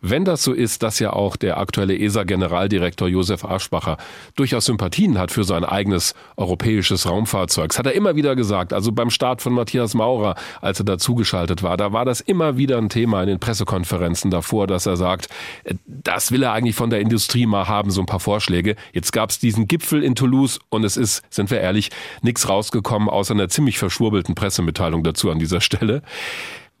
Wenn 0.00 0.24
das 0.24 0.42
so 0.42 0.52
ist, 0.52 0.82
dass 0.82 0.98
ja 0.98 1.12
auch 1.12 1.36
der 1.36 1.58
aktuelle 1.58 1.98
ESA-Generaldirektor 1.98 3.08
Josef 3.08 3.44
Aschbacher 3.44 3.96
durchaus 4.34 4.66
Sympathien 4.66 5.18
hat 5.18 5.30
für 5.30 5.44
sein 5.44 5.64
eigenes 5.64 6.14
europäisches 6.36 7.08
Raumfahrzeug, 7.08 7.68
das 7.68 7.78
hat 7.78 7.86
er 7.86 7.92
immer 7.92 8.16
wieder 8.16 8.36
gesagt. 8.36 8.72
Also 8.72 8.92
beim 8.92 9.10
Start 9.10 9.42
von 9.42 9.52
Matthias 9.52 9.94
Maurer, 9.94 10.34
als 10.60 10.80
er 10.80 10.84
dazugeschaltet 10.84 11.62
war, 11.62 11.76
da 11.76 11.92
war 11.92 12.04
das 12.04 12.20
immer 12.20 12.56
wieder 12.56 12.78
ein 12.78 12.88
Thema 12.88 13.22
in 13.22 13.28
den 13.28 13.38
Pressekonferenzen 13.38 14.30
davor, 14.30 14.66
dass 14.66 14.86
er 14.86 14.96
sagt, 14.96 15.28
äh, 15.64 15.74
das 15.86 16.32
will 16.32 16.42
er 16.42 16.52
eigentlich 16.52 16.76
von 16.76 16.90
der 16.90 17.00
Industrie 17.00 17.46
mal 17.46 17.68
haben, 17.68 17.90
so 17.90 18.00
ein 18.00 18.06
paar 18.06 18.20
Vorschläge. 18.20 18.76
Jetzt 18.92 19.12
gab 19.12 19.30
es 19.30 19.38
diesen 19.38 19.68
Gipfel 19.68 20.02
in 20.02 20.14
Toulouse 20.14 20.58
und 20.68 20.84
es 20.84 20.96
ist 20.96 21.22
sind 21.36 21.50
wir 21.50 21.60
ehrlich, 21.60 21.90
nichts 22.22 22.48
rausgekommen, 22.48 23.08
außer 23.08 23.34
einer 23.34 23.48
ziemlich 23.48 23.78
verschwurbelten 23.78 24.34
Pressemitteilung 24.34 25.04
dazu 25.04 25.30
an 25.30 25.38
dieser 25.38 25.60
Stelle. 25.60 26.02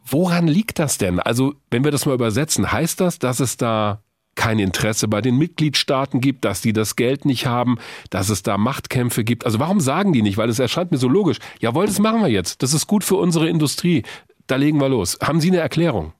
Woran 0.04 0.46
liegt 0.46 0.78
das 0.78 0.98
denn? 0.98 1.20
Also, 1.20 1.54
wenn 1.70 1.84
wir 1.84 1.90
das 1.90 2.06
mal 2.06 2.14
übersetzen, 2.14 2.70
heißt 2.70 3.00
das, 3.00 3.18
dass 3.18 3.40
es 3.40 3.56
da 3.56 4.02
kein 4.36 4.58
Interesse 4.58 5.08
bei 5.08 5.20
den 5.20 5.36
Mitgliedstaaten 5.36 6.20
gibt, 6.20 6.44
dass 6.44 6.60
die 6.60 6.72
das 6.72 6.94
Geld 6.94 7.24
nicht 7.24 7.46
haben, 7.46 7.78
dass 8.10 8.28
es 8.28 8.42
da 8.42 8.58
Machtkämpfe 8.58 9.24
gibt. 9.24 9.46
Also 9.46 9.58
warum 9.58 9.80
sagen 9.80 10.12
die 10.12 10.22
nicht? 10.22 10.36
Weil 10.36 10.50
es 10.50 10.58
erscheint 10.58 10.92
mir 10.92 10.98
so 10.98 11.08
logisch. 11.08 11.38
Jawohl, 11.58 11.86
das 11.86 11.98
machen 11.98 12.20
wir 12.20 12.28
jetzt. 12.28 12.62
Das 12.62 12.74
ist 12.74 12.86
gut 12.86 13.02
für 13.02 13.16
unsere 13.16 13.48
Industrie. 13.48 14.04
Da 14.46 14.56
legen 14.56 14.78
wir 14.78 14.88
los. 14.88 15.18
Haben 15.22 15.40
Sie 15.40 15.48
eine 15.48 15.58
Erklärung? 15.58 16.12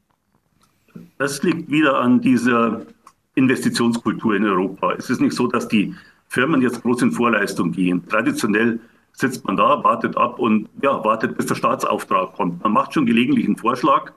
Das 1.18 1.43
liegt 1.43 1.70
wieder 1.70 2.01
an 2.01 2.20
dieser 2.20 2.87
Investitionskultur 3.34 4.34
in 4.34 4.45
Europa. 4.45 4.95
Es 4.95 5.11
ist 5.11 5.20
nicht 5.20 5.37
so, 5.37 5.47
dass 5.47 5.68
die 5.68 5.95
Firmen 6.29 6.62
jetzt 6.62 6.83
groß 6.83 7.03
in 7.03 7.12
Vorleistung 7.12 7.72
gehen. 7.72 8.07
Traditionell 8.09 8.81
sitzt 9.12 9.47
man 9.47 9.57
da, 9.57 9.83
wartet 9.83 10.16
ab 10.16 10.39
und 10.39 10.68
ja, 10.83 11.03
wartet, 11.05 11.37
bis 11.37 11.47
der 11.47 11.55
Staatsauftrag 11.55 12.35
kommt. 12.35 12.62
Man 12.62 12.72
macht 12.72 12.93
schon 12.95 13.07
gelegentlich 13.07 13.47
einen 13.47 13.57
Vorschlag, 13.57 14.12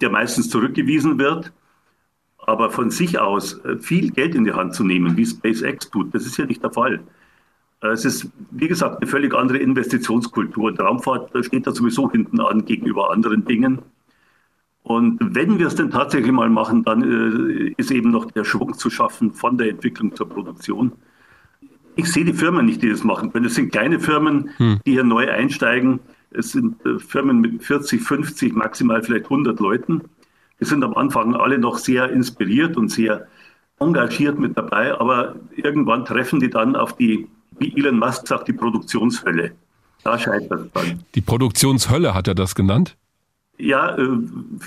der 0.00 0.10
meistens 0.10 0.50
zurückgewiesen 0.50 1.18
wird. 1.18 1.52
Aber 2.38 2.70
von 2.70 2.90
sich 2.90 3.18
aus 3.18 3.64
äh, 3.64 3.78
viel 3.78 4.10
Geld 4.10 4.34
in 4.34 4.44
die 4.44 4.52
Hand 4.52 4.74
zu 4.74 4.84
nehmen, 4.84 5.16
wie 5.16 5.26
SpaceX 5.26 5.90
tut, 5.90 6.14
das 6.14 6.26
ist 6.26 6.36
ja 6.36 6.46
nicht 6.46 6.62
der 6.62 6.72
Fall. 6.72 7.00
Äh, 7.82 7.88
es 7.88 8.04
ist, 8.04 8.30
wie 8.50 8.68
gesagt, 8.68 9.00
eine 9.00 9.06
völlig 9.10 9.34
andere 9.34 9.58
Investitionskultur. 9.58 10.72
Die 10.72 10.80
Raumfahrt 10.80 11.32
steht 11.44 11.66
da 11.66 11.72
sowieso 11.72 12.10
hinten 12.10 12.40
an 12.40 12.64
gegenüber 12.64 13.10
anderen 13.10 13.44
Dingen. 13.44 13.82
Und 14.82 15.18
wenn 15.20 15.58
wir 15.58 15.66
es 15.66 15.74
denn 15.74 15.90
tatsächlich 15.90 16.30
mal 16.30 16.48
machen, 16.48 16.84
dann 16.84 17.02
äh, 17.02 17.74
ist 17.76 17.90
eben 17.90 18.10
noch 18.10 18.30
der 18.30 18.44
Schwung 18.44 18.74
zu 18.74 18.90
schaffen 18.90 19.32
von 19.32 19.58
der 19.58 19.70
Entwicklung 19.70 20.14
zur 20.14 20.28
Produktion 20.28 20.92
ich 21.96 22.12
sehe 22.12 22.24
die 22.24 22.34
Firmen 22.34 22.66
nicht, 22.66 22.82
die 22.82 22.90
das 22.90 23.02
machen 23.02 23.32
können. 23.32 23.46
Es 23.46 23.54
sind 23.54 23.72
kleine 23.72 23.98
Firmen, 23.98 24.50
hm. 24.58 24.80
die 24.86 24.92
hier 24.92 25.04
neu 25.04 25.28
einsteigen. 25.28 25.98
Es 26.30 26.52
sind 26.52 26.84
äh, 26.84 26.98
Firmen 26.98 27.40
mit 27.40 27.64
40, 27.64 28.00
50, 28.00 28.54
maximal 28.54 29.02
vielleicht 29.02 29.24
100 29.24 29.58
Leuten. 29.58 30.02
Die 30.60 30.64
sind 30.64 30.84
am 30.84 30.94
Anfang 30.94 31.34
alle 31.34 31.58
noch 31.58 31.78
sehr 31.78 32.10
inspiriert 32.10 32.76
und 32.76 32.90
sehr 32.90 33.26
engagiert 33.78 34.38
mit 34.38 34.56
dabei, 34.56 34.98
aber 34.98 35.36
irgendwann 35.54 36.04
treffen 36.04 36.40
die 36.40 36.48
dann 36.48 36.76
auf 36.76 36.96
die, 36.96 37.28
wie 37.58 37.76
Elon 37.76 37.98
Musk 37.98 38.26
sagt, 38.26 38.48
die 38.48 38.54
Produktionshölle. 38.54 39.52
Da 40.02 40.18
scheitert 40.18 40.60
es 40.60 40.72
dann. 40.72 41.02
Die 41.14 41.20
Produktionshölle 41.20 42.14
hat 42.14 42.28
er 42.28 42.34
das 42.34 42.54
genannt? 42.54 42.96
Ja, 43.58 43.96
äh, 43.96 44.08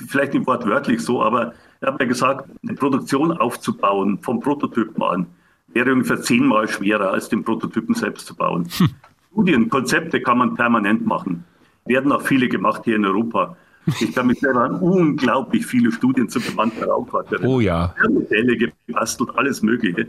vielleicht 0.08 0.34
nicht 0.34 0.48
wortwörtlich 0.48 1.02
so, 1.02 1.24
aber 1.24 1.54
ich 1.82 1.88
habe 1.88 2.04
ja 2.04 2.08
gesagt, 2.08 2.50
eine 2.64 2.74
Produktion 2.74 3.32
aufzubauen, 3.32 4.20
vom 4.20 4.40
Prototypen 4.40 5.02
an, 5.02 5.28
wäre 5.74 5.94
ungefähr 5.94 6.22
zehnmal 6.22 6.68
schwerer, 6.68 7.12
als 7.12 7.30
den 7.30 7.44
Prototypen 7.44 7.96
selbst 7.96 8.28
zu 8.28 8.36
bauen. 8.36 8.68
Hm. 8.78 8.90
Studien, 9.32 9.70
Konzepte 9.70 10.22
kann 10.22 10.40
man 10.40 10.56
permanent 10.56 11.06
machen. 11.06 11.44
Werden 11.86 12.12
auch 12.12 12.22
viele 12.22 12.48
gemacht 12.48 12.82
hier 12.86 12.96
in 12.96 13.06
Europa. 13.06 13.56
Ich 14.00 14.14
kann 14.14 14.28
mich 14.28 14.40
selber 14.40 14.64
an 14.64 14.76
unglaublich 14.76 15.66
viele 15.66 15.92
Studien 15.92 16.30
zu 16.30 16.40
bemannter 16.40 16.88
Raumfahrt 16.88 17.32
erinnern. 17.32 17.52
Oh 17.52 17.60
ja. 17.60 17.94
Modelle 18.10 18.58
gebastelt, 18.58 19.32
alles 19.36 19.62
Mögliche. 19.62 20.08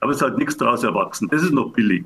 Aber 0.00 0.10
es 0.10 0.16
ist 0.16 0.22
halt 0.22 0.38
nichts 0.38 0.56
daraus 0.56 0.82
erwachsen. 0.82 1.28
Das 1.28 1.42
ist 1.42 1.52
noch 1.52 1.72
billig. 1.72 2.04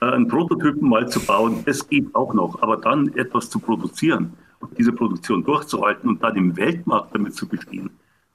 Äh, 0.00 0.06
einen 0.06 0.28
Prototypen 0.28 0.88
mal 0.88 1.08
zu 1.08 1.20
bauen, 1.20 1.62
das 1.64 1.88
geht 1.88 2.14
auch 2.14 2.34
noch. 2.34 2.60
Aber 2.62 2.76
dann 2.76 3.08
etwas 3.16 3.50
zu 3.50 3.58
produzieren 3.58 4.32
und 4.60 4.76
diese 4.78 4.92
Produktion 4.92 5.42
durchzuhalten 5.44 6.08
und 6.08 6.22
dann 6.22 6.36
im 6.36 6.56
Weltmarkt 6.56 7.14
damit 7.14 7.34
zu 7.34 7.48
bestehen, 7.48 7.90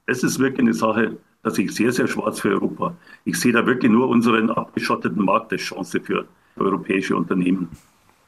das 0.06 0.22
ist 0.22 0.38
wirklich 0.38 0.60
eine 0.60 0.74
Sache, 0.74 1.16
da 1.46 1.52
sehe 1.52 1.66
ich 1.66 1.74
sehr, 1.76 1.92
sehr 1.92 2.08
schwarz 2.08 2.40
für 2.40 2.48
Europa. 2.48 2.96
Ich 3.24 3.38
sehe 3.38 3.52
da 3.52 3.64
wirklich 3.64 3.92
nur 3.92 4.08
unseren 4.08 4.50
abgeschotteten 4.50 5.24
Markt 5.24 5.52
als 5.52 5.62
Chance 5.62 6.00
für 6.00 6.26
europäische 6.56 7.14
Unternehmen. 7.14 7.68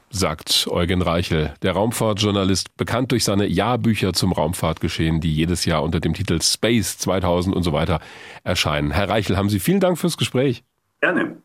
Sagt 0.09 0.67
Eugen 0.71 1.01
Reichel, 1.01 1.53
der 1.61 1.73
Raumfahrtjournalist, 1.73 2.77
bekannt 2.77 3.11
durch 3.11 3.25
seine 3.25 3.45
Jahrbücher 3.45 4.13
zum 4.13 4.31
Raumfahrtgeschehen, 4.31 5.19
die 5.19 5.33
jedes 5.33 5.65
Jahr 5.65 5.83
unter 5.83 5.99
dem 5.99 6.13
Titel 6.13 6.41
Space 6.41 6.97
2000 6.97 7.53
und 7.53 7.63
so 7.63 7.73
weiter 7.73 7.99
erscheinen. 8.45 8.91
Herr 8.91 9.09
Reichel, 9.09 9.35
haben 9.35 9.49
Sie 9.49 9.59
vielen 9.59 9.81
Dank 9.81 9.97
fürs 9.97 10.15
Gespräch. 10.15 10.63
Gerne. 11.01 11.35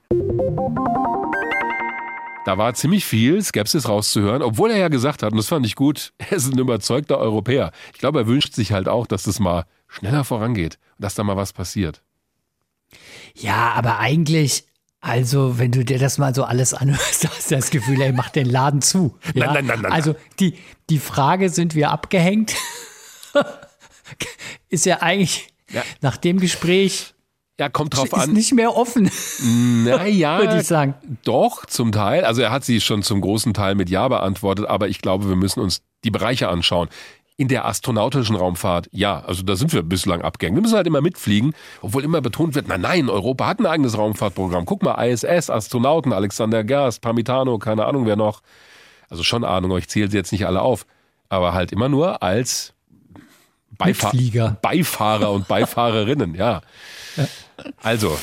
Da 2.45 2.57
war 2.57 2.75
ziemlich 2.75 3.05
viel 3.05 3.43
Skepsis 3.43 3.89
rauszuhören, 3.89 4.43
obwohl 4.43 4.71
er 4.71 4.79
ja 4.79 4.89
gesagt 4.89 5.25
hat, 5.25 5.33
und 5.33 5.39
das 5.39 5.49
fand 5.49 5.67
ich 5.67 5.75
gut, 5.75 6.13
er 6.19 6.37
ist 6.37 6.53
ein 6.53 6.59
überzeugter 6.59 7.19
Europäer. 7.19 7.73
Ich 7.93 7.99
glaube, 7.99 8.21
er 8.21 8.27
wünscht 8.29 8.55
sich 8.55 8.71
halt 8.71 8.87
auch, 8.87 9.09
dass 9.09 9.25
das 9.25 9.41
mal 9.41 9.65
schneller 9.95 10.25
vorangeht 10.25 10.79
und 10.99 11.05
dass 11.05 11.15
da 11.15 11.25
mal 11.25 11.37
was 11.37 11.53
passiert. 11.53 12.03
Ja, 13.35 13.73
aber 13.73 13.99
eigentlich, 13.99 14.67
also, 15.01 15.59
wenn 15.59 15.73
du 15.73 15.85
dir 15.85 15.99
das 15.99 16.19
mal 16.19 16.35
so 16.35 16.45
alles 16.45 16.75
anhörst, 16.75 17.29
hast 17.29 17.51
du 17.51 17.57
das 17.57 17.71
Gefühl, 17.71 18.01
er 18.01 18.13
macht 18.13 18.37
den 18.37 18.47
Laden 18.47 18.83
zu. 18.83 19.19
Ja? 19.35 19.47
Nein, 19.47 19.55
nein, 19.55 19.67
nein, 19.67 19.81
nein. 19.83 19.93
Also, 19.93 20.15
die, 20.41 20.59
die 20.91 20.99
Frage, 20.99 21.51
sind 21.51 21.75
wir 21.75 21.91
abgehängt? 21.91 22.55
ist 24.69 24.87
ja 24.87 25.03
eigentlich 25.03 25.49
ja. 25.71 25.83
nach 26.01 26.17
dem 26.17 26.39
Gespräch 26.39 27.15
ja, 27.59 27.69
kommt 27.69 27.97
drauf 27.97 28.07
ist 28.07 28.15
an. 28.15 28.31
Ist 28.31 28.35
nicht 28.35 28.55
mehr 28.55 28.77
offen. 28.77 29.11
Naja, 29.85 30.39
würde 30.41 30.59
ich 30.59 30.67
sagen. 30.67 30.95
Doch, 31.23 31.67
zum 31.67 31.93
Teil. 31.93 32.25
Also 32.25 32.43
er 32.43 32.51
hat 32.51 32.65
sie 32.65 32.81
schon 32.81 33.03
zum 33.03 33.21
großen 33.21 33.55
Teil 33.55 33.77
mit 33.77 33.91
Ja 33.91 34.09
beantwortet, 34.09 34.67
aber 34.67 34.89
ich 34.89 35.01
glaube, 35.01 35.29
wir 35.29 35.37
müssen 35.37 35.61
uns 35.61 35.83
die 36.03 36.11
Bereiche 36.11 36.49
anschauen. 36.49 36.89
In 37.37 37.49
der 37.49 37.65
astronautischen 37.65 38.37
Raumfahrt, 38.37 38.89
ja, 38.93 39.19
also 39.21 39.43
da 39.43 39.57
sind 39.57 39.73
wir 39.73 39.83
bislang 39.83 40.23
abgängig. 40.23 40.55
Wir 40.57 40.63
müssen 40.63 40.77
halt 40.77 40.87
immer 40.87 41.01
mitfliegen, 41.01 41.53
obwohl 41.83 42.05
immer 42.05 42.21
betont 42.21 42.55
wird, 42.55 42.69
nein, 42.69 42.83
nein, 42.83 43.11
Europa 43.11 43.47
hat 43.47 43.59
ein 43.59 43.67
eigenes 43.67 43.99
Raumfahrtprogramm. 43.99 44.67
Guck 44.67 44.85
mal, 44.85 45.05
ISS, 45.05 45.51
Astronauten, 45.51 46.13
Alexander 46.13 46.63
Gerst, 46.63 47.01
Parmitano, 47.01 47.59
keine 47.59 47.87
Ahnung 47.87 48.07
wer 48.07 48.15
noch. 48.15 48.41
Also 49.09 49.25
schon 49.25 49.43
Ahnung, 49.43 49.77
ich 49.79 49.89
zähle 49.89 50.09
sie 50.11 50.17
jetzt 50.17 50.31
nicht 50.31 50.47
alle 50.47 50.63
auf. 50.63 50.87
Aber 51.29 51.55
halt 51.55 51.73
immer 51.73 51.89
nur 51.89 52.23
als 52.23 52.73
Beifahr 53.77 54.13
Beifahrer 54.63 55.33
und 55.33 55.49
Beifahrerinnen, 55.49 56.35
ja. 56.35 56.61
Also, 57.83 58.17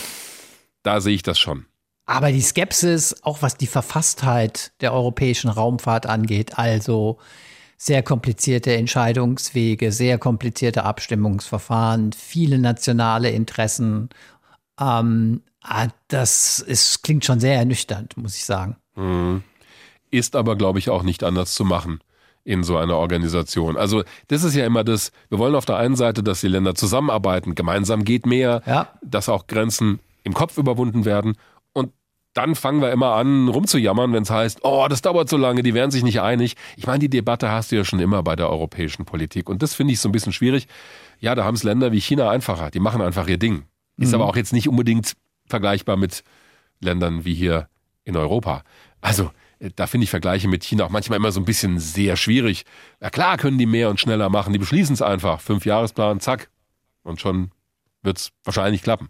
da 0.83 1.01
sehe 1.01 1.15
ich 1.15 1.23
das 1.23 1.37
schon. 1.37 1.65
Aber 2.05 2.31
die 2.31 2.41
Skepsis, 2.41 3.23
auch 3.23 3.41
was 3.41 3.57
die 3.57 3.67
Verfasstheit 3.67 4.71
der 4.81 4.93
europäischen 4.93 5.49
Raumfahrt 5.49 6.05
angeht, 6.05 6.57
also 6.57 7.17
sehr 7.83 8.03
komplizierte 8.03 8.75
Entscheidungswege, 8.75 9.91
sehr 9.91 10.19
komplizierte 10.19 10.83
Abstimmungsverfahren, 10.83 12.13
viele 12.13 12.59
nationale 12.59 13.31
Interessen, 13.31 14.09
ähm, 14.79 15.41
ah, 15.63 15.87
das 16.07 16.59
ist, 16.59 17.01
klingt 17.01 17.25
schon 17.25 17.39
sehr 17.39 17.55
ernüchternd, 17.55 18.17
muss 18.17 18.35
ich 18.35 18.45
sagen. 18.45 18.75
Mhm. 18.95 19.41
Ist 20.11 20.35
aber, 20.35 20.55
glaube 20.57 20.77
ich, 20.77 20.91
auch 20.91 21.01
nicht 21.01 21.23
anders 21.23 21.55
zu 21.55 21.65
machen 21.65 22.01
in 22.43 22.63
so 22.63 22.77
einer 22.77 22.97
Organisation. 22.97 23.77
Also 23.77 24.03
das 24.27 24.43
ist 24.43 24.53
ja 24.53 24.63
immer 24.63 24.83
das, 24.83 25.11
wir 25.29 25.39
wollen 25.39 25.55
auf 25.55 25.65
der 25.65 25.77
einen 25.77 25.95
Seite, 25.95 26.21
dass 26.21 26.41
die 26.41 26.49
Länder 26.49 26.75
zusammenarbeiten, 26.75 27.55
gemeinsam 27.55 28.03
geht 28.03 28.27
mehr, 28.27 28.61
ja. 28.67 28.89
dass 29.01 29.27
auch 29.27 29.47
Grenzen 29.47 29.99
im 30.23 30.35
Kopf 30.35 30.59
überwunden 30.59 31.03
werden. 31.03 31.35
Dann 32.33 32.55
fangen 32.55 32.81
wir 32.81 32.91
immer 32.91 33.15
an, 33.15 33.49
rumzujammern, 33.49 34.13
wenn 34.13 34.23
es 34.23 34.29
heißt, 34.29 34.59
oh, 34.63 34.87
das 34.89 35.01
dauert 35.01 35.27
so 35.27 35.35
lange, 35.35 35.63
die 35.63 35.73
werden 35.73 35.91
sich 35.91 36.03
nicht 36.03 36.21
einig. 36.21 36.55
Ich 36.77 36.87
meine, 36.87 36.99
die 36.99 37.09
Debatte 37.09 37.51
hast 37.51 37.71
du 37.71 37.75
ja 37.75 37.83
schon 37.83 37.99
immer 37.99 38.23
bei 38.23 38.35
der 38.37 38.49
europäischen 38.49 39.03
Politik. 39.03 39.49
Und 39.49 39.61
das 39.61 39.73
finde 39.73 39.93
ich 39.93 39.99
so 39.99 40.07
ein 40.07 40.13
bisschen 40.13 40.31
schwierig. 40.31 40.67
Ja, 41.19 41.35
da 41.35 41.43
haben 41.43 41.55
es 41.55 41.63
Länder 41.63 41.91
wie 41.91 41.99
China 41.99 42.29
einfacher. 42.29 42.71
Die 42.71 42.79
machen 42.79 43.01
einfach 43.01 43.27
ihr 43.27 43.37
Ding. 43.37 43.63
Ist 43.97 44.09
mhm. 44.09 44.15
aber 44.15 44.25
auch 44.27 44.35
jetzt 44.37 44.53
nicht 44.53 44.69
unbedingt 44.69 45.13
vergleichbar 45.45 45.97
mit 45.97 46.23
Ländern 46.79 47.25
wie 47.25 47.33
hier 47.33 47.67
in 48.05 48.15
Europa. 48.15 48.63
Also 49.01 49.31
da 49.75 49.85
finde 49.85 50.05
ich 50.05 50.09
Vergleiche 50.09 50.47
mit 50.47 50.63
China 50.63 50.85
auch 50.85 50.89
manchmal 50.89 51.17
immer 51.17 51.31
so 51.31 51.39
ein 51.39 51.45
bisschen 51.45 51.79
sehr 51.79 52.15
schwierig. 52.15 52.65
Ja 52.99 53.09
klar 53.09 53.37
können 53.37 53.57
die 53.57 53.65
mehr 53.65 53.89
und 53.89 53.99
schneller 53.99 54.29
machen, 54.29 54.53
die 54.53 54.59
beschließen 54.59 54.93
es 54.93 55.01
einfach. 55.01 55.41
Fünfjahresplan, 55.41 56.19
zack. 56.19 56.49
Und 57.03 57.21
schon 57.21 57.51
wird 58.01 58.17
es 58.17 58.31
wahrscheinlich 58.43 58.81
klappen. 58.81 59.09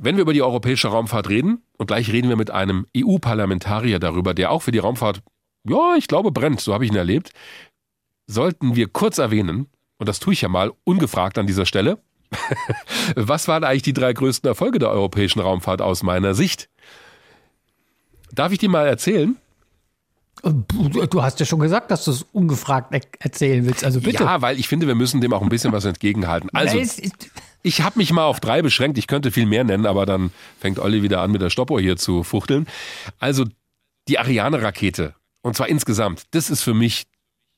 Wenn 0.00 0.16
wir 0.16 0.22
über 0.22 0.32
die 0.32 0.42
europäische 0.42 0.88
Raumfahrt 0.88 1.28
reden, 1.28 1.62
und 1.76 1.86
gleich 1.88 2.12
reden 2.12 2.28
wir 2.28 2.36
mit 2.36 2.50
einem 2.50 2.86
EU-Parlamentarier 2.96 3.98
darüber, 3.98 4.32
der 4.32 4.52
auch 4.52 4.62
für 4.62 4.70
die 4.70 4.78
Raumfahrt, 4.78 5.22
ja, 5.68 5.96
ich 5.96 6.06
glaube, 6.06 6.30
brennt, 6.30 6.60
so 6.60 6.72
habe 6.72 6.84
ich 6.84 6.90
ihn 6.90 6.96
erlebt, 6.96 7.32
sollten 8.28 8.76
wir 8.76 8.88
kurz 8.88 9.18
erwähnen, 9.18 9.66
und 9.98 10.08
das 10.08 10.20
tue 10.20 10.32
ich 10.34 10.42
ja 10.42 10.48
mal 10.48 10.72
ungefragt 10.84 11.36
an 11.36 11.48
dieser 11.48 11.66
Stelle, 11.66 11.98
was 13.16 13.48
waren 13.48 13.64
eigentlich 13.64 13.82
die 13.82 13.92
drei 13.92 14.12
größten 14.12 14.46
Erfolge 14.46 14.78
der 14.78 14.90
europäischen 14.90 15.40
Raumfahrt 15.40 15.82
aus 15.82 16.02
meiner 16.02 16.34
Sicht? 16.34 16.68
Darf 18.32 18.52
ich 18.52 18.58
dir 18.58 18.68
mal 18.68 18.86
erzählen? 18.86 19.36
Du 20.42 21.22
hast 21.22 21.40
ja 21.40 21.46
schon 21.46 21.58
gesagt, 21.58 21.90
dass 21.90 22.04
du 22.04 22.12
es 22.12 22.22
ungefragt 22.32 22.94
erzählen 23.18 23.66
willst, 23.66 23.84
also 23.84 24.00
bitte. 24.00 24.22
Ja, 24.22 24.40
weil 24.40 24.58
ich 24.60 24.68
finde, 24.68 24.86
wir 24.86 24.94
müssen 24.94 25.20
dem 25.20 25.32
auch 25.32 25.42
ein 25.42 25.48
bisschen 25.48 25.72
was 25.72 25.84
entgegenhalten. 25.84 26.48
Also, 26.54 26.78
ich 27.62 27.82
habe 27.82 27.98
mich 27.98 28.12
mal 28.12 28.24
auf 28.24 28.40
drei 28.40 28.62
beschränkt. 28.62 28.98
Ich 28.98 29.06
könnte 29.06 29.30
viel 29.30 29.46
mehr 29.46 29.64
nennen, 29.64 29.86
aber 29.86 30.06
dann 30.06 30.30
fängt 30.58 30.78
Olli 30.78 31.02
wieder 31.02 31.20
an, 31.20 31.30
mit 31.30 31.42
der 31.42 31.50
Stoppuhr 31.50 31.80
hier 31.80 31.96
zu 31.96 32.22
fuchteln. 32.22 32.66
Also, 33.18 33.44
die 34.08 34.18
Ariane-Rakete, 34.18 35.14
und 35.42 35.56
zwar 35.56 35.68
insgesamt, 35.68 36.24
das 36.30 36.50
ist 36.50 36.62
für 36.62 36.74
mich 36.74 37.04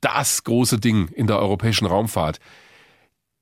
das 0.00 0.44
große 0.44 0.78
Ding 0.78 1.08
in 1.08 1.26
der 1.26 1.38
europäischen 1.38 1.86
Raumfahrt 1.86 2.40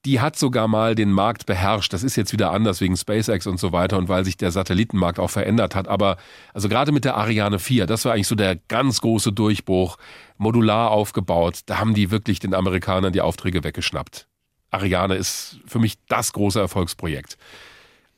die 0.05 0.21
hat 0.21 0.37
sogar 0.37 0.69
mal 0.69 0.95
den 0.95 1.11
Markt 1.11 1.47
beherrscht. 1.47 1.93
Das 1.93 2.03
ist 2.03 2.17
jetzt 2.17 2.33
wieder 2.33 2.53
anders 2.53 2.81
wegen 2.81 2.97
SpaceX 2.97 3.47
und 3.47 3.59
so 3.59 3.73
weiter 3.73 3.99
und 3.99 4.09
weil 4.09 4.25
sich 4.25 4.37
der 4.37 4.51
Satellitenmarkt 4.51 5.19
auch 5.19 5.31
verändert 5.31 5.75
hat. 5.75 5.89
Aber 5.89 6.17
also 6.55 6.69
gerade 6.69 6.93
mit 6.93 7.05
der 7.05 7.17
Ariane 7.17 7.59
4, 7.59 7.87
das 7.87 8.05
war 8.05 8.13
eigentlich 8.13 8.29
so 8.29 8.35
der 8.35 8.57
ganz 8.57 9.01
große 9.01 9.33
Durchbruch, 9.33 9.99
modular 10.37 10.93
aufgebaut. 10.93 11.61
Da 11.67 11.79
haben 11.79 11.95
die 11.95 12.11
wirklich 12.11 12.39
den 12.39 12.55
Amerikanern 12.55 13.13
die 13.13 13.21
Aufträge 13.21 13.65
weggeschnappt. 13.65 14.29
Ariane 14.71 15.15
ist 15.15 15.59
für 15.67 15.79
mich 15.79 15.97
das 16.09 16.33
große 16.33 16.61
Erfolgsprojekt. 16.61 17.39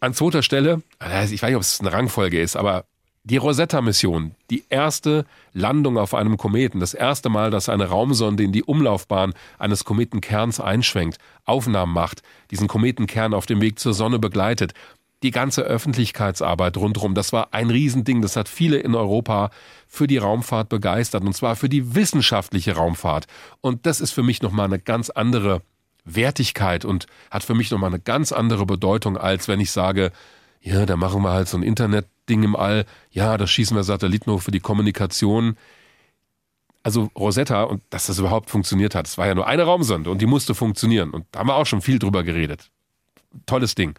An 0.01 0.15
zweiter 0.15 0.43
Stelle, 0.43 0.83
ich 1.01 1.09
weiß 1.11 1.31
nicht, 1.31 1.57
ob 1.57 1.63
es 1.63 1.81
eine 1.81 1.93
Rangfolge 1.93 2.41
ist, 2.41 2.57
aber 2.57 2.85
die 3.23 3.37
Rosetta-Mission, 3.37 4.35
die 4.49 4.65
erste 4.71 5.27
Landung 5.53 5.99
auf 5.99 6.15
einem 6.15 6.39
Kometen, 6.39 6.81
das 6.81 6.95
erste 6.95 7.29
Mal, 7.29 7.51
dass 7.51 7.69
eine 7.69 7.85
Raumsonde 7.87 8.43
in 8.43 8.53
die 8.53 8.65
Umlaufbahn 8.65 9.35
eines 9.59 9.85
Kometenkerns 9.85 10.59
einschwenkt, 10.59 11.19
Aufnahmen 11.45 11.93
macht, 11.93 12.23
diesen 12.51 12.67
Kometenkern 12.67 13.35
auf 13.35 13.45
dem 13.45 13.61
Weg 13.61 13.79
zur 13.79 13.93
Sonne 13.93 14.19
begleitet, 14.19 14.73
die 15.23 15.33
ganze 15.33 15.63
Öffentlichkeitsarbeit 15.63 16.79
rundherum, 16.79 17.15
das 17.15 17.33
war 17.35 17.53
ein 17.53 17.69
Riesending, 17.69 18.23
das 18.23 18.37
hat 18.37 18.49
viele 18.49 18.79
in 18.79 18.95
Europa 18.95 19.51
für 19.87 20.07
die 20.07 20.17
Raumfahrt 20.17 20.71
begeistert, 20.71 21.23
und 21.23 21.35
zwar 21.35 21.57
für 21.57 21.69
die 21.69 21.95
wissenschaftliche 21.95 22.75
Raumfahrt. 22.75 23.27
Und 23.61 23.85
das 23.85 24.01
ist 24.01 24.13
für 24.13 24.23
mich 24.23 24.41
nochmal 24.41 24.65
eine 24.65 24.79
ganz 24.79 25.11
andere 25.11 25.61
Wertigkeit 26.05 26.85
und 26.85 27.07
hat 27.31 27.45
für 27.45 27.55
mich 27.55 27.71
nochmal 27.71 27.91
eine 27.91 28.01
ganz 28.01 28.33
andere 28.33 28.67
Bedeutung, 28.67 29.17
als 29.17 29.49
wenn 29.49 29.61
ich 29.61 29.71
sage, 29.71 30.13
ja, 30.61 30.87
da 30.87 30.97
machen 30.97 31.23
wir 31.23 31.31
halt 31.31 31.49
so 31.49 31.57
ein 31.57 31.63
Internetding 31.63 32.43
im 32.43 32.57
All, 32.57 32.85
ja, 33.11 33.37
da 33.39 33.47
schießen 33.47 33.77
wir 33.77 33.85
Satelliten 33.85 34.31
hoch 34.31 34.43
für 34.43 34.51
die 34.51 34.61
Kommunikation. 34.61 35.57
Also 36.83 37.11
Rosetta 37.17 37.65
und 37.65 37.83
dass 37.91 38.07
das 38.07 38.19
überhaupt 38.19 38.49
funktioniert 38.49 38.95
hat, 38.95 39.07
es 39.07 39.19
war 39.19 39.27
ja 39.27 39.35
nur 39.35 39.47
eine 39.47 39.65
Raumsonde 39.65 40.11
und 40.11 40.23
die 40.23 40.27
musste 40.27 40.55
funktionieren 40.55 41.11
und 41.11 41.27
da 41.31 41.41
haben 41.41 41.49
wir 41.49 41.57
auch 41.57 41.67
schon 41.67 41.83
viel 41.83 41.99
drüber 41.99 42.23
geredet. 42.23 42.71
Tolles 43.47 43.75
Ding. 43.75 43.99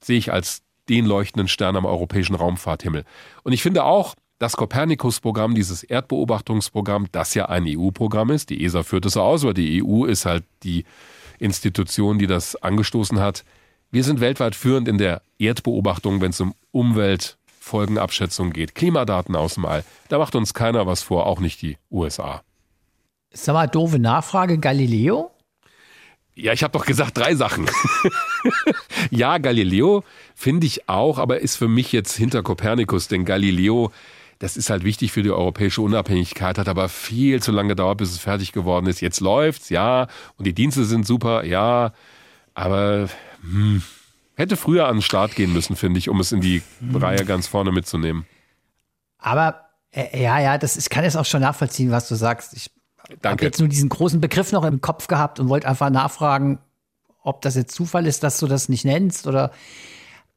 Sehe 0.00 0.18
ich 0.18 0.32
als 0.32 0.62
den 0.88 1.06
leuchtenden 1.06 1.48
Stern 1.48 1.76
am 1.76 1.84
europäischen 1.84 2.34
Raumfahrthimmel. 2.34 3.04
Und 3.42 3.52
ich 3.52 3.62
finde 3.62 3.84
auch, 3.84 4.14
das 4.38 4.56
Copernicus-Programm, 4.56 5.54
dieses 5.54 5.84
Erdbeobachtungsprogramm, 5.84 7.06
das 7.12 7.34
ja 7.34 7.46
ein 7.46 7.64
EU-Programm 7.66 8.30
ist, 8.30 8.50
die 8.50 8.64
ESA 8.64 8.82
führt 8.82 9.06
es 9.06 9.16
aus, 9.16 9.44
aber 9.44 9.54
die 9.54 9.82
EU 9.82 10.04
ist 10.04 10.26
halt 10.26 10.44
die 10.62 10.84
Institution, 11.38 12.18
die 12.18 12.26
das 12.26 12.56
angestoßen 12.56 13.20
hat, 13.20 13.44
wir 13.90 14.02
sind 14.02 14.20
weltweit 14.20 14.56
führend 14.56 14.88
in 14.88 14.98
der 14.98 15.22
Erdbeobachtung, 15.38 16.20
wenn 16.20 16.30
es 16.30 16.40
um 16.40 16.54
Umweltfolgenabschätzung 16.72 18.52
geht. 18.52 18.74
Klimadaten 18.74 19.36
aus 19.36 19.54
dem 19.54 19.64
All. 19.64 19.84
Da 20.08 20.18
macht 20.18 20.34
uns 20.34 20.52
keiner 20.52 20.86
was 20.86 21.02
vor, 21.02 21.26
auch 21.26 21.38
nicht 21.38 21.62
die 21.62 21.76
USA. 21.90 22.42
Sag 23.32 23.52
mal, 23.52 23.66
doofe 23.66 23.98
Nachfrage, 23.98 24.58
Galileo? 24.58 25.30
Ja, 26.36 26.52
ich 26.52 26.64
habe 26.64 26.72
doch 26.76 26.84
gesagt 26.84 27.16
drei 27.16 27.36
Sachen. 27.36 27.70
ja, 29.10 29.38
Galileo 29.38 30.02
finde 30.34 30.66
ich 30.66 30.88
auch, 30.88 31.18
aber 31.18 31.40
ist 31.40 31.56
für 31.56 31.68
mich 31.68 31.92
jetzt 31.92 32.16
hinter 32.16 32.42
Kopernikus, 32.42 33.06
denn 33.06 33.24
Galileo, 33.24 33.92
das 34.38 34.56
ist 34.56 34.70
halt 34.70 34.84
wichtig 34.84 35.12
für 35.12 35.22
die 35.22 35.30
europäische 35.30 35.82
Unabhängigkeit, 35.82 36.58
hat 36.58 36.68
aber 36.68 36.88
viel 36.88 37.42
zu 37.42 37.52
lange 37.52 37.70
gedauert, 37.70 37.98
bis 37.98 38.10
es 38.10 38.18
fertig 38.18 38.52
geworden 38.52 38.86
ist. 38.86 39.00
Jetzt 39.00 39.20
läuft's, 39.20 39.70
ja, 39.70 40.08
und 40.36 40.46
die 40.46 40.54
Dienste 40.54 40.84
sind 40.84 41.06
super, 41.06 41.44
ja, 41.44 41.92
aber 42.54 43.08
hm, 43.42 43.82
hätte 44.34 44.56
früher 44.56 44.86
an 44.88 44.96
den 44.96 45.02
Start 45.02 45.34
gehen 45.34 45.52
müssen, 45.52 45.76
finde 45.76 45.98
ich, 45.98 46.08
um 46.08 46.20
es 46.20 46.32
in 46.32 46.40
die 46.40 46.62
hm. 46.80 46.96
Reihe 46.96 47.24
ganz 47.24 47.46
vorne 47.46 47.72
mitzunehmen. 47.72 48.26
Aber 49.18 49.64
äh, 49.90 50.22
ja, 50.22 50.38
ja, 50.40 50.58
das 50.58 50.76
ich 50.76 50.90
kann 50.90 51.04
es 51.04 51.16
auch 51.16 51.24
schon 51.24 51.42
nachvollziehen, 51.42 51.90
was 51.90 52.08
du 52.08 52.14
sagst. 52.14 52.54
Ich 52.54 52.70
habe 53.24 53.44
jetzt 53.44 53.60
nur 53.60 53.68
diesen 53.68 53.88
großen 53.88 54.20
Begriff 54.20 54.52
noch 54.52 54.64
im 54.64 54.80
Kopf 54.80 55.06
gehabt 55.06 55.40
und 55.40 55.48
wollte 55.48 55.68
einfach 55.68 55.90
nachfragen, 55.90 56.58
ob 57.22 57.42
das 57.42 57.54
jetzt 57.54 57.74
Zufall 57.74 58.06
ist, 58.06 58.22
dass 58.22 58.38
du 58.38 58.46
das 58.46 58.68
nicht 58.68 58.84
nennst 58.84 59.26
oder 59.26 59.50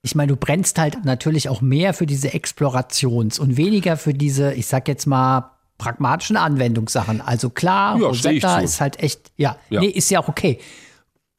ich 0.08 0.16
meine, 0.16 0.30
du 0.30 0.38
brennst 0.38 0.80
halt 0.80 1.04
natürlich 1.04 1.50
auch 1.50 1.60
mehr 1.60 1.94
für 1.94 2.06
diese 2.06 2.30
Explorations- 2.30 3.42
und 3.42 3.58
weniger 3.58 3.98
für 3.98 4.14
diese, 4.14 4.54
ich 4.54 4.66
sag 4.66 4.88
jetzt 4.88 5.06
mal, 5.06 5.52
pragmatischen 5.78 6.38
Anwendungssachen. 6.38 7.20
Also 7.20 7.50
klar, 7.50 8.00
ja, 8.00 8.08
Rosetta 8.08 8.60
ist 8.60 8.80
halt 8.80 9.04
echt, 9.04 9.34
ja, 9.36 9.58
ja, 9.70 9.82
nee, 9.82 9.88
ist 9.88 10.10
ja 10.10 10.22
auch 10.22 10.30
okay. 10.30 10.60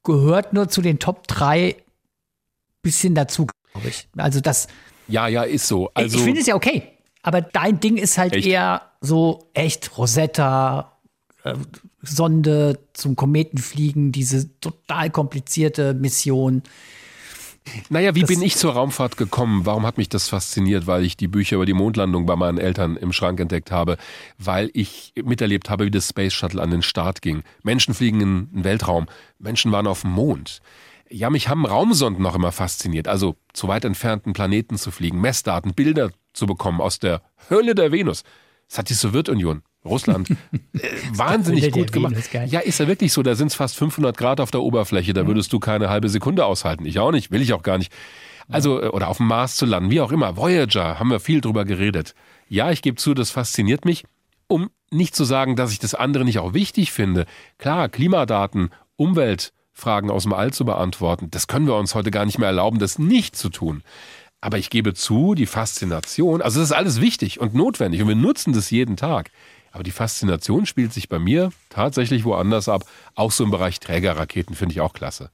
Gehört 0.05 0.53
nur 0.53 0.69
zu 0.69 0.83
den 0.83 0.99
Top 0.99 1.27
3 1.29 1.77
bisschen 2.83 3.15
dazu, 3.15 3.47
glaube 3.73 3.89
ich. 3.89 4.07
Also 4.19 4.41
das. 4.41 4.69
Ja, 5.09 5.29
ja, 5.29 5.45
ist 5.45 5.67
so. 5.67 5.91
Also, 5.95 6.19
ich 6.19 6.25
finde 6.25 6.43
es 6.43 6.47
ja 6.47 6.55
okay. 6.55 6.83
Aber 7.23 7.41
dein 7.41 7.81
Ding 7.81 7.97
ist 7.97 8.19
halt 8.19 8.35
echt? 8.35 8.47
eher 8.47 8.83
so 9.01 9.49
echt 9.55 9.97
Rosetta, 9.97 10.99
äh, 11.43 11.55
Sonde 12.03 12.81
zum 12.93 13.17
Kometenfliegen, 13.17 14.13
diese 14.13 14.61
total 14.61 15.09
komplizierte 15.09 15.95
Mission. 15.95 16.63
Naja, 17.89 18.15
wie 18.15 18.21
das 18.21 18.29
bin 18.29 18.43
ich 18.43 18.57
zur 18.57 18.73
Raumfahrt 18.73 19.17
gekommen? 19.17 19.67
Warum 19.67 19.87
hat 19.87 19.99
mich 19.99 20.09
das 20.09 20.29
fasziniert? 20.29 20.87
Weil 20.87 21.05
ich 21.05 21.17
die 21.17 21.29
Bücher 21.29 21.57
über 21.57 21.67
die 21.67 21.73
Mondlandung 21.73 22.27
bei 22.27 22.37
meinen 22.37 22.59
Eltern 22.59 22.97
im 22.97 23.13
Schrank 23.13 23.41
entdeckt 23.41 23.71
habe, 23.71 23.97
weil 24.39 24.71
ich 24.75 25.13
miterlebt 25.23 25.71
habe, 25.71 25.87
wie 25.87 25.91
das 25.91 26.09
Space 26.09 26.33
Shuttle 26.33 26.63
an 26.63 26.71
den 26.71 26.83
Start 26.83 27.23
ging. 27.23 27.43
Menschen 27.63 27.95
fliegen 27.95 28.21
in 28.21 28.51
den 28.53 28.65
Weltraum, 28.65 29.07
Menschen 29.39 29.73
waren 29.73 29.87
auf 29.87 30.03
dem 30.03 30.11
Mond. 30.13 30.61
Ja, 31.11 31.31
mich 31.31 31.49
haben 31.49 31.65
Raumsonden 31.65 32.23
noch 32.23 32.35
immer 32.35 32.53
fasziniert, 32.53 33.09
also 33.09 33.37
zu 33.55 33.69
weit 33.69 33.85
entfernten 33.85 34.35
Planeten 34.35 34.77
zu 34.77 34.91
fliegen, 34.91 35.21
Messdaten, 35.21 35.73
Bilder 35.75 36.11
zu 36.35 36.47
bekommen 36.47 36.81
aus 36.81 36.99
der 36.99 37.23
Hölle 37.49 37.75
der 37.75 37.93
Venus. 37.93 38.25
Das 38.69 38.79
hat 38.79 38.91
die 38.91 38.95
Sowjetunion 38.95 39.63
Russland 39.89 40.31
äh, 40.75 40.79
wahnsinnig 41.13 41.73
gut 41.73 41.93
gemacht. 41.93 42.15
Ja, 42.47 42.61
ist 42.61 42.79
ja 42.79 42.87
wirklich 42.87 43.13
so. 43.13 43.23
Da 43.23 43.35
sind 43.35 43.49
es 43.49 43.55
fast 43.55 43.77
500 43.77 44.17
Grad 44.17 44.41
auf 44.41 44.51
der 44.51 44.63
Oberfläche. 44.63 45.13
Da 45.13 45.27
würdest 45.27 45.53
du 45.53 45.59
keine 45.59 45.89
halbe 45.91 46.09
Sekunde 46.09 46.45
aushalten. 46.45 46.87
Ich 46.87 46.99
auch 46.99 47.13
nicht, 47.13 47.31
will 47.31 47.43
ich 47.43 47.53
auch 47.53 47.63
gar 47.63 47.79
nicht. 47.79 47.93
Also, 48.49 48.81
äh, 48.83 48.89
oder 48.89 49.09
auf 49.09 49.19
dem 49.19 49.27
Mars 49.27 49.57
zu 49.57 49.67
landen, 49.67 49.91
wie 49.91 50.01
auch 50.01 50.13
immer. 50.13 50.37
Voyager, 50.37 50.99
haben 50.99 51.11
wir 51.11 51.21
viel 51.21 51.41
drüber 51.41 51.65
geredet. 51.65 52.15
Ja, 52.49 52.71
ich 52.71 52.83
gebe 52.83 52.97
zu, 52.97 53.15
das 53.15 53.31
fasziniert 53.31 53.85
mich. 53.85 54.05
Um 54.47 54.71
nicht 54.91 55.15
zu 55.15 55.25
sagen, 55.25 55.57
dass 55.57 55.73
ich 55.73 55.79
das 55.79 55.95
andere 55.95 56.25
nicht 56.25 56.39
auch 56.39 56.55
wichtig 56.55 56.93
finde. 56.93 57.27
Klar, 57.59 57.89
Klimadaten, 57.89 58.71
Umweltfragen 58.97 60.11
aus 60.11 60.23
dem 60.23 60.33
All 60.33 60.53
zu 60.53 60.65
beantworten, 60.65 61.31
das 61.31 61.47
können 61.47 61.67
wir 61.67 61.77
uns 61.77 61.95
heute 61.95 62.11
gar 62.11 62.25
nicht 62.25 62.39
mehr 62.39 62.49
erlauben, 62.49 62.79
das 62.79 62.99
nicht 62.99 63.37
zu 63.37 63.51
tun. 63.51 63.83
Aber 64.41 64.57
ich 64.57 64.71
gebe 64.71 64.95
zu, 64.95 65.35
die 65.35 65.47
Faszination, 65.47 66.41
also 66.41 66.61
das 66.61 66.71
ist 66.71 66.77
alles 66.77 67.01
wichtig 67.01 67.41
und 67.41 67.55
notwendig 67.55 68.01
und 68.01 68.09
wir 68.09 68.15
nutzen 68.15 68.53
das 68.53 68.71
jeden 68.71 68.97
Tag. 68.97 69.31
Aber 69.71 69.83
die 69.83 69.91
Faszination 69.91 70.67
spielt 70.67 70.93
sich 70.93 71.09
bei 71.09 71.19
mir 71.19 71.51
tatsächlich 71.69 72.25
woanders 72.25 72.69
ab. 72.69 72.85
Auch 73.15 73.33
so 73.33 73.45
im 73.45 73.51
Bereich 73.51 73.81
Trägerraketen 73.81 74.55
finde 74.55 74.73
ich 74.73 74.81
auch 74.81 74.93
klasse. 74.93 75.31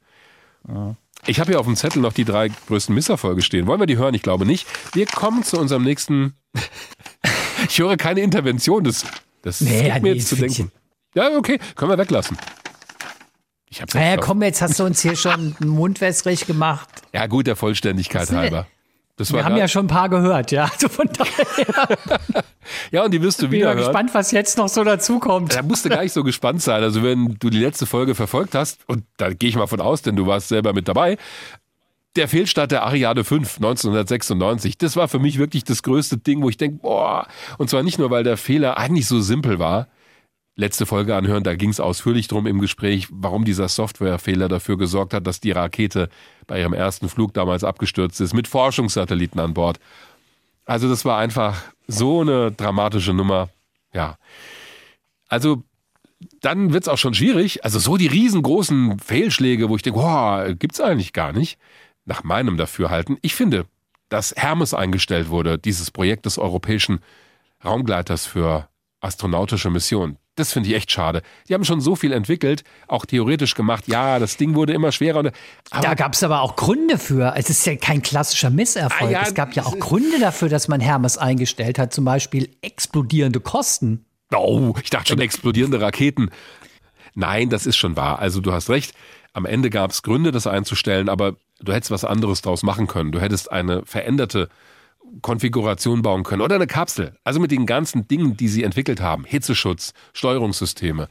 Ja. 0.68 0.96
Ich 1.26 1.40
habe 1.40 1.52
hier 1.52 1.60
auf 1.60 1.66
dem 1.66 1.76
Zettel 1.76 2.02
noch 2.02 2.12
die 2.12 2.24
drei 2.24 2.48
größten 2.48 2.94
Misserfolge 2.94 3.42
stehen. 3.42 3.66
Wollen 3.66 3.80
wir 3.80 3.86
die 3.86 3.96
hören? 3.96 4.14
Ich 4.14 4.22
glaube 4.22 4.44
nicht. 4.44 4.66
Wir 4.94 5.06
kommen 5.06 5.42
zu 5.42 5.58
unserem 5.58 5.82
nächsten. 5.82 6.34
ich 7.68 7.78
höre 7.78 7.96
keine 7.96 8.20
Intervention. 8.20 8.84
Das, 8.84 9.04
das 9.42 9.60
nee, 9.60 9.84
gibt 9.84 9.94
mir 9.94 10.00
nee, 10.02 10.12
jetzt 10.18 10.28
zu 10.28 10.36
denken. 10.36 10.70
Ja, 11.14 11.30
okay, 11.36 11.58
können 11.76 11.90
wir 11.90 11.98
weglassen. 11.98 12.36
Ich 13.70 13.80
hab's 13.80 13.94
naja, 13.94 14.16
komm, 14.18 14.42
jetzt 14.42 14.60
hast 14.62 14.78
du 14.78 14.84
uns 14.84 15.00
hier 15.00 15.16
schon 15.16 15.56
einen 15.60 15.70
Mund 15.70 16.00
wässrig 16.00 16.46
gemacht. 16.46 16.88
Ja, 17.12 17.26
gut, 17.26 17.46
der 17.46 17.56
Vollständigkeit 17.56 18.30
halber. 18.30 18.66
Wir 19.16 19.44
haben 19.44 19.56
ja 19.56 19.68
schon 19.68 19.84
ein 19.84 19.88
paar 19.88 20.08
gehört, 20.08 20.50
ja. 20.50 20.64
Also 20.72 20.88
von 20.88 21.08
daher. 21.08 21.88
ja, 22.90 23.04
und 23.04 23.12
die 23.12 23.22
wirst 23.22 23.40
du 23.40 23.50
wieder. 23.50 23.70
Ich 23.70 23.76
bin 23.76 23.84
gespannt, 23.84 24.14
was 24.14 24.32
jetzt 24.32 24.58
noch 24.58 24.68
so 24.68 24.82
dazukommt. 24.82 25.54
Da 25.54 25.62
musst 25.62 25.84
du 25.84 25.88
gar 25.88 26.02
nicht 26.02 26.12
so 26.12 26.24
gespannt 26.24 26.62
sein. 26.62 26.82
Also 26.82 27.02
wenn 27.02 27.36
du 27.38 27.50
die 27.50 27.60
letzte 27.60 27.86
Folge 27.86 28.14
verfolgt 28.14 28.54
hast, 28.54 28.80
und 28.88 29.04
da 29.16 29.32
gehe 29.32 29.48
ich 29.48 29.56
mal 29.56 29.68
von 29.68 29.80
aus, 29.80 30.02
denn 30.02 30.16
du 30.16 30.26
warst 30.26 30.48
selber 30.48 30.72
mit 30.72 30.88
dabei, 30.88 31.16
der 32.16 32.28
Fehlstart 32.28 32.70
der 32.70 32.84
Ariade 32.84 33.24
5 33.24 33.56
1996, 33.56 34.78
das 34.78 34.96
war 34.96 35.08
für 35.08 35.18
mich 35.18 35.38
wirklich 35.38 35.64
das 35.64 35.82
größte 35.82 36.18
Ding, 36.18 36.42
wo 36.42 36.48
ich 36.48 36.56
denke, 36.56 36.78
boah, 36.82 37.26
und 37.58 37.70
zwar 37.70 37.82
nicht 37.82 37.98
nur, 37.98 38.10
weil 38.10 38.24
der 38.24 38.36
Fehler 38.36 38.78
eigentlich 38.78 39.06
so 39.06 39.20
simpel 39.20 39.58
war, 39.58 39.88
letzte 40.56 40.86
Folge 40.86 41.16
anhören, 41.16 41.42
da 41.42 41.56
ging 41.56 41.70
es 41.70 41.80
ausführlich 41.80 42.28
drum 42.28 42.46
im 42.46 42.60
Gespräch, 42.60 43.08
warum 43.10 43.44
dieser 43.44 43.68
Softwarefehler 43.68 44.48
dafür 44.48 44.78
gesorgt 44.78 45.12
hat, 45.12 45.26
dass 45.26 45.40
die 45.40 45.50
Rakete 45.50 46.08
bei 46.46 46.60
ihrem 46.60 46.72
ersten 46.72 47.08
Flug 47.08 47.34
damals 47.34 47.64
abgestürzt 47.64 48.20
ist, 48.20 48.34
mit 48.34 48.46
Forschungssatelliten 48.46 49.40
an 49.40 49.54
Bord. 49.54 49.80
Also 50.64 50.88
das 50.88 51.04
war 51.04 51.18
einfach 51.18 51.62
so 51.86 52.20
eine 52.20 52.52
dramatische 52.52 53.12
Nummer. 53.12 53.48
Ja. 53.92 54.16
Also 55.28 55.64
dann 56.40 56.72
wird 56.72 56.84
es 56.84 56.88
auch 56.88 56.98
schon 56.98 57.14
schwierig. 57.14 57.64
Also 57.64 57.78
so 57.78 57.96
die 57.96 58.06
riesengroßen 58.06 58.98
Fehlschläge, 58.98 59.68
wo 59.68 59.76
ich 59.76 59.82
denke, 59.82 59.98
boah, 59.98 60.54
gibt's 60.54 60.80
eigentlich 60.80 61.12
gar 61.12 61.32
nicht. 61.32 61.58
Nach 62.06 62.22
meinem 62.22 62.56
Dafürhalten. 62.56 63.18
Ich 63.22 63.34
finde, 63.34 63.66
dass 64.08 64.34
Hermes 64.36 64.74
eingestellt 64.74 65.30
wurde, 65.30 65.58
dieses 65.58 65.90
Projekt 65.90 66.26
des 66.26 66.38
europäischen 66.38 67.00
Raumgleiters 67.64 68.26
für 68.26 68.68
astronautische 69.00 69.70
Missionen. 69.70 70.18
Das 70.36 70.52
finde 70.52 70.68
ich 70.68 70.74
echt 70.74 70.90
schade. 70.90 71.22
Die 71.48 71.54
haben 71.54 71.64
schon 71.64 71.80
so 71.80 71.94
viel 71.94 72.12
entwickelt, 72.12 72.64
auch 72.88 73.06
theoretisch 73.06 73.54
gemacht. 73.54 73.86
Ja, 73.86 74.18
das 74.18 74.36
Ding 74.36 74.54
wurde 74.54 74.72
immer 74.72 74.90
schwerer. 74.90 75.30
da 75.70 75.94
gab 75.94 76.14
es 76.14 76.22
aber 76.24 76.40
auch 76.40 76.56
Gründe 76.56 76.98
für. 76.98 77.34
Es 77.36 77.50
ist 77.50 77.64
ja 77.66 77.76
kein 77.76 78.02
klassischer 78.02 78.50
Misserfolg. 78.50 79.10
Ah, 79.10 79.12
ja, 79.12 79.22
es 79.22 79.34
gab 79.34 79.54
ja 79.54 79.64
auch 79.64 79.78
Gründe 79.78 80.18
dafür, 80.18 80.48
dass 80.48 80.66
man 80.66 80.80
Hermes 80.80 81.18
eingestellt 81.18 81.78
hat. 81.78 81.94
Zum 81.94 82.04
Beispiel 82.04 82.50
explodierende 82.62 83.38
Kosten. 83.38 84.06
Oh, 84.34 84.74
ich 84.82 84.90
dachte 84.90 85.10
schon 85.10 85.20
explodierende 85.20 85.80
Raketen. 85.80 86.30
Nein, 87.14 87.48
das 87.48 87.66
ist 87.66 87.76
schon 87.76 87.96
wahr. 87.96 88.18
Also 88.18 88.40
du 88.40 88.52
hast 88.52 88.70
recht. 88.70 88.92
Am 89.32 89.46
Ende 89.46 89.70
gab 89.70 89.92
es 89.92 90.02
Gründe, 90.02 90.32
das 90.32 90.46
einzustellen, 90.48 91.08
aber 91.08 91.36
du 91.60 91.72
hättest 91.72 91.92
was 91.92 92.04
anderes 92.04 92.42
draus 92.42 92.62
machen 92.64 92.88
können. 92.88 93.12
Du 93.12 93.20
hättest 93.20 93.52
eine 93.52 93.84
veränderte 93.84 94.48
Konfiguration 95.22 96.02
bauen 96.02 96.22
können 96.22 96.42
oder 96.42 96.56
eine 96.56 96.66
Kapsel. 96.66 97.16
Also 97.24 97.40
mit 97.40 97.50
den 97.50 97.66
ganzen 97.66 98.08
Dingen, 98.08 98.36
die 98.36 98.48
sie 98.48 98.62
entwickelt 98.62 99.00
haben. 99.00 99.24
Hitzeschutz, 99.24 99.92
Steuerungssysteme. 100.12 101.08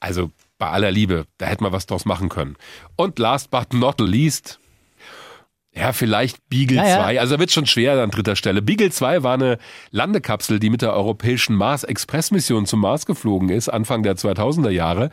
Also 0.00 0.30
bei 0.58 0.68
aller 0.68 0.90
Liebe, 0.90 1.26
da 1.38 1.46
hätte 1.46 1.62
man 1.62 1.72
was 1.72 1.86
draus 1.86 2.04
machen 2.04 2.28
können. 2.28 2.56
Und 2.96 3.18
last 3.18 3.50
but 3.50 3.72
not 3.72 4.00
least, 4.00 4.58
ja, 5.74 5.92
vielleicht 5.92 6.48
Beagle 6.48 6.76
ja, 6.76 6.84
2. 7.02 7.14
Ja. 7.14 7.20
Also 7.20 7.34
da 7.34 7.40
wird 7.40 7.50
schon 7.50 7.66
schwer 7.66 8.02
an 8.02 8.10
dritter 8.10 8.36
Stelle. 8.36 8.60
Beagle 8.60 8.90
2 8.90 9.22
war 9.22 9.34
eine 9.34 9.58
Landekapsel, 9.90 10.60
die 10.60 10.68
mit 10.68 10.82
der 10.82 10.92
europäischen 10.92 11.56
Mars-Express-Mission 11.56 12.66
zum 12.66 12.80
Mars 12.80 13.06
geflogen 13.06 13.48
ist, 13.48 13.68
Anfang 13.68 14.02
der 14.02 14.16
2000er 14.16 14.70
Jahre. 14.70 15.10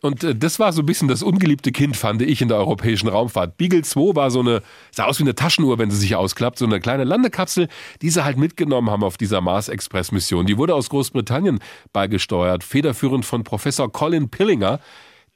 Und 0.00 0.22
äh, 0.22 0.34
das 0.34 0.58
war 0.58 0.72
so 0.72 0.82
ein 0.82 0.86
bisschen 0.86 1.08
das 1.08 1.22
ungeliebte 1.22 1.72
Kind, 1.72 1.96
fand 1.96 2.22
ich, 2.22 2.40
in 2.40 2.48
der 2.48 2.58
europäischen 2.58 3.08
Raumfahrt. 3.08 3.56
Beagle 3.56 3.82
2 3.82 4.14
war 4.14 4.30
so 4.30 4.40
eine, 4.40 4.62
sah 4.90 5.04
aus 5.04 5.18
wie 5.18 5.24
eine 5.24 5.34
Taschenuhr, 5.34 5.78
wenn 5.78 5.90
sie 5.90 5.96
sich 5.96 6.14
ausklappt, 6.14 6.58
so 6.58 6.66
eine 6.66 6.80
kleine 6.80 7.04
Landekapsel, 7.04 7.68
die 8.02 8.10
sie 8.10 8.24
halt 8.24 8.36
mitgenommen 8.36 8.90
haben 8.90 9.02
auf 9.02 9.16
dieser 9.16 9.40
Mars-Express-Mission. 9.40 10.46
Die 10.46 10.56
wurde 10.56 10.74
aus 10.74 10.88
Großbritannien 10.88 11.58
beigesteuert, 11.92 12.62
federführend 12.62 13.24
von 13.24 13.44
Professor 13.44 13.90
Colin 13.90 14.30
Pillinger, 14.30 14.80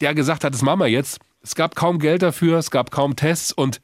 der 0.01 0.15
gesagt 0.15 0.45
hat, 0.45 0.55
das 0.55 0.63
machen 0.63 0.81
wir 0.81 0.89
jetzt. 0.89 1.19
Es 1.43 1.57
gab 1.57 1.75
kaum 1.75 1.99
Geld 1.99 2.23
dafür, 2.23 2.59
es 2.59 2.71
gab 2.71 2.93
kaum 2.93 3.17
Tests 3.17 3.53
und 3.53 3.81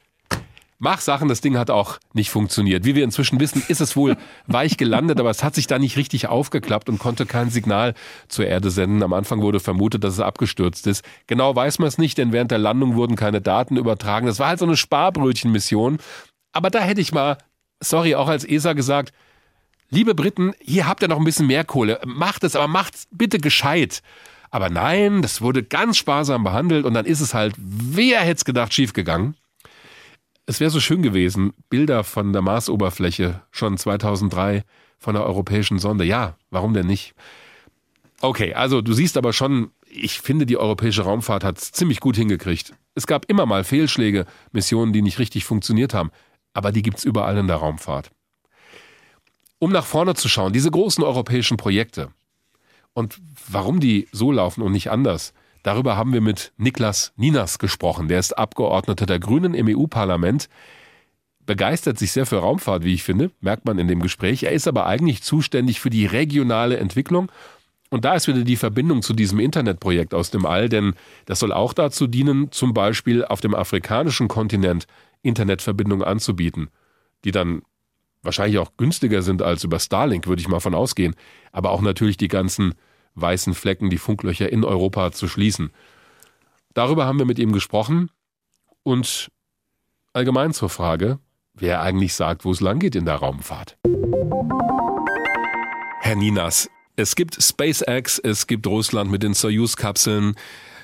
Mach 0.81 1.01
Sachen, 1.01 1.27
das 1.27 1.41
Ding 1.41 1.57
hat 1.57 1.69
auch 1.69 1.99
nicht 2.13 2.29
funktioniert. 2.29 2.85
Wie 2.85 2.95
wir 2.95 3.03
inzwischen 3.03 3.41
wissen, 3.41 3.61
ist 3.67 3.81
es 3.81 3.97
wohl 3.97 4.15
weich 4.47 4.77
gelandet, 4.77 5.19
aber 5.19 5.29
es 5.29 5.43
hat 5.43 5.53
sich 5.53 5.67
da 5.67 5.77
nicht 5.77 5.97
richtig 5.97 6.27
aufgeklappt 6.27 6.87
und 6.87 6.99
konnte 6.99 7.25
kein 7.25 7.49
Signal 7.49 7.93
zur 8.29 8.47
Erde 8.47 8.71
senden. 8.71 9.03
Am 9.03 9.11
Anfang 9.11 9.41
wurde 9.41 9.59
vermutet, 9.59 10.05
dass 10.05 10.13
es 10.13 10.19
abgestürzt 10.21 10.87
ist. 10.87 11.03
Genau 11.27 11.53
weiß 11.53 11.79
man 11.79 11.89
es 11.89 11.97
nicht, 11.97 12.17
denn 12.17 12.31
während 12.31 12.51
der 12.51 12.59
Landung 12.59 12.95
wurden 12.95 13.17
keine 13.17 13.41
Daten 13.41 13.75
übertragen. 13.75 14.25
Das 14.25 14.39
war 14.39 14.47
halt 14.47 14.59
so 14.59 14.65
eine 14.65 14.77
Sparbrötchenmission. 14.77 15.97
Aber 16.53 16.69
da 16.69 16.79
hätte 16.79 17.01
ich 17.01 17.11
mal, 17.11 17.37
sorry, 17.81 18.15
auch 18.15 18.29
als 18.29 18.45
ESA 18.45 18.71
gesagt, 18.71 19.11
liebe 19.89 20.15
Briten, 20.15 20.53
hier 20.61 20.87
habt 20.87 21.01
ihr 21.01 21.09
noch 21.09 21.19
ein 21.19 21.25
bisschen 21.25 21.47
mehr 21.47 21.65
Kohle. 21.65 21.99
Macht 22.05 22.45
es, 22.45 22.55
aber 22.55 22.69
macht 22.69 22.95
bitte 23.11 23.39
gescheit. 23.39 24.01
Aber 24.49 24.69
nein, 24.69 25.21
das 25.21 25.41
wurde 25.41 25.61
ganz 25.61 25.97
sparsam 25.97 26.45
behandelt 26.45 26.85
und 26.85 26.93
dann 26.93 27.05
ist 27.05 27.19
es 27.19 27.33
halt, 27.33 27.53
wer 27.57 28.21
hätte 28.21 28.37
es 28.37 28.45
gedacht, 28.45 28.73
schiefgegangen. 28.73 29.35
Es 30.49 30.59
wäre 30.59 30.71
so 30.71 30.79
schön 30.79 31.03
gewesen, 31.03 31.53
Bilder 31.69 32.03
von 32.03 32.33
der 32.33 32.41
Marsoberfläche 32.41 33.43
schon 33.51 33.77
2003 33.77 34.63
von 34.97 35.13
der 35.13 35.23
europäischen 35.23 35.77
Sonde. 35.77 36.05
Ja, 36.05 36.37
warum 36.49 36.73
denn 36.73 36.87
nicht? 36.87 37.13
Okay, 38.19 38.55
also 38.55 38.81
du 38.81 38.93
siehst 38.93 39.15
aber 39.15 39.31
schon, 39.31 39.69
ich 39.87 40.21
finde, 40.21 40.47
die 40.47 40.57
europäische 40.57 41.03
Raumfahrt 41.03 41.43
hat 41.43 41.59
es 41.59 41.71
ziemlich 41.71 41.99
gut 41.99 42.15
hingekriegt. 42.15 42.73
Es 42.95 43.05
gab 43.05 43.25
immer 43.25 43.45
mal 43.45 43.63
Fehlschläge, 43.63 44.25
Missionen, 44.51 44.91
die 44.91 45.03
nicht 45.03 45.19
richtig 45.19 45.45
funktioniert 45.45 45.93
haben, 45.93 46.09
aber 46.53 46.71
die 46.71 46.81
gibt 46.81 46.97
es 46.97 47.05
überall 47.05 47.37
in 47.37 47.45
der 47.45 47.57
Raumfahrt. 47.57 48.09
Um 49.59 49.71
nach 49.71 49.85
vorne 49.85 50.15
zu 50.15 50.29
schauen, 50.29 50.51
diese 50.51 50.71
großen 50.71 51.03
europäischen 51.03 51.57
Projekte 51.57 52.09
und 52.93 53.21
warum 53.47 53.79
die 53.79 54.07
so 54.11 54.31
laufen 54.31 54.63
und 54.63 54.71
nicht 54.71 54.89
anders, 54.89 55.31
darüber 55.63 55.97
haben 55.97 56.13
wir 56.13 56.21
mit 56.21 56.53
Niklas 56.57 57.13
Ninas 57.15 57.59
gesprochen. 57.59 58.07
Der 58.07 58.19
ist 58.19 58.37
Abgeordneter 58.37 59.05
der 59.05 59.19
Grünen 59.19 59.53
im 59.53 59.67
EU-Parlament 59.67 60.49
begeistert 61.49 61.97
sich 61.97 62.11
sehr 62.11 62.27
für 62.27 62.37
Raumfahrt, 62.37 62.83
wie 62.83 62.93
ich 62.93 63.01
finde, 63.01 63.31
merkt 63.41 63.65
man 63.65 63.79
in 63.79 63.87
dem 63.87 64.01
Gespräch. 64.01 64.43
Er 64.43 64.51
ist 64.51 64.67
aber 64.67 64.85
eigentlich 64.85 65.23
zuständig 65.23 65.79
für 65.79 65.89
die 65.89 66.05
regionale 66.05 66.77
Entwicklung. 66.77 67.31
Und 67.89 68.05
da 68.05 68.13
ist 68.13 68.27
wieder 68.27 68.43
die 68.43 68.55
Verbindung 68.55 69.01
zu 69.01 69.13
diesem 69.13 69.39
Internetprojekt 69.39 70.13
aus 70.13 70.29
dem 70.29 70.45
All, 70.45 70.69
denn 70.69 70.93
das 71.25 71.39
soll 71.39 71.51
auch 71.51 71.73
dazu 71.73 72.05
dienen, 72.05 72.51
zum 72.51 72.75
Beispiel 72.75 73.25
auf 73.25 73.41
dem 73.41 73.55
afrikanischen 73.55 74.27
Kontinent 74.27 74.85
Internetverbindungen 75.23 76.05
anzubieten, 76.05 76.69
die 77.25 77.31
dann 77.31 77.63
wahrscheinlich 78.21 78.59
auch 78.59 78.77
günstiger 78.77 79.23
sind 79.23 79.41
als 79.41 79.63
über 79.63 79.79
Starlink, 79.79 80.27
würde 80.27 80.41
ich 80.41 80.47
mal 80.47 80.59
von 80.59 80.75
ausgehen, 80.75 81.15
aber 81.51 81.71
auch 81.71 81.81
natürlich 81.81 82.17
die 82.17 82.27
ganzen 82.27 82.75
weißen 83.21 83.53
Flecken, 83.53 83.89
die 83.89 83.97
Funklöcher 83.97 84.51
in 84.51 84.63
Europa 84.63 85.11
zu 85.11 85.27
schließen. 85.27 85.71
Darüber 86.73 87.05
haben 87.05 87.19
wir 87.19 87.25
mit 87.25 87.39
ihm 87.39 87.51
gesprochen 87.51 88.09
und 88.83 89.29
allgemein 90.13 90.53
zur 90.53 90.69
Frage, 90.69 91.19
wer 91.53 91.81
eigentlich 91.81 92.13
sagt, 92.13 92.45
wo 92.45 92.51
es 92.51 92.61
langgeht 92.61 92.95
in 92.95 93.05
der 93.05 93.15
Raumfahrt. 93.15 93.77
Herr 96.01 96.15
Ninas, 96.15 96.69
es 96.95 97.15
gibt 97.15 97.41
SpaceX, 97.41 98.19
es 98.19 98.47
gibt 98.47 98.67
Russland 98.67 99.11
mit 99.11 99.23
den 99.23 99.33
Soyuz-Kapseln. 99.33 100.35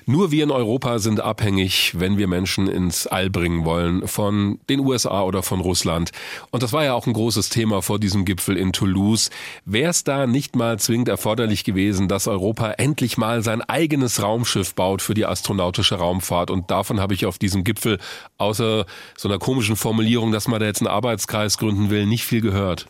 Nur 0.08 0.30
wir 0.30 0.43
in 0.43 0.51
Europa 0.51 0.99
sind 0.99 1.20
abhängig, 1.20 1.93
wenn 1.99 2.20
wir 2.20 2.28
Menschen 2.28 2.68
ins 2.68 3.08
All 3.08 3.32
bringen 3.32 3.66
wollen, 3.66 4.08
von 4.08 4.60
den 4.70 4.82
USA 4.82 5.24
oder 5.24 5.41
von 5.41 5.62
Russland. 5.62 6.12
Und 6.51 6.62
das 6.62 6.74
war 6.74 6.84
ja 6.84 6.93
auch 6.93 7.08
ein 7.08 7.14
großes 7.14 7.49
Thema 7.49 7.82
vor 7.82 7.99
diesem 7.99 8.24
Gipfel 8.24 8.56
in 8.56 8.72
Toulouse. 8.72 9.32
Wäre 9.66 9.89
es 9.89 10.03
da 10.03 10.28
nicht 10.28 10.56
mal 10.56 10.78
zwingend 10.78 11.10
erforderlich 11.10 11.64
gewesen, 11.64 12.08
dass 12.08 12.28
Europa 12.28 12.74
endlich 12.74 13.18
mal 13.18 13.41
sein 13.41 13.64
eigenes 13.64 14.22
Raumschiff 14.22 14.76
baut 14.76 15.01
für 15.01 15.16
die 15.16 15.26
astronautische 15.26 15.95
Raumfahrt? 15.95 16.51
Und 16.51 16.70
davon 16.70 16.99
habe 16.99 17.16
ich 17.16 17.26
auf 17.26 17.39
diesem 17.39 17.64
Gipfel, 17.64 17.97
außer 18.38 18.86
so 19.18 19.28
einer 19.28 19.39
komischen 19.39 19.76
Formulierung, 19.76 20.32
dass 20.32 20.47
man 20.47 20.60
da 20.60 20.68
jetzt 20.68 20.82
einen 20.82 20.88
Arbeitskreis 20.88 21.58
gründen 21.58 21.89
will, 21.89 22.06
nicht 22.06 22.26
viel 22.26 22.41
gehört. 22.41 22.86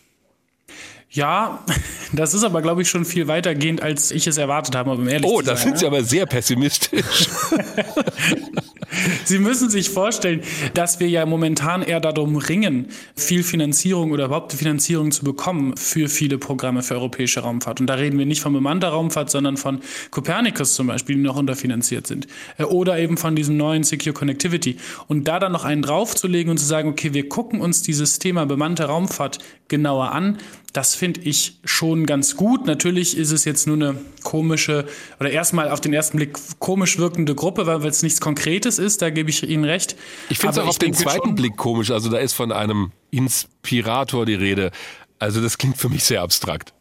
Ja, 1.15 1.63
das 2.13 2.33
ist 2.33 2.43
aber, 2.43 2.61
glaube 2.61 2.81
ich, 2.81 2.89
schon 2.89 3.05
viel 3.05 3.27
weitergehend, 3.27 3.81
als 3.81 4.11
ich 4.11 4.27
es 4.27 4.37
erwartet 4.37 4.75
habe, 4.75 4.91
um 4.91 5.07
ehrlich 5.07 5.29
oh, 5.29 5.39
zu 5.39 5.45
sein. 5.45 5.53
Oh, 5.53 5.57
da 5.57 5.63
sind 5.63 5.79
Sie 5.79 5.87
aber 5.87 6.03
sehr 6.03 6.25
pessimistisch. 6.25 7.29
Sie 9.25 9.39
müssen 9.39 9.69
sich 9.69 9.89
vorstellen, 9.89 10.41
dass 10.73 10.99
wir 10.99 11.07
ja 11.07 11.25
momentan 11.25 11.81
eher 11.81 11.99
darum 11.99 12.35
ringen, 12.37 12.87
viel 13.15 13.43
Finanzierung 13.43 14.11
oder 14.11 14.25
überhaupt 14.25 14.53
Finanzierung 14.53 15.11
zu 15.11 15.23
bekommen 15.23 15.75
für 15.77 16.09
viele 16.09 16.37
Programme 16.37 16.83
für 16.83 16.95
europäische 16.95 17.41
Raumfahrt. 17.41 17.79
Und 17.79 17.87
da 17.87 17.95
reden 17.95 18.17
wir 18.17 18.25
nicht 18.25 18.41
von 18.41 18.53
bemannter 18.53 18.89
Raumfahrt, 18.89 19.29
sondern 19.29 19.57
von 19.57 19.81
Copernicus 20.11 20.75
zum 20.75 20.87
Beispiel, 20.87 21.15
die 21.15 21.21
noch 21.21 21.37
unterfinanziert 21.37 22.07
sind. 22.07 22.27
Äh, 22.57 22.63
oder 22.63 22.97
eben 22.99 23.17
von 23.17 23.35
diesem 23.35 23.57
neuen 23.57 23.83
Secure 23.83 24.13
Connectivity. 24.13 24.77
Und 25.07 25.27
da 25.27 25.39
dann 25.39 25.51
noch 25.51 25.65
einen 25.65 25.81
draufzulegen 25.81 26.51
und 26.51 26.57
zu 26.57 26.65
sagen, 26.65 26.89
okay, 26.89 27.13
wir 27.13 27.29
gucken 27.29 27.61
uns 27.61 27.81
dieses 27.81 28.19
Thema 28.19 28.45
bemannte 28.45 28.85
Raumfahrt 28.85 29.39
genauer 29.67 30.11
an, 30.11 30.37
das 30.75 30.93
finde 30.93 31.21
ich 31.21 31.57
schon 31.63 32.05
ganz 32.05 32.35
gut. 32.35 32.65
Natürlich 32.65 33.15
ist 33.15 33.31
es 33.31 33.45
jetzt 33.45 33.65
nur 33.65 33.77
eine 33.77 33.95
komische 34.23 34.85
oder 35.21 35.31
erstmal 35.31 35.69
auf 35.69 35.79
den 35.79 35.93
ersten 35.93 36.17
Blick 36.17 36.37
komisch 36.59 36.97
wirkende 36.97 37.33
Gruppe, 37.33 37.65
weil 37.65 37.83
es 37.85 38.03
nichts 38.03 38.19
Konkretes 38.19 38.77
ist. 38.77 39.01
Da 39.01 39.09
gebe 39.09 39.29
ich 39.29 39.47
Ihnen 39.47 39.63
recht. 39.63 39.95
Ich 40.29 40.37
finde 40.37 40.51
es 40.51 40.59
auch 40.59 40.67
auf 40.67 40.77
den 40.77 40.93
zweiten 40.93 41.35
Blick 41.35 41.55
komisch. 41.55 41.91
Also 41.91 42.09
da 42.09 42.17
ist 42.17 42.33
von 42.33 42.51
einem 42.51 42.91
Inspirator 43.09 44.25
die 44.25 44.33
Rede. 44.35 44.71
Also 45.17 45.41
das 45.41 45.57
klingt 45.57 45.77
für 45.77 45.87
mich 45.87 46.03
sehr 46.03 46.21
abstrakt. 46.21 46.73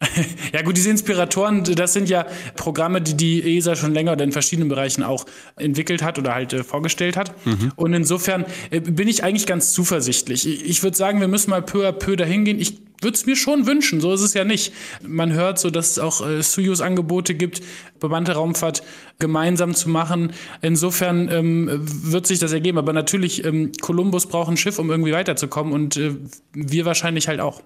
ja 0.52 0.62
gut, 0.62 0.76
diese 0.76 0.90
Inspiratoren, 0.90 1.62
das 1.64 1.92
sind 1.92 2.08
ja 2.08 2.26
Programme, 2.56 3.02
die 3.02 3.16
die 3.16 3.56
ESA 3.58 3.76
schon 3.76 3.92
länger 3.92 4.12
oder 4.12 4.24
in 4.24 4.32
verschiedenen 4.32 4.68
Bereichen 4.68 5.02
auch 5.02 5.26
entwickelt 5.56 6.02
hat 6.02 6.18
oder 6.18 6.34
halt 6.34 6.52
äh, 6.54 6.64
vorgestellt 6.64 7.16
hat. 7.16 7.34
Mhm. 7.46 7.72
Und 7.76 7.92
insofern 7.92 8.46
äh, 8.70 8.80
bin 8.80 9.08
ich 9.08 9.24
eigentlich 9.24 9.46
ganz 9.46 9.72
zuversichtlich. 9.72 10.48
Ich, 10.48 10.64
ich 10.64 10.82
würde 10.82 10.96
sagen, 10.96 11.20
wir 11.20 11.28
müssen 11.28 11.50
mal 11.50 11.62
peu 11.62 11.86
à 11.86 11.92
peu 11.92 12.16
dahin 12.16 12.46
gehen. 12.46 12.58
Ich 12.58 12.80
würde 13.02 13.14
es 13.14 13.26
mir 13.26 13.36
schon 13.36 13.66
wünschen, 13.66 14.00
so 14.00 14.12
ist 14.12 14.22
es 14.22 14.34
ja 14.34 14.44
nicht. 14.44 14.72
Man 15.06 15.32
hört 15.32 15.58
so, 15.58 15.70
dass 15.70 15.92
es 15.92 15.98
auch 15.98 16.26
äh, 16.26 16.42
Soyuz-Angebote 16.42 17.34
gibt, 17.34 17.62
bemannte 17.98 18.32
Raumfahrt 18.32 18.82
gemeinsam 19.18 19.74
zu 19.74 19.90
machen. 19.90 20.32
Insofern 20.62 21.30
ähm, 21.30 21.68
wird 21.72 22.26
sich 22.26 22.38
das 22.38 22.52
ergeben. 22.52 22.78
Aber 22.78 22.94
natürlich, 22.94 23.44
ähm, 23.44 23.72
Columbus 23.80 24.26
braucht 24.26 24.50
ein 24.50 24.56
Schiff, 24.56 24.78
um 24.78 24.90
irgendwie 24.90 25.12
weiterzukommen 25.12 25.74
und 25.74 25.98
äh, 25.98 26.14
wir 26.52 26.86
wahrscheinlich 26.86 27.28
halt 27.28 27.40
auch. 27.40 27.62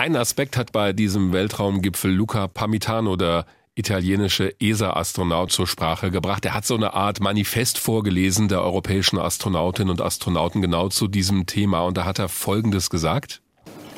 Ein 0.00 0.14
Aspekt 0.14 0.56
hat 0.56 0.70
bei 0.70 0.92
diesem 0.92 1.32
Weltraumgipfel 1.32 2.12
Luca 2.12 2.46
Pamitano, 2.46 3.16
der 3.16 3.46
italienische 3.74 4.54
ESA-Astronaut, 4.60 5.50
zur 5.50 5.66
Sprache 5.66 6.12
gebracht. 6.12 6.44
Er 6.44 6.54
hat 6.54 6.64
so 6.64 6.76
eine 6.76 6.94
Art 6.94 7.18
Manifest 7.18 7.78
vorgelesen 7.78 8.46
der 8.46 8.62
europäischen 8.62 9.18
Astronautinnen 9.18 9.90
und 9.90 10.00
Astronauten 10.00 10.62
genau 10.62 10.88
zu 10.88 11.08
diesem 11.08 11.46
Thema. 11.46 11.80
Und 11.80 11.96
da 11.96 12.04
hat 12.04 12.20
er 12.20 12.28
Folgendes 12.28 12.90
gesagt. 12.90 13.42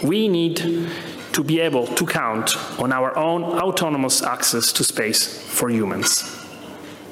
We 0.00 0.26
need 0.26 0.66
to 1.32 1.44
be 1.44 1.62
able 1.62 1.84
to 1.96 2.06
count 2.06 2.56
on 2.78 2.94
our 2.94 3.14
own 3.14 3.44
autonomous 3.44 4.22
access 4.22 4.72
to 4.72 4.82
space 4.82 5.26
for 5.50 5.68
humans. 5.68 6.24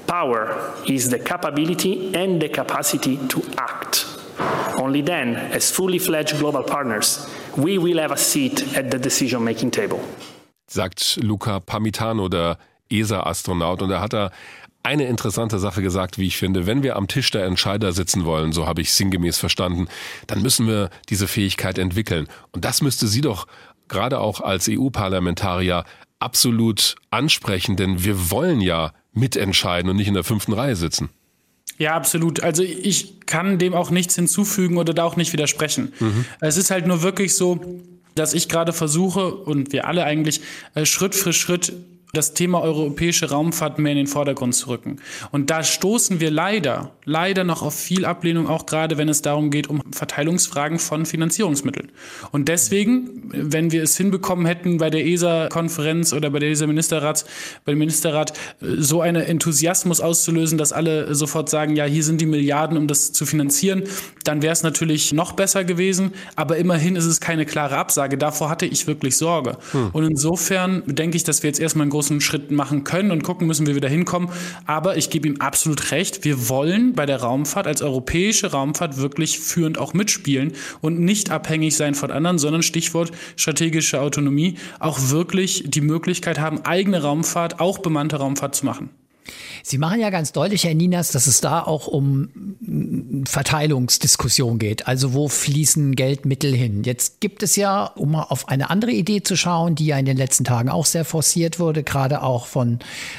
Power 0.07 0.73
is 0.87 1.11
the 1.11 1.19
capability 1.19 2.11
and 2.17 2.41
the 2.41 2.49
capacity 2.49 3.19
to 3.29 3.43
act. 3.59 4.08
Only 4.77 5.03
then, 5.03 5.37
as 5.53 5.71
fully 5.71 5.99
fledged 5.99 6.39
global 6.39 6.63
partners, 6.63 7.27
we 7.57 7.79
will 7.79 7.99
have 7.99 8.13
a 8.13 8.17
seat 8.17 8.77
at 8.77 8.91
the 8.91 8.99
decision-making 8.99 9.71
table. 9.71 10.01
Sagt 10.67 11.19
Luca 11.23 11.61
Pamitano, 11.61 12.29
der 12.29 12.59
ESA-Astronaut. 12.91 13.83
Und 13.83 13.91
er 13.91 14.01
hat 14.01 14.13
da 14.13 14.31
eine 14.83 15.07
interessante 15.07 15.59
Sache 15.59 15.83
gesagt, 15.83 16.19
wie 16.19 16.27
ich 16.27 16.37
finde. 16.37 16.67
Wenn 16.67 16.83
wir 16.83 16.97
am 16.97 17.09
Tisch 17.09 17.31
der 17.31 17.45
Entscheider 17.45 17.93
sitzen 17.93 18.25
wollen, 18.25 18.53
so 18.53 18.67
habe 18.67 18.81
ich 18.81 18.93
sinngemäß 18.93 19.39
verstanden, 19.39 19.89
dann 20.27 20.43
müssen 20.43 20.67
wir 20.67 20.91
diese 21.09 21.29
Fähigkeit 21.29 21.79
entwickeln. 21.79 22.29
Und 22.53 22.65
das 22.65 22.81
müsste 22.81 23.07
sie 23.07 23.21
doch 23.21 23.47
gerade 23.89 24.21
auch 24.21 24.41
als 24.41 24.69
EU-Parlamentarier 24.71 25.85
absolut 26.21 26.97
ansprechen, 27.11 27.77
denn 27.77 28.05
wir 28.05 28.31
wollen 28.31 28.61
ja 28.61 28.93
mitentscheiden 29.13 29.91
und 29.91 29.97
nicht 29.97 30.09
in 30.09 30.15
der 30.15 30.25
fünften 30.25 30.53
Reihe 30.53 30.77
sitzen. 30.77 31.11
Ja, 31.79 31.95
absolut. 31.95 32.43
Also 32.43 32.63
ich 32.63 33.21
kann 33.27 33.59
dem 33.59 33.73
auch 33.75 33.91
nichts 33.91 34.17
hinzufügen 34.17 34.79
oder 34.79 34.93
da 34.93 35.05
auch 35.05 35.17
nicht 35.17 35.33
widersprechen. 35.33 35.93
Mhm. 36.01 36.25
Es 36.41 36.57
ist 36.57 36.71
halt 36.71 36.87
nur 36.87 37.03
wirklich 37.03 37.35
so, 37.35 37.61
dass 38.17 38.35
ich 38.35 38.49
gerade 38.49 38.73
versuche 38.73 39.35
und 39.35 39.73
wir 39.73 39.87
alle 39.87 40.05
eigentlich 40.05 40.41
äh, 40.75 40.85
Schritt 40.85 41.15
für 41.15 41.33
Schritt 41.33 41.73
das 42.15 42.33
Thema 42.33 42.63
europäische 42.63 43.31
Raumfahrt 43.31 43.79
mehr 43.79 43.93
in 43.93 43.99
den 43.99 44.07
Vordergrund 44.07 44.55
zu 44.55 44.69
rücken. 44.69 44.97
Und 45.31 45.51
da 45.51 45.63
stoßen 45.63 46.21
wir 46.21 46.31
leider, 46.31 46.93
leider 47.05 47.45
noch 47.45 47.63
auf 47.63 47.75
viel 47.75 48.07
Ablehnung, 48.07 48.49
auch 48.49 48.65
gerade 48.65 48.97
wenn 48.97 49.11
es 49.11 49.21
darum 49.21 49.51
geht, 49.51 49.67
um 49.69 49.83
Verteilungsfragen 49.93 50.79
von 50.79 51.05
Finanzierungsmitteln. 51.05 51.93
Und 52.33 52.49
deswegen, 52.49 53.31
wenn 53.31 53.73
wir 53.73 53.83
es 53.83 53.97
hinbekommen 53.97 54.47
hätten, 54.47 54.79
bei 54.79 54.89
der 54.89 55.07
ESA-Konferenz 55.07 56.15
oder 56.15 56.31
bei 56.31 56.39
der 56.39 56.51
ESA-Ministerrats, 56.51 57.27
bei 57.67 57.73
dem 57.73 57.79
Ministerrat, 57.79 58.33
so 58.61 59.03
einen 59.03 59.23
Enthusiasmus 59.23 60.01
auszulösen, 60.01 60.57
dass 60.57 60.73
alle 60.73 61.15
sofort 61.15 61.51
sagen, 61.51 61.77
ja, 61.77 61.85
hier 61.85 62.05
sind 62.05 62.23
die 62.23 62.27
Milliarden, 62.27 62.79
um 62.79 62.87
das 62.87 63.13
zu 63.13 63.27
finanzieren, 63.27 63.85
dann 64.25 64.41
wäre 64.41 64.53
es 64.53 64.63
natürlich 64.63 65.13
noch 65.13 65.33
besser 65.33 65.65
gewesen. 65.65 66.13
Aber 66.37 66.57
immerhin 66.57 66.97
ist 66.97 67.05
es 67.05 67.21
keine 67.21 67.45
klare 67.45 67.77
Absage. 67.77 68.17
Davor 68.17 68.49
hatte 68.49 68.65
ich 68.65 68.87
wirklich 68.87 69.17
Sorge. 69.17 69.59
Hm. 69.73 69.91
Und 69.93 70.05
insofern 70.05 70.83
denke 70.87 71.17
ich, 71.17 71.25
dass 71.25 71.43
wir 71.43 71.49
jetzt 71.49 71.61
erstmal 71.61 71.83
einen 71.83 71.98
großen 71.99 72.21
Schritt 72.21 72.53
machen 72.53 72.85
können 72.85 73.11
und 73.11 73.25
gucken 73.25 73.49
müssen, 73.49 73.67
wie 73.67 73.75
wir 73.75 73.81
da 73.81 73.89
hinkommen. 73.89 74.29
Aber 74.67 74.97
ich 74.97 75.11
gebe 75.11 75.27
ihm 75.27 75.41
absolut 75.41 75.91
recht. 75.91 76.25
Wir 76.25 76.49
wollen 76.49 76.93
bei 76.93 77.07
der 77.07 77.23
Raumfahrt 77.23 77.67
als 77.67 77.83
europäische 77.83 78.53
Raumfahrt 78.53 78.99
wirklich 78.99 79.41
führend 79.41 79.79
auch 79.79 79.95
mitspielen 79.95 80.53
und 80.81 81.01
nicht 81.01 81.33
abhängig 81.33 81.75
sein 81.75 81.97
von 81.97 82.13
anderen, 82.13 82.39
sondern 82.39 82.63
Stichwort 82.63 83.11
strategische 83.35 84.01
Autonomie 84.01 84.55
auch 84.79 85.11
wirklich 85.11 85.65
die 85.67 85.81
Möglichkeit 85.81 86.39
haben, 86.39 86.65
eigene 86.65 87.03
Raumfahrt, 87.03 87.59
auch 87.59 87.79
bemannte 87.79 88.19
Raumfahrt 88.19 88.55
zu 88.55 88.65
machen. 88.65 88.91
Sie 89.63 89.79
machen 89.79 90.01
ja 90.01 90.11
ganz 90.11 90.33
deutlich, 90.33 90.65
Herr 90.65 90.75
Ninas, 90.75 91.11
dass 91.11 91.27
es 91.27 91.41
da 91.41 91.63
auch 91.63 91.87
um 91.87 92.29
Verteilungsdiskussion 93.27 94.59
geht. 94.59 94.87
Also 94.87 95.15
wo 95.15 95.29
fließen 95.29 95.95
Geldmittel 95.97 96.55
hin? 96.55 96.83
Jetzt 96.85 97.21
gibt 97.21 97.43
es 97.43 97.57
ja, 97.57 97.85
um 97.85 98.13
mal 98.13 98.25
auf 98.25 98.49
eine 98.49 98.71
andere 98.71 98.93
Idee 98.93 99.23
zu 99.23 99.37
schauen, 99.37 99.75
die 99.75 99.87
ja 99.87 99.99
in 99.99 100.07
den 100.07 100.17
letzten 100.17 100.45
Tagen 100.45 100.69
auch 100.69 100.87
sehr 100.87 101.05
forciert 101.05 101.59
wurde, 101.59 101.83
gerade 101.83 102.23
auch 102.23 102.47
von 102.47 102.79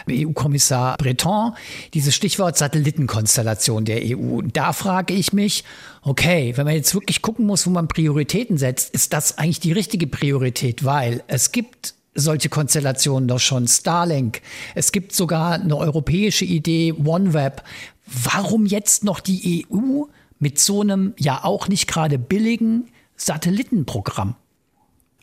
EU-Kommissar 0.10 0.98
Breton, 0.98 1.54
dieses 1.94 2.16
Stichwort 2.16 2.58
Satellitenkonstellation 2.58 3.86
der 3.86 4.02
EU. 4.04 4.42
Da 4.42 4.74
frage 4.74 5.14
ich 5.14 5.34
mich, 5.34 5.64
okay, 6.02 6.54
wenn 6.56 6.66
man 6.66 6.76
jetzt 6.76 6.94
wirklich 6.94 7.22
gucken 7.22 7.46
muss, 7.46 7.66
wo 7.66 7.70
man 7.70 7.88
Prioritäten 7.88 8.58
setzt, 8.58 8.94
ist 8.94 9.14
das 9.14 9.38
eigentlich 9.38 9.60
die 9.60 9.72
richtige 9.72 10.08
Priorität, 10.08 10.84
weil 10.86 11.24
es 11.28 11.52
gibt 11.52 11.96
solche 12.20 12.50
Konstellationen 12.50 13.28
doch 13.28 13.40
schon. 13.40 13.68
Starlink. 13.68 14.42
Es 14.76 14.92
gibt 14.92 15.14
sogar 15.14 15.54
eine 15.54 15.76
europäische 15.76 16.46
Idee, 16.46 16.94
OneWeb. 16.94 17.64
Warum 18.06 18.66
jetzt 18.66 19.04
noch 19.04 19.20
die 19.20 19.66
EU 19.72 20.04
mit 20.40 20.60
so 20.60 20.82
einem 20.82 21.14
ja 21.18 21.44
auch 21.44 21.68
nicht 21.68 21.88
gerade 21.88 22.18
billigen 22.18 22.90
Satellitenprogramm? 23.16 24.36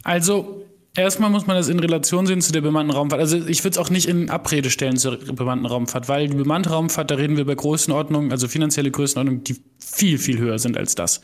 Also 0.04 0.65
Erstmal 0.96 1.28
muss 1.28 1.46
man 1.46 1.56
das 1.56 1.68
in 1.68 1.78
Relation 1.78 2.26
sehen 2.26 2.40
zu 2.40 2.52
der 2.52 2.62
bemannten 2.62 2.90
Raumfahrt. 2.90 3.20
Also 3.20 3.36
ich 3.36 3.62
würde 3.62 3.72
es 3.72 3.78
auch 3.78 3.90
nicht 3.90 4.08
in 4.08 4.30
Abrede 4.30 4.70
stellen 4.70 4.96
zur 4.96 5.18
bemannten 5.18 5.66
Raumfahrt, 5.66 6.08
weil 6.08 6.28
die 6.28 6.36
bemannte 6.36 6.70
Raumfahrt, 6.70 7.10
da 7.10 7.16
reden 7.16 7.36
wir 7.36 7.42
über 7.42 7.54
Größenordnungen, 7.54 8.32
also 8.32 8.48
finanzielle 8.48 8.90
Größenordnungen, 8.90 9.44
die 9.44 9.56
viel, 9.78 10.16
viel 10.16 10.38
höher 10.38 10.58
sind 10.58 10.78
als 10.78 10.94
das. 10.94 11.20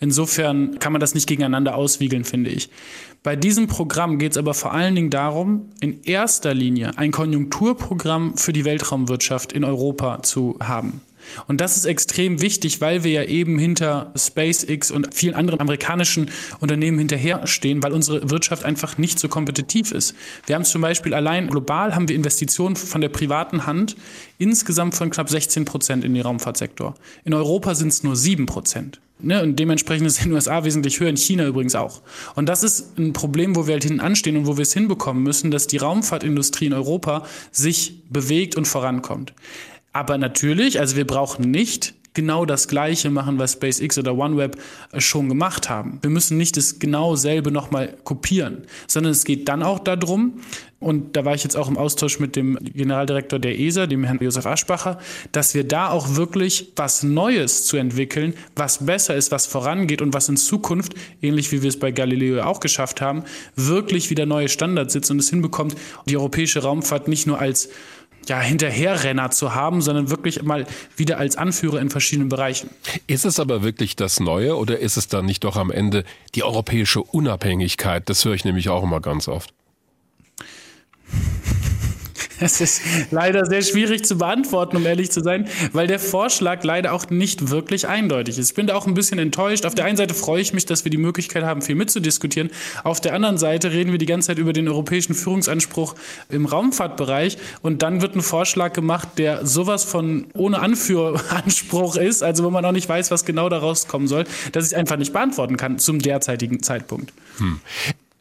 Insofern 0.00 0.80
kann 0.80 0.92
man 0.92 1.00
das 1.00 1.14
nicht 1.14 1.28
gegeneinander 1.28 1.76
auswiegeln, 1.76 2.24
finde 2.24 2.50
ich. 2.50 2.68
Bei 3.22 3.36
diesem 3.36 3.68
Programm 3.68 4.18
geht 4.18 4.32
es 4.32 4.38
aber 4.38 4.54
vor 4.54 4.72
allen 4.72 4.96
Dingen 4.96 5.10
darum, 5.10 5.70
in 5.80 6.02
erster 6.02 6.52
Linie 6.52 6.98
ein 6.98 7.12
Konjunkturprogramm 7.12 8.36
für 8.36 8.52
die 8.52 8.64
Weltraumwirtschaft 8.64 9.52
in 9.52 9.64
Europa 9.64 10.24
zu 10.24 10.56
haben. 10.60 11.00
Und 11.46 11.60
das 11.60 11.76
ist 11.76 11.84
extrem 11.84 12.40
wichtig, 12.40 12.80
weil 12.80 13.04
wir 13.04 13.12
ja 13.12 13.24
eben 13.24 13.58
hinter 13.58 14.12
SpaceX 14.16 14.90
und 14.90 15.14
vielen 15.14 15.34
anderen 15.34 15.60
amerikanischen 15.60 16.30
Unternehmen 16.60 16.98
hinterherstehen, 16.98 17.82
weil 17.82 17.92
unsere 17.92 18.30
Wirtschaft 18.30 18.64
einfach 18.64 18.98
nicht 18.98 19.18
so 19.18 19.28
kompetitiv 19.28 19.92
ist. 19.92 20.14
Wir 20.46 20.54
haben 20.54 20.64
zum 20.64 20.82
Beispiel 20.82 21.14
allein 21.14 21.48
global 21.48 21.94
haben 21.94 22.08
wir 22.08 22.16
Investitionen 22.16 22.76
von 22.76 23.00
der 23.00 23.08
privaten 23.08 23.66
Hand 23.66 23.96
insgesamt 24.38 24.94
von 24.94 25.10
knapp 25.10 25.28
16 25.28 25.64
Prozent 25.64 26.04
in 26.04 26.14
den 26.14 26.22
Raumfahrtsektor. 26.22 26.94
In 27.24 27.34
Europa 27.34 27.74
sind 27.74 27.88
es 27.88 28.02
nur 28.02 28.16
7 28.16 28.46
Prozent. 28.46 29.00
Ne, 29.24 29.40
und 29.40 29.56
dementsprechend 29.56 30.08
ist 30.08 30.18
in 30.18 30.30
den 30.30 30.32
USA 30.32 30.64
wesentlich 30.64 30.98
höher, 30.98 31.08
in 31.08 31.16
China 31.16 31.46
übrigens 31.46 31.76
auch. 31.76 32.02
Und 32.34 32.48
das 32.48 32.64
ist 32.64 32.98
ein 32.98 33.12
Problem, 33.12 33.54
wo 33.54 33.68
wir 33.68 33.74
halt 33.74 33.84
hinten 33.84 34.00
anstehen 34.00 34.36
und 34.36 34.48
wo 34.48 34.56
wir 34.56 34.62
es 34.62 34.72
hinbekommen 34.72 35.22
müssen, 35.22 35.52
dass 35.52 35.68
die 35.68 35.76
Raumfahrtindustrie 35.76 36.66
in 36.66 36.72
Europa 36.72 37.24
sich 37.52 38.02
bewegt 38.10 38.56
und 38.56 38.66
vorankommt. 38.66 39.32
Aber 39.92 40.18
natürlich, 40.18 40.80
also 40.80 40.96
wir 40.96 41.06
brauchen 41.06 41.50
nicht 41.50 41.94
genau 42.14 42.44
das 42.44 42.68
Gleiche 42.68 43.10
machen, 43.10 43.38
was 43.38 43.52
SpaceX 43.54 43.98
oder 43.98 44.16
OneWeb 44.16 44.56
äh, 44.92 45.00
schon 45.00 45.28
gemacht 45.28 45.70
haben. 45.70 45.98
Wir 46.02 46.10
müssen 46.10 46.36
nicht 46.36 46.56
das 46.56 46.78
genau 46.78 47.16
selbe 47.16 47.50
nochmal 47.50 47.96
kopieren, 48.04 48.64
sondern 48.86 49.12
es 49.12 49.24
geht 49.24 49.48
dann 49.48 49.62
auch 49.62 49.78
darum, 49.78 50.40
und 50.78 51.16
da 51.16 51.24
war 51.24 51.34
ich 51.34 51.44
jetzt 51.44 51.56
auch 51.56 51.68
im 51.68 51.78
Austausch 51.78 52.18
mit 52.18 52.34
dem 52.34 52.58
Generaldirektor 52.60 53.38
der 53.38 53.58
ESA, 53.58 53.86
dem 53.86 54.02
Herrn 54.02 54.18
Josef 54.20 54.46
Aschbacher, 54.46 54.98
dass 55.30 55.54
wir 55.54 55.62
da 55.62 55.90
auch 55.90 56.16
wirklich 56.16 56.72
was 56.74 57.04
Neues 57.04 57.64
zu 57.64 57.76
entwickeln, 57.76 58.34
was 58.56 58.84
besser 58.84 59.14
ist, 59.14 59.30
was 59.30 59.46
vorangeht 59.46 60.02
und 60.02 60.12
was 60.12 60.28
in 60.28 60.36
Zukunft, 60.36 60.94
ähnlich 61.22 61.52
wie 61.52 61.62
wir 61.62 61.68
es 61.68 61.78
bei 61.78 61.92
Galileo 61.92 62.42
auch 62.42 62.58
geschafft 62.58 63.00
haben, 63.00 63.22
wirklich 63.54 64.10
wieder 64.10 64.26
neue 64.26 64.48
Standards 64.48 64.92
sitzt 64.92 65.10
und 65.12 65.20
es 65.20 65.30
hinbekommt, 65.30 65.76
die 66.06 66.16
europäische 66.16 66.62
Raumfahrt 66.62 67.06
nicht 67.06 67.28
nur 67.28 67.38
als 67.38 67.68
ja, 68.26 68.40
Hinterherrenner 68.40 69.30
zu 69.30 69.54
haben, 69.54 69.82
sondern 69.82 70.10
wirklich 70.10 70.42
mal 70.42 70.66
wieder 70.96 71.18
als 71.18 71.36
Anführer 71.36 71.80
in 71.80 71.90
verschiedenen 71.90 72.28
Bereichen. 72.28 72.70
Ist 73.06 73.24
es 73.24 73.40
aber 73.40 73.62
wirklich 73.62 73.96
das 73.96 74.20
Neue 74.20 74.56
oder 74.56 74.78
ist 74.78 74.96
es 74.96 75.08
dann 75.08 75.26
nicht 75.26 75.44
doch 75.44 75.56
am 75.56 75.70
Ende 75.70 76.04
die 76.34 76.42
europäische 76.42 77.02
Unabhängigkeit? 77.02 78.08
Das 78.08 78.24
höre 78.24 78.34
ich 78.34 78.44
nämlich 78.44 78.68
auch 78.68 78.82
immer 78.82 79.00
ganz 79.00 79.28
oft. 79.28 79.52
Das 82.42 82.60
ist 82.60 82.82
leider 83.12 83.46
sehr 83.46 83.62
schwierig 83.62 84.04
zu 84.04 84.18
beantworten, 84.18 84.76
um 84.76 84.84
ehrlich 84.84 85.12
zu 85.12 85.22
sein, 85.22 85.46
weil 85.72 85.86
der 85.86 86.00
Vorschlag 86.00 86.64
leider 86.64 86.92
auch 86.92 87.08
nicht 87.08 87.50
wirklich 87.50 87.86
eindeutig 87.86 88.36
ist. 88.36 88.50
Ich 88.50 88.54
bin 88.56 88.66
da 88.66 88.74
auch 88.74 88.88
ein 88.88 88.94
bisschen 88.94 89.20
enttäuscht. 89.20 89.64
Auf 89.64 89.76
der 89.76 89.84
einen 89.84 89.96
Seite 89.96 90.12
freue 90.12 90.40
ich 90.40 90.52
mich, 90.52 90.66
dass 90.66 90.84
wir 90.84 90.90
die 90.90 90.98
Möglichkeit 90.98 91.44
haben, 91.44 91.62
viel 91.62 91.76
mitzudiskutieren. 91.76 92.50
Auf 92.82 93.00
der 93.00 93.14
anderen 93.14 93.38
Seite 93.38 93.70
reden 93.70 93.92
wir 93.92 93.98
die 93.98 94.06
ganze 94.06 94.28
Zeit 94.28 94.38
über 94.38 94.52
den 94.52 94.68
europäischen 94.68 95.14
Führungsanspruch 95.14 95.94
im 96.30 96.46
Raumfahrtbereich 96.46 97.38
und 97.62 97.82
dann 97.82 98.02
wird 98.02 98.16
ein 98.16 98.22
Vorschlag 98.22 98.72
gemacht, 98.72 99.08
der 99.18 99.46
sowas 99.46 99.84
von 99.84 100.26
ohne 100.34 100.58
Anführanspruch 100.58 101.94
ist, 101.94 102.24
also 102.24 102.42
wo 102.42 102.50
man 102.50 102.64
auch 102.64 102.72
nicht 102.72 102.88
weiß, 102.88 103.12
was 103.12 103.24
genau 103.24 103.48
daraus 103.48 103.86
kommen 103.86 104.08
soll, 104.08 104.24
dass 104.50 104.72
ich 104.72 104.76
einfach 104.76 104.96
nicht 104.96 105.12
beantworten 105.12 105.56
kann 105.56 105.78
zum 105.78 106.00
derzeitigen 106.00 106.60
Zeitpunkt. 106.60 107.12
Hm. 107.38 107.60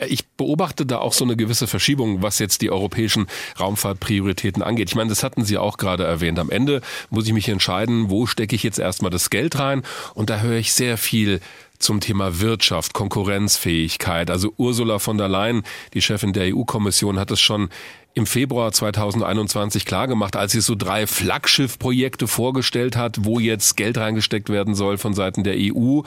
Ich 0.07 0.27
beobachte 0.29 0.85
da 0.85 0.97
auch 0.97 1.13
so 1.13 1.23
eine 1.23 1.35
gewisse 1.35 1.67
Verschiebung, 1.67 2.21
was 2.21 2.39
jetzt 2.39 2.61
die 2.61 2.71
europäischen 2.71 3.27
Raumfahrtprioritäten 3.59 4.63
angeht. 4.63 4.89
Ich 4.89 4.95
meine, 4.95 5.09
das 5.09 5.23
hatten 5.23 5.45
Sie 5.45 5.57
auch 5.57 5.77
gerade 5.77 6.03
erwähnt. 6.03 6.39
Am 6.39 6.49
Ende 6.49 6.81
muss 7.09 7.27
ich 7.27 7.33
mich 7.33 7.49
entscheiden, 7.49 8.09
wo 8.09 8.25
stecke 8.25 8.55
ich 8.55 8.63
jetzt 8.63 8.79
erstmal 8.79 9.11
das 9.11 9.29
Geld 9.29 9.59
rein. 9.59 9.83
Und 10.13 10.29
da 10.29 10.39
höre 10.39 10.57
ich 10.57 10.73
sehr 10.73 10.97
viel 10.97 11.39
zum 11.81 11.99
Thema 11.99 12.39
Wirtschaft, 12.39 12.93
Konkurrenzfähigkeit. 12.93 14.29
Also 14.29 14.53
Ursula 14.57 14.99
von 14.99 15.17
der 15.17 15.27
Leyen, 15.27 15.63
die 15.93 16.01
Chefin 16.01 16.33
der 16.33 16.55
EU-Kommission, 16.55 17.19
hat 17.19 17.31
es 17.31 17.41
schon 17.41 17.69
im 18.13 18.25
Februar 18.25 18.71
2021 18.71 19.85
klargemacht, 19.85 20.35
als 20.35 20.51
sie 20.51 20.61
so 20.61 20.75
drei 20.75 21.07
Flaggschiffprojekte 21.07 22.27
vorgestellt 22.27 22.97
hat, 22.97 23.23
wo 23.23 23.39
jetzt 23.39 23.77
Geld 23.77 23.97
reingesteckt 23.97 24.49
werden 24.49 24.75
soll 24.75 24.97
von 24.97 25.13
Seiten 25.13 25.43
der 25.43 25.55
EU. 25.57 26.01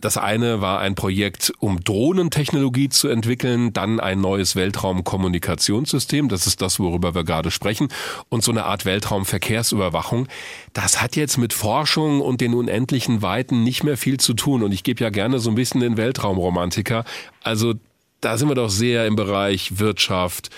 Das 0.00 0.16
eine 0.16 0.60
war 0.60 0.78
ein 0.78 0.94
Projekt, 0.94 1.52
um 1.58 1.82
Drohnentechnologie 1.82 2.88
zu 2.88 3.08
entwickeln, 3.08 3.72
dann 3.72 3.98
ein 3.98 4.20
neues 4.20 4.54
Weltraumkommunikationssystem, 4.54 6.28
das 6.28 6.46
ist 6.46 6.62
das, 6.62 6.78
worüber 6.78 7.16
wir 7.16 7.24
gerade 7.24 7.50
sprechen, 7.50 7.88
und 8.28 8.44
so 8.44 8.52
eine 8.52 8.64
Art 8.64 8.84
Weltraumverkehrsüberwachung. 8.84 10.28
Das 10.72 11.02
hat 11.02 11.16
jetzt 11.16 11.38
mit 11.38 11.52
Forschung 11.52 12.20
und 12.20 12.40
den 12.40 12.54
unendlichen 12.54 13.22
Weiten 13.22 13.64
nicht 13.64 13.82
mehr 13.82 13.96
viel 13.96 14.20
zu 14.20 14.34
tun 14.34 14.62
und 14.62 14.70
ich 14.70 14.84
gebe 14.84 15.02
ja 15.02 15.10
gerne 15.10 15.40
so 15.40 15.50
ein 15.50 15.56
bisschen 15.56 15.80
den 15.80 15.96
Weltraumromantiker. 15.96 17.04
Also 17.42 17.74
da 18.20 18.36
sind 18.36 18.48
wir 18.48 18.54
doch 18.54 18.70
sehr 18.70 19.06
im 19.06 19.16
Bereich 19.16 19.78
Wirtschaft, 19.78 20.50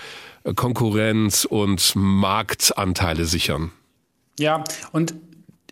Konkurrenz 0.57 1.45
und 1.45 1.93
Marktanteile 1.95 3.25
sichern. 3.25 3.73
Ja, 4.39 4.65
und 4.93 5.15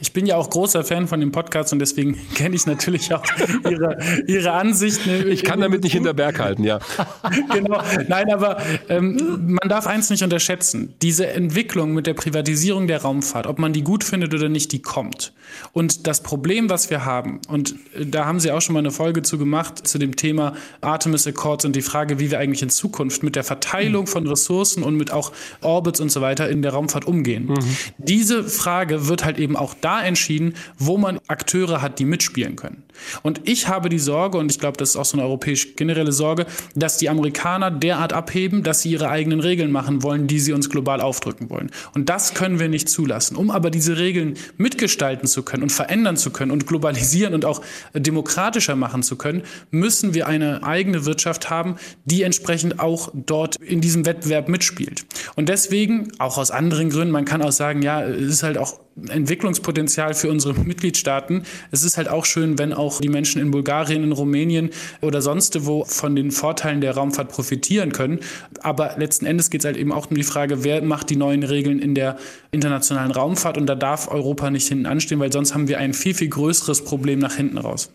ich 0.00 0.12
bin 0.12 0.26
ja 0.26 0.36
auch 0.36 0.50
großer 0.50 0.84
Fan 0.84 1.08
von 1.08 1.20
dem 1.20 1.32
Podcast 1.32 1.72
und 1.72 1.78
deswegen 1.78 2.16
kenne 2.34 2.54
ich 2.54 2.66
natürlich 2.66 3.12
auch 3.12 3.24
Ihre, 3.68 3.98
ihre 4.26 4.52
Ansichten. 4.52 5.28
Ich 5.28 5.44
kann 5.44 5.60
damit 5.60 5.82
nicht 5.82 5.92
hinter 5.92 6.14
Berg 6.14 6.38
halten, 6.38 6.64
ja. 6.64 6.78
genau. 7.52 7.82
Nein, 8.06 8.32
aber 8.32 8.62
ähm, 8.88 9.56
man 9.60 9.68
darf 9.68 9.86
eins 9.86 10.10
nicht 10.10 10.22
unterschätzen. 10.22 10.94
Diese 11.02 11.26
Entwicklung 11.28 11.94
mit 11.94 12.06
der 12.06 12.14
Privatisierung 12.14 12.86
der 12.86 13.02
Raumfahrt, 13.02 13.46
ob 13.46 13.58
man 13.58 13.72
die 13.72 13.82
gut 13.82 14.04
findet 14.04 14.34
oder 14.34 14.48
nicht, 14.48 14.72
die 14.72 14.82
kommt. 14.82 15.32
Und 15.72 16.06
das 16.06 16.22
Problem, 16.22 16.70
was 16.70 16.90
wir 16.90 17.04
haben, 17.04 17.40
und 17.48 17.74
äh, 17.94 18.06
da 18.06 18.26
haben 18.26 18.40
Sie 18.40 18.52
auch 18.52 18.60
schon 18.60 18.74
mal 18.74 18.80
eine 18.80 18.90
Folge 18.90 19.22
zu 19.22 19.38
gemacht, 19.38 19.86
zu 19.86 19.98
dem 19.98 20.16
Thema 20.16 20.54
Artemis 20.80 21.26
Accords 21.26 21.64
und 21.64 21.74
die 21.74 21.82
Frage, 21.82 22.18
wie 22.18 22.30
wir 22.30 22.38
eigentlich 22.38 22.62
in 22.62 22.70
Zukunft 22.70 23.22
mit 23.22 23.34
der 23.34 23.44
Verteilung 23.44 24.06
von 24.06 24.26
Ressourcen 24.26 24.82
und 24.82 24.96
mit 24.96 25.12
auch 25.12 25.32
Orbits 25.60 26.00
und 26.00 26.10
so 26.12 26.20
weiter 26.20 26.48
in 26.48 26.62
der 26.62 26.72
Raumfahrt 26.72 27.06
umgehen. 27.06 27.46
Mhm. 27.46 27.58
Diese 27.98 28.44
Frage 28.44 29.08
wird 29.08 29.24
halt 29.24 29.38
eben 29.38 29.56
auch 29.56 29.74
da 29.80 29.87
da 29.88 30.04
entschieden, 30.04 30.54
wo 30.78 30.98
man 30.98 31.18
Akteure 31.28 31.80
hat, 31.80 31.98
die 31.98 32.04
mitspielen 32.04 32.56
können. 32.56 32.82
Und 33.22 33.40
ich 33.44 33.68
habe 33.68 33.88
die 33.88 33.98
Sorge, 33.98 34.38
und 34.38 34.50
ich 34.50 34.58
glaube, 34.58 34.76
das 34.76 34.90
ist 34.90 34.96
auch 34.96 35.04
so 35.04 35.16
eine 35.16 35.26
europäische 35.26 35.72
generelle 35.72 36.12
Sorge, 36.12 36.46
dass 36.74 36.98
die 36.98 37.08
Amerikaner 37.08 37.70
derart 37.70 38.12
abheben, 38.12 38.62
dass 38.62 38.82
sie 38.82 38.90
ihre 38.90 39.08
eigenen 39.08 39.40
Regeln 39.40 39.70
machen 39.72 40.02
wollen, 40.02 40.26
die 40.26 40.40
sie 40.40 40.52
uns 40.52 40.70
global 40.70 41.00
aufdrücken 41.00 41.50
wollen. 41.50 41.70
Und 41.94 42.08
das 42.08 42.34
können 42.34 42.58
wir 42.58 42.68
nicht 42.68 42.88
zulassen. 42.88 43.36
Um 43.36 43.50
aber 43.50 43.70
diese 43.70 43.98
Regeln 43.98 44.34
mitgestalten 44.56 45.28
zu 45.28 45.42
können 45.42 45.62
und 45.64 45.72
verändern 45.72 46.16
zu 46.16 46.30
können 46.30 46.50
und 46.50 46.66
globalisieren 46.66 47.34
und 47.34 47.44
auch 47.44 47.62
demokratischer 47.94 48.76
machen 48.76 49.02
zu 49.02 49.16
können, 49.16 49.42
müssen 49.70 50.14
wir 50.14 50.26
eine 50.26 50.62
eigene 50.62 51.04
Wirtschaft 51.04 51.50
haben, 51.50 51.76
die 52.04 52.22
entsprechend 52.22 52.80
auch 52.80 53.10
dort 53.14 53.56
in 53.56 53.80
diesem 53.80 54.06
Wettbewerb 54.06 54.48
mitspielt. 54.48 55.04
Und 55.36 55.48
deswegen, 55.48 56.12
auch 56.18 56.38
aus 56.38 56.50
anderen 56.50 56.90
Gründen, 56.90 57.12
man 57.12 57.24
kann 57.24 57.42
auch 57.42 57.52
sagen, 57.52 57.82
ja, 57.82 58.02
es 58.02 58.28
ist 58.28 58.42
halt 58.42 58.58
auch 58.58 58.80
Entwicklungspotenzial 59.08 60.14
für 60.14 60.30
unsere 60.30 60.54
Mitgliedstaaten. 60.54 61.44
Es 61.70 61.84
ist 61.84 61.96
halt 61.96 62.08
auch 62.08 62.24
schön, 62.24 62.58
wenn 62.58 62.72
auch 62.72 62.87
die 63.00 63.08
Menschen 63.08 63.40
in 63.40 63.50
Bulgarien, 63.50 64.02
in 64.02 64.12
Rumänien 64.12 64.70
oder 65.00 65.22
sonst 65.22 65.66
wo 65.66 65.84
von 65.84 66.16
den 66.16 66.30
Vorteilen 66.30 66.80
der 66.80 66.94
Raumfahrt 66.94 67.30
profitieren 67.30 67.92
können. 67.92 68.20
Aber 68.62 68.94
letzten 68.96 69.26
Endes 69.26 69.50
geht 69.50 69.60
es 69.60 69.64
halt 69.64 69.76
eben 69.76 69.92
auch 69.92 70.10
um 70.10 70.16
die 70.16 70.24
Frage, 70.24 70.64
wer 70.64 70.82
macht 70.82 71.10
die 71.10 71.16
neuen 71.16 71.42
Regeln 71.42 71.78
in 71.78 71.94
der 71.94 72.16
internationalen 72.50 73.10
Raumfahrt? 73.10 73.58
Und 73.58 73.66
da 73.66 73.74
darf 73.74 74.08
Europa 74.08 74.50
nicht 74.50 74.66
hinten 74.66 74.86
anstehen, 74.86 75.20
weil 75.20 75.32
sonst 75.32 75.54
haben 75.54 75.68
wir 75.68 75.78
ein 75.78 75.94
viel, 75.94 76.14
viel 76.14 76.28
größeres 76.28 76.84
Problem 76.84 77.18
nach 77.18 77.34
hinten 77.34 77.58
raus. 77.58 77.90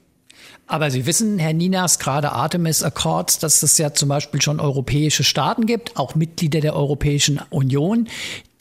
Aber 0.67 0.89
Sie 0.91 1.05
wissen, 1.05 1.39
Herr 1.39 1.53
Ninas, 1.53 1.99
gerade 1.99 2.31
Artemis 2.31 2.83
Accords, 2.83 3.39
dass 3.39 3.63
es 3.63 3.77
ja 3.77 3.93
zum 3.93 4.09
Beispiel 4.09 4.41
schon 4.41 4.59
europäische 4.59 5.23
Staaten 5.23 5.65
gibt, 5.65 5.97
auch 5.97 6.15
Mitglieder 6.15 6.61
der 6.61 6.75
Europäischen 6.75 7.41
Union, 7.49 8.07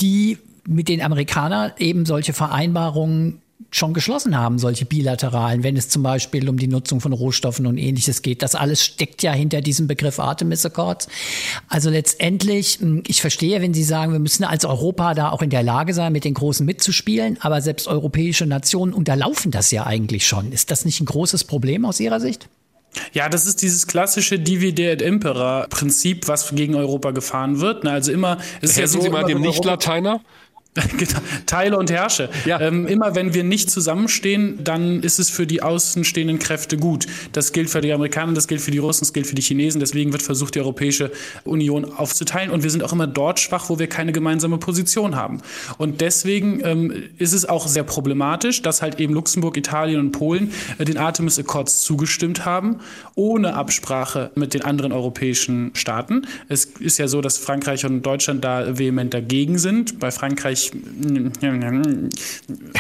die 0.00 0.38
mit 0.66 0.88
den 0.88 1.00
Amerikanern 1.00 1.72
eben 1.78 2.06
solche 2.06 2.32
Vereinbarungen 2.32 3.40
schon 3.74 3.94
geschlossen 3.94 4.38
haben, 4.38 4.58
solche 4.58 4.84
bilateralen, 4.84 5.62
wenn 5.64 5.76
es 5.76 5.88
zum 5.88 6.02
Beispiel 6.02 6.48
um 6.48 6.58
die 6.58 6.68
Nutzung 6.68 7.00
von 7.00 7.12
Rohstoffen 7.12 7.66
und 7.66 7.78
ähnliches 7.78 8.20
geht. 8.20 8.42
Das 8.42 8.54
alles 8.54 8.84
steckt 8.84 9.22
ja 9.22 9.32
hinter 9.32 9.62
diesem 9.62 9.86
Begriff 9.86 10.18
Artemis 10.18 10.64
Accords. 10.66 11.08
Also 11.68 11.88
letztendlich, 11.88 12.78
hm, 12.80 13.02
ich 13.06 13.22
verstehe, 13.22 13.62
wenn 13.62 13.72
Sie 13.72 13.82
sagen, 13.82 14.12
wir 14.12 14.20
müssen 14.20 14.44
als 14.44 14.66
Europa 14.66 15.14
da 15.14 15.30
auch 15.30 15.40
in 15.40 15.50
der 15.50 15.62
Lage 15.62 15.94
sein, 15.94 16.12
mit 16.12 16.24
den 16.24 16.34
Großen 16.34 16.64
mitzuspielen, 16.66 17.38
aber 17.40 17.62
selbst 17.62 17.88
europäische 17.88 18.44
Nationen 18.46 18.92
unterlaufen 18.92 19.50
das 19.50 19.70
ja 19.70 19.86
eigentlich 19.86 20.26
schon. 20.26 20.52
Ist 20.52 20.70
das 20.70 20.84
nicht 20.84 21.00
ein 21.00 21.06
großes 21.06 21.44
Problem 21.44 21.86
aus 21.86 21.98
Ihrer 21.98 22.20
Sicht? 22.20 22.48
Ja, 23.12 23.28
das 23.28 23.46
ist 23.46 23.62
dieses 23.62 23.86
klassische 23.86 24.38
Divide 24.38 24.90
et 24.90 25.02
Impera 25.02 25.66
Prinzip, 25.70 26.28
was 26.28 26.54
gegen 26.54 26.74
Europa 26.74 27.12
gefahren 27.12 27.60
wird. 27.60 27.86
Also 27.86 28.12
immer, 28.12 28.38
es 28.60 28.72
ist 28.72 28.76
Helfen 28.78 28.96
ja 28.96 29.00
so, 29.00 29.04
Sie 29.06 29.10
mal 29.10 29.24
dem 29.24 29.40
Nicht-Lateiner? 29.40 30.20
Genau. 30.96 31.20
Teile 31.46 31.76
und 31.78 31.90
herrsche. 31.90 32.30
Ja. 32.46 32.60
Ähm, 32.60 32.86
immer 32.86 33.14
wenn 33.14 33.34
wir 33.34 33.44
nicht 33.44 33.70
zusammenstehen, 33.70 34.62
dann 34.64 35.02
ist 35.02 35.18
es 35.18 35.28
für 35.28 35.46
die 35.46 35.62
außenstehenden 35.62 36.38
Kräfte 36.38 36.76
gut. 36.76 37.06
Das 37.32 37.52
gilt 37.52 37.68
für 37.68 37.80
die 37.80 37.92
Amerikaner, 37.92 38.32
das 38.32 38.48
gilt 38.48 38.60
für 38.60 38.70
die 38.70 38.78
Russen, 38.78 39.00
das 39.00 39.12
gilt 39.12 39.26
für 39.26 39.34
die 39.34 39.42
Chinesen. 39.42 39.80
Deswegen 39.80 40.12
wird 40.12 40.22
versucht, 40.22 40.54
die 40.54 40.60
Europäische 40.60 41.10
Union 41.44 41.84
aufzuteilen. 41.84 42.50
Und 42.50 42.62
wir 42.62 42.70
sind 42.70 42.82
auch 42.82 42.92
immer 42.92 43.06
dort 43.06 43.40
schwach, 43.40 43.68
wo 43.68 43.78
wir 43.78 43.86
keine 43.86 44.12
gemeinsame 44.12 44.58
Position 44.58 45.16
haben. 45.16 45.42
Und 45.76 46.00
deswegen 46.00 46.60
ähm, 46.64 47.04
ist 47.18 47.32
es 47.32 47.46
auch 47.46 47.68
sehr 47.68 47.84
problematisch, 47.84 48.62
dass 48.62 48.80
halt 48.80 48.98
eben 48.98 49.12
Luxemburg, 49.12 49.56
Italien 49.56 50.00
und 50.00 50.12
Polen 50.12 50.52
äh, 50.78 50.84
den 50.84 50.96
Artemis 50.96 51.38
Accords 51.38 51.82
zugestimmt 51.82 52.46
haben, 52.46 52.78
ohne 53.14 53.54
Absprache 53.54 54.30
mit 54.36 54.54
den 54.54 54.62
anderen 54.62 54.92
europäischen 54.92 55.72
Staaten. 55.74 56.26
Es 56.48 56.64
ist 56.64 56.98
ja 56.98 57.08
so, 57.08 57.20
dass 57.20 57.36
Frankreich 57.36 57.84
und 57.84 58.02
Deutschland 58.02 58.44
da 58.44 58.78
vehement 58.78 59.12
dagegen 59.12 59.58
sind. 59.58 59.98
Bei 59.98 60.10
Frankreich 60.10 60.61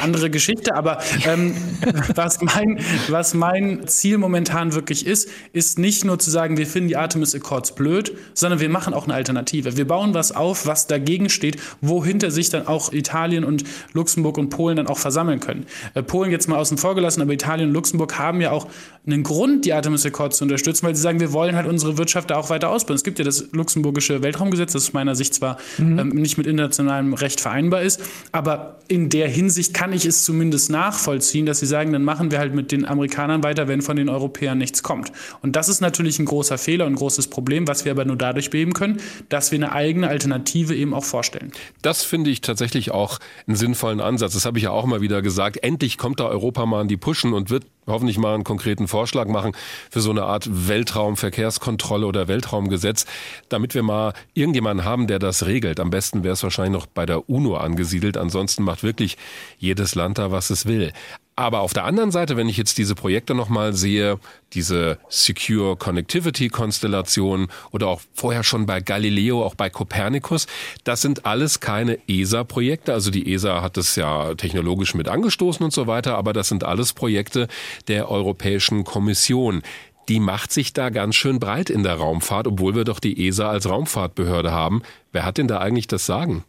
andere 0.00 0.30
Geschichte, 0.30 0.74
aber 0.74 0.98
ähm, 1.26 1.54
was, 2.14 2.40
mein, 2.40 2.78
was 3.08 3.34
mein 3.34 3.86
Ziel 3.86 4.18
momentan 4.18 4.74
wirklich 4.74 5.06
ist, 5.06 5.28
ist 5.52 5.78
nicht 5.78 6.04
nur 6.04 6.18
zu 6.18 6.30
sagen, 6.30 6.56
wir 6.56 6.66
finden 6.66 6.88
die 6.88 6.96
Artemis 6.96 7.34
Accords 7.34 7.74
blöd, 7.74 8.16
sondern 8.34 8.60
wir 8.60 8.68
machen 8.68 8.94
auch 8.94 9.04
eine 9.04 9.14
Alternative. 9.14 9.76
Wir 9.76 9.86
bauen 9.86 10.14
was 10.14 10.32
auf, 10.32 10.66
was 10.66 10.86
dagegen 10.86 11.28
steht, 11.28 11.56
wohinter 11.80 12.30
sich 12.30 12.50
dann 12.50 12.66
auch 12.66 12.92
Italien 12.92 13.44
und 13.44 13.64
Luxemburg 13.92 14.38
und 14.38 14.50
Polen 14.50 14.76
dann 14.76 14.86
auch 14.86 14.98
versammeln 14.98 15.40
können. 15.40 15.66
Äh, 15.94 16.02
Polen 16.02 16.30
jetzt 16.30 16.48
mal 16.48 16.58
außen 16.58 16.78
vor 16.78 16.94
gelassen, 16.94 17.22
aber 17.22 17.32
Italien 17.32 17.68
und 17.68 17.74
Luxemburg 17.74 18.18
haben 18.18 18.40
ja 18.40 18.50
auch 18.50 18.66
einen 19.06 19.24
Grund, 19.24 19.64
die 19.64 19.72
Artemis 19.72 20.06
Accords 20.06 20.38
zu 20.38 20.44
unterstützen, 20.44 20.86
weil 20.86 20.94
sie 20.94 21.02
sagen, 21.02 21.18
wir 21.18 21.32
wollen 21.32 21.56
halt 21.56 21.66
unsere 21.66 21.98
Wirtschaft 21.98 22.30
da 22.30 22.36
auch 22.36 22.50
weiter 22.50 22.70
ausbauen. 22.70 22.94
Es 22.94 23.02
gibt 23.02 23.18
ja 23.18 23.24
das 23.24 23.48
luxemburgische 23.52 24.22
Weltraumgesetz, 24.22 24.72
das 24.72 24.84
aus 24.84 24.92
meiner 24.92 25.14
Sicht 25.16 25.34
zwar 25.34 25.58
mhm. 25.78 25.98
ähm, 25.98 26.08
nicht 26.10 26.38
mit 26.38 26.46
internationalem 26.46 27.14
Recht 27.14 27.40
vereinbar 27.40 27.71
ist, 27.80 28.00
aber 28.32 28.80
in 28.88 29.08
der 29.08 29.28
Hinsicht 29.28 29.72
kann 29.72 29.92
ich 29.92 30.04
es 30.04 30.24
zumindest 30.24 30.68
nachvollziehen, 30.68 31.46
dass 31.46 31.60
sie 31.60 31.66
sagen, 31.66 31.92
dann 31.92 32.04
machen 32.04 32.30
wir 32.30 32.38
halt 32.38 32.54
mit 32.54 32.72
den 32.72 32.84
Amerikanern 32.84 33.42
weiter, 33.42 33.68
wenn 33.68 33.80
von 33.80 33.96
den 33.96 34.08
Europäern 34.10 34.58
nichts 34.58 34.82
kommt. 34.82 35.12
Und 35.40 35.56
das 35.56 35.68
ist 35.68 35.80
natürlich 35.80 36.18
ein 36.18 36.26
großer 36.26 36.58
Fehler 36.58 36.84
und 36.86 36.92
ein 36.92 36.96
großes 36.96 37.28
Problem, 37.28 37.66
was 37.68 37.84
wir 37.84 37.92
aber 37.92 38.04
nur 38.04 38.16
dadurch 38.16 38.50
beheben 38.50 38.74
können, 38.74 39.00
dass 39.28 39.50
wir 39.50 39.58
eine 39.58 39.72
eigene 39.72 40.08
Alternative 40.08 40.74
eben 40.74 40.92
auch 40.92 41.04
vorstellen. 41.04 41.52
Das 41.80 42.04
finde 42.04 42.30
ich 42.30 42.42
tatsächlich 42.42 42.90
auch 42.90 43.18
einen 43.46 43.56
sinnvollen 43.56 44.00
Ansatz. 44.00 44.34
Das 44.34 44.44
habe 44.44 44.58
ich 44.58 44.64
ja 44.64 44.70
auch 44.70 44.84
mal 44.84 45.00
wieder 45.00 45.22
gesagt. 45.22 45.62
Endlich 45.62 45.96
kommt 45.96 46.20
da 46.20 46.26
Europa 46.26 46.66
mal 46.66 46.82
an 46.82 46.88
die 46.88 46.96
Puschen 46.96 47.32
und 47.32 47.48
wird 47.48 47.64
hoffentlich 47.86 48.18
mal 48.18 48.34
einen 48.34 48.44
konkreten 48.44 48.86
Vorschlag 48.88 49.26
machen 49.26 49.52
für 49.90 50.00
so 50.00 50.10
eine 50.10 50.24
Art 50.24 50.48
Weltraumverkehrskontrolle 50.68 52.06
oder 52.06 52.28
Weltraumgesetz, 52.28 53.06
damit 53.48 53.74
wir 53.74 53.82
mal 53.82 54.12
irgendjemanden 54.34 54.84
haben, 54.84 55.06
der 55.06 55.18
das 55.18 55.46
regelt. 55.46 55.80
Am 55.80 55.90
besten 55.90 56.22
wäre 56.22 56.34
es 56.34 56.42
wahrscheinlich 56.42 56.72
noch 56.72 56.86
bei 56.86 57.06
der 57.06 57.28
UNO 57.28 57.56
angesiedelt. 57.62 58.16
Ansonsten 58.16 58.62
macht 58.62 58.82
wirklich 58.82 59.16
jedes 59.58 59.94
Land 59.94 60.18
da, 60.18 60.30
was 60.30 60.50
es 60.50 60.66
will. 60.66 60.92
Aber 61.34 61.60
auf 61.60 61.72
der 61.72 61.84
anderen 61.84 62.10
Seite, 62.10 62.36
wenn 62.36 62.48
ich 62.48 62.58
jetzt 62.58 62.76
diese 62.76 62.94
Projekte 62.94 63.34
nochmal 63.34 63.72
sehe, 63.72 64.18
diese 64.52 64.98
Secure 65.08 65.76
Connectivity 65.76 66.50
Konstellation 66.50 67.48
oder 67.70 67.88
auch 67.88 68.02
vorher 68.12 68.44
schon 68.44 68.66
bei 68.66 68.80
Galileo, 68.80 69.42
auch 69.42 69.54
bei 69.54 69.70
Copernicus, 69.70 70.46
das 70.84 71.00
sind 71.00 71.24
alles 71.24 71.60
keine 71.60 71.98
ESA-Projekte. 72.06 72.92
Also 72.92 73.10
die 73.10 73.32
ESA 73.32 73.62
hat 73.62 73.78
es 73.78 73.96
ja 73.96 74.34
technologisch 74.34 74.94
mit 74.94 75.08
angestoßen 75.08 75.64
und 75.64 75.72
so 75.72 75.86
weiter, 75.86 76.18
aber 76.18 76.34
das 76.34 76.48
sind 76.48 76.64
alles 76.64 76.92
Projekte 76.92 77.48
der 77.88 78.10
Europäischen 78.10 78.84
Kommission 78.84 79.62
die 80.08 80.18
macht 80.18 80.52
sich 80.52 80.72
da 80.72 80.90
ganz 80.90 81.14
schön 81.14 81.38
breit 81.38 81.70
in 81.70 81.84
der 81.84 81.94
Raumfahrt, 81.94 82.48
obwohl 82.48 82.74
wir 82.74 82.84
doch 82.84 82.98
die 82.98 83.28
ESA 83.28 83.48
als 83.48 83.68
Raumfahrtbehörde 83.68 84.50
haben. 84.50 84.82
Wer 85.12 85.24
hat 85.24 85.38
denn 85.38 85.46
da 85.46 85.58
eigentlich 85.58 85.86
das 85.86 86.06
Sagen? 86.06 86.44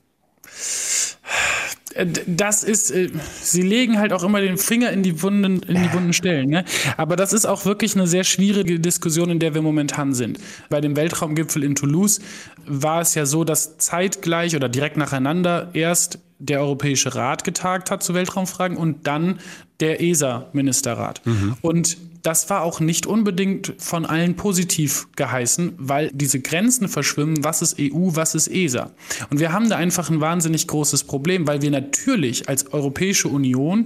Äh, 1.93 2.07
das 2.27 2.63
ist, 2.63 2.91
äh, 2.91 3.09
sie 3.41 3.61
legen 3.61 3.99
halt 3.99 4.13
auch 4.13 4.23
immer 4.23 4.41
den 4.41 4.57
Finger 4.57 4.91
in 4.91 5.03
die 5.03 5.21
wunden, 5.21 5.61
in 5.63 5.83
die 5.83 5.93
wunden 5.93 6.13
Stellen. 6.13 6.49
Ne? 6.49 6.65
Aber 6.97 7.15
das 7.15 7.33
ist 7.33 7.45
auch 7.45 7.65
wirklich 7.65 7.95
eine 7.95 8.07
sehr 8.07 8.23
schwierige 8.23 8.79
Diskussion, 8.79 9.29
in 9.29 9.39
der 9.39 9.53
wir 9.53 9.61
momentan 9.61 10.13
sind. 10.13 10.39
Bei 10.69 10.81
dem 10.81 10.95
Weltraumgipfel 10.95 11.63
in 11.63 11.75
Toulouse 11.75 12.21
war 12.65 13.01
es 13.01 13.15
ja 13.15 13.25
so, 13.25 13.43
dass 13.43 13.77
zeitgleich 13.77 14.55
oder 14.55 14.69
direkt 14.69 14.97
nacheinander 14.97 15.69
erst 15.73 16.19
der 16.39 16.59
Europäische 16.59 17.15
Rat 17.15 17.43
getagt 17.43 17.89
hat 17.89 18.03
zu 18.03 18.13
Weltraumfragen 18.13 18.77
und 18.77 19.07
dann 19.07 19.39
der 19.79 20.01
ESA-Ministerrat. 20.01 21.21
Mhm. 21.25 21.55
Und 21.61 21.97
das 22.23 22.49
war 22.49 22.63
auch 22.63 22.79
nicht 22.79 23.05
unbedingt 23.05 23.73
von 23.77 24.05
allen 24.05 24.35
positiv 24.35 25.07
geheißen, 25.15 25.73
weil 25.77 26.09
diese 26.13 26.39
Grenzen 26.39 26.87
verschwimmen, 26.87 27.43
was 27.43 27.61
ist 27.61 27.77
EU, 27.79 28.15
was 28.15 28.33
ist 28.33 28.47
ESA. 28.47 28.91
Und 29.29 29.39
wir 29.41 29.51
haben 29.51 29.69
da 29.69 29.75
einfach 29.75 30.09
ein 30.09 30.21
wahnsinnig 30.21 30.67
großes 30.67 31.03
Problem, 31.03 31.47
weil 31.47 31.61
wir 31.61 31.69
natürlich 31.69 32.47
als 32.47 32.73
Europäische 32.73 33.27
Union 33.27 33.85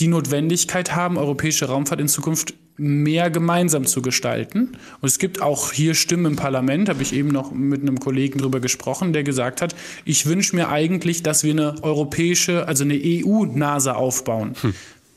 die 0.00 0.06
Notwendigkeit 0.08 0.94
haben, 0.94 1.18
europäische 1.18 1.66
Raumfahrt 1.66 2.00
in 2.00 2.08
Zukunft 2.08 2.54
mehr 2.76 3.30
gemeinsam 3.30 3.86
zu 3.86 4.02
gestalten. 4.02 4.76
Und 5.00 5.06
es 5.06 5.18
gibt 5.18 5.40
auch 5.40 5.72
hier 5.72 5.94
Stimmen 5.94 6.26
im 6.26 6.36
Parlament, 6.36 6.88
habe 6.88 7.02
ich 7.02 7.12
eben 7.12 7.28
noch 7.28 7.52
mit 7.52 7.82
einem 7.82 8.00
Kollegen 8.00 8.38
drüber 8.38 8.60
gesprochen, 8.60 9.12
der 9.12 9.22
gesagt 9.22 9.62
hat, 9.62 9.76
ich 10.04 10.26
wünsche 10.26 10.56
mir 10.56 10.68
eigentlich, 10.68 11.22
dass 11.22 11.44
wir 11.44 11.52
eine 11.52 11.82
europäische, 11.82 12.66
also 12.66 12.82
eine 12.84 13.00
EU-NASA 13.04 13.92
aufbauen. 13.92 14.54
Hm. 14.60 14.74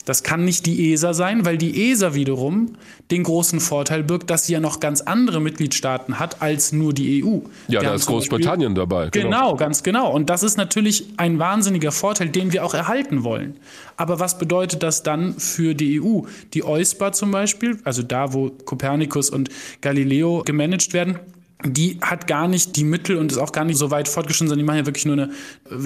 Das 0.07 0.23
kann 0.23 0.45
nicht 0.45 0.65
die 0.65 0.93
ESA 0.93 1.13
sein, 1.13 1.45
weil 1.45 1.57
die 1.57 1.91
ESA 1.91 2.13
wiederum 2.13 2.77
den 3.11 3.23
großen 3.23 3.59
Vorteil 3.59 4.03
birgt, 4.03 4.29
dass 4.29 4.45
sie 4.45 4.53
ja 4.53 4.61
noch 4.61 4.79
ganz 4.79 5.01
andere 5.01 5.41
Mitgliedstaaten 5.41 6.17
hat 6.17 6.41
als 6.41 6.71
nur 6.71 6.93
die 6.93 7.25
EU. 7.25 7.39
Ja, 7.67 7.81
da 7.81 7.93
ist 7.93 8.05
Großbritannien 8.05 8.73
dabei. 8.73 9.09
Genau. 9.09 9.25
genau, 9.25 9.55
ganz 9.57 9.83
genau. 9.83 10.09
Und 10.09 10.29
das 10.29 10.43
ist 10.43 10.55
natürlich 10.55 11.07
ein 11.17 11.39
wahnsinniger 11.39 11.91
Vorteil, 11.91 12.29
den 12.29 12.53
wir 12.53 12.63
auch 12.63 12.73
erhalten 12.73 13.25
wollen. 13.25 13.57
Aber 13.97 14.17
was 14.21 14.37
bedeutet 14.37 14.81
das 14.81 15.03
dann 15.03 15.37
für 15.39 15.75
die 15.75 16.01
EU? 16.01 16.21
Die 16.53 16.63
EUSPA 16.63 17.11
zum 17.11 17.31
Beispiel, 17.31 17.77
also 17.83 18.01
da, 18.01 18.31
wo 18.31 18.49
Copernicus 18.63 19.29
und 19.29 19.49
Galileo 19.81 20.41
gemanagt 20.45 20.93
werden, 20.93 21.19
die 21.65 21.97
hat 22.01 22.27
gar 22.27 22.47
nicht 22.47 22.75
die 22.75 22.83
Mittel 22.83 23.17
und 23.17 23.31
ist 23.31 23.39
auch 23.39 23.51
gar 23.51 23.65
nicht 23.65 23.77
so 23.77 23.89
weit 23.89 24.07
fortgeschritten, 24.07 24.49
sondern 24.49 24.59
die 24.59 24.65
machen 24.65 24.77
ja 24.77 24.85
wirklich 24.85 25.05
nur 25.05 25.15
eine 25.15 25.31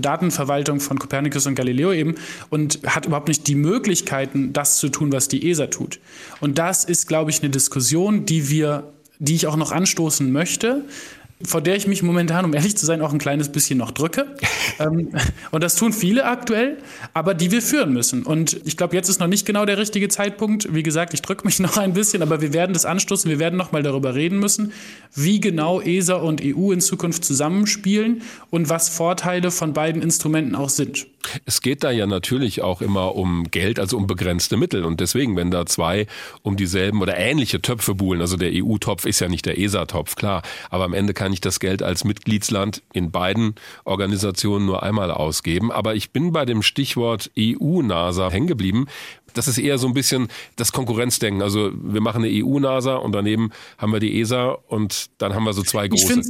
Datenverwaltung 0.01 0.81
von 0.81 0.99
Copernicus 0.99 1.47
und 1.47 1.55
Galileo 1.55 1.93
eben 1.93 2.15
und 2.49 2.79
hat 2.85 3.05
überhaupt 3.05 3.29
nicht 3.29 3.47
die 3.47 3.55
Möglichkeiten, 3.55 4.51
das 4.51 4.77
zu 4.77 4.89
tun, 4.89 5.13
was 5.13 5.29
die 5.29 5.49
ESA 5.49 5.67
tut. 5.67 5.99
Und 6.41 6.57
das 6.57 6.83
ist, 6.83 7.07
glaube 7.07 7.31
ich, 7.31 7.41
eine 7.41 7.49
Diskussion, 7.49 8.25
die 8.25 8.49
wir, 8.49 8.91
die 9.19 9.35
ich 9.35 9.47
auch 9.47 9.55
noch 9.55 9.71
anstoßen 9.71 10.29
möchte, 10.29 10.83
vor 11.45 11.61
der 11.61 11.75
ich 11.75 11.87
mich 11.87 12.03
momentan, 12.03 12.45
um 12.45 12.53
ehrlich 12.53 12.77
zu 12.77 12.85
sein, 12.85 13.01
auch 13.01 13.13
ein 13.13 13.19
kleines 13.19 13.51
bisschen 13.51 13.77
noch 13.77 13.91
drücke. 13.91 14.35
ähm, 14.79 15.09
und 15.51 15.63
das 15.63 15.75
tun 15.75 15.93
viele 15.93 16.25
aktuell, 16.25 16.77
aber 17.13 17.33
die 17.33 17.51
wir 17.51 17.61
führen 17.61 17.93
müssen. 17.93 18.23
Und 18.23 18.59
ich 18.65 18.77
glaube, 18.77 18.95
jetzt 18.95 19.09
ist 19.09 19.19
noch 19.19 19.27
nicht 19.27 19.45
genau 19.45 19.65
der 19.65 19.77
richtige 19.77 20.09
Zeitpunkt. 20.09 20.73
Wie 20.73 20.83
gesagt, 20.83 21.13
ich 21.13 21.21
drücke 21.21 21.45
mich 21.45 21.59
noch 21.61 21.77
ein 21.77 21.93
bisschen, 21.93 22.21
aber 22.21 22.41
wir 22.41 22.53
werden 22.53 22.73
das 22.73 22.85
anstoßen. 22.85 23.29
Wir 23.29 23.39
werden 23.39 23.57
noch 23.57 23.71
mal 23.71 23.83
darüber 23.83 24.15
reden 24.15 24.39
müssen, 24.39 24.73
wie 25.13 25.39
genau 25.39 25.81
ESA 25.81 26.15
und 26.15 26.41
EU 26.43 26.71
in 26.71 26.81
Zukunft 26.81 27.25
zusammenspielen 27.25 28.21
und 28.49 28.69
was 28.69 28.89
Vorteile 28.89 29.51
von 29.51 29.73
beiden 29.73 30.01
Instrumenten 30.01 30.55
auch 30.55 30.69
sind. 30.69 31.07
Es 31.45 31.61
geht 31.61 31.83
da 31.83 31.91
ja 31.91 32.07
natürlich 32.07 32.61
auch 32.61 32.81
immer 32.81 33.15
um 33.15 33.45
Geld, 33.51 33.79
also 33.79 33.97
um 33.97 34.07
begrenzte 34.07 34.57
Mittel. 34.57 34.83
Und 34.83 34.99
deswegen, 34.99 35.35
wenn 35.35 35.51
da 35.51 35.65
zwei 35.65 36.07
um 36.41 36.57
dieselben 36.57 37.01
oder 37.01 37.17
ähnliche 37.17 37.61
Töpfe 37.61 37.95
buhlen, 37.95 38.21
also 38.21 38.37
der 38.37 38.51
EU-Topf 38.53 39.05
ist 39.05 39.19
ja 39.19 39.29
nicht 39.29 39.45
der 39.45 39.59
ESA-Topf, 39.59 40.15
klar, 40.15 40.41
aber 40.69 40.85
am 40.85 40.93
Ende 40.93 41.13
kann 41.13 41.30
ich 41.33 41.41
das 41.41 41.59
Geld 41.59 41.83
als 41.83 42.03
Mitgliedsland 42.03 42.81
in 42.93 43.11
beiden 43.11 43.55
Organisationen 43.83 44.65
nur 44.65 44.83
einmal 44.83 45.11
ausgeben. 45.11 45.71
Aber 45.71 45.95
ich 45.95 46.11
bin 46.11 46.31
bei 46.31 46.45
dem 46.45 46.61
Stichwort 46.61 47.31
EU-NASA 47.37 48.29
hängen 48.29 48.47
geblieben. 48.47 48.87
Das 49.33 49.47
ist 49.47 49.57
eher 49.57 49.77
so 49.77 49.87
ein 49.87 49.93
bisschen 49.93 50.27
das 50.55 50.71
Konkurrenzdenken. 50.71 51.41
Also 51.41 51.71
wir 51.73 52.01
machen 52.01 52.23
eine 52.23 52.43
EU-NASA 52.43 52.95
und 52.95 53.13
daneben 53.13 53.51
haben 53.77 53.93
wir 53.93 53.99
die 53.99 54.19
ESA 54.19 54.57
und 54.67 55.09
dann 55.17 55.33
haben 55.33 55.43
wir 55.43 55.53
so 55.53 55.63
zwei 55.63 55.87
große. 55.87 56.21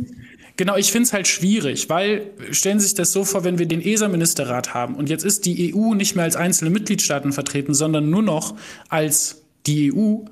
Genau, 0.58 0.76
ich 0.76 0.92
finde 0.92 1.08
es 1.08 1.14
halt 1.14 1.28
schwierig, 1.28 1.90
weil 1.90 2.30
stellen 2.52 2.80
Sie 2.80 2.86
sich 2.86 2.94
das 2.94 3.14
so 3.14 3.24
vor, 3.24 3.44
wenn 3.44 3.58
wir 3.58 3.66
den 3.66 3.82
ESA-Ministerrat 3.82 4.74
haben 4.74 4.96
und 4.96 5.10
jetzt 5.10 5.24
ist 5.24 5.46
die 5.46 5.74
EU 5.74 5.94
nicht 5.96 6.16
mehr 6.16 6.26
als 6.26 6.36
einzelne 6.36 6.70
Mitgliedstaaten 6.70 7.32
vertreten, 7.32 7.74
sondern 7.74 8.10
nur 8.10 8.22
noch 8.22 8.56
als 8.90 9.42
die 9.66 9.92
EU, 9.94 10.26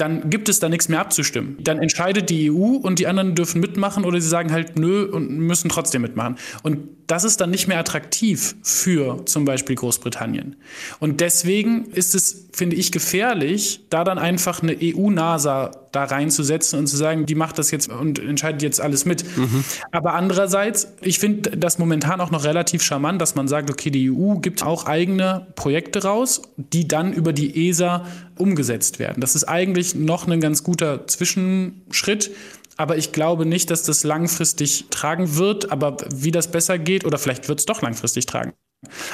dann 0.00 0.30
gibt 0.30 0.48
es 0.48 0.60
da 0.60 0.68
nichts 0.68 0.88
mehr 0.88 1.00
abzustimmen. 1.00 1.58
Dann 1.60 1.78
entscheidet 1.78 2.30
die 2.30 2.50
EU 2.50 2.76
und 2.76 2.98
die 2.98 3.06
anderen 3.06 3.34
dürfen 3.34 3.60
mitmachen 3.60 4.04
oder 4.04 4.20
sie 4.20 4.28
sagen 4.28 4.52
halt 4.52 4.78
nö 4.78 5.04
und 5.04 5.30
müssen 5.30 5.68
trotzdem 5.68 6.02
mitmachen. 6.02 6.36
Und 6.62 6.88
das 7.06 7.24
ist 7.24 7.40
dann 7.40 7.50
nicht 7.50 7.66
mehr 7.66 7.78
attraktiv 7.78 8.54
für 8.62 9.24
zum 9.26 9.44
Beispiel 9.44 9.76
Großbritannien. 9.76 10.56
Und 11.00 11.20
deswegen 11.20 11.86
ist 11.86 12.14
es, 12.14 12.48
finde 12.52 12.76
ich, 12.76 12.92
gefährlich, 12.92 13.84
da 13.90 14.04
dann 14.04 14.18
einfach 14.18 14.62
eine 14.62 14.76
EU-NASA 14.80 15.72
da 15.92 16.04
reinzusetzen 16.04 16.78
und 16.78 16.86
zu 16.86 16.96
sagen, 16.96 17.26
die 17.26 17.34
macht 17.34 17.58
das 17.58 17.70
jetzt 17.70 17.90
und 17.90 18.18
entscheidet 18.18 18.62
jetzt 18.62 18.80
alles 18.80 19.04
mit. 19.04 19.24
Mhm. 19.36 19.64
Aber 19.90 20.14
andererseits, 20.14 20.88
ich 21.00 21.18
finde 21.18 21.56
das 21.56 21.78
momentan 21.78 22.20
auch 22.20 22.30
noch 22.30 22.44
relativ 22.44 22.82
charmant, 22.82 23.20
dass 23.20 23.34
man 23.34 23.48
sagt, 23.48 23.70
okay, 23.70 23.90
die 23.90 24.10
EU 24.10 24.36
gibt 24.36 24.62
auch 24.62 24.86
eigene 24.86 25.46
Projekte 25.56 26.02
raus, 26.04 26.42
die 26.56 26.86
dann 26.86 27.12
über 27.12 27.32
die 27.32 27.68
ESA 27.68 28.06
umgesetzt 28.36 28.98
werden. 28.98 29.20
Das 29.20 29.34
ist 29.34 29.44
eigentlich 29.44 29.94
noch 29.94 30.26
ein 30.26 30.40
ganz 30.40 30.62
guter 30.62 31.06
Zwischenschritt. 31.06 32.30
Aber 32.76 32.96
ich 32.96 33.12
glaube 33.12 33.44
nicht, 33.44 33.70
dass 33.70 33.82
das 33.82 34.04
langfristig 34.04 34.86
tragen 34.88 35.36
wird. 35.36 35.70
Aber 35.70 35.98
wie 36.14 36.30
das 36.30 36.50
besser 36.50 36.78
geht, 36.78 37.04
oder 37.04 37.18
vielleicht 37.18 37.48
wird 37.48 37.60
es 37.60 37.66
doch 37.66 37.82
langfristig 37.82 38.24
tragen. 38.24 38.54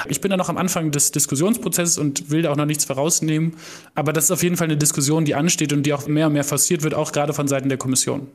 Ich 0.07 0.21
bin 0.21 0.31
da 0.31 0.37
noch 0.37 0.49
am 0.49 0.57
Anfang 0.57 0.91
des 0.91 1.11
Diskussionsprozesses 1.11 1.97
und 1.97 2.29
will 2.31 2.41
da 2.41 2.51
auch 2.51 2.55
noch 2.55 2.65
nichts 2.65 2.85
vorausnehmen. 2.85 3.57
Aber 3.95 4.13
das 4.13 4.25
ist 4.25 4.31
auf 4.31 4.43
jeden 4.43 4.55
Fall 4.55 4.65
eine 4.65 4.77
Diskussion, 4.77 5.25
die 5.25 5.35
ansteht 5.35 5.73
und 5.73 5.83
die 5.83 5.93
auch 5.93 6.07
mehr 6.07 6.27
und 6.27 6.33
mehr 6.33 6.43
forciert 6.43 6.83
wird, 6.83 6.93
auch 6.93 7.11
gerade 7.11 7.33
von 7.33 7.47
Seiten 7.47 7.69
der 7.69 7.77
Kommission. 7.77 8.27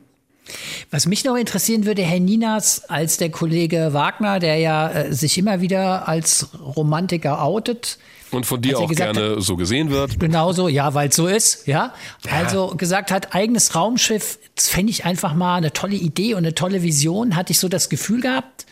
Was 0.91 1.05
mich 1.05 1.23
noch 1.23 1.35
interessieren 1.35 1.85
würde, 1.85 2.01
Herr 2.01 2.19
Ninas, 2.19 2.83
als 2.89 3.17
der 3.17 3.31
Kollege 3.31 3.93
Wagner, 3.93 4.39
der 4.39 4.57
ja 4.57 4.89
äh, 4.89 5.13
sich 5.13 5.37
immer 5.37 5.61
wieder 5.61 6.07
als 6.07 6.49
Romantiker 6.75 7.41
outet. 7.41 7.97
Und 8.29 8.45
von 8.45 8.61
dir 8.61 8.77
auch 8.77 8.91
gerne 8.91 9.35
hat, 9.37 9.41
so 9.41 9.55
gesehen 9.55 9.89
wird. 9.89 10.19
Genauso, 10.19 10.67
ja, 10.67 10.93
weil 10.93 11.09
es 11.09 11.15
so 11.15 11.27
ist, 11.27 11.65
ja. 11.67 11.93
Also 12.29 12.75
gesagt 12.75 13.09
hat, 13.11 13.33
eigenes 13.33 13.75
Raumschiff, 13.75 14.37
das 14.55 14.67
fände 14.67 14.91
ich 14.91 15.05
einfach 15.05 15.33
mal 15.33 15.55
eine 15.55 15.71
tolle 15.71 15.95
Idee 15.95 16.33
und 16.33 16.39
eine 16.39 16.53
tolle 16.53 16.83
Vision, 16.83 17.35
hatte 17.35 17.53
ich 17.53 17.59
so 17.59 17.69
das 17.69 17.89
Gefühl 17.89 18.21
gehabt, 18.21 18.65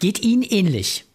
geht 0.00 0.20
Ihnen 0.20 0.42
ähnlich. 0.42 1.06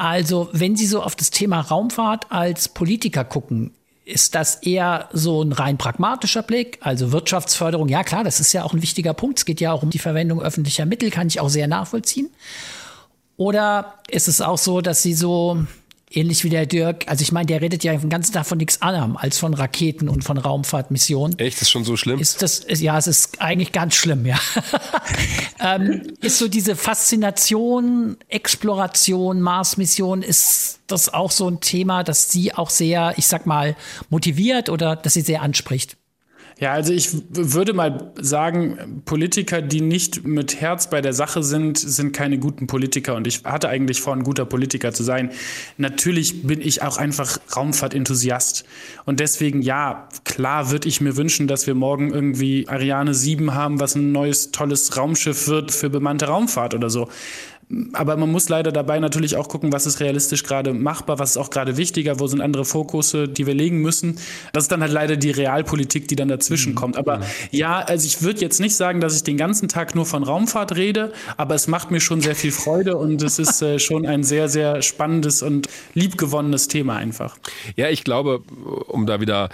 Also, 0.00 0.48
wenn 0.52 0.76
Sie 0.76 0.86
so 0.86 1.02
auf 1.02 1.14
das 1.14 1.30
Thema 1.30 1.60
Raumfahrt 1.60 2.32
als 2.32 2.70
Politiker 2.70 3.22
gucken, 3.22 3.72
ist 4.06 4.34
das 4.34 4.54
eher 4.62 5.10
so 5.12 5.42
ein 5.42 5.52
rein 5.52 5.76
pragmatischer 5.76 6.40
Blick, 6.40 6.78
also 6.80 7.12
Wirtschaftsförderung. 7.12 7.90
Ja, 7.90 8.02
klar, 8.02 8.24
das 8.24 8.40
ist 8.40 8.54
ja 8.54 8.64
auch 8.64 8.72
ein 8.72 8.80
wichtiger 8.80 9.12
Punkt. 9.12 9.40
Es 9.40 9.44
geht 9.44 9.60
ja 9.60 9.72
auch 9.72 9.82
um 9.82 9.90
die 9.90 9.98
Verwendung 9.98 10.40
öffentlicher 10.40 10.86
Mittel, 10.86 11.10
kann 11.10 11.26
ich 11.26 11.38
auch 11.38 11.50
sehr 11.50 11.68
nachvollziehen. 11.68 12.30
Oder 13.36 13.96
ist 14.08 14.26
es 14.26 14.40
auch 14.40 14.56
so, 14.56 14.80
dass 14.80 15.02
Sie 15.02 15.12
so 15.12 15.66
ähnlich 16.10 16.42
wie 16.44 16.50
der 16.50 16.66
Dirk, 16.66 17.04
also 17.06 17.22
ich 17.22 17.30
meine, 17.30 17.46
der 17.46 17.60
redet 17.60 17.84
ja 17.84 17.94
den 17.94 18.10
ganzen 18.10 18.32
Tag 18.32 18.46
von 18.46 18.58
nichts 18.58 18.82
anderem 18.82 19.16
als 19.16 19.38
von 19.38 19.54
Raketen 19.54 20.08
und 20.08 20.24
von 20.24 20.38
Raumfahrtmissionen. 20.38 21.38
Echt, 21.38 21.62
ist 21.62 21.70
schon 21.70 21.84
so 21.84 21.96
schlimm? 21.96 22.18
Ist 22.18 22.42
das, 22.42 22.58
ist, 22.58 22.80
ja, 22.80 22.98
es 22.98 23.06
ist 23.06 23.40
eigentlich 23.40 23.72
ganz 23.72 23.94
schlimm, 23.94 24.26
ja. 24.26 24.38
ähm, 25.60 26.02
ist 26.20 26.38
so 26.38 26.48
diese 26.48 26.74
Faszination, 26.74 28.16
Exploration, 28.28 29.40
Mars-Mission, 29.40 30.22
ist 30.22 30.80
das 30.88 31.14
auch 31.14 31.30
so 31.30 31.48
ein 31.48 31.60
Thema, 31.60 32.02
das 32.02 32.30
Sie 32.30 32.52
auch 32.52 32.70
sehr, 32.70 33.14
ich 33.16 33.26
sag 33.26 33.46
mal, 33.46 33.76
motiviert 34.08 34.68
oder 34.68 34.96
das 34.96 35.14
Sie 35.14 35.20
sehr 35.20 35.42
anspricht? 35.42 35.96
Ja, 36.60 36.72
also 36.72 36.92
ich 36.92 37.08
würde 37.30 37.72
mal 37.72 38.12
sagen, 38.20 39.00
Politiker, 39.06 39.62
die 39.62 39.80
nicht 39.80 40.26
mit 40.26 40.60
Herz 40.60 40.90
bei 40.90 41.00
der 41.00 41.14
Sache 41.14 41.42
sind, 41.42 41.78
sind 41.78 42.12
keine 42.12 42.38
guten 42.38 42.66
Politiker. 42.66 43.14
Und 43.14 43.26
ich 43.26 43.44
hatte 43.44 43.70
eigentlich 43.70 44.02
vor, 44.02 44.12
ein 44.12 44.24
guter 44.24 44.44
Politiker 44.44 44.92
zu 44.92 45.02
sein. 45.02 45.30
Natürlich 45.78 46.42
bin 46.42 46.60
ich 46.60 46.82
auch 46.82 46.98
einfach 46.98 47.38
Raumfahrtenthusiast. 47.56 48.66
Und 49.06 49.20
deswegen, 49.20 49.62
ja, 49.62 50.06
klar 50.24 50.70
würde 50.70 50.86
ich 50.86 51.00
mir 51.00 51.16
wünschen, 51.16 51.48
dass 51.48 51.66
wir 51.66 51.74
morgen 51.74 52.12
irgendwie 52.12 52.68
Ariane 52.68 53.14
7 53.14 53.54
haben, 53.54 53.80
was 53.80 53.94
ein 53.94 54.12
neues, 54.12 54.50
tolles 54.50 54.98
Raumschiff 54.98 55.48
wird 55.48 55.72
für 55.72 55.88
bemannte 55.88 56.26
Raumfahrt 56.26 56.74
oder 56.74 56.90
so 56.90 57.08
aber 57.92 58.16
man 58.16 58.30
muss 58.30 58.48
leider 58.48 58.72
dabei 58.72 58.98
natürlich 58.98 59.36
auch 59.36 59.48
gucken, 59.48 59.72
was 59.72 59.86
ist 59.86 60.00
realistisch 60.00 60.42
gerade 60.42 60.72
machbar, 60.72 61.18
was 61.18 61.30
ist 61.30 61.36
auch 61.36 61.50
gerade 61.50 61.76
wichtiger, 61.76 62.18
wo 62.18 62.26
sind 62.26 62.40
andere 62.40 62.64
Fokusse, 62.64 63.28
die 63.28 63.46
wir 63.46 63.54
legen 63.54 63.80
müssen. 63.80 64.18
Das 64.52 64.64
ist 64.64 64.72
dann 64.72 64.80
halt 64.80 64.92
leider 64.92 65.16
die 65.16 65.30
Realpolitik, 65.30 66.08
die 66.08 66.16
dann 66.16 66.28
dazwischen 66.28 66.72
mhm. 66.72 66.76
kommt. 66.76 66.96
Aber 66.96 67.20
ja, 67.50 67.78
also 67.78 68.06
ich 68.06 68.22
würde 68.22 68.40
jetzt 68.40 68.58
nicht 68.58 68.74
sagen, 68.74 69.00
dass 69.00 69.14
ich 69.14 69.22
den 69.22 69.36
ganzen 69.36 69.68
Tag 69.68 69.94
nur 69.94 70.04
von 70.04 70.24
Raumfahrt 70.24 70.74
rede, 70.74 71.12
aber 71.36 71.54
es 71.54 71.68
macht 71.68 71.90
mir 71.90 72.00
schon 72.00 72.20
sehr 72.20 72.34
viel 72.34 72.52
Freude 72.52 72.96
und 72.96 73.22
es 73.22 73.38
ist 73.38 73.62
äh, 73.62 73.78
schon 73.78 74.04
ein 74.04 74.24
sehr, 74.24 74.48
sehr 74.48 74.82
spannendes 74.82 75.42
und 75.42 75.68
liebgewonnenes 75.94 76.66
Thema 76.66 76.96
einfach. 76.96 77.38
Ja, 77.76 77.88
ich 77.88 78.02
glaube, 78.02 78.40
um 78.88 79.06
da 79.06 79.20
wieder 79.20 79.48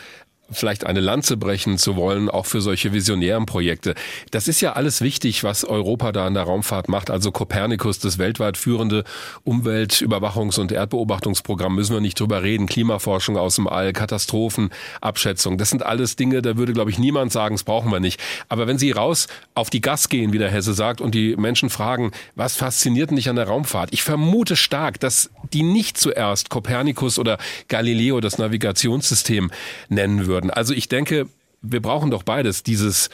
vielleicht 0.51 0.87
eine 0.87 1.01
Lanze 1.01 1.37
brechen 1.37 1.79
zu 1.79 1.97
wollen, 1.97 2.29
auch 2.29 2.47
für 2.47 2.61
solche 2.61 2.93
visionären 2.93 3.47
Projekte. 3.47 3.95
Das 4.31 4.49
ist 4.49 4.61
ja 4.61 4.75
alles 4.75 5.01
wichtig, 5.01 5.43
was 5.45 5.65
Europa 5.65 6.13
da 6.13 6.27
in 6.27 6.35
der 6.35 6.45
Raumfahrt 6.45 6.89
macht. 6.89 7.11
Also 7.11 7.33
Copernicus, 7.33 7.99
das 7.99 8.19
weltweit 8.19 8.57
führende 8.57 9.05
Umweltüberwachungs- 9.45 10.61
und 10.61 10.73
Erdbeobachtungsprogramm, 10.73 11.75
müssen 11.75 11.95
wir 11.95 12.01
nicht 12.01 12.21
drüber 12.21 12.43
reden. 12.43 12.67
Klimaforschung 12.67 13.37
aus 13.37 13.57
dem 13.57 13.67
All, 13.67 13.93
Katastrophenabschätzung. 13.93 15.59
Das 15.59 15.71
sind 15.71 15.85
alles 15.85 16.17
Dinge, 16.17 16.43
da 16.43 16.57
würde, 16.57 16.73
glaube 16.73 16.91
ich, 16.91 16.99
niemand 16.99 17.33
sagen, 17.33 17.57
das 17.57 17.65
brauchen 17.65 17.91
wir 17.91 18.01
nicht. 18.01 18.21
Aber 18.49 18.67
wenn 18.67 18.79
Sie 18.79 18.93
raus 18.93 19.27
auf 19.55 19.71
die 19.71 19.81
Gas 19.81 20.09
gehen, 20.09 20.33
wie 20.33 20.39
der 20.39 20.51
Hesse 20.51 20.75
sagt, 20.75 21.01
und 21.01 21.15
die 21.15 21.37
Menschen 21.37 21.71
fragen, 21.71 22.13
was 22.35 22.57
fasziniert 22.57 23.11
dich 23.11 23.29
an 23.29 23.37
der 23.37 23.47
Raumfahrt? 23.47 23.91
Ich 23.93 24.03
vermute 24.03 24.57
stark, 24.57 25.01
dass 25.01 25.31
die 25.53 25.63
nicht 25.63 25.99
zuerst 25.99 26.51
Copernicus 26.51 27.19
oder 27.19 27.39
Galileo, 27.69 28.21
das 28.21 28.39
Navigationssystem, 28.39 29.51
nennen 29.89 30.27
würden 30.27 30.36
würden. 30.37 30.51
Also 30.51 30.75
ich 30.75 30.89
denke, 30.89 31.27
wir 31.63 31.81
brauchen 31.81 32.11
doch 32.11 32.23
beides. 32.23 32.63
Dieses 32.63 33.09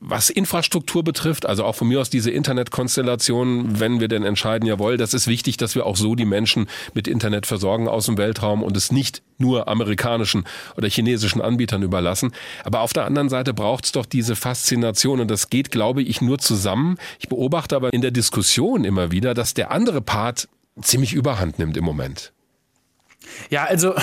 was 0.00 0.28
Infrastruktur 0.28 1.02
betrifft, 1.02 1.46
also 1.46 1.64
auch 1.64 1.74
von 1.74 1.88
mir 1.88 1.98
aus 1.98 2.10
diese 2.10 2.30
Internetkonstellation, 2.30 3.80
wenn 3.80 4.00
wir 4.00 4.08
denn 4.08 4.22
entscheiden, 4.22 4.68
jawohl, 4.68 4.98
das 4.98 5.14
ist 5.14 5.26
wichtig, 5.28 5.56
dass 5.56 5.74
wir 5.74 5.86
auch 5.86 5.96
so 5.96 6.14
die 6.14 6.26
Menschen 6.26 6.68
mit 6.92 7.08
Internet 7.08 7.46
versorgen 7.46 7.88
aus 7.88 8.04
dem 8.04 8.18
Weltraum 8.18 8.62
und 8.62 8.76
es 8.76 8.92
nicht 8.92 9.22
nur 9.38 9.68
amerikanischen 9.68 10.44
oder 10.76 10.90
chinesischen 10.90 11.40
Anbietern 11.40 11.82
überlassen. 11.82 12.32
Aber 12.64 12.80
auf 12.80 12.92
der 12.92 13.06
anderen 13.06 13.30
Seite 13.30 13.54
braucht 13.54 13.86
es 13.86 13.92
doch 13.92 14.04
diese 14.04 14.36
Faszination 14.36 15.20
und 15.20 15.30
das 15.30 15.48
geht, 15.48 15.70
glaube 15.70 16.02
ich, 16.02 16.20
nur 16.20 16.38
zusammen. 16.38 16.98
Ich 17.18 17.30
beobachte 17.30 17.74
aber 17.74 17.94
in 17.94 18.02
der 18.02 18.10
Diskussion 18.10 18.84
immer 18.84 19.10
wieder, 19.10 19.32
dass 19.32 19.54
der 19.54 19.70
andere 19.70 20.02
Part 20.02 20.48
ziemlich 20.82 21.14
überhand 21.14 21.58
nimmt 21.58 21.78
im 21.78 21.84
Moment. 21.84 22.32
Ja, 23.48 23.64
also 23.64 23.94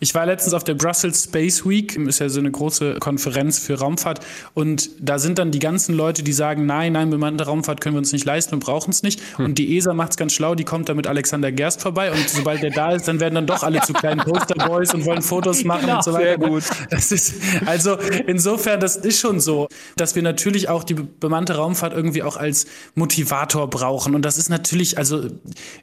ich 0.00 0.14
war 0.14 0.26
letztens 0.26 0.54
auf 0.54 0.62
der 0.62 0.74
Brussels 0.74 1.24
Space 1.24 1.66
Week, 1.66 1.96
ist 1.96 2.20
ja 2.20 2.28
so 2.28 2.38
eine 2.38 2.50
große 2.50 2.96
Konferenz 3.00 3.58
für 3.58 3.78
Raumfahrt. 3.80 4.20
Und 4.54 4.90
da 5.00 5.18
sind 5.18 5.38
dann 5.38 5.50
die 5.50 5.58
ganzen 5.58 5.94
Leute, 5.94 6.22
die 6.22 6.32
sagen, 6.32 6.66
nein, 6.66 6.92
nein, 6.92 7.10
bemannte 7.10 7.44
Raumfahrt 7.44 7.80
können 7.80 7.96
wir 7.96 7.98
uns 7.98 8.12
nicht 8.12 8.24
leisten 8.24 8.54
und 8.54 8.60
brauchen 8.60 8.90
es 8.90 9.02
nicht. 9.02 9.20
Hm. 9.36 9.46
Und 9.46 9.58
die 9.58 9.76
ESA 9.76 9.94
macht 9.94 10.12
es 10.12 10.16
ganz 10.16 10.32
schlau, 10.32 10.54
die 10.54 10.64
kommt 10.64 10.88
da 10.88 10.94
mit 10.94 11.06
Alexander 11.06 11.50
Gerst 11.50 11.82
vorbei. 11.82 12.12
Und 12.12 12.28
sobald 12.28 12.62
der 12.62 12.70
da 12.70 12.92
ist, 12.92 13.08
dann 13.08 13.18
werden 13.18 13.34
dann 13.34 13.46
doch 13.46 13.64
alle 13.64 13.80
zu 13.80 13.92
kleinen 13.92 14.20
Posterboys 14.20 14.94
und 14.94 15.04
wollen 15.04 15.22
Fotos 15.22 15.64
machen 15.64 15.86
genau, 15.86 15.96
und 15.96 16.04
so 16.04 16.12
weiter. 16.12 16.24
Sehr 16.24 16.38
gut. 16.38 16.62
Das 16.90 17.10
ist, 17.10 17.34
also 17.66 17.96
insofern, 18.26 18.78
das 18.78 18.96
ist 18.96 19.18
schon 19.18 19.40
so, 19.40 19.68
dass 19.96 20.14
wir 20.14 20.22
natürlich 20.22 20.68
auch 20.68 20.84
die 20.84 20.94
bemannte 20.94 21.56
Raumfahrt 21.56 21.92
irgendwie 21.92 22.22
auch 22.22 22.36
als 22.36 22.66
Motivator 22.94 23.68
brauchen. 23.68 24.14
Und 24.14 24.22
das 24.22 24.38
ist 24.38 24.48
natürlich, 24.48 24.96
also 24.96 25.26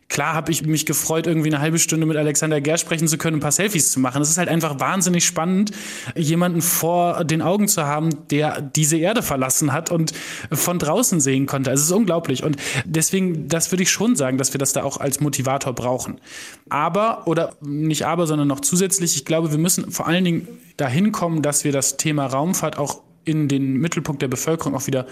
klar 0.08 0.34
habe 0.34 0.52
ich 0.52 0.66
mich 0.66 0.86
gefreut, 0.86 1.28
irgendwie 1.28 1.50
eine 1.50 1.60
halbe 1.60 1.80
Stunde 1.80 2.06
mit 2.06 2.16
Alexander 2.16 2.62
Gerst 2.62 2.86
sprechen 2.86 3.08
zu 3.10 3.18
können, 3.18 3.38
ein 3.38 3.42
paar 3.42 3.52
Selfies 3.52 3.92
zu 3.92 4.00
machen 4.00 4.05
machen. 4.06 4.22
Es 4.22 4.30
ist 4.30 4.38
halt 4.38 4.48
einfach 4.48 4.80
wahnsinnig 4.80 5.26
spannend, 5.26 5.72
jemanden 6.16 6.62
vor 6.62 7.26
den 7.26 7.42
Augen 7.42 7.68
zu 7.68 7.86
haben, 7.86 8.28
der 8.30 8.62
diese 8.62 8.98
Erde 8.98 9.22
verlassen 9.22 9.74
hat 9.74 9.92
und 9.92 10.14
von 10.52 10.80
draußen 10.80 11.20
sehen 11.20 11.48
konnte. 11.48 11.72
Also 11.72 11.82
es 11.82 11.90
ist 11.90 11.96
unglaublich. 11.96 12.44
Und 12.44 12.58
deswegen, 12.86 13.48
das 13.48 13.72
würde 13.72 13.84
ich 13.84 13.92
schon 13.92 14.16
sagen, 14.16 14.38
dass 14.38 14.54
wir 14.54 14.60
das 14.60 14.74
da 14.74 14.84
auch 14.84 14.98
als 14.98 15.20
Motivator 15.20 15.74
brauchen. 15.74 16.22
Aber, 16.70 17.28
oder 17.28 17.54
nicht 17.62 18.06
aber, 18.06 18.28
sondern 18.28 18.48
noch 18.48 18.62
zusätzlich, 18.62 19.16
ich 19.16 19.26
glaube, 19.26 19.52
wir 19.52 19.58
müssen 19.58 19.92
vor 19.92 20.08
allen 20.08 20.24
Dingen 20.24 20.48
dahin 20.78 21.12
kommen, 21.12 21.42
dass 21.42 21.64
wir 21.64 21.72
das 21.72 21.98
Thema 21.98 22.28
Raumfahrt 22.28 22.78
auch 22.78 23.02
in 23.26 23.48
den 23.48 23.74
Mittelpunkt 23.74 24.22
der 24.22 24.28
Bevölkerung 24.28 24.76
auch 24.76 24.88
wieder 24.88 25.06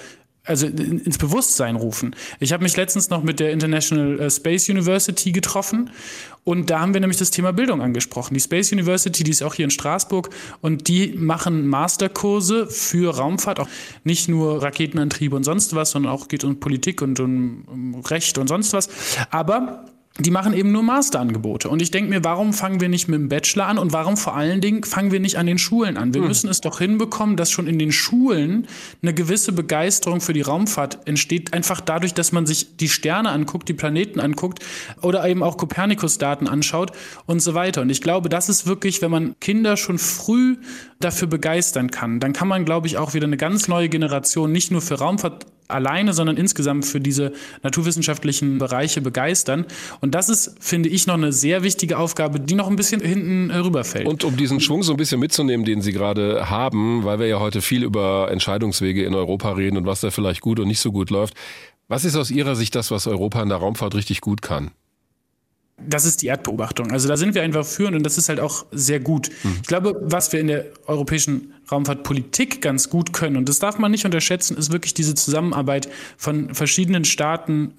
also 0.45 0.68
ins 0.68 1.18
Bewusstsein 1.18 1.78
rufen. 1.78 2.15
Ich 2.40 2.52
habe 2.52 2.64
mich 2.64 2.76
letztens 2.76 3.10
noch 3.10 3.24
mit 3.24 3.40
der 3.40 3.52
International 3.52 4.20
äh, 4.20 4.30
Space 4.30 4.68
University 4.68 5.32
getroffen 5.32 5.90
und 6.44 6.70
da 6.70 6.82
haben 6.82 6.94
wir 6.94 6.99
nämlich 6.99 7.18
das 7.18 7.32
Thema 7.32 7.53
Bildung 7.53 7.82
angesprochen. 7.82 8.34
Die 8.34 8.41
Space 8.41 8.74
University, 8.74 9.24
die 9.24 9.32
ist 9.32 9.41
auch 9.41 9.53
hier 9.53 9.64
in 9.64 9.72
Straßburg 9.72 10.30
und 10.60 10.90
die 10.90 11.14
machen 11.14 11.68
Masterkurse 11.68 12.68
für 12.68 13.15
Raumfahrt, 13.15 13.61
auch 13.61 13.70
nicht 14.03 14.28
nur 14.28 14.61
Raketenantriebe 14.61 15.36
und 15.36 15.45
sonst 15.45 15.74
was, 15.76 15.91
sondern 15.91 16.11
auch 16.11 16.28
geht 16.28 16.44
um 16.44 16.60
Politik 16.60 17.02
und 17.02 17.22
um 17.22 18.02
Recht 18.06 18.38
und 18.38 18.48
sonst 18.48 18.74
was. 18.74 18.90
Aber 19.32 19.86
die 20.19 20.30
machen 20.30 20.53
eben 20.53 20.72
nur 20.72 20.84
Masterangebote. 20.84 21.69
Und 21.69 21.81
ich 21.81 21.90
denke 21.90 22.11
mir, 22.11 22.23
warum 22.23 22.53
fangen 22.53 22.80
wir 22.80 22.88
nicht 22.88 23.07
mit 23.07 23.19
dem 23.19 23.30
Bachelor 23.30 23.65
an 23.65 23.80
und 23.80 23.94
warum 23.94 24.15
vor 24.15 24.35
allen 24.35 24.61
Dingen 24.61 24.84
fangen 24.84 25.11
wir 25.11 25.19
nicht 25.19 25.40
an 25.40 25.48
den 25.48 25.57
Schulen 25.57 25.98
an? 25.98 26.14
Wir 26.14 26.22
hm. 26.22 26.27
müssen 26.27 26.49
es 26.52 26.61
doch 26.61 26.77
hinbekommen, 26.77 27.35
dass 27.35 27.49
schon 27.49 27.65
in 27.65 27.80
den 27.80 27.91
Schulen 27.91 28.68
eine 29.02 29.15
gewisse 29.15 29.53
Begeisterung 29.53 30.22
für 30.22 30.34
die 30.34 30.41
Raumfahrt 30.41 31.07
entsteht, 31.07 31.53
einfach 31.53 31.81
dadurch, 31.81 32.14
dass 32.14 32.31
man 32.31 32.45
sich 32.45 32.77
die 32.77 32.90
Sterne 32.90 33.31
anguckt, 33.31 33.68
die 33.68 33.73
Planeten 33.73 34.19
anguckt 34.19 34.60
oder 35.02 35.27
eben 35.27 35.41
auch 35.41 35.57
Kopernikus-Daten 35.57 36.48
anschaut 36.48 36.91
und 37.26 37.40
so 37.40 37.56
weiter. 37.56 37.81
Und 37.81 37.90
ich 37.90 38.02
glaube, 38.02 38.30
das 38.30 38.49
ist 38.49 38.68
wirklich, 38.68 39.02
wenn 39.02 39.11
man 39.11 39.35
Kinder 39.40 39.77
schon 39.77 39.98
früh 39.98 40.57
dafür 40.99 41.27
begeistern 41.27 41.90
kann, 41.90 42.19
dann 42.19 42.34
kann 42.34 42.48
man, 42.48 42.65
glaube 42.65 42.85
ich, 42.85 42.98
auch 42.98 43.15
wieder 43.15 43.26
eine 43.26 43.38
ganz 43.38 43.68
neue 43.68 43.90
Generation 43.90 44.52
nicht 44.52 44.69
nur 44.69 44.81
für 44.81 44.99
Raumfahrt 44.99 45.48
alleine, 45.68 46.14
sondern 46.14 46.38
insgesamt 46.38 46.85
für 46.85 46.99
diese 46.99 47.34
naturwissenschaftlichen 47.61 48.57
Bereiche 48.57 49.02
begeistern. 49.02 49.65
Und 50.02 50.15
das 50.15 50.30
ist, 50.30 50.56
finde 50.60 50.90
ich, 50.90 51.07
noch 51.07 51.15
eine 51.15 51.31
sehr 51.31 51.64
wichtige 51.64 51.98
Aufgabe, 51.98 52.40
die 52.40 52.56
noch 52.56 52.68
ein 52.68 52.76
bisschen 52.76 53.02
hinten 53.02 53.49
äh, 53.49 53.57
rüberfällt. 53.57 54.07
Und 54.07 54.23
um 54.23 54.38
diesen 54.38 54.60
Schwung 54.60 54.84
so 54.84 54.94
ein 54.94 54.98
bisschen 54.98 55.19
mitzunehmen, 55.19 55.65
den 55.65 55.81
Sie 55.81 55.91
gerade 55.91 56.49
haben, 56.49 57.03
weil 57.03 57.19
wir 57.19 57.27
ja 57.27 57.40
heute 57.40 57.61
viel 57.61 57.84
über 57.84 58.30
Entscheidungswege 58.31 59.03
in 59.03 59.15
Europa 59.15 59.52
reden 59.52 59.77
und 59.77 59.85
was 59.85 60.02
da 60.02 60.11
vielleicht 60.11 60.41
gut 60.41 60.60
und 60.60 60.68
nicht 60.68 60.80
so 60.80 60.91
gut 60.91 61.10
läuft. 61.10 61.34
Was 61.88 62.06
ist 62.06 62.15
aus 62.15 62.31
Ihrer 62.31 62.56
Sicht 62.56 62.76
das, 62.76 62.91
was 62.91 63.07
Europa 63.07 63.41
in 63.41 63.49
der 63.49 63.57
Raumfahrt 63.57 63.95
richtig 63.95 64.22
gut 64.22 64.41
kann? 64.41 64.72
Das 65.78 66.06
ist 66.06 66.22
die 66.22 66.28
Erdbeobachtung. 66.28 66.91
Also 66.91 67.08
da 67.08 67.18
sind 67.18 67.36
wir 67.36 67.41
einfach 67.41 67.66
führend 67.66 67.95
und 67.98 68.04
das 68.04 68.18
ist 68.18 68.30
halt 68.30 68.40
auch 68.40 68.66
sehr 68.72 69.00
gut. 69.00 69.30
Mhm. 69.44 69.58
Ich 69.62 69.68
glaube, 69.68 70.00
was 70.02 70.32
wir 70.32 70.40
in 70.40 70.48
der 70.48 70.66
europäischen 70.86 71.54
Raumfahrtpolitik 71.72 72.62
ganz 72.62 72.90
gut 72.90 73.14
können, 73.14 73.38
und 73.38 73.50
das 73.50 73.60
darf 73.60 73.80
man 73.80 73.91
nicht 73.91 74.06
unterschätzen, 74.06 74.58
ist 74.58 74.72
wirklich 74.72 74.94
diese 74.94 75.16
Zusammenarbeit 75.16 75.90
von 76.18 76.54
verschiedenen 76.54 77.06
Staaten 77.06 77.74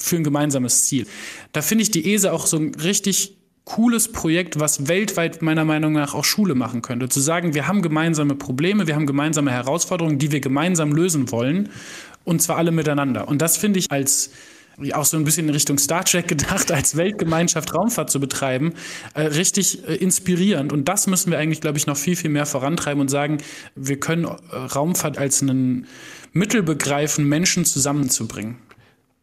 für 0.00 0.16
ein 0.16 0.24
gemeinsames 0.24 0.84
Ziel. 0.84 1.06
Da 1.52 1.62
finde 1.62 1.82
ich 1.82 1.90
die 1.90 2.12
ESA 2.12 2.32
auch 2.32 2.46
so 2.46 2.58
ein 2.58 2.74
richtig 2.74 3.36
cooles 3.64 4.12
Projekt, 4.12 4.58
was 4.58 4.88
weltweit 4.88 5.42
meiner 5.42 5.64
Meinung 5.64 5.92
nach 5.92 6.14
auch 6.14 6.24
Schule 6.24 6.54
machen 6.54 6.80
könnte. 6.80 7.08
Zu 7.08 7.20
sagen, 7.20 7.54
wir 7.54 7.68
haben 7.68 7.82
gemeinsame 7.82 8.34
Probleme, 8.34 8.86
wir 8.86 8.94
haben 8.94 9.06
gemeinsame 9.06 9.50
Herausforderungen, 9.50 10.18
die 10.18 10.32
wir 10.32 10.40
gemeinsam 10.40 10.92
lösen 10.92 11.30
wollen, 11.30 11.68
und 12.24 12.40
zwar 12.40 12.56
alle 12.56 12.70
miteinander. 12.70 13.28
Und 13.28 13.42
das 13.42 13.56
finde 13.56 13.78
ich 13.78 13.90
als 13.90 14.30
auch 14.94 15.04
so 15.04 15.16
ein 15.16 15.24
bisschen 15.24 15.48
in 15.48 15.54
Richtung 15.54 15.78
Star 15.78 16.04
Trek 16.04 16.28
gedacht, 16.28 16.70
als 16.72 16.96
Weltgemeinschaft 16.96 17.74
Raumfahrt 17.74 18.10
zu 18.10 18.20
betreiben, 18.20 18.74
äh, 19.14 19.22
richtig 19.22 19.86
äh, 19.86 19.94
inspirierend. 19.94 20.72
Und 20.72 20.88
das 20.88 21.06
müssen 21.06 21.30
wir 21.30 21.38
eigentlich, 21.38 21.60
glaube 21.60 21.78
ich, 21.78 21.86
noch 21.86 21.96
viel, 21.96 22.16
viel 22.16 22.30
mehr 22.30 22.46
vorantreiben 22.46 23.00
und 23.00 23.08
sagen, 23.08 23.38
wir 23.74 23.98
können 23.98 24.24
äh, 24.24 24.56
Raumfahrt 24.56 25.18
als 25.18 25.42
einen 25.42 25.86
Mittel 26.32 26.62
begreifen, 26.62 27.28
Menschen 27.28 27.64
zusammenzubringen. 27.64 28.58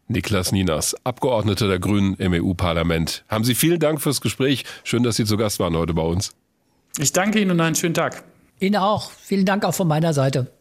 Niklas 0.08 0.52
Ninas, 0.52 0.96
Abgeordneter 1.04 1.68
der 1.68 1.80
Grünen 1.80 2.16
im 2.16 2.34
EU-Parlament. 2.34 3.24
Haben 3.28 3.44
Sie 3.44 3.56
vielen 3.56 3.80
Dank 3.80 4.02
fürs 4.02 4.22
Gespräch. 4.22 4.64
Schön, 4.84 5.04
dass 5.04 5.16
Sie 5.16 5.26
zu 5.26 5.36
Gast 5.36 5.60
waren 5.60 5.76
heute 5.76 5.94
bei 5.94 6.04
uns. 6.04 6.34
Ich 7.00 7.12
danke 7.12 7.40
Ihnen 7.40 7.52
und 7.52 7.62
einen 7.62 7.76
schönen 7.76 7.96
Tag. 7.96 8.24
Ihnen 8.60 8.76
auch. 8.76 9.12
Vielen 9.12 9.46
Dank 9.46 9.66
auch 9.66 9.74
von 9.74 9.88
meiner 9.88 10.14
Seite. 10.14 10.52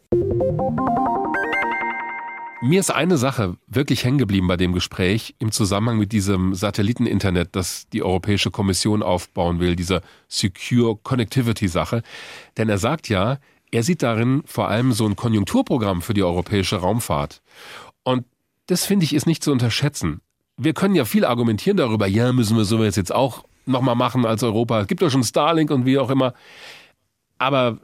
Mir 2.61 2.79
ist 2.79 2.89
eine 2.89 3.17
Sache 3.17 3.57
wirklich 3.67 4.05
hängen 4.05 4.17
geblieben 4.17 4.47
bei 4.47 4.55
dem 4.55 4.73
Gespräch 4.73 5.35
im 5.39 5.51
Zusammenhang 5.51 5.97
mit 5.97 6.13
diesem 6.13 6.55
Satelliteninternet, 6.55 7.49
das 7.55 7.89
die 7.89 8.01
Europäische 8.01 8.49
Kommission 8.49 9.03
aufbauen 9.03 9.59
will, 9.59 9.75
dieser 9.75 10.01
Secure 10.29 10.95
Connectivity 10.95 11.67
Sache. 11.67 12.01
Denn 12.57 12.69
er 12.69 12.77
sagt 12.77 13.09
ja, 13.09 13.39
er 13.71 13.83
sieht 13.83 14.03
darin 14.03 14.41
vor 14.45 14.69
allem 14.69 14.93
so 14.93 15.05
ein 15.05 15.17
Konjunkturprogramm 15.17 16.01
für 16.01 16.13
die 16.13 16.23
europäische 16.23 16.77
Raumfahrt. 16.77 17.41
Und 18.03 18.25
das 18.67 18.85
finde 18.85 19.03
ich 19.03 19.13
ist 19.13 19.27
nicht 19.27 19.43
zu 19.43 19.51
unterschätzen. 19.51 20.21
Wir 20.57 20.73
können 20.73 20.95
ja 20.95 21.03
viel 21.03 21.25
argumentieren 21.25 21.75
darüber, 21.75 22.07
ja, 22.07 22.31
müssen 22.31 22.55
wir 22.55 22.63
sowas 22.63 22.95
jetzt 22.95 23.13
auch 23.13 23.43
nochmal 23.65 23.95
machen 23.95 24.25
als 24.25 24.43
Europa. 24.43 24.79
Es 24.79 24.87
gibt 24.87 25.01
ja 25.01 25.09
schon 25.09 25.23
Starlink 25.23 25.71
und 25.71 25.85
wie 25.85 25.99
auch 25.99 26.09
immer. 26.09 26.33
Aber 27.37 27.79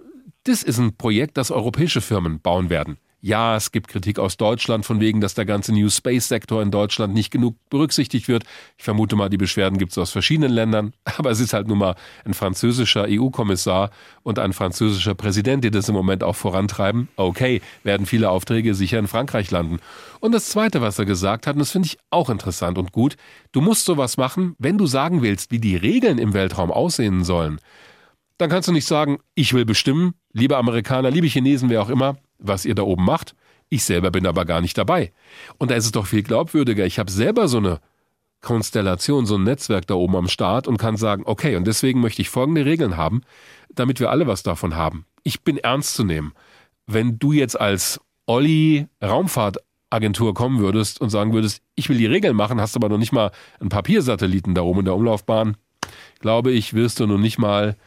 das 0.45 0.64
ist 0.64 0.77
ein 0.77 0.95
Projekt, 0.95 1.35
das 1.35 1.52
europäische 1.52 1.99
Firmen 1.99 2.39
bauen 2.39 2.69
werden. 2.69 2.98
Ja, 3.23 3.56
es 3.56 3.72
gibt 3.72 3.88
Kritik 3.88 4.18
aus 4.18 4.35
Deutschland 4.35 4.84
von 4.84 4.99
wegen, 4.99 5.22
dass 5.22 5.35
der 5.35 5.45
ganze 5.45 5.72
New 5.72 5.91
Space 5.91 6.27
Sektor 6.27 6.60
in 6.64 6.72
Deutschland 6.72 7.14
nicht 7.14 7.30
genug 7.30 7.56
berücksichtigt 7.69 8.27
wird. 8.27 8.45
Ich 8.80 8.84
vermute 8.84 9.15
mal, 9.15 9.30
die 9.30 9.38
Beschwerden 9.38 9.77
gibt 9.77 9.91
es 9.91 9.98
aus 9.99 10.10
verschiedenen 10.10 10.52
Ländern. 10.52 10.93
Aber 11.18 11.30
es 11.30 11.39
ist 11.39 11.53
halt 11.53 11.68
nun 11.68 11.77
mal 11.77 11.95
ein 12.26 12.34
französischer 12.34 13.06
EU-Kommissar 13.07 13.91
und 14.23 14.39
ein 14.39 14.53
französischer 14.53 15.14
Präsident, 15.14 15.64
die 15.64 15.69
das 15.69 15.88
im 15.88 15.93
Moment 15.93 16.23
auch 16.23 16.35
vorantreiben. 16.35 17.10
Okay, 17.15 17.61
werden 17.84 18.07
viele 18.07 18.31
Aufträge 18.31 18.73
sicher 18.73 18.98
in 18.98 19.07
Frankreich 19.07 19.52
landen. 19.52 19.77
Und 20.19 20.31
das 20.31 20.49
Zweite, 20.49 20.81
was 20.81 20.98
er 20.98 21.06
gesagt 21.06 21.45
hat, 21.45 21.53
und 21.53 21.60
das 21.60 21.72
finde 21.72 21.85
ich 21.85 21.99
auch 22.10 22.31
interessant 22.31 22.80
und 22.80 22.91
gut, 22.91 23.18
du 23.52 23.61
musst 23.61 23.85
sowas 23.85 24.18
machen, 24.18 24.56
wenn 24.57 24.80
du 24.80 24.88
sagen 24.88 25.22
willst, 25.22 25.52
wie 25.52 25.60
die 25.60 25.76
Regeln 25.76 26.18
im 26.18 26.34
Weltraum 26.34 26.72
aussehen 26.72 27.23
sollen. 27.23 27.60
Dann 28.39 28.49
kannst 28.49 28.68
du 28.68 28.72
nicht 28.72 28.88
sagen, 28.88 29.19
ich 29.35 29.53
will 29.53 29.65
bestimmen, 29.65 30.15
liebe 30.34 30.57
Amerikaner, 30.57 31.11
liebe 31.11 31.27
Chinesen, 31.27 31.69
wer 31.69 31.84
auch 31.84 31.89
immer, 31.89 32.18
was 32.41 32.65
ihr 32.65 32.76
da 32.76 32.84
oben 32.84 33.05
macht. 33.05 33.35
Ich 33.69 33.84
selber 33.85 34.11
bin 34.11 34.26
aber 34.26 34.43
gar 34.45 34.59
nicht 34.59 34.77
dabei. 34.77 35.13
Und 35.57 35.72
da 35.72 35.76
ist 35.76 35.85
es 35.85 35.91
doch 35.91 36.05
viel 36.05 36.23
glaubwürdiger. 36.23 36.85
Ich 36.85 36.99
habe 36.99 37.09
selber 37.09 37.47
so 37.47 37.57
eine 37.57 37.80
Konstellation, 38.41 39.26
so 39.26 39.35
ein 39.35 39.43
Netzwerk 39.43 39.88
da 39.88 39.93
oben 39.93 40.15
am 40.15 40.27
Start 40.27 40.68
und 40.68 40.77
kann 40.77 40.97
sagen, 40.97 41.23
okay, 41.26 41.55
und 41.55 41.65
deswegen 41.65 42.01
möchte 42.01 42.22
ich 42.22 42.30
folgende 42.30 42.65
Regeln 42.65 42.97
haben, 42.97 43.22
damit 43.73 43.99
wir 43.99 44.09
alle 44.09 44.27
was 44.27 44.43
davon 44.43 44.76
haben. 44.76 45.05
Ich 45.23 45.43
bin 45.43 45.57
ernst 45.57 45.93
zu 45.93 46.03
nehmen. 46.03 46.34
Wenn 46.88 47.19
du 47.19 47.31
jetzt 47.31 47.59
als 47.59 48.01
Olli 48.26 48.88
Raumfahrtagentur 49.01 50.34
kommen 50.34 50.59
würdest 50.59 50.99
und 50.99 51.11
sagen 51.11 51.34
würdest, 51.34 51.61
ich 51.76 51.88
will 51.88 51.97
die 51.97 52.07
Regeln 52.07 52.35
machen, 52.35 52.59
hast 52.59 52.76
aber 52.76 52.89
noch 52.89 52.97
nicht 52.97 53.13
mal 53.13 53.31
einen 53.59 53.69
Papiersatelliten 53.69 54.55
da 54.55 54.63
oben 54.63 54.80
in 54.80 54.85
der 54.85 54.95
Umlaufbahn, 54.95 55.55
glaube 56.19 56.51
ich, 56.51 56.73
wirst 56.73 56.99
du 56.99 57.07
noch 57.07 57.18
nicht 57.18 57.38
mal 57.38 57.77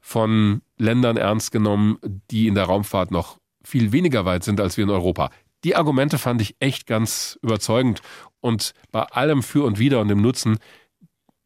von 0.00 0.62
Ländern 0.76 1.16
ernst 1.16 1.52
genommen, 1.52 1.98
die 2.30 2.48
in 2.48 2.54
der 2.54 2.64
Raumfahrt 2.64 3.10
noch 3.10 3.38
viel 3.64 3.92
weniger 3.92 4.24
weit 4.24 4.44
sind 4.44 4.60
als 4.60 4.76
wir 4.76 4.84
in 4.84 4.90
Europa. 4.90 5.30
Die 5.64 5.76
Argumente 5.76 6.18
fand 6.18 6.40
ich 6.40 6.56
echt 6.58 6.86
ganz 6.86 7.38
überzeugend 7.42 8.02
und 8.40 8.74
bei 8.90 9.02
allem 9.02 9.42
Für 9.42 9.64
und 9.64 9.78
Wider 9.78 10.00
und 10.00 10.08
dem 10.08 10.20
Nutzen, 10.20 10.58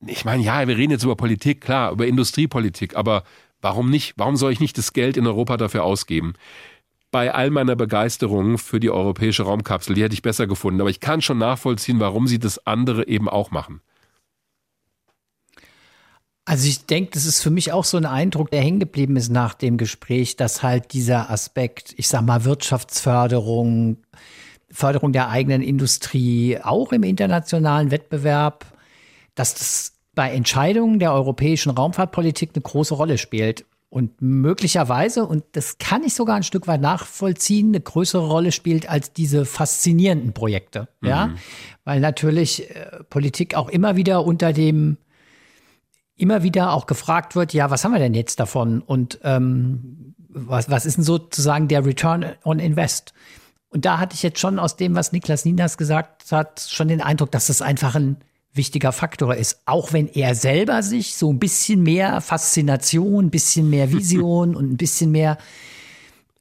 ich 0.06 0.24
meine, 0.24 0.42
ja, 0.42 0.66
wir 0.66 0.76
reden 0.76 0.92
jetzt 0.92 1.04
über 1.04 1.16
Politik, 1.16 1.60
klar, 1.60 1.92
über 1.92 2.06
Industriepolitik, 2.06 2.96
aber 2.96 3.24
warum 3.60 3.90
nicht? 3.90 4.14
Warum 4.16 4.36
soll 4.36 4.52
ich 4.52 4.60
nicht 4.60 4.78
das 4.78 4.92
Geld 4.92 5.16
in 5.16 5.26
Europa 5.26 5.56
dafür 5.56 5.84
ausgeben? 5.84 6.34
Bei 7.10 7.32
all 7.32 7.50
meiner 7.50 7.76
Begeisterung 7.76 8.58
für 8.58 8.80
die 8.80 8.90
europäische 8.90 9.44
Raumkapsel, 9.44 9.94
die 9.94 10.02
hätte 10.02 10.14
ich 10.14 10.22
besser 10.22 10.46
gefunden, 10.46 10.80
aber 10.80 10.90
ich 10.90 11.00
kann 11.00 11.22
schon 11.22 11.38
nachvollziehen, 11.38 12.00
warum 12.00 12.26
sie 12.26 12.38
das 12.38 12.66
andere 12.66 13.06
eben 13.06 13.28
auch 13.28 13.50
machen. 13.50 13.80
Also 16.48 16.68
ich 16.68 16.86
denke, 16.86 17.10
das 17.12 17.26
ist 17.26 17.42
für 17.42 17.50
mich 17.50 17.72
auch 17.72 17.84
so 17.84 17.96
ein 17.96 18.06
Eindruck, 18.06 18.52
der 18.52 18.60
hängen 18.60 18.78
geblieben 18.78 19.16
ist 19.16 19.30
nach 19.30 19.52
dem 19.52 19.76
Gespräch, 19.76 20.36
dass 20.36 20.62
halt 20.62 20.92
dieser 20.92 21.28
Aspekt, 21.28 21.92
ich 21.96 22.06
sag 22.06 22.22
mal 22.22 22.44
Wirtschaftsförderung, 22.44 23.96
Förderung 24.70 25.12
der 25.12 25.28
eigenen 25.28 25.60
Industrie, 25.60 26.58
auch 26.62 26.92
im 26.92 27.02
internationalen 27.02 27.90
Wettbewerb, 27.90 28.64
dass 29.34 29.54
das 29.54 29.92
bei 30.14 30.30
Entscheidungen 30.30 31.00
der 31.00 31.12
europäischen 31.12 31.70
Raumfahrtpolitik 31.70 32.50
eine 32.54 32.62
große 32.62 32.94
Rolle 32.94 33.18
spielt. 33.18 33.64
Und 33.88 34.22
möglicherweise, 34.22 35.26
und 35.26 35.44
das 35.52 35.78
kann 35.78 36.04
ich 36.04 36.14
sogar 36.14 36.36
ein 36.36 36.42
Stück 36.44 36.68
weit 36.68 36.80
nachvollziehen, 36.80 37.68
eine 37.68 37.80
größere 37.80 38.26
Rolle 38.26 38.52
spielt 38.52 38.88
als 38.88 39.12
diese 39.12 39.46
faszinierenden 39.46 40.32
Projekte. 40.32 40.88
Mhm. 41.00 41.08
Ja, 41.08 41.30
weil 41.84 41.98
natürlich 41.98 42.70
äh, 42.70 43.02
Politik 43.10 43.56
auch 43.56 43.68
immer 43.68 43.96
wieder 43.96 44.24
unter 44.24 44.52
dem 44.52 44.96
immer 46.16 46.42
wieder 46.42 46.72
auch 46.72 46.86
gefragt 46.86 47.36
wird, 47.36 47.52
ja, 47.52 47.70
was 47.70 47.84
haben 47.84 47.92
wir 47.92 47.98
denn 47.98 48.14
jetzt 48.14 48.40
davon? 48.40 48.80
Und 48.80 49.20
ähm, 49.22 50.14
was, 50.28 50.70
was 50.70 50.86
ist 50.86 50.96
denn 50.96 51.04
sozusagen 51.04 51.68
der 51.68 51.84
Return 51.84 52.26
on 52.44 52.58
Invest? 52.58 53.12
Und 53.68 53.84
da 53.84 53.98
hatte 53.98 54.14
ich 54.14 54.22
jetzt 54.22 54.38
schon 54.38 54.58
aus 54.58 54.76
dem, 54.76 54.94
was 54.94 55.12
Niklas 55.12 55.44
Ninas 55.44 55.76
gesagt 55.76 56.32
hat, 56.32 56.66
schon 56.68 56.88
den 56.88 57.02
Eindruck, 57.02 57.30
dass 57.32 57.48
das 57.48 57.62
einfach 57.62 57.94
ein 57.94 58.16
wichtiger 58.52 58.92
Faktor 58.92 59.34
ist. 59.34 59.60
Auch 59.66 59.92
wenn 59.92 60.08
er 60.08 60.34
selber 60.34 60.82
sich 60.82 61.14
so 61.14 61.30
ein 61.30 61.38
bisschen 61.38 61.82
mehr 61.82 62.20
Faszination, 62.22 63.26
ein 63.26 63.30
bisschen 63.30 63.68
mehr 63.68 63.92
Vision 63.92 64.56
und 64.56 64.72
ein 64.72 64.76
bisschen 64.78 65.10
mehr, 65.10 65.36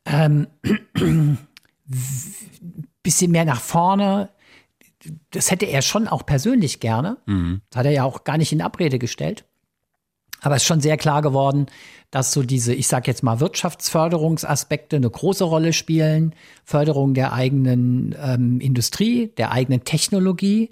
ähm, 0.05 0.47
bisschen 3.03 3.31
mehr 3.31 3.45
nach 3.45 3.61
vorne 3.61 4.29
das 5.31 5.51
hätte 5.51 5.65
er 5.65 5.81
schon 5.81 6.07
auch 6.07 6.25
persönlich 6.25 6.79
gerne. 6.79 7.17
Mhm. 7.25 7.61
Das 7.69 7.79
hat 7.79 7.85
er 7.85 7.91
ja 7.91 8.03
auch 8.03 8.23
gar 8.23 8.37
nicht 8.37 8.51
in 8.51 8.61
Abrede 8.61 8.99
gestellt. 8.99 9.45
Aber 10.45 10.55
es 10.55 10.61
ist 10.61 10.67
schon 10.67 10.79
sehr 10.79 10.95
klar 10.95 11.23
geworden, 11.23 11.65
dass 12.11 12.31
so 12.31 12.43
diese, 12.43 12.71
ich 12.71 12.87
sage 12.87 13.09
jetzt 13.09 13.23
mal, 13.23 13.39
Wirtschaftsförderungsaspekte 13.39 14.95
eine 14.95 15.09
große 15.09 15.43
Rolle 15.43 15.73
spielen. 15.73 16.35
Förderung 16.63 17.15
der 17.15 17.33
eigenen 17.33 18.15
ähm, 18.23 18.59
Industrie, 18.61 19.31
der 19.37 19.51
eigenen 19.51 19.85
Technologie. 19.85 20.69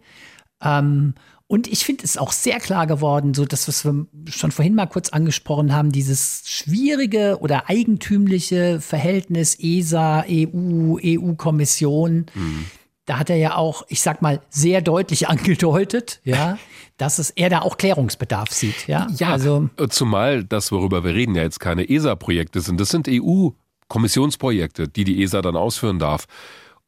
Ähm, 0.61 1.15
und 1.47 1.67
ich 1.67 1.85
finde 1.85 2.03
es 2.03 2.17
auch 2.19 2.31
sehr 2.33 2.59
klar 2.59 2.85
geworden, 2.85 3.33
so 3.33 3.45
das, 3.45 3.67
was 3.67 3.83
wir 3.83 4.05
schon 4.27 4.51
vorhin 4.51 4.75
mal 4.75 4.85
kurz 4.85 5.09
angesprochen 5.09 5.73
haben, 5.73 5.91
dieses 5.91 6.43
schwierige 6.45 7.39
oder 7.41 7.67
eigentümliche 7.67 8.79
Verhältnis 8.79 9.57
ESA, 9.59 10.23
EU, 10.29 10.99
EU-Kommission. 11.03 12.27
Mhm 12.35 12.65
da 13.05 13.19
hat 13.19 13.29
er 13.29 13.35
ja 13.35 13.55
auch, 13.55 13.83
ich 13.89 14.01
sag 14.01 14.21
mal, 14.21 14.41
sehr 14.49 14.81
deutlich 14.81 15.29
angedeutet, 15.29 16.21
ja, 16.23 16.57
dass 16.97 17.19
es 17.19 17.29
er 17.31 17.49
da 17.49 17.61
auch 17.61 17.77
Klärungsbedarf 17.77 18.51
sieht, 18.51 18.87
ja. 18.87 19.07
Ja, 19.17 19.29
also 19.29 19.69
zumal 19.89 20.43
das, 20.43 20.71
worüber 20.71 21.03
wir 21.03 21.13
reden, 21.13 21.35
ja 21.35 21.43
jetzt 21.43 21.59
keine 21.59 21.89
ESA-Projekte 21.89 22.61
sind, 22.61 22.79
das 22.79 22.89
sind 22.89 23.07
EU-Kommissionsprojekte, 23.09 24.87
die 24.87 25.03
die 25.03 25.21
ESA 25.23 25.41
dann 25.41 25.55
ausführen 25.55 25.99
darf. 25.99 26.25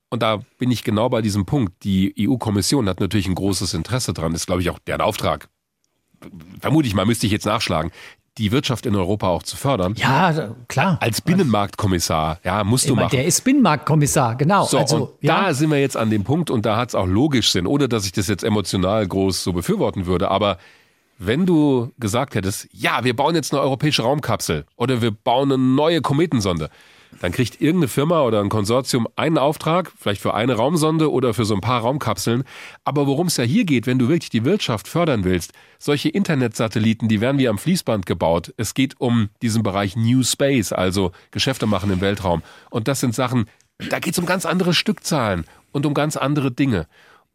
Und 0.09 0.21
da 0.21 0.41
bin 0.59 0.71
ich 0.71 0.83
genau 0.83 1.09
bei 1.09 1.21
diesem 1.21 1.45
Punkt. 1.45 1.83
Die 1.83 2.13
EU-Kommission 2.17 2.87
hat 2.87 2.99
natürlich 2.99 3.27
ein 3.27 3.35
großes 3.35 3.73
Interesse 3.73 4.13
dran, 4.13 4.33
ist, 4.33 4.45
glaube 4.45 4.61
ich, 4.61 4.69
auch 4.69 4.79
deren 4.79 5.01
Auftrag. 5.01 5.49
Vermute 6.61 6.87
ich 6.87 6.93
mal, 6.93 7.05
müsste 7.05 7.25
ich 7.25 7.31
jetzt 7.31 7.45
nachschlagen 7.45 7.91
die 8.37 8.51
Wirtschaft 8.51 8.85
in 8.85 8.95
Europa 8.95 9.27
auch 9.29 9.43
zu 9.43 9.55
fördern. 9.55 9.95
Ja, 9.97 10.55
klar. 10.67 10.97
Als 10.99 11.21
Binnenmarktkommissar, 11.21 12.39
ja, 12.43 12.63
musst 12.63 12.89
du 12.89 12.95
meine, 12.95 13.05
machen. 13.05 13.15
Der 13.15 13.25
ist 13.25 13.43
Binnenmarktkommissar, 13.43 14.35
genau. 14.35 14.65
So, 14.65 14.77
also, 14.77 14.97
und 14.97 15.09
ja. 15.21 15.45
da 15.45 15.53
sind 15.53 15.71
wir 15.71 15.79
jetzt 15.79 15.95
an 15.95 16.09
dem 16.09 16.23
Punkt 16.23 16.49
und 16.49 16.65
da 16.65 16.75
hat 16.75 16.89
es 16.89 16.95
auch 16.95 17.07
logisch 17.07 17.51
Sinn, 17.51 17.65
ohne 17.65 17.87
dass 17.87 18.05
ich 18.05 18.11
das 18.11 18.27
jetzt 18.27 18.43
emotional 18.43 19.07
groß 19.07 19.43
so 19.43 19.53
befürworten 19.53 20.05
würde, 20.05 20.29
aber 20.29 20.57
wenn 21.17 21.45
du 21.45 21.91
gesagt 21.97 22.35
hättest, 22.35 22.67
ja, 22.73 23.03
wir 23.03 23.15
bauen 23.15 23.35
jetzt 23.35 23.53
eine 23.53 23.61
europäische 23.61 24.01
Raumkapsel 24.01 24.65
oder 24.75 25.01
wir 25.01 25.11
bauen 25.11 25.51
eine 25.51 25.61
neue 25.61 26.01
Kometensonde, 26.01 26.69
dann 27.21 27.31
kriegt 27.31 27.61
irgendeine 27.61 27.87
Firma 27.87 28.21
oder 28.23 28.41
ein 28.41 28.49
Konsortium 28.49 29.07
einen 29.15 29.37
Auftrag, 29.37 29.91
vielleicht 29.97 30.21
für 30.21 30.33
eine 30.33 30.55
Raumsonde 30.55 31.11
oder 31.11 31.33
für 31.33 31.45
so 31.45 31.55
ein 31.55 31.61
paar 31.61 31.81
Raumkapseln. 31.81 32.43
Aber 32.83 33.07
worum 33.07 33.27
es 33.27 33.37
ja 33.37 33.43
hier 33.43 33.65
geht, 33.65 33.87
wenn 33.87 33.99
du 33.99 34.09
wirklich 34.09 34.29
die 34.29 34.45
Wirtschaft 34.45 34.87
fördern 34.87 35.23
willst, 35.23 35.53
solche 35.79 36.09
Internetsatelliten, 36.09 37.07
die 37.07 37.21
werden 37.21 37.37
wie 37.37 37.47
am 37.47 37.57
Fließband 37.57 38.05
gebaut. 38.05 38.53
Es 38.57 38.73
geht 38.73 38.99
um 38.99 39.29
diesen 39.41 39.63
Bereich 39.63 39.95
New 39.95 40.23
Space, 40.23 40.71
also 40.71 41.11
Geschäfte 41.31 41.65
machen 41.65 41.91
im 41.91 42.01
Weltraum. 42.01 42.43
Und 42.69 42.87
das 42.87 42.99
sind 42.99 43.15
Sachen, 43.15 43.45
da 43.89 43.99
geht 43.99 44.13
es 44.13 44.19
um 44.19 44.25
ganz 44.25 44.45
andere 44.45 44.73
Stückzahlen 44.73 45.45
und 45.71 45.85
um 45.85 45.93
ganz 45.93 46.17
andere 46.17 46.51
Dinge. 46.51 46.87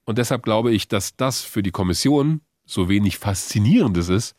Und 0.04 0.18
deshalb 0.18 0.42
glaube 0.42 0.72
ich, 0.72 0.88
dass 0.88 1.16
das 1.16 1.42
für 1.42 1.62
die 1.62 1.70
Kommission 1.70 2.40
so 2.66 2.88
wenig 2.88 3.18
Faszinierendes 3.18 4.08
ist, 4.08 4.34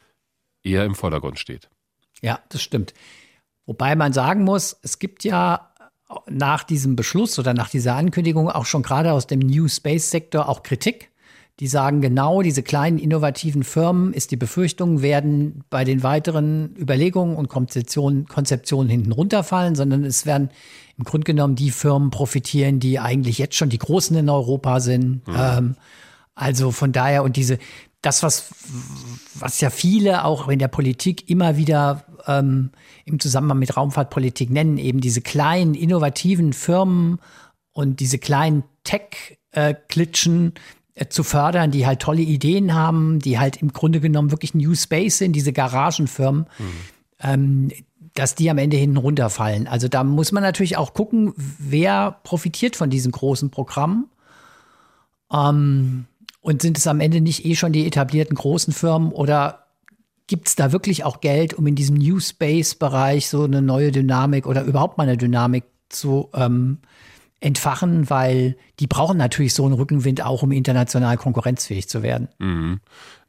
eher 0.64 0.86
im 0.86 0.96
Vordergrund 0.96 1.40
steht. 1.40 1.70
Ja, 2.22 2.40
das 2.50 2.62
stimmt. 2.62 2.94
Wobei 3.72 3.96
man 3.96 4.12
sagen 4.12 4.44
muss, 4.44 4.76
es 4.82 5.00
gibt 5.00 5.24
ja 5.24 5.72
nach 6.30 6.66
diesem 6.66 6.98
Beschluss 6.98 7.40
oder 7.40 7.54
nach 7.54 7.70
dieser 7.70 7.96
Ankündigung 7.96 8.50
auch 8.50 8.66
schon 8.66 8.84
gerade 8.84 9.14
aus 9.14 9.28
dem 9.28 9.40
New 9.40 9.70
Space 9.70 10.12
Sektor 10.12 10.50
auch 10.50 10.62
Kritik. 10.62 11.10
Die 11.62 11.68
sagen 11.68 12.02
genau, 12.02 12.42
diese 12.42 12.64
kleinen 12.64 12.98
innovativen 12.98 13.64
Firmen 13.64 14.12
ist 14.12 14.32
die 14.32 14.36
Befürchtung, 14.36 15.02
werden 15.02 15.64
bei 15.70 15.86
den 15.86 16.04
weiteren 16.04 16.76
Überlegungen 16.78 17.38
und 17.38 17.48
Konzeptionen, 17.48 18.26
Konzeptionen 18.26 18.90
hinten 18.90 19.14
runterfallen, 19.14 19.76
sondern 19.76 20.04
es 20.04 20.26
werden 20.26 20.50
im 20.98 21.06
Grunde 21.06 21.24
genommen 21.24 21.56
die 21.56 21.72
Firmen 21.72 22.10
profitieren, 22.10 22.82
die 22.82 23.00
eigentlich 23.00 23.38
jetzt 23.38 23.56
schon 23.56 23.70
die 23.70 23.78
Großen 23.78 24.18
in 24.18 24.30
Europa 24.30 24.82
sind. 24.82 25.26
Mhm. 25.26 25.36
Ähm, 25.38 25.76
also 26.36 26.72
von 26.72 26.92
daher 26.92 27.24
und 27.24 27.38
diese, 27.38 27.58
das, 28.02 28.24
was, 28.24 28.50
was 29.36 29.62
ja 29.62 29.70
viele 29.70 30.26
auch 30.26 30.48
in 30.48 30.60
der 30.60 30.68
Politik 30.68 31.30
immer 31.30 31.56
wieder 31.58 32.04
ähm, 32.26 32.72
im 33.06 33.20
Zusammenhang 33.20 33.60
mit 33.60 33.78
Raumfahrtpolitik 33.78 34.50
nennen, 34.50 34.78
eben 34.78 35.02
diese 35.02 35.22
kleinen, 35.22 35.76
innovativen 35.76 36.54
Firmen 36.54 37.20
und 37.74 38.00
diese 38.00 38.18
kleinen 38.18 38.64
Tech-Klitschen 38.84 40.54
äh, 40.96 41.08
zu 41.08 41.24
fördern, 41.24 41.72
die 41.72 41.86
halt 41.86 42.00
tolle 42.00 42.22
Ideen 42.22 42.74
haben, 42.74 43.20
die 43.20 43.40
halt 43.40 43.58
im 43.58 43.72
Grunde 43.72 44.00
genommen 44.00 44.32
wirklich 44.32 44.56
New 44.56 44.76
Space 44.76 45.20
sind, 45.20 45.34
diese 45.34 45.54
Garagenfirmen, 45.54 46.48
ähm, 47.20 47.72
dass 48.14 48.36
die 48.36 48.50
am 48.50 48.58
Ende 48.58 48.78
hinten 48.78 48.98
runterfallen. 48.98 49.68
Also 49.68 49.88
da 49.88 50.04
muss 50.04 50.32
man 50.32 50.44
natürlich 50.44 50.76
auch 50.76 50.94
gucken, 50.94 51.34
wer 51.38 52.20
profitiert 52.24 52.76
von 52.76 52.90
diesen 52.90 53.12
großen 53.12 53.52
Programmen. 53.52 54.10
Ähm, 55.32 56.08
und 56.42 56.62
sind 56.62 56.78
es 56.78 56.88
am 56.88 57.00
Ende 57.00 57.22
nicht 57.22 57.46
eh 57.46 57.56
schon 57.56 57.72
die 57.72 57.86
etablierten 57.88 58.36
großen 58.36 58.74
Firmen 58.74 59.12
oder 59.12 59.68
gibt 60.28 60.48
es 60.48 60.56
da 60.56 60.72
wirklich 60.72 61.04
auch 61.04 61.22
Geld, 61.22 61.54
um 61.54 61.68
in 61.68 61.76
diesem 61.76 61.98
New 61.98 62.20
Space-Bereich 62.20 63.28
so 63.28 63.44
eine 63.44 63.62
neue 63.62 63.92
Dynamik 63.92 64.46
oder 64.48 64.64
überhaupt 64.64 64.98
mal 64.98 65.04
eine 65.04 65.18
Dynamik 65.18 65.66
zu 65.90 66.30
ähm, 66.34 66.80
entfachen, 67.42 68.10
weil 68.10 68.56
die 68.80 68.88
brauchen 68.88 69.18
natürlich 69.18 69.54
so 69.54 69.66
einen 69.66 69.74
Rückenwind 69.74 70.24
auch, 70.24 70.42
um 70.44 70.52
international 70.52 71.18
konkurrenzfähig 71.18 71.90
zu 71.90 72.02
werden. 72.02 72.30
Mhm. 72.40 72.80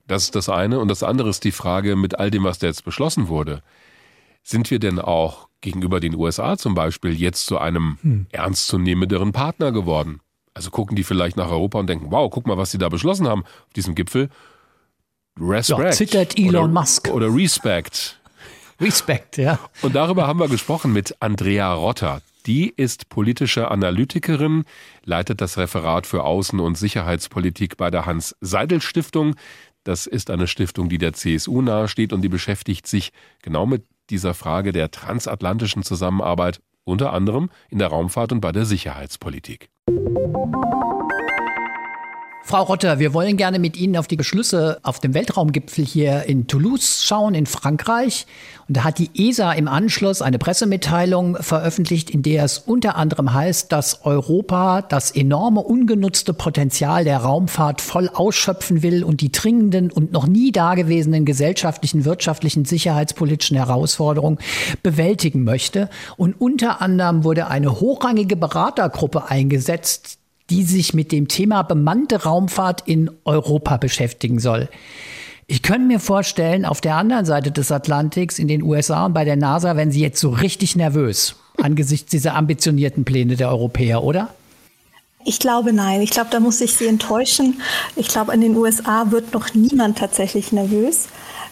Das 0.06 0.24
ist 0.24 0.36
das 0.36 0.48
eine. 0.48 0.78
Und 0.78 0.88
das 0.88 1.02
andere 1.02 1.28
ist 1.28 1.44
die 1.44 1.52
Frage 1.52 1.96
mit 1.96 2.18
all 2.18 2.30
dem, 2.30 2.44
was 2.44 2.58
da 2.58 2.66
jetzt 2.66 2.84
beschlossen 2.84 3.28
wurde. 3.28 3.62
Sind 4.42 4.70
wir 4.70 4.78
denn 4.78 4.98
auch 4.98 5.48
gegenüber 5.60 6.00
den 6.00 6.14
USA 6.14 6.56
zum 6.56 6.74
Beispiel 6.74 7.12
jetzt 7.12 7.46
zu 7.46 7.58
einem 7.58 7.98
Hm. 8.02 8.26
ernstzunehmenderen 8.30 9.32
Partner 9.32 9.72
geworden? 9.72 10.20
Also 10.54 10.70
gucken 10.70 10.96
die 10.96 11.04
vielleicht 11.04 11.36
nach 11.36 11.50
Europa 11.50 11.78
und 11.78 11.86
denken, 11.86 12.06
wow, 12.10 12.30
guck 12.30 12.46
mal, 12.46 12.58
was 12.58 12.70
sie 12.70 12.78
da 12.78 12.88
beschlossen 12.88 13.26
haben 13.26 13.42
auf 13.42 13.72
diesem 13.74 13.94
Gipfel. 13.94 14.28
Respect. 15.40 15.80
Ja, 15.80 15.90
zittert 15.90 16.38
Elon 16.38 16.64
oder, 16.64 16.80
Musk. 16.80 17.08
Oder 17.08 17.34
Respect. 17.34 18.20
Respect, 18.80 19.38
ja. 19.38 19.58
Und 19.80 19.94
darüber 19.94 20.26
haben 20.26 20.40
wir 20.40 20.48
gesprochen 20.48 20.92
mit 20.92 21.16
Andrea 21.20 21.72
Rotter. 21.72 22.20
Die 22.46 22.68
ist 22.68 23.08
politische 23.08 23.70
Analytikerin, 23.70 24.64
leitet 25.04 25.40
das 25.40 25.56
Referat 25.56 26.06
für 26.06 26.24
Außen- 26.24 26.60
und 26.60 26.76
Sicherheitspolitik 26.76 27.76
bei 27.76 27.90
der 27.90 28.04
Hans-Seidel-Stiftung. 28.04 29.36
Das 29.84 30.06
ist 30.06 30.30
eine 30.30 30.48
Stiftung, 30.48 30.88
die 30.88 30.98
der 30.98 31.12
CSU 31.12 31.62
nahesteht 31.62 32.12
und 32.12 32.22
die 32.22 32.28
beschäftigt 32.28 32.86
sich 32.86 33.12
genau 33.42 33.66
mit 33.66 33.84
dieser 34.10 34.34
Frage 34.34 34.72
der 34.72 34.90
transatlantischen 34.90 35.84
Zusammenarbeit, 35.84 36.60
unter 36.84 37.12
anderem 37.12 37.50
in 37.70 37.78
der 37.78 37.88
Raumfahrt 37.88 38.32
und 38.32 38.40
bei 38.40 38.52
der 38.52 38.64
Sicherheitspolitik. 38.64 39.70
Frau 42.44 42.64
Rotter, 42.64 42.98
wir 42.98 43.14
wollen 43.14 43.36
gerne 43.36 43.60
mit 43.60 43.76
Ihnen 43.76 43.96
auf 43.96 44.08
die 44.08 44.16
Beschlüsse 44.16 44.78
auf 44.82 44.98
dem 44.98 45.14
Weltraumgipfel 45.14 45.84
hier 45.84 46.24
in 46.24 46.48
Toulouse 46.48 47.04
schauen, 47.04 47.34
in 47.34 47.46
Frankreich. 47.46 48.26
Und 48.66 48.76
da 48.76 48.84
hat 48.84 48.98
die 48.98 49.10
ESA 49.14 49.52
im 49.52 49.68
Anschluss 49.68 50.20
eine 50.22 50.38
Pressemitteilung 50.38 51.36
veröffentlicht, 51.40 52.10
in 52.10 52.22
der 52.22 52.44
es 52.44 52.58
unter 52.58 52.96
anderem 52.96 53.32
heißt, 53.32 53.70
dass 53.70 54.04
Europa 54.04 54.82
das 54.82 55.12
enorme 55.12 55.60
ungenutzte 55.60 56.34
Potenzial 56.34 57.04
der 57.04 57.18
Raumfahrt 57.18 57.80
voll 57.80 58.08
ausschöpfen 58.12 58.82
will 58.82 59.04
und 59.04 59.20
die 59.20 59.30
dringenden 59.30 59.92
und 59.92 60.12
noch 60.12 60.26
nie 60.26 60.50
dagewesenen 60.50 61.24
gesellschaftlichen, 61.24 62.04
wirtschaftlichen, 62.04 62.64
sicherheitspolitischen 62.64 63.56
Herausforderungen 63.56 64.38
bewältigen 64.82 65.44
möchte. 65.44 65.88
Und 66.16 66.40
unter 66.40 66.82
anderem 66.82 67.22
wurde 67.22 67.46
eine 67.46 67.80
hochrangige 67.80 68.36
Beratergruppe 68.36 69.30
eingesetzt, 69.30 70.18
die 70.52 70.64
sich 70.64 70.92
mit 70.92 71.12
dem 71.12 71.28
Thema 71.28 71.62
bemannte 71.62 72.24
Raumfahrt 72.24 72.82
in 72.84 73.10
Europa 73.24 73.78
beschäftigen 73.78 74.38
soll. 74.38 74.68
Ich 75.46 75.62
könnte 75.62 75.86
mir 75.86 75.98
vorstellen, 75.98 76.66
auf 76.66 76.82
der 76.82 76.96
anderen 76.96 77.24
Seite 77.24 77.50
des 77.50 77.72
Atlantiks, 77.72 78.38
in 78.38 78.48
den 78.48 78.62
USA 78.62 79.06
und 79.06 79.14
bei 79.14 79.24
der 79.24 79.36
NASA, 79.36 79.76
werden 79.76 79.92
sie 79.92 80.02
jetzt 80.02 80.20
so 80.20 80.28
richtig 80.28 80.76
nervös 80.76 81.36
angesichts 81.58 82.10
dieser 82.10 82.34
ambitionierten 82.34 83.04
Pläne 83.04 83.36
der 83.36 83.48
Europäer, 83.48 84.02
oder? 84.02 84.28
Ich 85.24 85.38
glaube 85.38 85.72
nein. 85.72 86.02
Ich 86.02 86.10
glaube, 86.10 86.28
da 86.30 86.40
muss 86.40 86.60
ich 86.60 86.74
Sie 86.74 86.86
enttäuschen. 86.86 87.62
Ich 87.96 88.08
glaube, 88.08 88.34
in 88.34 88.42
den 88.42 88.54
USA 88.56 89.10
wird 89.10 89.32
noch 89.32 89.54
niemand 89.54 89.96
tatsächlich 89.98 90.52
nervös. 90.52 91.08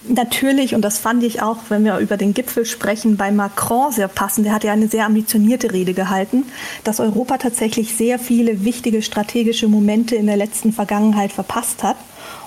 Natürlich, 0.08 0.74
und 0.74 0.82
das 0.82 0.98
fand 0.98 1.22
ich 1.22 1.42
auch, 1.42 1.58
wenn 1.68 1.84
wir 1.84 1.98
über 1.98 2.16
den 2.16 2.32
Gipfel 2.32 2.64
sprechen, 2.64 3.18
bei 3.18 3.30
Macron 3.30 3.92
sehr 3.92 4.08
passend. 4.08 4.46
Der 4.46 4.54
hat 4.54 4.64
ja 4.64 4.72
eine 4.72 4.88
sehr 4.88 5.04
ambitionierte 5.04 5.72
Rede 5.72 5.92
gehalten, 5.92 6.44
dass 6.84 7.00
Europa 7.00 7.36
tatsächlich 7.36 7.94
sehr 7.94 8.18
viele 8.18 8.64
wichtige 8.64 9.02
strategische 9.02 9.68
Momente 9.68 10.16
in 10.16 10.26
der 10.26 10.38
letzten 10.38 10.72
Vergangenheit 10.72 11.32
verpasst 11.32 11.82
hat 11.82 11.96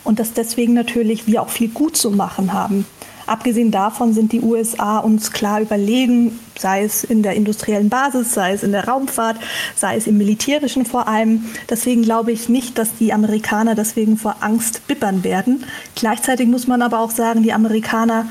und 0.03 0.19
dass 0.19 0.33
deswegen 0.33 0.73
natürlich 0.73 1.27
wir 1.27 1.43
auch 1.43 1.49
viel 1.49 1.69
gut 1.69 1.95
zu 1.95 2.09
machen 2.09 2.53
haben. 2.53 2.85
Abgesehen 3.25 3.71
davon 3.71 4.13
sind 4.13 4.31
die 4.31 4.41
USA 4.41 4.99
uns 4.99 5.31
klar 5.31 5.61
überlegen, 5.61 6.39
sei 6.57 6.83
es 6.83 7.03
in 7.03 7.23
der 7.23 7.33
industriellen 7.33 7.89
Basis, 7.89 8.33
sei 8.33 8.53
es 8.53 8.63
in 8.63 8.71
der 8.71 8.87
Raumfahrt, 8.87 9.37
sei 9.75 9.95
es 9.95 10.07
im 10.07 10.17
militärischen 10.17 10.85
vor 10.85 11.07
allem. 11.07 11.45
Deswegen 11.69 12.03
glaube 12.03 12.31
ich 12.31 12.49
nicht, 12.49 12.77
dass 12.77 12.95
die 12.95 13.13
Amerikaner 13.13 13.75
deswegen 13.75 14.17
vor 14.17 14.37
Angst 14.41 14.87
bippern 14.87 15.23
werden. 15.23 15.63
Gleichzeitig 15.95 16.47
muss 16.47 16.67
man 16.67 16.81
aber 16.81 16.99
auch 16.99 17.11
sagen, 17.11 17.43
die 17.43 17.53
Amerikaner 17.53 18.25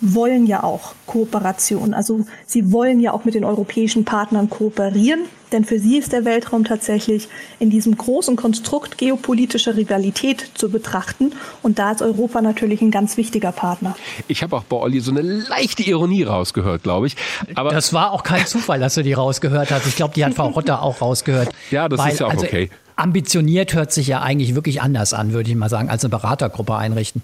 wollen 0.00 0.46
ja 0.46 0.62
auch 0.62 0.94
Kooperation. 1.06 1.94
Also 1.94 2.26
sie 2.46 2.72
wollen 2.72 3.00
ja 3.00 3.12
auch 3.12 3.24
mit 3.24 3.34
den 3.34 3.44
europäischen 3.44 4.04
Partnern 4.04 4.48
kooperieren, 4.48 5.20
denn 5.52 5.64
für 5.64 5.78
sie 5.78 5.98
ist 5.98 6.12
der 6.12 6.24
Weltraum 6.24 6.64
tatsächlich 6.64 7.28
in 7.58 7.70
diesem 7.70 7.96
großen 7.96 8.36
Konstrukt 8.36 8.98
geopolitischer 8.98 9.76
Rivalität 9.76 10.50
zu 10.54 10.70
betrachten. 10.70 11.32
Und 11.62 11.78
da 11.78 11.92
ist 11.92 12.02
Europa 12.02 12.42
natürlich 12.42 12.82
ein 12.82 12.90
ganz 12.90 13.16
wichtiger 13.16 13.52
Partner. 13.52 13.96
Ich 14.28 14.42
habe 14.42 14.56
auch 14.56 14.64
bei 14.64 14.76
Olli 14.76 15.00
so 15.00 15.10
eine 15.10 15.22
leichte 15.22 15.82
Ironie 15.82 16.24
rausgehört, 16.24 16.82
glaube 16.82 17.06
ich. 17.06 17.16
Aber 17.54 17.70
das 17.70 17.92
war 17.92 18.12
auch 18.12 18.22
kein 18.22 18.46
Zufall, 18.46 18.80
dass 18.80 18.94
du 18.94 19.02
die 19.02 19.14
rausgehört 19.14 19.70
hast. 19.70 19.86
Ich 19.86 19.96
glaube, 19.96 20.14
die 20.14 20.24
hat 20.24 20.34
Frau 20.34 20.48
Rotter 20.48 20.82
auch 20.82 21.00
rausgehört. 21.00 21.48
Ja, 21.70 21.88
das 21.88 21.98
Weil, 21.98 22.12
ist 22.12 22.20
ja 22.20 22.26
auch 22.26 22.30
also, 22.30 22.44
okay. 22.44 22.70
Ambitioniert 22.96 23.74
hört 23.74 23.92
sich 23.92 24.08
ja 24.08 24.20
eigentlich 24.22 24.54
wirklich 24.54 24.82
anders 24.82 25.14
an, 25.14 25.32
würde 25.32 25.48
ich 25.48 25.56
mal 25.56 25.68
sagen, 25.68 25.88
als 25.88 26.04
eine 26.04 26.10
Beratergruppe 26.10 26.76
einrichten. 26.76 27.22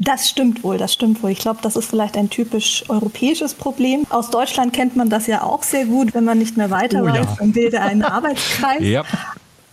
Das 0.00 0.28
stimmt 0.28 0.62
wohl, 0.62 0.78
das 0.78 0.92
stimmt 0.92 1.24
wohl. 1.24 1.30
Ich 1.30 1.40
glaube, 1.40 1.58
das 1.60 1.74
ist 1.74 1.90
vielleicht 1.90 2.16
ein 2.16 2.30
typisch 2.30 2.84
europäisches 2.88 3.54
Problem. 3.54 4.06
Aus 4.10 4.30
Deutschland 4.30 4.72
kennt 4.72 4.94
man 4.94 5.10
das 5.10 5.26
ja 5.26 5.42
auch 5.42 5.64
sehr 5.64 5.86
gut. 5.86 6.14
Wenn 6.14 6.24
man 6.24 6.38
nicht 6.38 6.56
mehr 6.56 6.70
weiter 6.70 7.02
Oh 7.02 7.08
ja. 7.08 7.14
weiß, 7.14 7.26
dann 7.38 7.52
bilde 7.52 7.80
einen 7.80 8.02
Arbeitskreis. 8.04 8.80
Ja. 8.80 9.02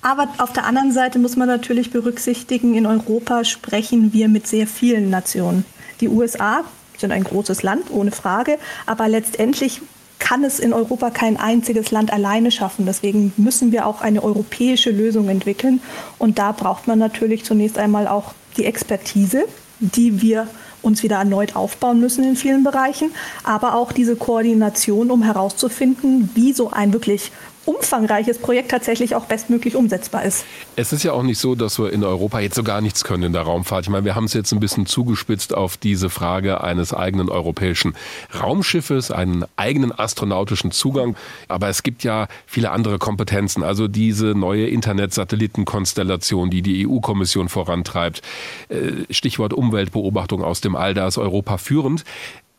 Aber 0.02 0.28
auf 0.40 0.52
der 0.52 0.66
anderen 0.66 0.92
Seite 0.92 1.20
muss 1.20 1.36
man 1.36 1.48
natürlich 1.48 1.92
berücksichtigen, 1.92 2.74
in 2.74 2.88
Europa 2.88 3.44
sprechen 3.44 4.14
wir 4.14 4.28
mit 4.28 4.48
sehr 4.48 4.66
vielen 4.66 5.12
Nationen. 5.12 5.64
Die 6.02 6.10
USA 6.10 6.64
sind 6.98 7.12
ein 7.12 7.24
großes 7.24 7.62
Land, 7.62 7.92
ohne 7.92 8.12
Frage, 8.12 8.58
aber 8.88 9.08
letztendlich 9.08 9.82
kann 10.18 10.44
es 10.44 10.60
in 10.60 10.74
Europa 10.74 11.12
kein 11.12 11.38
einziges 11.38 11.92
Land 11.92 12.12
alleine 12.12 12.50
schaffen. 12.50 12.86
Deswegen 12.86 13.32
müssen 13.38 13.72
wir 13.72 13.86
auch 13.86 14.02
eine 14.02 14.24
europäische 14.24 14.90
Lösung 14.90 15.30
entwickeln. 15.30 15.82
Und 16.18 16.40
da 16.40 16.52
braucht 16.52 16.88
man 16.88 16.98
natürlich 16.98 17.44
zunächst 17.44 17.78
einmal 17.78 18.08
auch 18.08 18.34
die 18.58 18.66
Expertise, 18.66 19.46
die 19.80 20.22
wir 20.22 20.48
uns 20.82 21.04
wieder 21.04 21.18
erneut 21.18 21.56
aufbauen 21.56 22.00
müssen 22.00 22.24
in 22.24 22.36
vielen 22.36 22.64
Bereichen, 22.64 23.12
aber 23.44 23.76
auch 23.76 23.92
diese 23.92 24.16
Koordination, 24.16 25.12
um 25.12 25.24
herauszufinden, 25.24 26.30
wie 26.36 26.54
so 26.54 26.72
ein 26.72 26.94
wirklich 26.94 27.32
umfangreiches 27.66 28.38
Projekt 28.38 28.72
tatsächlich 28.72 29.16
auch 29.16 29.26
bestmöglich 29.26 29.76
umsetzbar 29.76 30.24
ist. 30.24 30.46
Es 30.76 30.94
ist 30.94 31.04
ja 31.04 31.12
auch 31.14 31.24
nicht 31.24 31.40
so, 31.40 31.56
dass 31.56 31.80
wir 31.80 31.92
in 31.92 32.04
Europa 32.04 32.40
jetzt 32.40 32.56
so 32.56 32.64
gar 32.64 32.82
nichts 32.82 33.04
können 33.04 33.24
in 33.24 33.34
der 33.34 33.42
Raumfahrt. 33.42 33.86
Ich 33.86 33.90
meine, 33.90 34.06
wir 34.06 34.16
haben 34.16 34.26
es 34.26 34.34
jetzt 34.34 34.52
ein 34.52 34.60
bisschen 34.60 34.86
zugespitzt 34.86 35.54
auf 35.54 35.78
diese 35.78 36.10
Frage 36.10 36.62
eines 36.62 36.94
eigenen 36.94 37.30
europäischen 37.30 37.96
Raumschiffes, 38.40 39.12
einen 39.12 39.46
eigenen 39.56 39.92
astronautischen 39.92 40.72
Zugang. 40.72 41.16
Aber 41.48 41.70
es 41.70 41.84
gibt 41.84 42.04
ja 42.04 42.28
viele 42.46 42.72
andere 42.72 43.00
Kompetenzen. 43.00 43.64
Also 43.64 43.88
diese 43.88 44.28
neue 44.28 44.68
Internet-Satellitenkonstellation, 44.68 46.50
die 46.50 46.62
die 46.62 46.88
EU-Kommission 46.88 47.50
vorantreibt. 47.50 48.22
Äh, 48.70 49.12
Stichwort 49.14 49.54
Umweltbeobachtung 49.54 50.44
aus 50.44 50.62
dem 50.62 50.76
All, 50.76 50.94
da 50.94 51.08
ist 51.08 51.18
Europa 51.18 51.58
führend. 51.58 52.04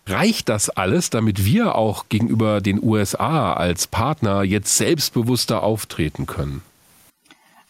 Reicht 0.08 0.48
das 0.48 0.70
alles, 0.70 1.10
damit 1.10 1.44
wir 1.44 1.74
auch 1.74 2.08
gegenüber 2.08 2.60
den 2.60 2.80
USA 2.82 3.54
als 3.54 3.88
Partner 3.88 4.44
jetzt 4.44 4.76
selbstbewusster 4.76 5.64
auftreten 5.64 6.26
können? 6.26 6.62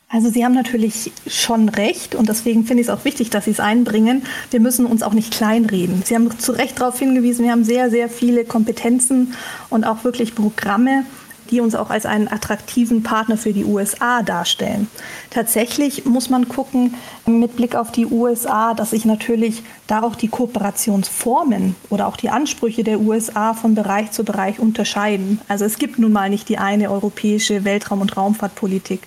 Also 0.08 0.30
Sie 0.30 0.44
haben 0.44 0.54
natürlich 0.54 1.10
schon 1.26 1.68
recht 1.68 2.14
und 2.14 2.28
deswegen 2.28 2.64
finde 2.64 2.82
ich 2.82 2.88
es 2.88 2.94
auch 2.94 3.04
wichtig, 3.04 3.30
dass 3.30 3.46
Sie 3.46 3.50
es 3.50 3.58
einbringen. 3.58 4.22
Wir 4.50 4.60
müssen 4.60 4.86
uns 4.86 5.02
auch 5.02 5.14
nicht 5.14 5.32
kleinreden. 5.32 6.02
Sie 6.04 6.14
haben 6.14 6.38
zu 6.38 6.52
Recht 6.52 6.78
darauf 6.78 6.98
hingewiesen, 6.98 7.44
wir 7.44 7.52
haben 7.52 7.64
sehr, 7.64 7.90
sehr 7.90 8.08
viele 8.08 8.44
Kompetenzen 8.44 9.34
und 9.68 9.84
auch 9.84 10.04
wirklich 10.04 10.34
Programme, 10.34 11.04
die 11.50 11.60
uns 11.60 11.74
auch 11.74 11.90
als 11.90 12.06
einen 12.06 12.28
attraktiven 12.28 13.02
Partner 13.02 13.36
für 13.36 13.52
die 13.52 13.64
USA 13.64 14.22
darstellen. 14.22 14.88
Tatsächlich 15.30 16.04
muss 16.04 16.30
man 16.30 16.48
gucken, 16.48 16.94
mit 17.26 17.56
Blick 17.56 17.74
auf 17.74 17.92
die 17.92 18.06
USA, 18.06 18.74
dass 18.74 18.90
sich 18.90 19.04
natürlich 19.04 19.62
da 19.86 20.02
auch 20.02 20.14
die 20.14 20.28
Kooperationsformen 20.28 21.76
oder 21.90 22.06
auch 22.06 22.16
die 22.16 22.30
Ansprüche 22.30 22.84
der 22.84 23.00
USA 23.00 23.54
von 23.54 23.74
Bereich 23.74 24.10
zu 24.12 24.24
Bereich 24.24 24.58
unterscheiden. 24.58 25.40
Also 25.48 25.64
es 25.64 25.78
gibt 25.78 25.98
nun 25.98 26.12
mal 26.12 26.30
nicht 26.30 26.48
die 26.48 26.58
eine 26.58 26.90
europäische 26.90 27.64
Weltraum- 27.64 28.00
und 28.00 28.16
Raumfahrtpolitik. 28.16 29.02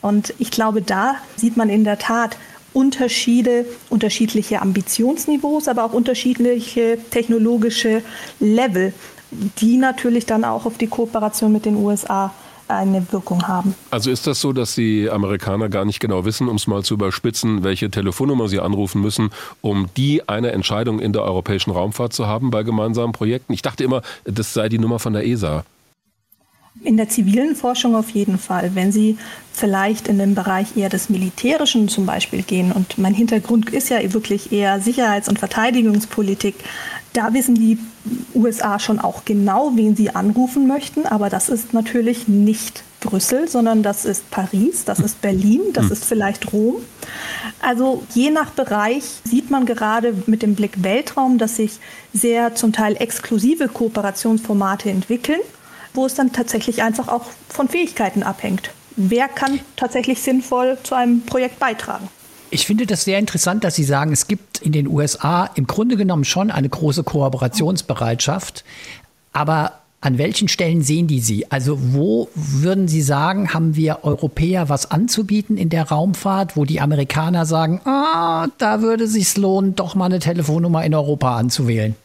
Und 0.00 0.34
ich 0.38 0.50
glaube, 0.50 0.82
da 0.82 1.14
sieht 1.36 1.56
man 1.56 1.68
in 1.70 1.84
der 1.84 1.98
Tat 1.98 2.36
Unterschiede, 2.74 3.66
unterschiedliche 3.88 4.60
Ambitionsniveaus, 4.60 5.68
aber 5.68 5.84
auch 5.84 5.92
unterschiedliche 5.92 6.98
technologische 7.10 8.02
Level 8.40 8.92
die 9.58 9.76
natürlich 9.76 10.26
dann 10.26 10.44
auch 10.44 10.66
auf 10.66 10.78
die 10.78 10.86
Kooperation 10.86 11.52
mit 11.52 11.64
den 11.64 11.76
USA 11.76 12.32
eine 12.68 13.12
Wirkung 13.12 13.46
haben. 13.46 13.74
Also 13.90 14.10
ist 14.10 14.26
das 14.26 14.40
so, 14.40 14.52
dass 14.52 14.74
die 14.74 15.10
Amerikaner 15.10 15.68
gar 15.68 15.84
nicht 15.84 16.00
genau 16.00 16.24
wissen, 16.24 16.48
um 16.48 16.56
es 16.56 16.66
mal 16.66 16.82
zu 16.82 16.94
überspitzen, 16.94 17.62
welche 17.62 17.90
Telefonnummer 17.90 18.48
sie 18.48 18.60
anrufen 18.60 19.00
müssen, 19.00 19.30
um 19.60 19.88
die 19.96 20.28
eine 20.28 20.52
Entscheidung 20.52 20.98
in 20.98 21.12
der 21.12 21.22
europäischen 21.22 21.70
Raumfahrt 21.70 22.12
zu 22.12 22.26
haben 22.26 22.50
bei 22.50 22.62
gemeinsamen 22.62 23.12
Projekten? 23.12 23.52
Ich 23.52 23.62
dachte 23.62 23.84
immer, 23.84 24.02
das 24.24 24.54
sei 24.54 24.68
die 24.68 24.78
Nummer 24.78 24.98
von 24.98 25.12
der 25.12 25.26
ESA. 25.26 25.64
In 26.82 26.96
der 26.96 27.08
zivilen 27.08 27.54
Forschung 27.54 27.94
auf 27.94 28.10
jeden 28.10 28.36
Fall. 28.36 28.74
Wenn 28.74 28.90
Sie 28.90 29.16
vielleicht 29.52 30.08
in 30.08 30.18
den 30.18 30.34
Bereich 30.34 30.76
eher 30.76 30.88
des 30.88 31.08
Militärischen 31.08 31.88
zum 31.88 32.04
Beispiel 32.04 32.42
gehen, 32.42 32.72
und 32.72 32.98
mein 32.98 33.14
Hintergrund 33.14 33.70
ist 33.70 33.90
ja 33.90 34.12
wirklich 34.12 34.50
eher 34.50 34.80
Sicherheits- 34.80 35.28
und 35.28 35.38
Verteidigungspolitik, 35.38 36.56
da 37.14 37.32
wissen 37.32 37.54
die 37.54 37.78
USA 38.34 38.78
schon 38.78 38.98
auch 38.98 39.24
genau, 39.24 39.72
wen 39.74 39.96
sie 39.96 40.10
anrufen 40.10 40.66
möchten, 40.66 41.06
aber 41.06 41.30
das 41.30 41.48
ist 41.48 41.72
natürlich 41.72 42.28
nicht 42.28 42.82
Brüssel, 43.00 43.48
sondern 43.48 43.82
das 43.82 44.04
ist 44.04 44.30
Paris, 44.30 44.84
das 44.84 44.98
ist 44.98 45.20
Berlin, 45.20 45.60
das 45.72 45.86
hm. 45.86 45.92
ist 45.92 46.04
vielleicht 46.04 46.52
Rom. 46.52 46.76
Also 47.60 48.02
je 48.14 48.30
nach 48.30 48.50
Bereich 48.50 49.04
sieht 49.24 49.50
man 49.50 49.64
gerade 49.64 50.14
mit 50.26 50.42
dem 50.42 50.54
Blick 50.54 50.82
Weltraum, 50.82 51.38
dass 51.38 51.56
sich 51.56 51.78
sehr 52.12 52.54
zum 52.54 52.72
Teil 52.72 52.96
exklusive 52.98 53.68
Kooperationsformate 53.68 54.90
entwickeln, 54.90 55.40
wo 55.92 56.06
es 56.06 56.14
dann 56.14 56.32
tatsächlich 56.32 56.82
einfach 56.82 57.08
auch 57.08 57.26
von 57.48 57.68
Fähigkeiten 57.68 58.22
abhängt. 58.22 58.70
Wer 58.96 59.28
kann 59.28 59.60
tatsächlich 59.76 60.20
sinnvoll 60.20 60.78
zu 60.82 60.94
einem 60.94 61.22
Projekt 61.22 61.58
beitragen? 61.58 62.08
Ich 62.50 62.66
finde 62.66 62.86
das 62.86 63.04
sehr 63.04 63.18
interessant, 63.18 63.64
dass 63.64 63.74
Sie 63.74 63.84
sagen, 63.84 64.12
es 64.12 64.28
gibt 64.28 64.62
in 64.62 64.72
den 64.72 64.86
USA 64.86 65.50
im 65.54 65.66
Grunde 65.66 65.96
genommen 65.96 66.24
schon 66.24 66.50
eine 66.50 66.68
große 66.68 67.02
Kooperationsbereitschaft. 67.02 68.64
Aber 69.32 69.80
an 70.04 70.18
welchen 70.18 70.48
Stellen 70.48 70.82
sehen 70.82 71.06
die 71.06 71.20
Sie? 71.20 71.50
Also 71.50 71.78
wo 71.80 72.28
würden 72.34 72.88
Sie 72.88 73.00
sagen, 73.00 73.54
haben 73.54 73.74
wir 73.74 74.04
Europäer 74.04 74.68
was 74.68 74.90
anzubieten 74.90 75.56
in 75.56 75.70
der 75.70 75.88
Raumfahrt, 75.88 76.56
wo 76.56 76.66
die 76.66 76.80
Amerikaner 76.80 77.46
sagen, 77.46 77.80
ah, 77.86 78.48
da 78.58 78.82
würde 78.82 79.08
sich 79.08 79.34
lohnen, 79.36 79.74
doch 79.74 79.94
mal 79.94 80.04
eine 80.04 80.18
Telefonnummer 80.18 80.84
in 80.84 80.94
Europa 80.94 81.36
anzuwählen? 81.36 81.96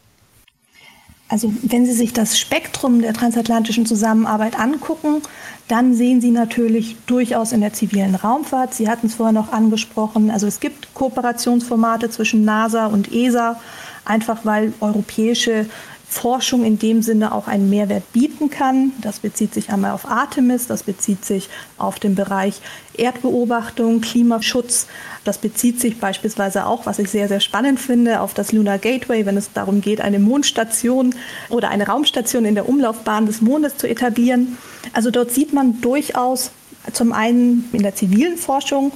Also 1.30 1.54
wenn 1.62 1.86
Sie 1.86 1.94
sich 1.94 2.12
das 2.12 2.40
Spektrum 2.40 3.04
der 3.04 3.14
transatlantischen 3.14 3.86
Zusammenarbeit 3.86 4.60
angucken, 4.60 5.22
dann 5.68 5.94
sehen 5.94 6.22
Sie 6.22 6.32
natürlich 6.32 6.98
durchaus 7.06 7.52
in 7.52 7.62
der 7.62 7.72
zivilen 7.72 8.16
Raumfahrt, 8.16 8.74
Sie 8.74 8.90
hatten 8.90 9.08
es 9.08 9.16
vorher 9.16 9.34
noch 9.34 9.54
angesprochen, 9.54 10.32
also 10.32 10.48
es 10.48 10.60
gibt 10.60 10.94
Kooperationsformate 10.96 12.10
zwischen 12.10 12.44
NASA 12.44 12.88
und 12.88 13.14
ESA, 13.14 13.60
einfach 14.06 14.40
weil 14.44 14.74
europäische 14.82 15.68
Forschung 16.10 16.66
in 16.66 16.80
dem 16.80 17.04
Sinne 17.04 17.34
auch 17.34 17.48
einen 17.48 17.70
Mehrwert 17.70 18.12
bieten 18.14 18.50
kann. 18.50 18.94
Das 19.00 19.20
bezieht 19.20 19.54
sich 19.54 19.70
einmal 19.70 19.92
auf 19.92 20.10
Artemis, 20.10 20.66
das 20.66 20.82
bezieht 20.82 21.24
sich 21.24 21.50
auf 21.78 22.00
den 22.00 22.16
Bereich 22.16 22.62
Erdbeobachtung, 22.98 24.02
Klimaschutz. 24.02 24.88
Das 25.24 25.38
bezieht 25.38 25.80
sich 25.80 26.00
beispielsweise 26.00 26.66
auch, 26.66 26.88
was 26.88 26.98
ich 26.98 27.12
sehr, 27.12 27.28
sehr 27.28 27.40
spannend 27.40 27.80
finde, 27.80 28.22
auf 28.22 28.34
das 28.34 28.52
Lunar 28.52 28.80
Gateway, 28.80 29.28
wenn 29.28 29.38
es 29.38 29.54
darum 29.54 29.82
geht, 29.82 30.02
eine 30.02 30.18
Mondstation 30.18 31.14
oder 31.50 31.70
eine 31.70 31.86
Raumstation 31.86 32.44
in 32.44 32.56
der 32.56 32.68
Umlaufbahn 32.68 33.28
des 33.28 33.42
Mondes 33.42 33.78
zu 33.78 33.88
etablieren. 33.88 34.58
Also 34.94 35.12
dort 35.12 35.32
sieht 35.32 35.54
man 35.54 35.80
durchaus 35.80 36.50
zum 36.92 37.14
einen 37.14 37.70
in 37.72 37.84
der 37.84 37.94
zivilen 37.94 38.38
Forschung 38.38 38.94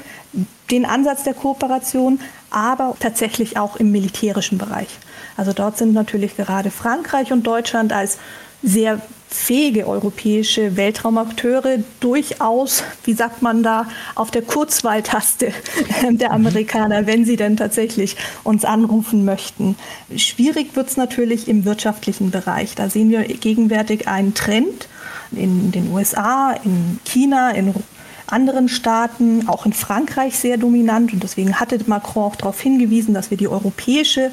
den 0.72 0.85
Ansatz 0.85 1.23
der 1.23 1.35
Kooperation, 1.35 2.19
aber 2.49 2.95
tatsächlich 2.99 3.57
auch 3.57 3.76
im 3.76 3.91
militärischen 3.91 4.57
Bereich. 4.57 4.88
Also 5.38 5.53
dort 5.53 5.77
sind 5.77 5.93
natürlich 5.93 6.35
gerade 6.38 6.72
Frankreich 6.72 7.31
und 7.31 7.45
Deutschland 7.47 7.93
als 7.93 8.18
sehr 8.61 9.01
fähige 9.34 9.88
europäische 9.88 10.77
Weltraumakteure 10.77 11.80
durchaus, 11.99 12.84
wie 13.03 13.14
sagt 13.14 13.41
man 13.41 13.64
da, 13.64 13.88
auf 14.14 14.30
der 14.30 14.43
Kurzwahltaste 14.43 15.51
der 16.10 16.30
mhm. 16.30 16.35
Amerikaner, 16.35 17.07
wenn 17.07 17.26
sie 17.26 17.35
denn 17.35 17.57
tatsächlich 17.57 18.15
uns 18.43 18.64
anrufen 18.64 19.26
möchten. 19.26 19.76
Schwierig 20.15 20.76
wird 20.76 20.89
es 20.89 20.97
natürlich 20.97 21.47
im 21.47 21.65
wirtschaftlichen 21.65 22.30
Bereich. 22.30 22.76
Da 22.76 22.89
sehen 22.89 23.10
wir 23.10 23.23
gegenwärtig 23.23 24.07
einen 24.07 24.35
Trend 24.35 24.88
in 25.31 25.72
den 25.72 25.91
USA, 25.91 26.55
in 26.64 26.99
China, 27.03 27.49
in 27.51 27.73
anderen 28.27 28.69
Staaten, 28.69 29.47
auch 29.47 29.65
in 29.65 29.73
Frankreich 29.73 30.38
sehr 30.38 30.57
dominant. 30.57 31.11
Und 31.11 31.23
deswegen 31.23 31.60
hatte 31.60 31.80
Macron 31.88 32.23
auch 32.23 32.35
darauf 32.35 32.61
hingewiesen, 32.61 33.14
dass 33.14 33.31
wir 33.31 33.38
die 33.38 33.47
europäische 33.47 34.31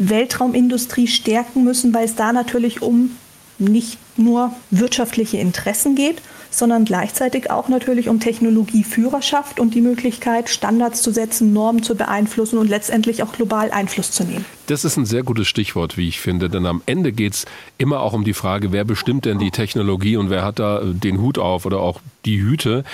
Weltraumindustrie 0.00 1.06
stärken 1.06 1.62
müssen, 1.62 1.94
weil 1.94 2.06
es 2.06 2.16
da 2.16 2.32
natürlich 2.32 2.82
um 2.82 3.16
nicht 3.58 3.98
nur 4.16 4.52
wirtschaftliche 4.70 5.36
Interessen 5.36 5.94
geht, 5.94 6.22
sondern 6.50 6.84
gleichzeitig 6.84 7.50
auch 7.50 7.68
natürlich 7.68 8.08
um 8.08 8.18
Technologieführerschaft 8.18 9.60
und 9.60 9.74
die 9.74 9.80
Möglichkeit, 9.80 10.48
Standards 10.48 11.02
zu 11.02 11.12
setzen, 11.12 11.52
Normen 11.52 11.82
zu 11.82 11.94
beeinflussen 11.94 12.58
und 12.58 12.68
letztendlich 12.68 13.22
auch 13.22 13.32
global 13.32 13.70
Einfluss 13.70 14.10
zu 14.10 14.24
nehmen. 14.24 14.44
Das 14.66 14.84
ist 14.84 14.96
ein 14.96 15.06
sehr 15.06 15.22
gutes 15.22 15.46
Stichwort, 15.46 15.96
wie 15.96 16.08
ich 16.08 16.20
finde, 16.20 16.48
denn 16.48 16.66
am 16.66 16.82
Ende 16.86 17.12
geht 17.12 17.34
es 17.34 17.44
immer 17.78 18.00
auch 18.00 18.14
um 18.14 18.24
die 18.24 18.34
Frage, 18.34 18.72
wer 18.72 18.84
bestimmt 18.84 19.26
denn 19.26 19.38
die 19.38 19.50
Technologie 19.50 20.16
und 20.16 20.30
wer 20.30 20.44
hat 20.44 20.58
da 20.58 20.80
den 20.82 21.20
Hut 21.20 21.38
auf 21.38 21.66
oder 21.66 21.80
auch 21.80 22.00
die 22.24 22.40
Hüte. 22.40 22.84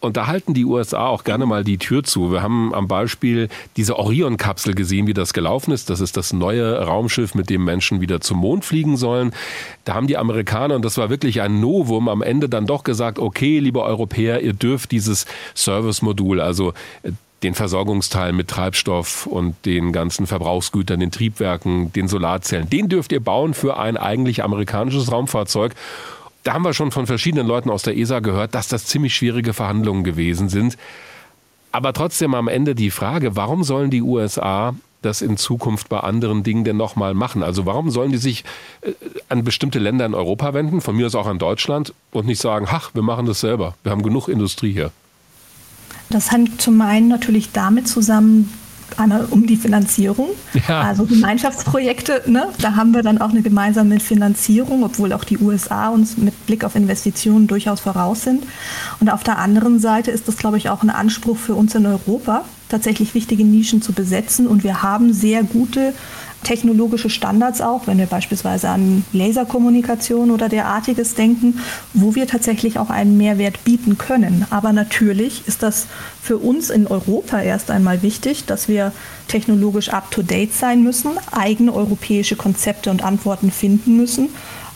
Und 0.00 0.16
da 0.16 0.26
halten 0.26 0.54
die 0.54 0.64
USA 0.64 1.08
auch 1.08 1.24
gerne 1.24 1.46
mal 1.46 1.64
die 1.64 1.78
Tür 1.78 2.04
zu. 2.04 2.30
Wir 2.30 2.42
haben 2.42 2.72
am 2.74 2.86
Beispiel 2.86 3.48
diese 3.76 3.98
Orion-Kapsel 3.98 4.74
gesehen, 4.74 5.06
wie 5.06 5.14
das 5.14 5.32
gelaufen 5.32 5.72
ist. 5.72 5.90
Das 5.90 6.00
ist 6.00 6.16
das 6.16 6.32
neue 6.32 6.80
Raumschiff, 6.82 7.34
mit 7.34 7.50
dem 7.50 7.64
Menschen 7.64 8.00
wieder 8.00 8.20
zum 8.20 8.38
Mond 8.38 8.64
fliegen 8.64 8.96
sollen. 8.96 9.32
Da 9.84 9.94
haben 9.94 10.06
die 10.06 10.16
Amerikaner, 10.16 10.76
und 10.76 10.84
das 10.84 10.98
war 10.98 11.10
wirklich 11.10 11.40
ein 11.40 11.60
Novum, 11.60 12.08
am 12.08 12.22
Ende 12.22 12.48
dann 12.48 12.66
doch 12.66 12.84
gesagt, 12.84 13.18
okay, 13.18 13.58
liebe 13.58 13.82
Europäer, 13.82 14.42
ihr 14.42 14.52
dürft 14.52 14.92
dieses 14.92 15.26
Service-Modul, 15.54 16.40
also 16.40 16.72
äh, 17.02 17.12
den 17.42 17.54
Versorgungsteil 17.54 18.32
mit 18.32 18.48
Treibstoff 18.48 19.26
und 19.26 19.54
den 19.66 19.92
ganzen 19.92 20.26
Verbrauchsgütern, 20.26 21.00
den 21.00 21.10
Triebwerken, 21.10 21.92
den 21.92 22.08
Solarzellen, 22.08 22.70
den 22.70 22.88
dürft 22.88 23.12
ihr 23.12 23.20
bauen 23.20 23.54
für 23.54 23.76
ein 23.76 23.96
eigentlich 23.96 24.42
amerikanisches 24.42 25.12
Raumfahrzeug. 25.12 25.74
Da 26.46 26.54
haben 26.54 26.62
wir 26.62 26.74
schon 26.74 26.92
von 26.92 27.08
verschiedenen 27.08 27.44
Leuten 27.44 27.70
aus 27.70 27.82
der 27.82 27.98
ESA 27.98 28.20
gehört, 28.20 28.54
dass 28.54 28.68
das 28.68 28.86
ziemlich 28.86 29.16
schwierige 29.16 29.52
Verhandlungen 29.52 30.04
gewesen 30.04 30.48
sind. 30.48 30.78
Aber 31.72 31.92
trotzdem 31.92 32.34
am 32.34 32.46
Ende 32.46 32.76
die 32.76 32.92
Frage, 32.92 33.34
warum 33.34 33.64
sollen 33.64 33.90
die 33.90 34.00
USA 34.00 34.76
das 35.02 35.22
in 35.22 35.38
Zukunft 35.38 35.88
bei 35.88 35.98
anderen 35.98 36.44
Dingen 36.44 36.62
denn 36.62 36.76
nochmal 36.76 37.14
machen? 37.14 37.42
Also 37.42 37.66
warum 37.66 37.90
sollen 37.90 38.12
die 38.12 38.18
sich 38.18 38.44
äh, 38.82 38.92
an 39.28 39.42
bestimmte 39.42 39.80
Länder 39.80 40.06
in 40.06 40.14
Europa 40.14 40.54
wenden, 40.54 40.80
von 40.80 40.94
mir 40.94 41.06
aus 41.06 41.16
auch 41.16 41.26
an 41.26 41.40
Deutschland, 41.40 41.92
und 42.12 42.28
nicht 42.28 42.40
sagen, 42.40 42.68
ach, 42.70 42.90
wir 42.94 43.02
machen 43.02 43.26
das 43.26 43.40
selber, 43.40 43.74
wir 43.82 43.90
haben 43.90 44.04
genug 44.04 44.28
Industrie 44.28 44.72
hier? 44.72 44.92
Das 46.10 46.30
hängt 46.30 46.62
zum 46.62 46.80
einen 46.80 47.08
natürlich 47.08 47.50
damit 47.50 47.88
zusammen, 47.88 48.52
einmal 48.96 49.26
um 49.30 49.46
die 49.46 49.56
Finanzierung, 49.56 50.28
ja. 50.68 50.82
also 50.82 51.04
Gemeinschaftsprojekte. 51.04 52.22
Ne? 52.26 52.48
Da 52.60 52.76
haben 52.76 52.94
wir 52.94 53.02
dann 53.02 53.20
auch 53.20 53.30
eine 53.30 53.42
gemeinsame 53.42 54.00
Finanzierung, 54.00 54.84
obwohl 54.84 55.12
auch 55.12 55.24
die 55.24 55.38
USA 55.38 55.88
uns 55.88 56.16
mit 56.16 56.46
Blick 56.46 56.64
auf 56.64 56.74
Investitionen 56.74 57.46
durchaus 57.46 57.80
voraus 57.80 58.22
sind. 58.22 58.44
Und 59.00 59.10
auf 59.10 59.22
der 59.22 59.38
anderen 59.38 59.80
Seite 59.80 60.10
ist 60.10 60.28
das, 60.28 60.36
glaube 60.36 60.56
ich, 60.56 60.70
auch 60.70 60.82
ein 60.82 60.90
Anspruch 60.90 61.36
für 61.36 61.54
uns 61.54 61.74
in 61.74 61.86
Europa, 61.86 62.44
tatsächlich 62.68 63.14
wichtige 63.14 63.44
Nischen 63.44 63.82
zu 63.82 63.92
besetzen. 63.92 64.46
Und 64.46 64.64
wir 64.64 64.82
haben 64.82 65.12
sehr 65.12 65.42
gute 65.42 65.92
technologische 66.46 67.10
Standards 67.10 67.60
auch, 67.60 67.88
wenn 67.88 67.98
wir 67.98 68.06
beispielsweise 68.06 68.68
an 68.68 69.04
Laserkommunikation 69.12 70.30
oder 70.30 70.48
derartiges 70.48 71.16
denken, 71.16 71.58
wo 71.92 72.14
wir 72.14 72.28
tatsächlich 72.28 72.78
auch 72.78 72.88
einen 72.88 73.16
Mehrwert 73.16 73.64
bieten 73.64 73.98
können. 73.98 74.46
Aber 74.50 74.72
natürlich 74.72 75.42
ist 75.48 75.64
das 75.64 75.88
für 76.22 76.38
uns 76.38 76.70
in 76.70 76.86
Europa 76.86 77.40
erst 77.40 77.72
einmal 77.72 78.02
wichtig, 78.02 78.44
dass 78.44 78.68
wir 78.68 78.92
technologisch 79.26 79.88
up-to-date 79.88 80.54
sein 80.54 80.84
müssen, 80.84 81.10
eigene 81.32 81.74
europäische 81.74 82.36
Konzepte 82.36 82.92
und 82.92 83.02
Antworten 83.02 83.50
finden 83.50 83.96
müssen 83.96 84.28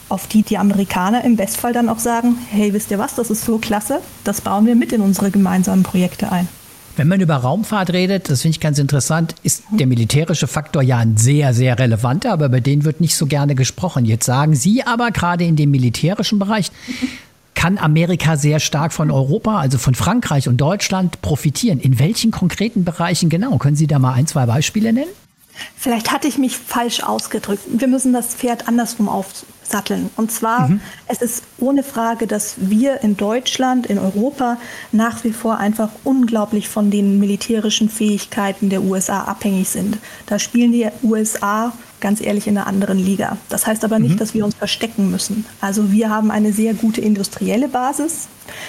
auf 0.08 0.26
die 0.26 0.42
die 0.42 0.58
Amerikaner 0.58 1.22
im 1.22 1.36
Bestfall 1.36 1.72
dann 1.72 1.88
auch 1.88 2.00
sagen, 2.00 2.36
hey, 2.50 2.72
wisst 2.72 2.90
ihr 2.90 2.98
was, 2.98 3.14
das 3.14 3.30
ist 3.30 3.44
so 3.44 3.58
klasse, 3.58 4.00
das 4.24 4.40
bauen 4.40 4.66
wir 4.66 4.74
mit 4.74 4.92
in 4.92 5.02
unsere 5.02 5.30
gemeinsamen 5.30 5.84
Projekte 5.84 6.32
ein. 6.32 6.48
Wenn 7.00 7.08
man 7.08 7.22
über 7.22 7.36
Raumfahrt 7.36 7.94
redet, 7.94 8.28
das 8.28 8.42
finde 8.42 8.56
ich 8.56 8.60
ganz 8.60 8.78
interessant, 8.78 9.34
ist 9.42 9.62
der 9.70 9.86
militärische 9.86 10.46
Faktor 10.46 10.82
ja 10.82 10.98
ein 10.98 11.16
sehr, 11.16 11.54
sehr 11.54 11.78
relevanter, 11.78 12.30
aber 12.30 12.44
über 12.44 12.60
den 12.60 12.84
wird 12.84 13.00
nicht 13.00 13.16
so 13.16 13.24
gerne 13.24 13.54
gesprochen. 13.54 14.04
Jetzt 14.04 14.26
sagen 14.26 14.54
Sie 14.54 14.82
aber 14.82 15.10
gerade 15.10 15.44
in 15.44 15.56
dem 15.56 15.70
militärischen 15.70 16.38
Bereich, 16.38 16.70
kann 17.54 17.78
Amerika 17.78 18.36
sehr 18.36 18.60
stark 18.60 18.92
von 18.92 19.10
Europa, 19.10 19.60
also 19.60 19.78
von 19.78 19.94
Frankreich 19.94 20.46
und 20.46 20.58
Deutschland 20.58 21.22
profitieren. 21.22 21.80
In 21.80 21.98
welchen 21.98 22.32
konkreten 22.32 22.84
Bereichen 22.84 23.30
genau? 23.30 23.56
Können 23.56 23.76
Sie 23.76 23.86
da 23.86 23.98
mal 23.98 24.12
ein, 24.12 24.26
zwei 24.26 24.44
Beispiele 24.44 24.92
nennen? 24.92 25.08
Vielleicht 25.76 26.12
hatte 26.12 26.28
ich 26.28 26.38
mich 26.38 26.56
falsch 26.56 27.02
ausgedrückt. 27.02 27.62
Wir 27.66 27.88
müssen 27.88 28.12
das 28.12 28.34
Pferd 28.34 28.68
andersrum 28.68 29.08
aufsatteln. 29.08 30.10
Und 30.16 30.30
zwar, 30.30 30.68
mhm. 30.68 30.80
es 31.06 31.22
ist 31.22 31.44
ohne 31.58 31.82
Frage, 31.82 32.26
dass 32.26 32.54
wir 32.58 33.02
in 33.02 33.16
Deutschland, 33.16 33.86
in 33.86 33.98
Europa 33.98 34.58
nach 34.92 35.24
wie 35.24 35.32
vor 35.32 35.58
einfach 35.58 35.90
unglaublich 36.04 36.68
von 36.68 36.90
den 36.90 37.18
militärischen 37.18 37.88
Fähigkeiten 37.88 38.70
der 38.70 38.82
USA 38.82 39.22
abhängig 39.22 39.68
sind. 39.68 39.98
Da 40.26 40.38
spielen 40.38 40.72
die 40.72 40.88
USA 41.02 41.72
ganz 42.00 42.20
ehrlich 42.20 42.46
in 42.46 42.56
einer 42.56 42.66
anderen 42.66 42.98
Liga. 42.98 43.36
Das 43.48 43.66
heißt 43.66 43.84
aber 43.84 43.98
nicht, 43.98 44.14
mhm. 44.14 44.18
dass 44.18 44.34
wir 44.34 44.44
uns 44.44 44.54
verstecken 44.54 45.10
müssen. 45.10 45.44
Also 45.60 45.92
wir 45.92 46.10
haben 46.10 46.30
eine 46.30 46.52
sehr 46.52 46.74
gute 46.74 47.00
industrielle 47.00 47.68
Basis, 47.68 48.28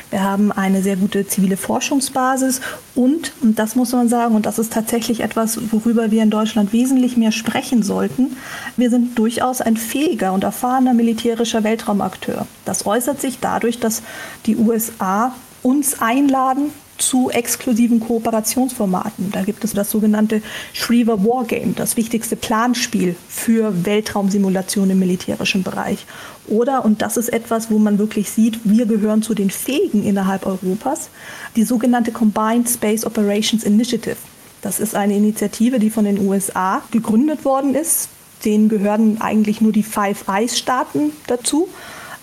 wir 0.10 0.22
haben 0.22 0.52
eine 0.52 0.84
sehr 0.84 0.96
gute 0.96 1.28
zivile 1.28 1.58
Forschungsbasis 1.58 2.62
und, 2.94 3.34
und 3.42 3.58
das 3.58 3.76
muss 3.76 3.92
man 3.92 4.10
sagen, 4.10 4.36
und 4.36 4.46
das 4.46 4.60
ist 4.60 4.74
tatsächlich 4.74 5.22
etwas, 5.22 5.60
worüber 5.72 6.12
wir 6.12 6.22
in 6.22 6.30
Deutschland 6.30 6.74
wesentlich 6.74 7.18
mehr 7.18 7.32
sprechen 7.32 7.82
sollten, 7.82 8.38
wir 8.78 8.90
sind 8.90 9.18
durchaus 9.18 9.62
ein 9.62 9.78
fähiger 9.78 10.34
und 10.34 10.44
erfahrener 10.44 10.94
militärischer 10.94 11.64
Weltraumakteur. 11.64 12.46
Das 12.66 12.86
äußert 12.86 13.22
sich 13.22 13.40
dadurch, 13.40 13.80
dass 13.80 14.04
die 14.46 14.58
USA 14.58 15.34
uns 15.64 16.02
einladen, 16.02 16.72
zu 17.02 17.30
exklusiven 17.30 18.00
Kooperationsformaten. 18.00 19.32
Da 19.32 19.44
gibt 19.44 19.64
es 19.64 19.74
das 19.74 19.92
sogenannte 19.92 20.42
Shriver 20.74 21.24
Wargame, 21.24 21.74
das 21.76 21.98
wichtigste 21.98 22.36
Planspiel 22.36 23.16
für 23.28 23.86
Weltraumsimulation 23.86 24.90
im 24.90 25.00
militärischen 25.00 25.64
Bereich. 25.64 26.06
Oder, 26.48 26.86
und 26.86 27.02
das 27.02 27.18
ist 27.18 27.30
etwas, 27.30 27.72
wo 27.72 27.78
man 27.78 27.98
wirklich 27.98 28.30
sieht, 28.30 28.60
wir 28.64 28.86
gehören 28.86 29.22
zu 29.22 29.34
den 29.34 29.50
Fähigen 29.50 30.04
innerhalb 30.04 30.46
Europas, 30.46 31.10
die 31.56 31.64
sogenannte 31.64 32.12
Combined 32.12 32.70
Space 32.70 33.06
Operations 33.06 33.64
Initiative. 33.64 34.18
Das 34.62 34.80
ist 34.80 34.96
eine 34.96 35.16
Initiative, 35.16 35.80
die 35.80 35.90
von 35.90 36.06
den 36.06 36.20
USA 36.28 36.84
gegründet 36.92 37.46
worden 37.46 37.74
ist. 37.74 38.10
Denen 38.46 38.70
gehören 38.70 39.22
eigentlich 39.22 39.62
nur 39.62 39.72
die 39.72 39.84
Five 39.84 40.28
Eyes-Staaten 40.28 41.12
dazu. 41.28 41.68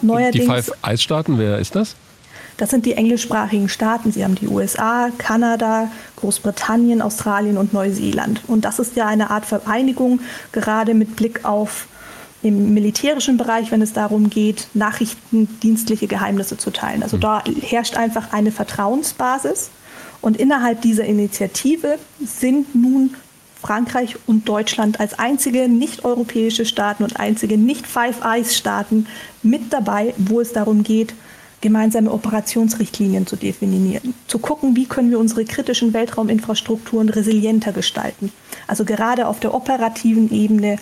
Neuerdings, 0.02 0.44
die 0.44 0.50
Five 0.50 0.72
Eyes-Staaten, 0.82 1.38
wer 1.38 1.58
ist 1.58 1.74
das? 1.74 1.96
Das 2.58 2.70
sind 2.70 2.84
die 2.86 2.94
englischsprachigen 2.94 3.68
Staaten. 3.68 4.12
Sie 4.12 4.24
haben 4.24 4.34
die 4.34 4.48
USA, 4.48 5.10
Kanada, 5.16 5.90
Großbritannien, 6.16 7.00
Australien 7.00 7.56
und 7.56 7.72
Neuseeland. 7.72 8.42
Und 8.48 8.64
das 8.64 8.80
ist 8.80 8.96
ja 8.96 9.06
eine 9.06 9.30
Art 9.30 9.46
Vereinigung, 9.46 10.20
gerade 10.52 10.92
mit 10.92 11.16
Blick 11.16 11.44
auf 11.44 11.86
im 12.42 12.74
militärischen 12.74 13.36
Bereich, 13.36 13.70
wenn 13.70 13.82
es 13.82 13.92
darum 13.92 14.28
geht, 14.28 14.68
nachrichtendienstliche 14.74 16.06
Geheimnisse 16.06 16.56
zu 16.56 16.70
teilen. 16.70 17.02
Also 17.02 17.16
hm. 17.16 17.20
da 17.20 17.42
herrscht 17.62 17.96
einfach 17.96 18.32
eine 18.32 18.52
Vertrauensbasis. 18.52 19.70
Und 20.20 20.36
innerhalb 20.36 20.82
dieser 20.82 21.04
Initiative 21.04 21.98
sind 22.20 22.74
nun 22.74 23.14
Frankreich 23.60 24.16
und 24.26 24.48
Deutschland 24.48 24.98
als 24.98 25.18
einzige 25.18 25.68
nicht-europäische 25.68 26.64
Staaten 26.64 27.04
und 27.04 27.18
einzige 27.18 27.56
nicht-Five 27.56 28.24
Eyes-Staaten 28.24 29.06
mit 29.42 29.72
dabei, 29.72 30.14
wo 30.16 30.40
es 30.40 30.52
darum 30.52 30.82
geht, 30.82 31.14
gemeinsame 31.60 32.12
Operationsrichtlinien 32.12 33.26
zu 33.26 33.36
definieren, 33.36 34.14
zu 34.26 34.38
gucken, 34.38 34.76
wie 34.76 34.86
können 34.86 35.10
wir 35.10 35.18
unsere 35.18 35.44
kritischen 35.44 35.92
Weltrauminfrastrukturen 35.92 37.08
resilienter 37.08 37.72
gestalten. 37.72 38.32
Also 38.66 38.84
gerade 38.84 39.26
auf 39.26 39.40
der 39.40 39.54
operativen 39.54 40.32
Ebene 40.32 40.78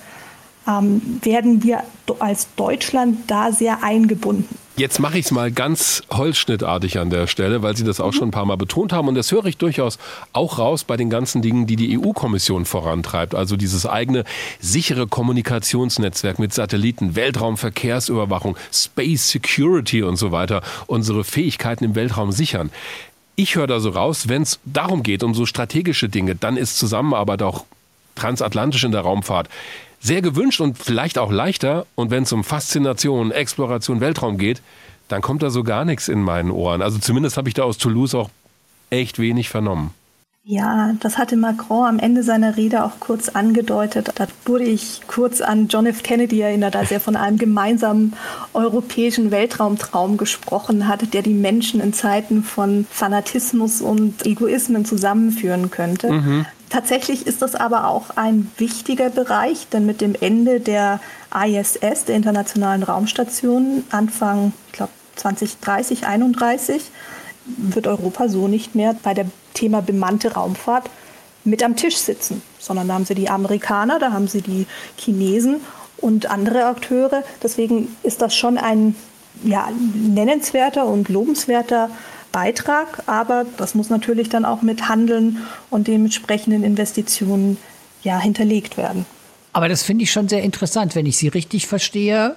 ähm, 0.69 1.21
werden 1.23 1.63
wir 1.63 1.85
als 2.19 2.49
Deutschland 2.57 3.19
da 3.27 3.53
sehr 3.53 3.83
eingebunden. 3.83 4.66
Jetzt 4.79 4.99
mache 5.01 5.17
ich 5.17 5.25
es 5.25 5.31
mal 5.31 5.51
ganz 5.51 6.03
holzschnittartig 6.13 6.99
an 6.99 7.09
der 7.09 7.29
Stelle, 7.29 7.63
weil 7.63 7.75
Sie 7.75 7.85
das 7.85 7.99
auch 7.99 8.13
schon 8.13 8.29
ein 8.29 8.31
paar 8.31 8.45
Mal 8.45 8.57
betont 8.57 8.93
haben. 8.93 9.09
Und 9.09 9.15
das 9.15 9.33
höre 9.33 9.47
ich 9.47 9.57
durchaus 9.57 9.99
auch 10.35 10.59
raus 10.59 10.85
bei 10.85 10.99
den 10.99 11.09
ganzen 11.09 11.41
Dingen, 11.41 11.67
die 11.67 11.77
die 11.77 11.99
EU-Kommission 11.99 12.67
vorantreibt. 12.67 13.35
Also 13.35 13.57
dieses 13.57 13.87
eigene 13.87 14.25
sichere 14.61 15.07
Kommunikationsnetzwerk 15.07 16.39
mit 16.39 16.53
Satelliten, 16.53 17.17
Weltraumverkehrsüberwachung, 17.17 18.59
Space 18.71 19.31
Security 19.31 20.03
und 20.03 20.17
so 20.17 20.31
weiter, 20.31 20.61
unsere 20.87 21.25
Fähigkeiten 21.25 21.85
im 21.85 21.95
Weltraum 21.95 22.31
sichern. 22.31 22.71
Ich 23.35 23.57
höre 23.57 23.67
da 23.67 23.81
so 23.81 23.89
raus, 23.89 24.29
wenn 24.29 24.43
es 24.43 24.61
darum 24.67 25.03
geht, 25.03 25.23
um 25.23 25.33
so 25.33 25.47
strategische 25.47 26.11
Dinge, 26.11 26.35
dann 26.35 26.59
ist 26.59 26.79
Zusammenarbeit 26.79 27.41
auch 27.41 27.65
transatlantisch 28.15 28.85
in 28.85 28.93
der 28.93 29.03
Raumfahrt 29.03 29.49
sehr 30.07 30.23
gewünscht 30.23 30.61
und 30.61 30.79
vielleicht 30.79 31.19
auch 31.19 31.33
leichter. 31.33 31.87
Und 31.95 32.11
wenn 32.11 32.23
es 32.23 32.33
um 32.33 32.45
Faszination, 32.45 33.33
Exploration, 33.33 34.01
Weltraum 34.01 34.39
geht, 34.39 34.63
dann 35.09 35.23
kommt 35.23 35.43
da 35.43 35.51
so 35.51 35.63
gar 35.63 35.85
nichts 35.85 36.09
in 36.09 36.23
meinen 36.23 36.51
Ohren. 36.51 36.83
Also 36.83 36.99
zumindest 36.99 37.37
habe 37.37 37.49
ich 37.49 37.55
da 37.55 37.65
aus 37.65 37.79
Toulouse 37.79 38.15
auch 38.15 38.31
echt 38.91 39.19
wenig 39.19 39.49
vernommen. 39.49 39.91
Ja, 40.49 40.93
das 41.01 41.19
hatte 41.19 41.37
Macron 41.37 41.87
am 41.87 41.99
Ende 41.99 42.23
seiner 42.23 42.57
Rede 42.57 42.85
auch 42.85 43.01
kurz 43.01 43.29
angedeutet. 43.29 44.13
Da 44.15 44.29
wurde 44.45 44.63
ich 44.63 45.01
kurz 45.09 45.41
an 45.41 45.67
John 45.67 45.87
F. 45.87 46.05
Kennedy 46.05 46.41
erinnert, 46.41 46.77
als 46.77 46.93
er 46.93 47.01
von 47.01 47.17
einem 47.17 47.37
gemeinsamen 47.37 48.13
europäischen 48.53 49.33
Weltraumtraum 49.33 50.19
gesprochen 50.19 50.87
hat, 50.87 51.13
der 51.15 51.23
die 51.23 51.35
Menschen 51.35 51.81
in 51.81 51.93
Zeiten 51.93 52.45
von 52.45 52.87
Fanatismus 52.89 53.81
und 53.81 54.25
Egoismen 54.25 54.85
zusammenführen 54.85 55.73
könnte. 55.73 56.13
Mhm. 56.13 56.47
Tatsächlich 56.69 57.27
ist 57.27 57.43
das 57.43 57.55
aber 57.55 57.87
auch 57.87 58.11
ein 58.17 58.51
wichtiger 58.59 59.09
Bereich, 59.11 59.69
denn 59.69 59.87
mit 59.87 60.01
dem 60.01 60.15
Ende 60.19 60.61
der 60.61 61.01
ISS, 61.35 62.07
der 62.07 62.17
Internationalen 62.17 62.83
Raumstation, 62.83 63.85
Anfang, 63.91 64.53
ich 64.67 64.73
glaube 64.73 64.93
2030, 65.17 66.01
2031, 66.01 66.83
wird 67.47 67.87
Europa 67.87 68.29
so 68.29 68.49
nicht 68.49 68.75
mehr 68.75 68.97
bei 69.03 69.15
dem 69.15 69.31
Thema 69.55 69.81
bemannte 69.81 70.35
Raumfahrt 70.35 70.91
mit 71.45 71.63
am 71.63 71.77
Tisch 71.77 71.97
sitzen, 71.97 72.43
sondern 72.59 72.89
da 72.89 72.95
haben 72.95 73.05
sie 73.05 73.15
die 73.15 73.31
Amerikaner, 73.31 74.01
da 74.01 74.13
haben 74.13 74.27
sie 74.27 74.43
die 74.43 74.67
Chinesen 74.99 75.61
und 75.99 76.29
andere 76.29 76.67
Akteure. 76.67 77.23
Deswegen 77.43 77.97
ist 78.03 78.21
das 78.21 78.35
schon 78.35 78.59
ein 78.59 78.97
ja, 79.45 79.69
nennenswerter 79.95 80.87
und 80.87 81.09
lobenswerter 81.09 81.91
Beitrag, 82.37 83.03
aber 83.07 83.47
das 83.57 83.75
muss 83.75 83.89
natürlich 83.89 84.29
dann 84.29 84.45
auch 84.45 84.61
mit 84.61 84.91
Handeln 84.91 85.39
und 85.71 85.89
dementsprechenden 85.89 86.65
Investitionen 86.65 87.57
ja 88.03 88.19
hinterlegt 88.19 88.77
werden. 88.77 89.07
Aber 89.55 89.71
das 89.71 89.83
finde 89.83 90.05
ich 90.05 90.13
schon 90.13 90.29
sehr 90.29 90.43
interessant, 90.43 90.95
wenn 90.95 91.07
ich 91.07 91.17
Sie 91.17 91.29
richtig 91.29 91.67
verstehe. 91.67 92.37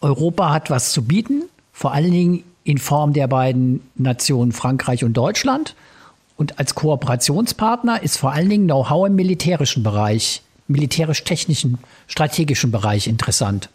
Europa 0.00 0.52
hat 0.52 0.68
was 0.68 0.90
zu 0.90 1.04
bieten, 1.04 1.44
vor 1.72 1.92
allen 1.92 2.10
Dingen 2.10 2.42
in 2.64 2.78
Form 2.78 3.12
der 3.12 3.28
beiden 3.28 3.88
Nationen 3.94 4.50
Frankreich 4.50 5.04
und 5.04 5.12
Deutschland. 5.12 5.76
Und 6.36 6.58
als 6.58 6.74
Kooperationspartner 6.74 8.02
ist 8.02 8.16
vor 8.16 8.32
allen 8.32 8.50
Dingen 8.50 8.64
Know-how 8.64 9.06
im 9.06 9.14
militärischen 9.14 9.84
Bereich, 9.84 10.42
militärisch-technischen, 10.66 11.78
strategischen 12.08 12.72
Bereich 12.72 13.06
interessant. 13.06 13.68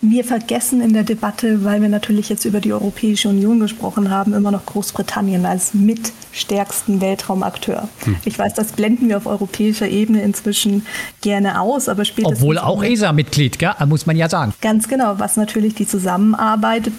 Wir 0.00 0.24
vergessen 0.24 0.80
in 0.80 0.92
der 0.92 1.02
Debatte, 1.02 1.64
weil 1.64 1.82
wir 1.82 1.88
natürlich 1.88 2.28
jetzt 2.28 2.44
über 2.44 2.60
die 2.60 2.72
Europäische 2.72 3.28
Union 3.28 3.58
gesprochen 3.58 4.10
haben, 4.10 4.32
immer 4.32 4.52
noch 4.52 4.64
Großbritannien 4.64 5.44
als 5.44 5.74
mitstärksten 5.74 7.00
Weltraumakteur. 7.00 7.88
Hm. 8.04 8.16
Ich 8.24 8.38
weiß, 8.38 8.54
das 8.54 8.72
blenden 8.72 9.08
wir 9.08 9.16
auf 9.16 9.26
europäischer 9.26 9.88
Ebene 9.88 10.22
inzwischen 10.22 10.86
gerne 11.20 11.60
aus, 11.60 11.88
aber 11.88 12.04
spätestens. 12.04 12.38
Obwohl 12.38 12.58
auch 12.58 12.84
ESA-Mitglied, 12.84 13.58
muss 13.86 14.06
man 14.06 14.16
ja 14.16 14.28
sagen. 14.28 14.54
Ganz 14.60 14.86
genau, 14.86 15.18
was 15.18 15.36
natürlich 15.36 15.74
die 15.74 15.86
Zusammenarbeit 15.86 16.92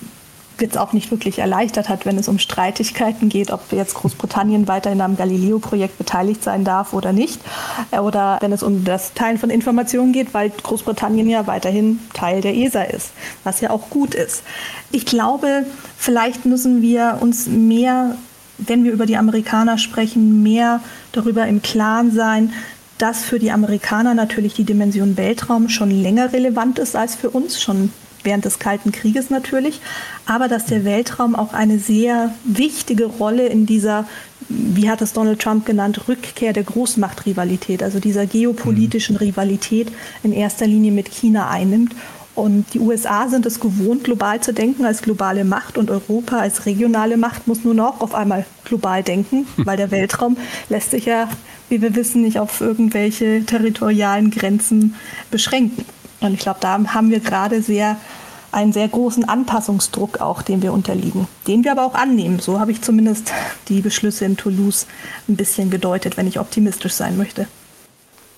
jetzt 0.62 0.78
auch 0.78 0.94
nicht 0.94 1.12
wirklich 1.12 1.40
erleichtert 1.40 1.90
hat, 1.90 2.06
wenn 2.06 2.18
es 2.18 2.28
um 2.28 2.40
Streitigkeiten 2.40 3.30
geht, 3.30 3.52
ob 3.52 3.72
jetzt 3.72 3.94
Großbritannien 3.96 4.68
weiterhin 4.68 5.02
am 5.02 5.18
Galileo-Projekt 5.18 5.98
beteiligt 5.98 6.44
sein 6.44 6.64
darf 6.64 6.94
oder 6.94 7.14
nicht. 7.14 7.40
Äh, 7.92 8.00
oder 8.00 8.38
wenn 8.42 8.52
es 8.52 8.64
um 8.64 8.84
das 8.84 9.14
Teilen 9.14 9.38
von 9.38 9.50
Informationen 9.50 10.14
geht, 10.14 10.34
weil 10.34 10.50
Großbritannien 10.50 11.30
ja 11.30 11.48
weiterhin 11.48 12.00
Teil 12.14 12.42
der 12.42 12.56
ESA 12.56 12.84
ist, 12.84 13.12
was 13.44 13.62
ja 13.62 13.70
auch 13.70 13.90
gut 13.90 14.16
ist. 14.16 14.44
Ich 14.92 15.06
glaube, 15.06 15.66
vielleicht 15.98 16.46
müssen 16.46 16.82
wir 16.82 17.18
uns 17.22 17.48
mehr, 17.48 18.16
wenn 18.58 18.84
wir 18.84 18.92
über 18.92 19.06
die 19.06 19.18
Amerikaner 19.18 19.78
sprechen, 19.78 20.44
mehr 20.44 20.82
darüber 21.12 21.48
im 21.48 21.62
Klaren 21.62 22.12
sein, 22.12 22.54
dass 22.98 23.24
für 23.24 23.40
die 23.40 23.52
Amerikaner 23.52 24.14
natürlich 24.14 24.54
die 24.54 24.66
Dimension 24.66 25.16
Weltraum 25.16 25.70
schon 25.70 25.90
länger 25.90 26.34
relevant 26.34 26.80
ist 26.80 26.96
als 26.96 27.16
für 27.16 27.30
uns, 27.30 27.62
schon 27.62 27.92
während 28.24 28.46
des 28.46 28.60
Kalten 28.60 28.92
Krieges 28.92 29.30
natürlich, 29.30 29.82
aber 30.26 30.48
dass 30.48 30.66
der 30.66 30.86
Weltraum 30.86 31.36
auch 31.36 31.54
eine 31.54 31.80
sehr 31.80 32.34
wichtige 32.44 33.06
Rolle 33.06 33.48
in 33.48 33.66
dieser, 33.66 34.08
wie 34.48 34.90
hat 34.90 35.02
es 35.02 35.14
Donald 35.14 35.42
Trump 35.42 35.66
genannt, 35.66 36.08
Rückkehr 36.08 36.54
der 36.54 36.64
Großmachtrivalität, 36.64 37.84
also 37.84 38.00
dieser 38.00 38.26
geopolitischen 38.26 39.16
mhm. 39.16 39.22
Rivalität 39.22 39.92
in 40.24 40.34
erster 40.34 40.68
Linie 40.68 40.92
mit 40.92 41.10
China 41.10 41.50
einnimmt. 41.50 41.96
Und 42.36 42.74
die 42.74 42.80
USA 42.80 43.28
sind 43.28 43.46
es 43.46 43.60
gewohnt, 43.60 44.06
global 44.06 44.40
zu 44.40 44.54
denken 44.54 44.86
als 44.86 45.02
globale 45.02 45.44
Macht 45.44 45.78
und 45.78 45.92
Europa 45.92 46.38
als 46.38 46.66
regionale 46.66 47.18
Macht 47.18 47.48
muss 47.48 47.66
nun 47.66 47.82
auch 47.82 48.00
auf 48.00 48.16
einmal 48.16 48.46
global 48.64 49.04
denken, 49.04 49.46
weil 49.58 49.76
der 49.76 49.92
Weltraum 49.92 50.38
lässt 50.70 50.92
sich 50.92 51.06
ja, 51.06 51.28
wie 51.68 51.82
wir 51.82 51.96
wissen, 51.96 52.22
nicht 52.22 52.40
auf 52.40 52.62
irgendwelche 52.62 53.44
territorialen 53.46 54.32
Grenzen 54.32 54.96
beschränken. 55.32 55.84
Und 56.22 56.34
ich 56.34 56.40
glaube, 56.40 56.60
da 56.60 56.80
haben 56.94 57.12
wir 57.12 57.20
gerade 57.20 57.62
sehr 57.62 57.98
einen 58.52 58.74
sehr 58.74 58.88
großen 58.88 59.28
Anpassungsdruck 59.28 60.22
auch, 60.22 60.42
den 60.42 60.62
wir 60.62 60.74
unterliegen, 60.74 61.28
den 61.48 61.64
wir 61.64 61.72
aber 61.72 61.86
auch 61.86 61.94
annehmen. 61.94 62.40
So 62.40 62.60
habe 62.60 62.72
ich 62.72 62.82
zumindest 62.82 63.32
die 63.68 63.82
Beschlüsse 63.82 64.26
in 64.26 64.38
Toulouse 64.38 64.88
ein 65.28 65.36
bisschen 65.36 65.70
gedeutet, 65.70 66.18
wenn 66.18 66.28
ich 66.28 66.40
optimistisch 66.40 66.94
sein 66.94 67.18
möchte. 67.18 67.48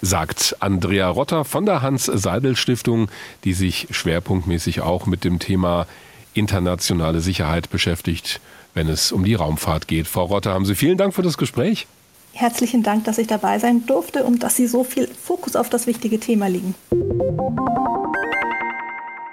Sagt 0.02 0.58
Andrea 0.60 1.10
Rotter 1.10 1.46
von 1.46 1.66
der 1.66 1.82
Hans-Seidel-Stiftung, 1.82 3.10
die 3.44 3.54
sich 3.54 3.88
schwerpunktmäßig 3.92 4.82
auch 4.82 5.06
mit 5.06 5.24
dem 5.24 5.40
Thema 5.40 5.86
internationale 6.34 7.22
Sicherheit 7.22 7.70
beschäftigt, 7.70 8.42
wenn 8.74 8.90
es 8.90 9.12
um 9.12 9.24
die 9.24 9.36
Raumfahrt 9.36 9.88
geht. 9.88 10.08
Frau 10.08 10.26
Rotter, 10.26 10.54
haben 10.54 10.66
Sie 10.66 10.76
vielen 10.76 10.98
Dank 10.98 11.14
für 11.14 11.22
das 11.22 11.38
Gespräch. 11.38 11.88
Herzlichen 12.42 12.82
Dank, 12.82 13.04
dass 13.04 13.20
ich 13.20 13.28
dabei 13.28 13.60
sein 13.60 13.86
durfte 13.86 14.24
und 14.24 14.42
dass 14.42 14.56
Sie 14.56 14.66
so 14.66 14.84
viel 14.84 15.08
Fokus 15.08 15.56
auf 15.56 15.70
das 15.70 15.86
wichtige 15.86 16.20
Thema 16.20 16.48
legen. 16.48 16.74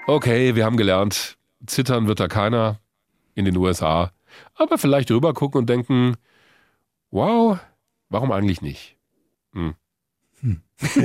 Okay, 0.07 0.55
wir 0.55 0.67
haben 0.67 0.77
gelernt, 0.77 1.39
zittern 1.65 2.07
wird 2.07 2.21
da 2.21 2.29
keiner 2.29 2.81
in 3.35 3.47
den 3.47 3.57
USA, 3.57 4.13
aber 4.57 4.77
vielleicht 4.77 5.11
rüber 5.11 5.33
gucken 5.33 5.61
und 5.61 5.71
denken, 5.71 6.17
wow, 7.11 7.59
warum 8.11 8.31
eigentlich 8.31 8.61
nicht? 8.61 8.99
Hm. 9.55 9.75
Hm. 10.43 10.61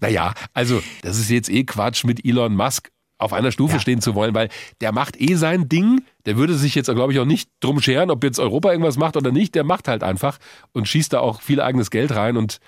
naja, 0.00 0.32
also 0.54 0.80
das 1.02 1.18
ist 1.18 1.28
jetzt 1.28 1.50
eh 1.50 1.64
Quatsch 1.64 2.04
mit 2.04 2.24
Elon 2.24 2.54
Musk 2.54 2.92
auf 3.18 3.32
einer 3.32 3.50
Stufe 3.50 3.74
ja. 3.74 3.80
stehen 3.80 4.00
zu 4.00 4.14
wollen, 4.14 4.34
weil 4.34 4.48
der 4.80 4.92
macht 4.92 5.20
eh 5.20 5.34
sein 5.34 5.68
Ding. 5.68 6.02
Der 6.26 6.36
würde 6.36 6.54
sich 6.54 6.74
jetzt, 6.74 6.90
glaube 6.90 7.12
ich, 7.12 7.18
auch 7.18 7.24
nicht 7.24 7.50
drum 7.60 7.80
scheren, 7.80 8.10
ob 8.10 8.22
jetzt 8.24 8.38
Europa 8.38 8.70
irgendwas 8.70 8.96
macht 8.96 9.16
oder 9.16 9.32
nicht. 9.32 9.54
Der 9.54 9.64
macht 9.64 9.88
halt 9.88 10.02
einfach 10.02 10.38
und 10.72 10.86
schießt 10.86 11.12
da 11.12 11.20
auch 11.20 11.40
viel 11.40 11.60
eigenes 11.60 11.90
Geld 11.90 12.14
rein. 12.14 12.36
Und 12.36 12.58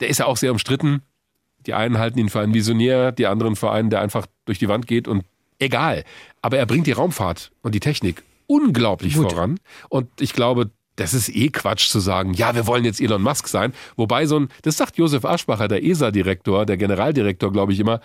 der 0.00 0.08
ist 0.08 0.18
ja 0.18 0.26
auch 0.26 0.36
sehr 0.36 0.52
umstritten. 0.52 1.02
Die 1.66 1.74
einen 1.74 1.98
halten 1.98 2.18
ihn 2.18 2.28
für 2.28 2.40
einen 2.40 2.54
Visionär, 2.54 3.12
die 3.12 3.26
anderen 3.26 3.56
für 3.56 3.70
einen, 3.70 3.90
der 3.90 4.00
einfach 4.00 4.26
durch 4.44 4.58
die 4.58 4.68
Wand 4.68 4.86
geht 4.86 5.08
und 5.08 5.24
egal. 5.58 6.04
Aber 6.42 6.58
er 6.58 6.66
bringt 6.66 6.86
die 6.86 6.92
Raumfahrt 6.92 7.52
und 7.62 7.74
die 7.74 7.80
Technik 7.80 8.22
unglaublich 8.46 9.14
Gut. 9.14 9.32
voran. 9.32 9.58
Und 9.88 10.08
ich 10.20 10.32
glaube, 10.34 10.70
das 10.96 11.14
ist 11.14 11.28
eh 11.34 11.48
Quatsch 11.48 11.88
zu 11.88 11.98
sagen, 11.98 12.34
ja, 12.34 12.54
wir 12.54 12.66
wollen 12.66 12.84
jetzt 12.84 13.00
Elon 13.00 13.22
Musk 13.22 13.48
sein. 13.48 13.72
Wobei 13.96 14.26
so 14.26 14.40
ein, 14.40 14.48
das 14.62 14.76
sagt 14.76 14.96
Josef 14.96 15.24
Aschbacher, 15.24 15.66
der 15.66 15.82
ESA-Direktor, 15.84 16.66
der 16.66 16.76
Generaldirektor, 16.76 17.52
glaube 17.52 17.72
ich 17.72 17.80
immer, 17.80 18.00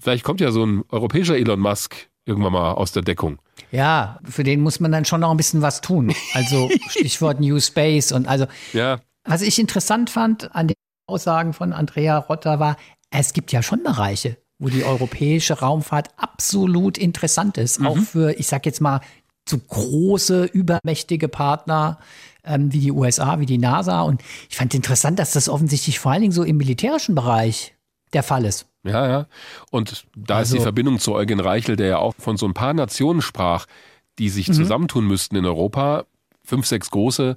Vielleicht 0.00 0.24
kommt 0.24 0.40
ja 0.40 0.50
so 0.50 0.64
ein 0.64 0.84
europäischer 0.90 1.36
Elon 1.36 1.60
Musk 1.60 2.08
irgendwann 2.26 2.52
mal 2.52 2.72
aus 2.72 2.92
der 2.92 3.02
Deckung. 3.02 3.38
Ja, 3.70 4.18
für 4.24 4.44
den 4.44 4.60
muss 4.60 4.80
man 4.80 4.92
dann 4.92 5.04
schon 5.04 5.20
noch 5.20 5.30
ein 5.30 5.36
bisschen 5.36 5.62
was 5.62 5.80
tun. 5.80 6.12
Also 6.34 6.68
Stichwort 6.88 7.40
New 7.40 7.58
Space 7.60 8.12
und 8.12 8.26
also. 8.26 8.46
Ja. 8.72 9.00
Was 9.24 9.42
ich 9.42 9.58
interessant 9.58 10.10
fand 10.10 10.54
an 10.54 10.68
den 10.68 10.76
Aussagen 11.08 11.52
von 11.52 11.72
Andrea 11.72 12.18
Rotter 12.18 12.60
war, 12.60 12.76
es 13.10 13.32
gibt 13.32 13.52
ja 13.52 13.62
schon 13.62 13.82
Bereiche, 13.82 14.36
wo 14.58 14.68
die 14.68 14.84
europäische 14.84 15.60
Raumfahrt 15.60 16.10
absolut 16.16 16.98
interessant 16.98 17.58
ist. 17.58 17.80
Mhm. 17.80 17.86
Auch 17.86 17.98
für, 17.98 18.38
ich 18.38 18.46
sag 18.46 18.66
jetzt 18.66 18.80
mal, 18.80 19.00
zu 19.46 19.58
große, 19.58 20.44
übermächtige 20.44 21.28
Partner 21.28 21.98
ähm, 22.44 22.72
wie 22.72 22.80
die 22.80 22.92
USA, 22.92 23.38
wie 23.38 23.46
die 23.46 23.58
NASA. 23.58 24.02
Und 24.02 24.22
ich 24.50 24.56
fand 24.56 24.74
interessant, 24.74 25.18
dass 25.18 25.32
das 25.32 25.48
offensichtlich 25.48 25.98
vor 25.98 26.12
allen 26.12 26.22
Dingen 26.22 26.32
so 26.32 26.42
im 26.42 26.56
militärischen 26.56 27.14
Bereich 27.14 27.74
der 28.12 28.22
Fall 28.22 28.44
ist. 28.44 28.66
Ja, 28.86 29.08
ja. 29.08 29.26
Und 29.70 30.06
da 30.16 30.36
also, 30.36 30.42
ist 30.42 30.52
die 30.52 30.56
also 30.58 30.64
Verbindung 30.64 30.98
zu 30.98 31.14
Eugen 31.14 31.40
Reichel, 31.40 31.76
der 31.76 31.86
ja 31.86 31.98
auch 31.98 32.14
von 32.18 32.36
so 32.36 32.46
ein 32.46 32.54
paar 32.54 32.74
Nationen 32.74 33.22
sprach, 33.22 33.66
die 34.18 34.28
sich 34.28 34.48
mhm. 34.48 34.54
zusammentun 34.54 35.06
müssten 35.06 35.36
in 35.36 35.44
Europa, 35.44 36.04
fünf, 36.44 36.66
sechs 36.66 36.90
große, 36.90 37.36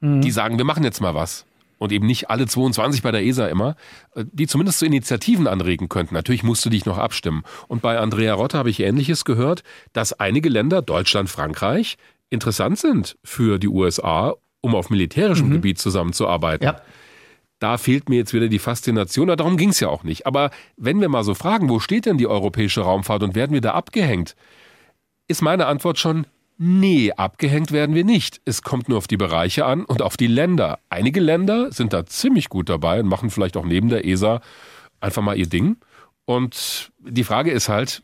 mhm. 0.00 0.20
die 0.20 0.30
sagen, 0.30 0.58
wir 0.58 0.64
machen 0.64 0.84
jetzt 0.84 1.00
mal 1.00 1.14
was. 1.14 1.44
Und 1.78 1.92
eben 1.92 2.06
nicht 2.06 2.30
alle 2.30 2.46
22 2.46 3.02
bei 3.02 3.10
der 3.10 3.22
ESA 3.22 3.48
immer, 3.48 3.76
äh, 4.14 4.24
die 4.32 4.46
zumindest 4.46 4.78
zu 4.78 4.86
Initiativen 4.86 5.46
anregen 5.46 5.88
könnten. 5.88 6.14
Natürlich 6.14 6.42
musst 6.42 6.64
du 6.64 6.70
dich 6.70 6.86
noch 6.86 6.96
abstimmen. 6.96 7.42
Und 7.68 7.82
bei 7.82 7.98
Andrea 7.98 8.34
Rotter 8.34 8.58
habe 8.58 8.70
ich 8.70 8.80
Ähnliches 8.80 9.24
gehört, 9.24 9.62
dass 9.92 10.14
einige 10.14 10.48
Länder, 10.48 10.80
Deutschland, 10.80 11.28
Frankreich, 11.28 11.98
interessant 12.30 12.78
sind 12.78 13.18
für 13.22 13.58
die 13.58 13.68
USA, 13.68 14.34
um 14.62 14.74
auf 14.74 14.88
militärischem 14.88 15.48
mhm. 15.48 15.52
Gebiet 15.52 15.78
zusammenzuarbeiten. 15.78 16.64
Ja 16.64 16.80
da 17.58 17.78
fehlt 17.78 18.08
mir 18.08 18.16
jetzt 18.16 18.34
wieder 18.34 18.48
die 18.48 18.58
Faszination, 18.58 19.28
darum 19.28 19.56
ging 19.56 19.70
es 19.70 19.80
ja 19.80 19.88
auch 19.88 20.04
nicht. 20.04 20.26
Aber 20.26 20.50
wenn 20.76 21.00
wir 21.00 21.08
mal 21.08 21.24
so 21.24 21.34
fragen, 21.34 21.68
wo 21.68 21.80
steht 21.80 22.06
denn 22.06 22.18
die 22.18 22.26
europäische 22.26 22.82
Raumfahrt 22.82 23.22
und 23.22 23.34
werden 23.34 23.52
wir 23.52 23.60
da 23.60 23.72
abgehängt, 23.72 24.36
ist 25.28 25.42
meine 25.42 25.66
Antwort 25.66 25.98
schon, 25.98 26.26
nee, 26.58 27.12
abgehängt 27.12 27.72
werden 27.72 27.94
wir 27.94 28.04
nicht. 28.04 28.40
Es 28.44 28.62
kommt 28.62 28.88
nur 28.88 28.98
auf 28.98 29.06
die 29.06 29.16
Bereiche 29.16 29.64
an 29.64 29.84
und 29.84 30.02
auf 30.02 30.16
die 30.16 30.26
Länder. 30.26 30.78
Einige 30.90 31.20
Länder 31.20 31.72
sind 31.72 31.92
da 31.92 32.06
ziemlich 32.06 32.48
gut 32.48 32.68
dabei 32.68 33.00
und 33.00 33.08
machen 33.08 33.30
vielleicht 33.30 33.56
auch 33.56 33.64
neben 33.64 33.88
der 33.88 34.04
ESA 34.04 34.40
einfach 35.00 35.22
mal 35.22 35.36
ihr 35.36 35.48
Ding. 35.48 35.76
Und 36.24 36.92
die 37.00 37.24
Frage 37.24 37.50
ist 37.50 37.68
halt, 37.68 38.02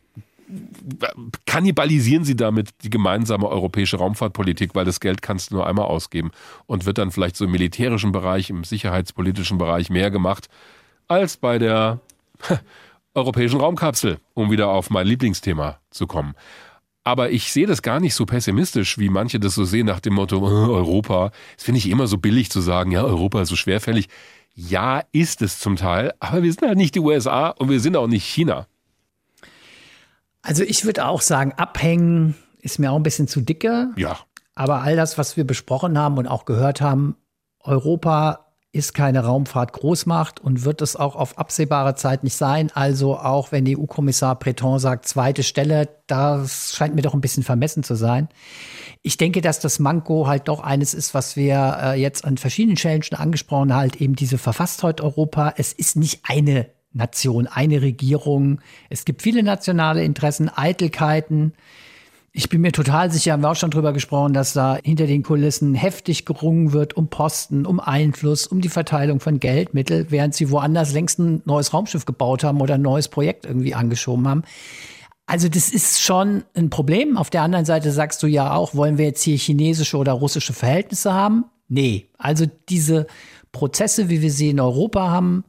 kannibalisieren 1.45 2.23
sie 2.23 2.35
damit 2.35 2.69
die 2.83 2.89
gemeinsame 2.89 3.47
europäische 3.47 3.97
Raumfahrtpolitik, 3.97 4.75
weil 4.75 4.85
das 4.85 4.99
Geld 4.99 5.21
kannst 5.21 5.51
du 5.51 5.55
nur 5.55 5.67
einmal 5.67 5.85
ausgeben 5.85 6.31
und 6.65 6.85
wird 6.85 6.97
dann 6.97 7.11
vielleicht 7.11 7.35
so 7.35 7.45
im 7.45 7.51
militärischen 7.51 8.11
Bereich, 8.11 8.49
im 8.49 8.63
sicherheitspolitischen 8.63 9.57
Bereich 9.57 9.89
mehr 9.89 10.11
gemacht 10.11 10.47
als 11.07 11.37
bei 11.37 11.59
der 11.59 11.99
europäischen 13.13 13.59
Raumkapsel, 13.59 14.19
um 14.33 14.51
wieder 14.51 14.69
auf 14.69 14.89
mein 14.89 15.07
Lieblingsthema 15.07 15.79
zu 15.91 16.07
kommen. 16.07 16.35
Aber 17.03 17.31
ich 17.31 17.51
sehe 17.51 17.67
das 17.67 17.81
gar 17.81 17.99
nicht 17.99 18.15
so 18.15 18.25
pessimistisch, 18.25 18.97
wie 18.97 19.09
manche 19.09 19.39
das 19.39 19.55
so 19.55 19.65
sehen 19.65 19.87
nach 19.87 19.99
dem 19.99 20.13
Motto 20.13 20.41
Europa. 20.43 21.31
Das 21.55 21.65
finde 21.65 21.79
ich 21.79 21.89
immer 21.89 22.07
so 22.07 22.17
billig 22.17 22.49
zu 22.49 22.61
sagen, 22.61 22.91
ja, 22.91 23.03
Europa 23.03 23.41
ist 23.41 23.49
so 23.49 23.55
schwerfällig. 23.55 24.07
Ja, 24.55 25.03
ist 25.11 25.41
es 25.41 25.59
zum 25.59 25.75
Teil, 25.75 26.13
aber 26.19 26.43
wir 26.43 26.53
sind 26.53 26.67
halt 26.67 26.77
nicht 26.77 26.95
die 26.95 26.99
USA 26.99 27.49
und 27.49 27.69
wir 27.69 27.79
sind 27.79 27.97
auch 27.97 28.07
nicht 28.07 28.23
China. 28.23 28.67
Also 30.43 30.63
ich 30.63 30.85
würde 30.85 31.07
auch 31.07 31.21
sagen, 31.21 31.53
abhängen 31.53 32.35
ist 32.61 32.77
mir 32.77 32.91
auch 32.91 32.97
ein 32.97 33.03
bisschen 33.03 33.27
zu 33.27 33.41
dicke. 33.41 33.89
Ja. 33.95 34.19
Aber 34.55 34.81
all 34.81 34.95
das, 34.95 35.17
was 35.17 35.35
wir 35.35 35.47
besprochen 35.47 35.97
haben 35.97 36.17
und 36.17 36.27
auch 36.27 36.45
gehört 36.45 36.81
haben, 36.81 37.15
Europa 37.59 38.53
ist 38.73 38.95
keine 38.95 39.23
Raumfahrt-Großmacht 39.23 40.39
und 40.39 40.65
wird 40.65 40.81
es 40.81 40.95
auch 40.95 41.15
auf 41.15 41.37
absehbare 41.37 41.93
Zeit 41.93 42.23
nicht 42.23 42.35
sein. 42.35 42.71
Also 42.73 43.17
auch 43.17 43.51
wenn 43.51 43.65
EU-Kommissar 43.67 44.37
Breton 44.37 44.79
sagt, 44.79 45.07
zweite 45.07 45.43
Stelle, 45.43 45.89
das 46.07 46.73
scheint 46.75 46.95
mir 46.95 47.03
doch 47.03 47.13
ein 47.13 47.21
bisschen 47.21 47.43
vermessen 47.43 47.83
zu 47.83 47.93
sein. 47.93 48.29
Ich 49.03 49.17
denke, 49.17 49.41
dass 49.41 49.59
das 49.59 49.77
Manko 49.77 50.27
halt 50.27 50.47
doch 50.47 50.59
eines 50.59 50.95
ist, 50.95 51.13
was 51.13 51.35
wir 51.35 51.77
äh, 51.81 52.01
jetzt 52.01 52.25
an 52.25 52.37
verschiedenen 52.37 52.77
Stellen 52.77 53.03
schon 53.03 53.19
angesprochen 53.19 53.71
haben, 53.71 53.79
halt 53.79 54.01
eben 54.01 54.15
diese 54.15 54.39
Verfasstheit 54.39 55.01
Europa. 55.01 55.53
Es 55.55 55.71
ist 55.71 55.95
nicht 55.95 56.21
eine 56.23 56.67
Nation, 56.93 57.47
eine 57.47 57.81
Regierung. 57.81 58.59
Es 58.89 59.05
gibt 59.05 59.21
viele 59.21 59.43
nationale 59.43 60.03
Interessen, 60.03 60.49
Eitelkeiten. 60.49 61.53
Ich 62.31 62.49
bin 62.49 62.61
mir 62.61 62.71
total 62.71 63.11
sicher, 63.11 63.33
haben 63.33 63.43
wir 63.43 63.51
auch 63.51 63.55
schon 63.55 63.69
drüber 63.69 63.93
gesprochen, 63.93 64.33
dass 64.33 64.53
da 64.53 64.79
hinter 64.83 65.05
den 65.05 65.21
Kulissen 65.21 65.75
heftig 65.75 66.25
gerungen 66.25 66.73
wird 66.73 66.97
um 66.97 67.07
Posten, 67.07 67.65
um 67.67 67.79
Einfluss, 67.79 68.47
um 68.47 68.59
die 68.59 68.69
Verteilung 68.69 69.19
von 69.19 69.39
Geldmitteln, 69.39 70.07
während 70.09 70.33
sie 70.33 70.49
woanders 70.49 70.93
längst 70.93 71.19
ein 71.19 71.43
neues 71.45 71.73
Raumschiff 71.73 72.05
gebaut 72.05 72.43
haben 72.43 72.59
oder 72.59 72.75
ein 72.75 72.81
neues 72.81 73.07
Projekt 73.07 73.45
irgendwie 73.45 73.75
angeschoben 73.75 74.27
haben. 74.27 74.43
Also 75.27 75.47
das 75.47 75.69
ist 75.69 76.01
schon 76.01 76.43
ein 76.55 76.69
Problem. 76.69 77.17
Auf 77.17 77.29
der 77.29 77.43
anderen 77.43 77.65
Seite 77.65 77.91
sagst 77.91 78.21
du 78.23 78.27
ja 78.27 78.53
auch, 78.53 78.73
wollen 78.73 78.97
wir 78.97 79.05
jetzt 79.05 79.21
hier 79.21 79.37
chinesische 79.37 79.97
oder 79.97 80.13
russische 80.13 80.53
Verhältnisse 80.53 81.13
haben? 81.13 81.45
Nee. 81.69 82.09
Also 82.17 82.45
diese 82.67 83.07
Prozesse, 83.51 84.09
wie 84.09 84.21
wir 84.21 84.31
sie 84.31 84.49
in 84.49 84.59
Europa 84.59 85.11
haben, 85.11 85.45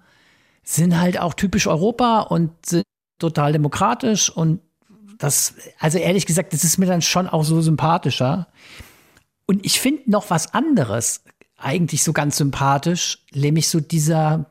sind 0.64 0.98
halt 0.98 1.20
auch 1.20 1.34
typisch 1.34 1.66
Europa 1.66 2.20
und 2.20 2.50
sind 2.66 2.84
total 3.18 3.52
demokratisch 3.52 4.30
und 4.30 4.60
das, 5.18 5.54
also 5.78 5.98
ehrlich 5.98 6.26
gesagt, 6.26 6.52
das 6.52 6.64
ist 6.64 6.78
mir 6.78 6.86
dann 6.86 7.02
schon 7.02 7.28
auch 7.28 7.44
so 7.44 7.60
sympathischer. 7.60 8.48
Und 9.46 9.64
ich 9.64 9.78
finde 9.78 10.10
noch 10.10 10.30
was 10.30 10.54
anderes 10.54 11.22
eigentlich 11.56 12.02
so 12.02 12.12
ganz 12.12 12.36
sympathisch, 12.36 13.24
nämlich 13.32 13.68
so 13.68 13.80
dieser, 13.80 14.50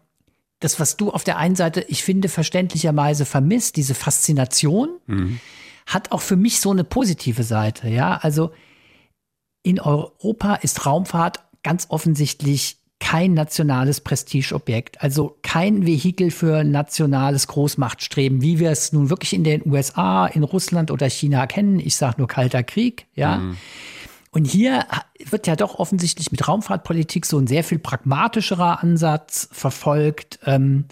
das, 0.59 0.79
was 0.79 0.95
du 0.95 1.11
auf 1.11 1.23
der 1.23 1.37
einen 1.37 1.55
Seite, 1.55 1.81
ich 1.89 2.03
finde, 2.03 2.29
verständlicherweise 2.29 3.25
vermisst, 3.25 3.75
diese 3.75 3.93
Faszination, 3.93 4.89
mhm. 5.07 5.39
hat 5.85 6.11
auch 6.11 6.21
für 6.21 6.37
mich 6.37 6.61
so 6.61 6.71
eine 6.71 6.83
positive 6.83 7.43
Seite. 7.43 7.89
Ja, 7.89 8.17
also 8.17 8.51
in 9.63 9.79
Europa 9.79 10.55
ist 10.55 10.85
Raumfahrt 10.85 11.43
ganz 11.63 11.87
offensichtlich 11.89 12.77
kein 13.03 13.33
nationales 13.33 13.99
Prestigeobjekt, 13.99 15.01
also 15.01 15.37
kein 15.41 15.85
Vehikel 15.85 16.31
für 16.31 16.63
nationales 16.63 17.47
Großmachtstreben, 17.47 18.41
wie 18.41 18.59
wir 18.59 18.71
es 18.71 18.93
nun 18.93 19.09
wirklich 19.09 19.33
in 19.33 19.43
den 19.43 19.61
USA, 19.69 20.25
in 20.25 20.43
Russland 20.43 20.89
oder 20.89 21.09
China 21.09 21.45
kennen. 21.45 21.81
Ich 21.81 21.97
sage 21.97 22.15
nur 22.19 22.29
Kalter 22.29 22.63
Krieg, 22.63 23.05
ja. 23.13 23.39
Mhm. 23.39 23.57
Und 24.31 24.45
hier 24.45 24.85
wird 25.29 25.47
ja 25.47 25.57
doch 25.57 25.75
offensichtlich 25.79 26.31
mit 26.31 26.47
Raumfahrtpolitik 26.47 27.25
so 27.25 27.37
ein 27.37 27.45
sehr 27.45 27.65
viel 27.65 27.77
pragmatischerer 27.77 28.81
Ansatz 28.81 29.49
verfolgt. 29.51 30.39
Ähm, 30.45 30.85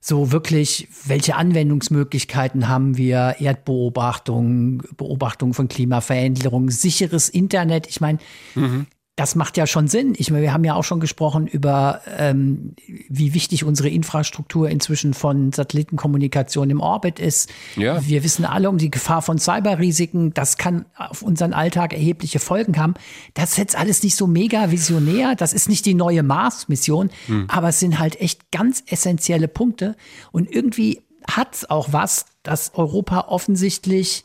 so 0.00 0.30
wirklich, 0.30 0.86
welche 1.04 1.34
Anwendungsmöglichkeiten 1.34 2.68
haben 2.68 2.96
wir? 2.96 3.36
Erdbeobachtung, 3.40 4.84
Beobachtung 4.96 5.54
von 5.54 5.66
Klimaveränderung, 5.66 6.70
sicheres 6.70 7.28
Internet. 7.28 7.88
Ich 7.88 8.00
meine, 8.00 8.18
mhm 8.54 8.86
das 9.16 9.34
macht 9.34 9.58
ja 9.58 9.66
schon 9.66 9.88
Sinn. 9.88 10.14
Ich 10.16 10.30
meine, 10.30 10.42
wir 10.42 10.54
haben 10.54 10.64
ja 10.64 10.74
auch 10.74 10.84
schon 10.84 10.98
gesprochen 10.98 11.46
über, 11.46 12.00
ähm, 12.16 12.74
wie 13.10 13.34
wichtig 13.34 13.62
unsere 13.62 13.90
Infrastruktur 13.90 14.70
inzwischen 14.70 15.12
von 15.12 15.52
Satellitenkommunikation 15.52 16.70
im 16.70 16.80
Orbit 16.80 17.18
ist. 17.18 17.50
Ja. 17.76 18.06
Wir 18.06 18.24
wissen 18.24 18.46
alle 18.46 18.70
um 18.70 18.78
die 18.78 18.90
Gefahr 18.90 19.20
von 19.20 19.38
Cyberrisiken. 19.38 20.32
Das 20.32 20.56
kann 20.56 20.86
auf 20.96 21.20
unseren 21.20 21.52
Alltag 21.52 21.92
erhebliche 21.92 22.38
Folgen 22.38 22.78
haben. 22.78 22.94
Das 23.34 23.50
ist 23.50 23.58
jetzt 23.58 23.76
alles 23.76 24.02
nicht 24.02 24.16
so 24.16 24.26
mega 24.26 24.70
visionär. 24.70 25.34
Das 25.34 25.52
ist 25.52 25.68
nicht 25.68 25.84
die 25.84 25.94
neue 25.94 26.22
Mars-Mission, 26.22 27.10
hm. 27.26 27.44
aber 27.48 27.68
es 27.68 27.80
sind 27.80 27.98
halt 27.98 28.18
echt 28.18 28.50
ganz 28.50 28.82
essentielle 28.86 29.48
Punkte. 29.48 29.94
Und 30.30 30.50
irgendwie 30.50 31.02
hat 31.30 31.54
es 31.54 31.68
auch 31.68 31.92
was, 31.92 32.24
dass 32.42 32.74
Europa 32.74 33.26
offensichtlich 33.28 34.24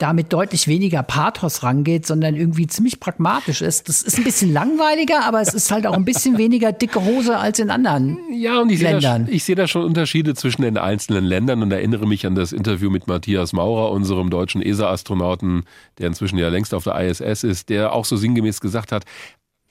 damit 0.00 0.32
deutlich 0.32 0.66
weniger 0.66 1.02
Pathos 1.02 1.62
rangeht, 1.62 2.06
sondern 2.06 2.34
irgendwie 2.34 2.66
ziemlich 2.66 3.00
pragmatisch 3.00 3.60
ist. 3.60 3.88
Das 3.88 4.02
ist 4.02 4.18
ein 4.18 4.24
bisschen 4.24 4.52
langweiliger, 4.52 5.24
aber 5.24 5.40
es 5.40 5.52
ist 5.52 5.70
halt 5.70 5.86
auch 5.86 5.92
ein 5.92 6.04
bisschen 6.04 6.38
weniger 6.38 6.72
dicke 6.72 7.04
Hose 7.04 7.38
als 7.38 7.58
in 7.58 7.70
anderen 7.70 8.18
ja, 8.32 8.60
und 8.60 8.72
ich 8.72 8.80
Ländern. 8.80 9.26
Da, 9.26 9.32
ich 9.32 9.44
sehe 9.44 9.54
da 9.54 9.68
schon 9.68 9.84
Unterschiede 9.84 10.34
zwischen 10.34 10.62
den 10.62 10.78
einzelnen 10.78 11.24
Ländern 11.24 11.62
und 11.62 11.70
erinnere 11.70 12.06
mich 12.06 12.26
an 12.26 12.34
das 12.34 12.52
Interview 12.52 12.90
mit 12.90 13.06
Matthias 13.06 13.52
Maurer, 13.52 13.90
unserem 13.92 14.30
deutschen 14.30 14.62
ESA-Astronauten, 14.62 15.64
der 15.98 16.06
inzwischen 16.06 16.38
ja 16.38 16.48
längst 16.48 16.72
auf 16.72 16.84
der 16.84 16.98
ISS 16.98 17.44
ist, 17.44 17.68
der 17.68 17.92
auch 17.92 18.06
so 18.06 18.16
sinngemäß 18.16 18.60
gesagt 18.60 18.92
hat, 18.92 19.04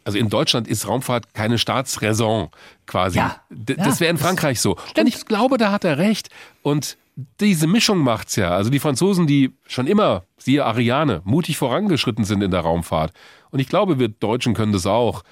also 0.06 0.18
in 0.18 0.30
Deutschland 0.30 0.68
ist 0.68 0.88
Raumfahrt 0.88 1.34
keine 1.34 1.57
Staatsräson 1.57 2.49
quasi. 2.85 3.18
Ja, 3.18 3.41
das 3.49 3.77
ja, 3.77 3.99
wäre 3.99 4.11
in 4.11 4.18
Frankreich 4.18 4.61
so. 4.61 4.77
Stimmt. 4.89 4.99
Und 4.99 5.07
ich 5.07 5.26
glaube, 5.26 5.57
da 5.57 5.72
hat 5.72 5.84
er 5.84 5.97
recht. 5.97 6.30
Und 6.61 6.97
diese 7.40 7.68
Mischung 7.68 8.00
macht's 8.00 8.36
ja. 8.36 8.52
Also 8.52 8.70
die 8.70 8.80
Franzosen, 8.80 9.28
die 9.28 9.52
schon 9.68 9.88
immer, 9.88 10.24
siehe 10.38 10.66
Ariane, 10.66 11.22
mutig 11.24 11.58
vorangeschritten 11.58 12.24
sind 12.24 12.41
in 12.41 12.52
der 12.52 12.62
Raumfahrt. 12.62 13.14
Und 13.52 13.60
ich 13.60 13.70
glaube, 13.70 14.00
wir 14.00 14.10
Deutschen 14.10 14.54
können 14.54 14.74
das 14.74 14.86
auch. 14.86 15.24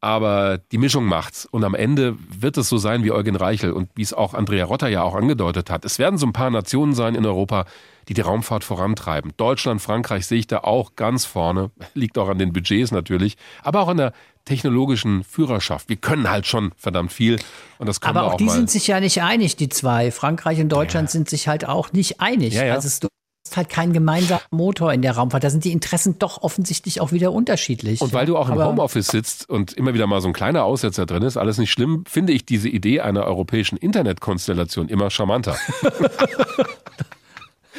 Aber 0.00 0.58
die 0.58 0.78
Mischung 0.78 1.06
macht's. 1.06 1.44
Und 1.44 1.64
am 1.64 1.74
Ende 1.74 2.16
wird 2.28 2.56
es 2.56 2.68
so 2.68 2.78
sein 2.78 3.02
wie 3.02 3.10
Eugen 3.10 3.34
Reichel 3.34 3.72
und 3.72 3.90
wie 3.96 4.02
es 4.02 4.12
auch 4.12 4.32
Andrea 4.32 4.64
Rotter 4.64 4.88
ja 4.88 5.02
auch 5.02 5.16
angedeutet 5.16 5.70
hat. 5.70 5.84
Es 5.84 5.98
werden 5.98 6.18
so 6.18 6.26
ein 6.26 6.32
paar 6.32 6.50
Nationen 6.50 6.94
sein 6.94 7.16
in 7.16 7.26
Europa, 7.26 7.64
die 8.08 8.14
die 8.14 8.20
Raumfahrt 8.22 8.64
vorantreiben. 8.64 9.32
Deutschland, 9.36 9.82
Frankreich 9.82 10.26
sehe 10.26 10.38
ich 10.38 10.46
da 10.46 10.58
auch 10.58 10.96
ganz 10.96 11.24
vorne. 11.24 11.70
Liegt 11.94 12.18
auch 12.18 12.28
an 12.28 12.38
den 12.38 12.52
Budgets 12.52 12.90
natürlich, 12.90 13.36
aber 13.62 13.80
auch 13.80 13.88
an 13.88 13.98
der 13.98 14.12
technologischen 14.46 15.24
Führerschaft. 15.24 15.90
Wir 15.90 15.96
können 15.96 16.30
halt 16.30 16.46
schon 16.46 16.72
verdammt 16.76 17.12
viel 17.12 17.38
und 17.78 17.86
das 17.86 18.00
können 18.00 18.16
Aber 18.16 18.26
wir 18.26 18.30
auch, 18.30 18.32
auch 18.34 18.38
die 18.38 18.44
mal. 18.44 18.54
sind 18.54 18.70
sich 18.70 18.86
ja 18.86 18.98
nicht 18.98 19.22
einig, 19.22 19.56
die 19.56 19.68
zwei. 19.68 20.10
Frankreich 20.10 20.58
und 20.60 20.70
Deutschland 20.70 21.08
ja. 21.08 21.12
sind 21.12 21.28
sich 21.28 21.48
halt 21.48 21.68
auch 21.68 21.92
nicht 21.92 22.20
einig. 22.20 22.54
Ja, 22.54 22.64
ja. 22.64 22.74
Also 22.74 22.88
es 22.88 23.00
ist 23.44 23.56
halt 23.56 23.68
kein 23.68 23.92
gemeinsamer 23.92 24.40
Motor 24.50 24.92
in 24.94 25.02
der 25.02 25.12
Raumfahrt. 25.12 25.44
Da 25.44 25.50
sind 25.50 25.64
die 25.64 25.72
Interessen 25.72 26.18
doch 26.18 26.42
offensichtlich 26.42 27.02
auch 27.02 27.12
wieder 27.12 27.32
unterschiedlich. 27.32 28.00
Und 28.00 28.14
weil 28.14 28.24
du 28.24 28.38
auch 28.38 28.48
im 28.48 28.56
Homeoffice 28.56 29.08
sitzt 29.08 29.48
und 29.50 29.74
immer 29.74 29.92
wieder 29.92 30.06
mal 30.06 30.22
so 30.22 30.28
ein 30.28 30.34
kleiner 30.34 30.64
Aussetzer 30.64 31.04
drin 31.04 31.22
ist, 31.22 31.36
alles 31.36 31.58
nicht 31.58 31.70
schlimm, 31.70 32.04
finde 32.08 32.32
ich 32.32 32.46
diese 32.46 32.70
Idee 32.70 33.00
einer 33.00 33.24
europäischen 33.24 33.76
Internetkonstellation 33.76 34.88
immer 34.88 35.10
charmanter. 35.10 35.56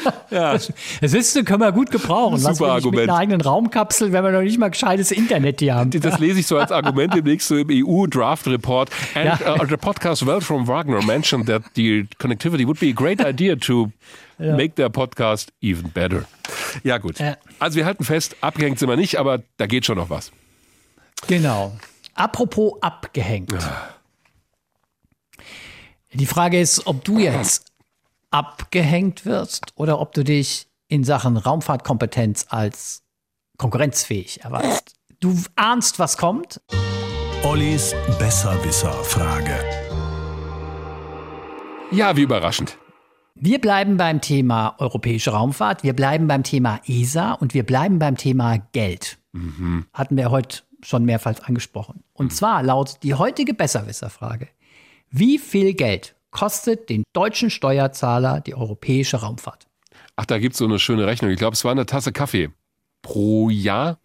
Ja. 0.31 0.53
Das, 0.53 1.13
ist, 1.13 1.45
können 1.45 1.61
wir 1.61 1.71
gut 1.71 1.89
gebrauchen. 1.89 2.37
Super 2.37 2.51
Was 2.51 2.61
Argument. 2.61 3.01
Mit 3.01 3.09
einer 3.09 3.17
eigenen 3.17 3.41
Raumkapsel, 3.41 4.11
wenn 4.11 4.23
wir 4.23 4.31
noch 4.31 4.41
nicht 4.41 4.59
mal 4.59 4.69
gescheites 4.69 5.11
Internet 5.11 5.59
hier 5.59 5.75
haben. 5.75 5.89
Das 5.89 6.19
lese 6.19 6.39
ich 6.39 6.47
so 6.47 6.57
als 6.57 6.71
Argument 6.71 7.13
demnächst 7.15 7.47
so 7.47 7.57
im 7.57 7.67
EU-Draft-Report. 7.71 8.89
And 9.15 9.25
ja. 9.25 9.55
uh, 9.55 9.65
the 9.67 9.77
podcast 9.77 10.25
Well 10.25 10.41
from 10.41 10.67
Wagner 10.67 11.01
mentioned 11.03 11.47
that 11.47 11.63
the 11.75 12.05
connectivity 12.19 12.65
would 12.65 12.79
be 12.79 12.89
a 12.89 12.93
great 12.93 13.19
idea 13.25 13.55
to 13.55 13.91
ja. 14.39 14.55
make 14.55 14.75
their 14.75 14.89
podcast 14.89 15.51
even 15.61 15.89
better. 15.91 16.25
Ja, 16.83 16.97
gut. 16.99 17.15
Also 17.59 17.77
wir 17.77 17.85
halten 17.85 18.03
fest, 18.03 18.35
abgehängt 18.41 18.79
sind 18.79 18.89
wir 18.89 18.97
nicht, 18.97 19.17
aber 19.17 19.41
da 19.57 19.65
geht 19.65 19.85
schon 19.85 19.97
noch 19.97 20.09
was. 20.09 20.31
Genau. 21.27 21.75
Apropos 22.13 22.73
abgehängt. 22.81 23.53
Die 26.13 26.25
Frage 26.25 26.59
ist, 26.59 26.87
ob 26.87 27.03
du 27.03 27.19
jetzt 27.19 27.68
abgehängt 28.31 29.25
wirst 29.25 29.73
oder 29.75 29.99
ob 29.99 30.13
du 30.13 30.23
dich 30.23 30.67
in 30.87 31.03
Sachen 31.03 31.37
Raumfahrtkompetenz 31.37 32.47
als 32.49 33.03
konkurrenzfähig 33.57 34.41
erweist. 34.41 34.95
Du 35.19 35.35
ahnst, 35.55 35.99
was 35.99 36.17
kommt. 36.17 36.61
Ollis 37.43 37.95
Besserwisser-Frage. 38.17 39.59
Ja, 41.91 42.15
wie 42.15 42.21
überraschend. 42.21 42.77
Wir 43.35 43.59
bleiben 43.59 43.97
beim 43.97 44.21
Thema 44.21 44.75
europäische 44.79 45.31
Raumfahrt, 45.31 45.83
wir 45.83 45.93
bleiben 45.93 46.27
beim 46.27 46.43
Thema 46.43 46.81
ESA 46.85 47.33
und 47.33 47.53
wir 47.53 47.65
bleiben 47.65 47.97
beim 47.97 48.17
Thema 48.17 48.57
Geld. 48.73 49.17
Mhm. 49.31 49.85
Hatten 49.93 50.17
wir 50.17 50.29
heute 50.29 50.63
schon 50.81 51.05
mehrfach 51.05 51.41
angesprochen. 51.43 52.03
Und 52.13 52.27
mhm. 52.27 52.31
zwar 52.31 52.63
lautet 52.63 53.03
die 53.03 53.13
heutige 53.13 53.53
Besserwisser-Frage. 53.53 54.49
Wie 55.09 55.37
viel 55.37 55.73
Geld 55.73 56.15
kostet 56.31 56.89
den 56.89 57.03
deutschen 57.13 57.49
Steuerzahler 57.49 58.41
die 58.41 58.55
europäische 58.55 59.17
Raumfahrt? 59.17 59.67
Ach, 60.15 60.25
da 60.25 60.39
gibt 60.39 60.53
es 60.53 60.59
so 60.59 60.65
eine 60.65 60.79
schöne 60.79 61.07
Rechnung. 61.07 61.31
Ich 61.31 61.37
glaube, 61.37 61.53
es 61.53 61.63
war 61.63 61.71
eine 61.71 61.85
Tasse 61.85 62.11
Kaffee 62.11 62.49
pro 63.01 63.49
Jahr 63.49 63.99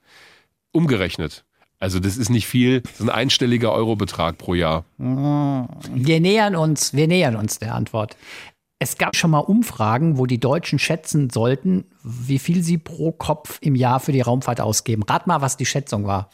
umgerechnet. 0.72 1.44
Also 1.78 1.98
das 2.01 2.16
ist 2.16 2.30
nicht 2.30 2.46
viel, 2.46 2.80
das 2.80 2.92
ist 2.92 3.01
ein 3.02 3.10
einstelliger 3.10 3.72
Eurobetrag 3.72 4.38
pro 4.38 4.55
Jahr. 4.55 4.84
Wir 4.96 6.20
nähern 6.20 6.56
uns, 6.56 6.94
wir 6.94 7.09
nähern 7.09 7.36
uns 7.36 7.59
der 7.59 7.74
Antwort. 7.74 8.16
Es 8.78 8.96
gab 8.96 9.16
schon 9.16 9.30
mal 9.30 9.40
Umfragen, 9.40 10.18
wo 10.18 10.26
die 10.26 10.40
Deutschen 10.40 10.78
schätzen 10.78 11.30
sollten, 11.30 11.84
wie 12.02 12.38
viel 12.38 12.62
sie 12.62 12.78
pro 12.78 13.12
Kopf 13.12 13.59
im 13.60 13.74
Jahr 13.74 14.01
für 14.01 14.12
die 14.12 14.20
Raumfahrt 14.20 14.60
ausgeben. 14.60 15.02
Rat 15.02 15.26
mal, 15.26 15.40
was 15.40 15.56
die 15.56 15.66
Schätzung 15.66 16.06
war. 16.06 16.30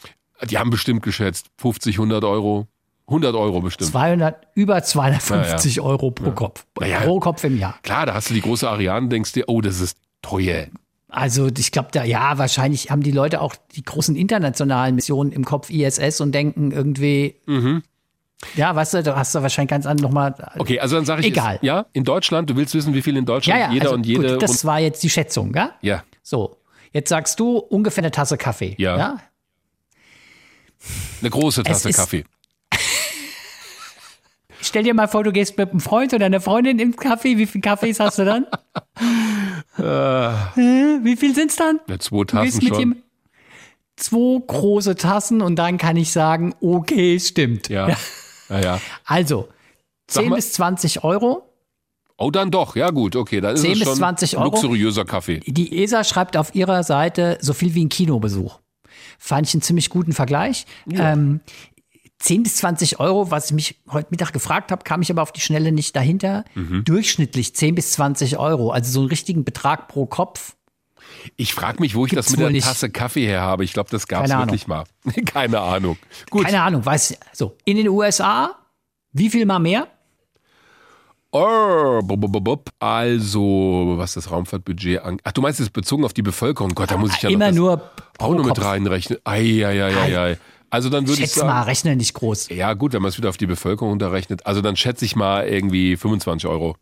Die 0.48 0.58
haben 0.58 0.70
bestimmt 0.70 1.02
geschätzt 1.02 1.50
50, 1.58 1.96
100 1.96 2.24
Euro. 2.24 2.66
100 3.10 3.34
Euro 3.34 3.60
bestimmt. 3.60 3.90
200, 3.90 4.46
über 4.54 4.82
250 4.82 5.76
ja, 5.76 5.82
ja. 5.82 5.88
Euro 5.88 6.12
pro 6.12 6.26
ja. 6.26 6.30
Kopf. 6.30 6.64
Pro 6.74 7.20
Kopf 7.20 7.44
im 7.44 7.58
Jahr. 7.58 7.74
Klar, 7.82 8.06
da 8.06 8.14
hast 8.14 8.30
du 8.30 8.34
die 8.34 8.40
große 8.40 8.68
Ariane, 8.68 9.08
denkst 9.08 9.32
dir, 9.32 9.44
oh, 9.48 9.60
das 9.60 9.80
ist 9.80 9.98
teuer. 10.22 10.66
Also 11.08 11.48
ich 11.48 11.72
glaube, 11.72 11.88
da 11.90 12.04
ja, 12.04 12.38
wahrscheinlich 12.38 12.90
haben 12.90 13.02
die 13.02 13.10
Leute 13.10 13.40
auch 13.40 13.56
die 13.74 13.82
großen 13.82 14.14
internationalen 14.14 14.94
Missionen 14.94 15.32
im 15.32 15.44
Kopf 15.44 15.68
ISS 15.70 16.20
und 16.20 16.32
denken 16.32 16.70
irgendwie, 16.70 17.34
mhm. 17.46 17.82
Ja, 18.54 18.74
weißt 18.74 18.94
du, 18.94 19.02
da 19.02 19.16
hast 19.16 19.34
du 19.34 19.42
wahrscheinlich 19.42 19.68
ganz 19.68 19.84
anders 19.84 20.02
nochmal. 20.02 20.34
Okay, 20.56 20.80
also 20.80 20.96
dann 20.96 21.04
sage 21.04 21.20
ich. 21.20 21.26
Egal. 21.26 21.56
Es, 21.56 21.62
ja, 21.62 21.84
in 21.92 22.04
Deutschland, 22.04 22.48
du 22.48 22.56
willst 22.56 22.74
wissen, 22.74 22.94
wie 22.94 23.02
viel 23.02 23.16
in 23.18 23.26
Deutschland 23.26 23.60
ja, 23.60 23.66
ja, 23.66 23.72
jeder 23.72 23.86
also, 23.86 23.96
und 23.96 24.06
jede. 24.06 24.32
Gut, 24.32 24.42
das 24.42 24.64
war 24.64 24.80
jetzt 24.80 25.02
die 25.02 25.10
Schätzung, 25.10 25.52
gell? 25.52 25.68
Ja. 25.82 26.04
So, 26.22 26.56
jetzt 26.92 27.10
sagst 27.10 27.38
du 27.38 27.58
ungefähr 27.58 28.02
eine 28.02 28.10
Tasse 28.10 28.38
Kaffee. 28.38 28.76
Ja. 28.78 28.96
ja? 28.96 29.18
Eine 31.20 31.30
große 31.30 31.62
Tasse 31.64 31.90
Kaffee. 31.92 32.24
Stell 34.70 34.84
dir 34.84 34.94
mal 34.94 35.09
vor, 35.09 35.24
du 35.24 35.32
gehst 35.32 35.59
mit 35.59 35.70
einem 35.70 35.80
Freund 35.80 36.14
oder 36.14 36.26
einer 36.26 36.40
Freundin 36.40 36.78
im 36.78 36.94
Kaffee. 36.94 37.36
Wie 37.36 37.47
viele 37.47 37.62
Kaffees 37.62 37.98
hast 37.98 38.20
du 38.20 38.24
dann? 38.24 38.47
äh, 39.78 39.82
wie 39.82 41.16
viel 41.16 41.34
sind 41.34 41.51
es 41.51 41.56
dann? 41.56 41.80
Ja, 41.88 41.98
zwei 41.98 42.22
Tassen 42.22 42.62
schon. 42.62 43.02
zwei 43.97 44.40
große 44.47 44.94
Tassen 44.94 45.42
und 45.42 45.56
dann 45.56 45.76
kann 45.76 45.97
ich 45.97 46.12
sagen, 46.12 46.55
okay, 46.60 47.18
stimmt. 47.18 47.68
Ja. 47.68 47.88
ja, 48.48 48.60
ja. 48.60 48.80
Also, 49.05 49.48
10 50.06 50.32
bis 50.34 50.52
20 50.52 51.02
Euro. 51.02 51.52
Oh, 52.16 52.30
dann 52.30 52.52
doch. 52.52 52.76
Ja, 52.76 52.90
gut, 52.90 53.16
okay. 53.16 53.40
Dann 53.40 53.56
ist 53.56 53.62
10 53.62 53.72
es 53.72 53.78
bis 53.80 53.94
20 53.97 54.36
Euro. 54.36 54.44
luxuriöser 54.51 55.05
Kaffee. 55.05 55.40
Die 55.48 55.82
ESA 55.82 56.05
schreibt 56.05 56.36
auf 56.36 56.55
ihrer 56.55 56.84
Seite 56.84 57.38
so 57.40 57.55
viel 57.55 57.74
wie 57.74 57.84
ein 57.84 57.88
Kinobesuch. 57.88 58.60
Fand 59.18 59.48
ich 59.48 59.55
einen 59.55 59.62
ziemlich 59.62 59.90
guten 59.90 60.12
Vergleich. 60.12 60.64
Ja. 60.86 61.12
Ähm, 61.12 61.40
10 62.20 62.42
bis 62.42 62.56
20 62.56 63.01
Euro, 63.01 63.30
was 63.30 63.47
ich 63.47 63.52
mich 63.52 63.80
heute 63.90 64.09
Mittag 64.10 64.32
gefragt 64.32 64.70
habe, 64.70 64.84
kam 64.84 65.02
ich 65.02 65.10
aber 65.10 65.22
auf 65.22 65.32
die 65.32 65.40
Schnelle 65.40 65.72
nicht 65.72 65.97
dahinter. 65.97 66.44
Mhm. 66.55 66.84
Durchschnittlich 66.84 67.55
10 67.55 67.74
bis 67.74 67.92
20 67.92 68.38
Euro, 68.38 68.70
also 68.70 68.90
so 68.92 69.01
einen 69.01 69.09
richtigen 69.09 69.42
Betrag 69.42 69.88
pro 69.88 70.06
Kopf. 70.06 70.55
Ich 71.36 71.55
frage 71.55 71.80
mich, 71.80 71.94
wo 71.94 72.05
ich 72.05 72.10
Gibt's 72.10 72.26
das 72.26 72.32
mit 72.32 72.40
der 72.40 72.51
nicht. 72.51 72.66
Tasse 72.66 72.90
Kaffee 72.90 73.26
her 73.26 73.40
habe. 73.40 73.64
Ich 73.64 73.72
glaube, 73.72 73.90
das 73.90 74.06
gab 74.06 74.24
es 74.26 74.30
wirklich 74.30 74.66
mal. 74.66 74.84
Keine 75.26 75.60
Ahnung. 75.60 75.97
Gut. 76.28 76.44
Keine 76.44 76.62
Ahnung, 76.62 76.84
weiß 76.84 77.18
so. 77.32 77.56
In 77.64 77.78
den 77.78 77.88
USA, 77.88 78.55
wie 79.12 79.30
viel 79.30 79.47
mal 79.47 79.59
mehr? 79.59 79.88
Oh, 81.32 82.02
bub, 82.02 82.20
bub, 82.20 82.44
bub. 82.44 82.70
Also, 82.80 83.94
was 83.97 84.14
das 84.14 84.30
Raumfahrtbudget 84.30 85.01
angeht. 85.02 85.20
Ach, 85.24 85.32
du 85.32 85.40
meinst 85.40 85.60
es 85.60 85.70
bezogen 85.70 86.05
auf 86.05 86.12
die 86.12 86.22
Bevölkerung? 86.22 86.74
Gott, 86.74 86.90
da 86.90 86.97
muss 86.97 87.14
ich 87.14 87.22
ja 87.22 87.30
Immer 87.30 87.51
noch 87.51 87.56
nur 87.56 87.90
auch 88.18 88.34
noch 88.34 88.44
mit 88.44 88.62
reinrechnen. 88.62 89.18
Ei, 89.24 89.64
ei, 89.64 89.84
ei, 89.84 89.97
ei, 89.97 90.18
ei. 90.18 90.38
Also 90.70 90.88
dann 90.88 91.06
würde 91.06 91.14
ich 91.14 91.30
Schätz 91.30 91.34
sagen, 91.34 91.48
mal, 91.48 91.62
rechne 91.62 91.97
nicht 91.97 92.14
groß. 92.14 92.48
ja 92.51 92.74
gut, 92.74 92.92
wenn 92.92 93.02
man 93.02 93.10
es 93.10 93.18
wieder 93.18 93.28
auf 93.28 93.36
die 93.36 93.47
Bevölkerung 93.47 93.92
unterrechnet. 93.92 94.47
Also 94.47 94.60
dann 94.60 94.76
schätze 94.76 95.05
ich 95.05 95.16
mal 95.16 95.47
irgendwie 95.47 95.97
25 95.97 96.48
Euro. 96.48 96.76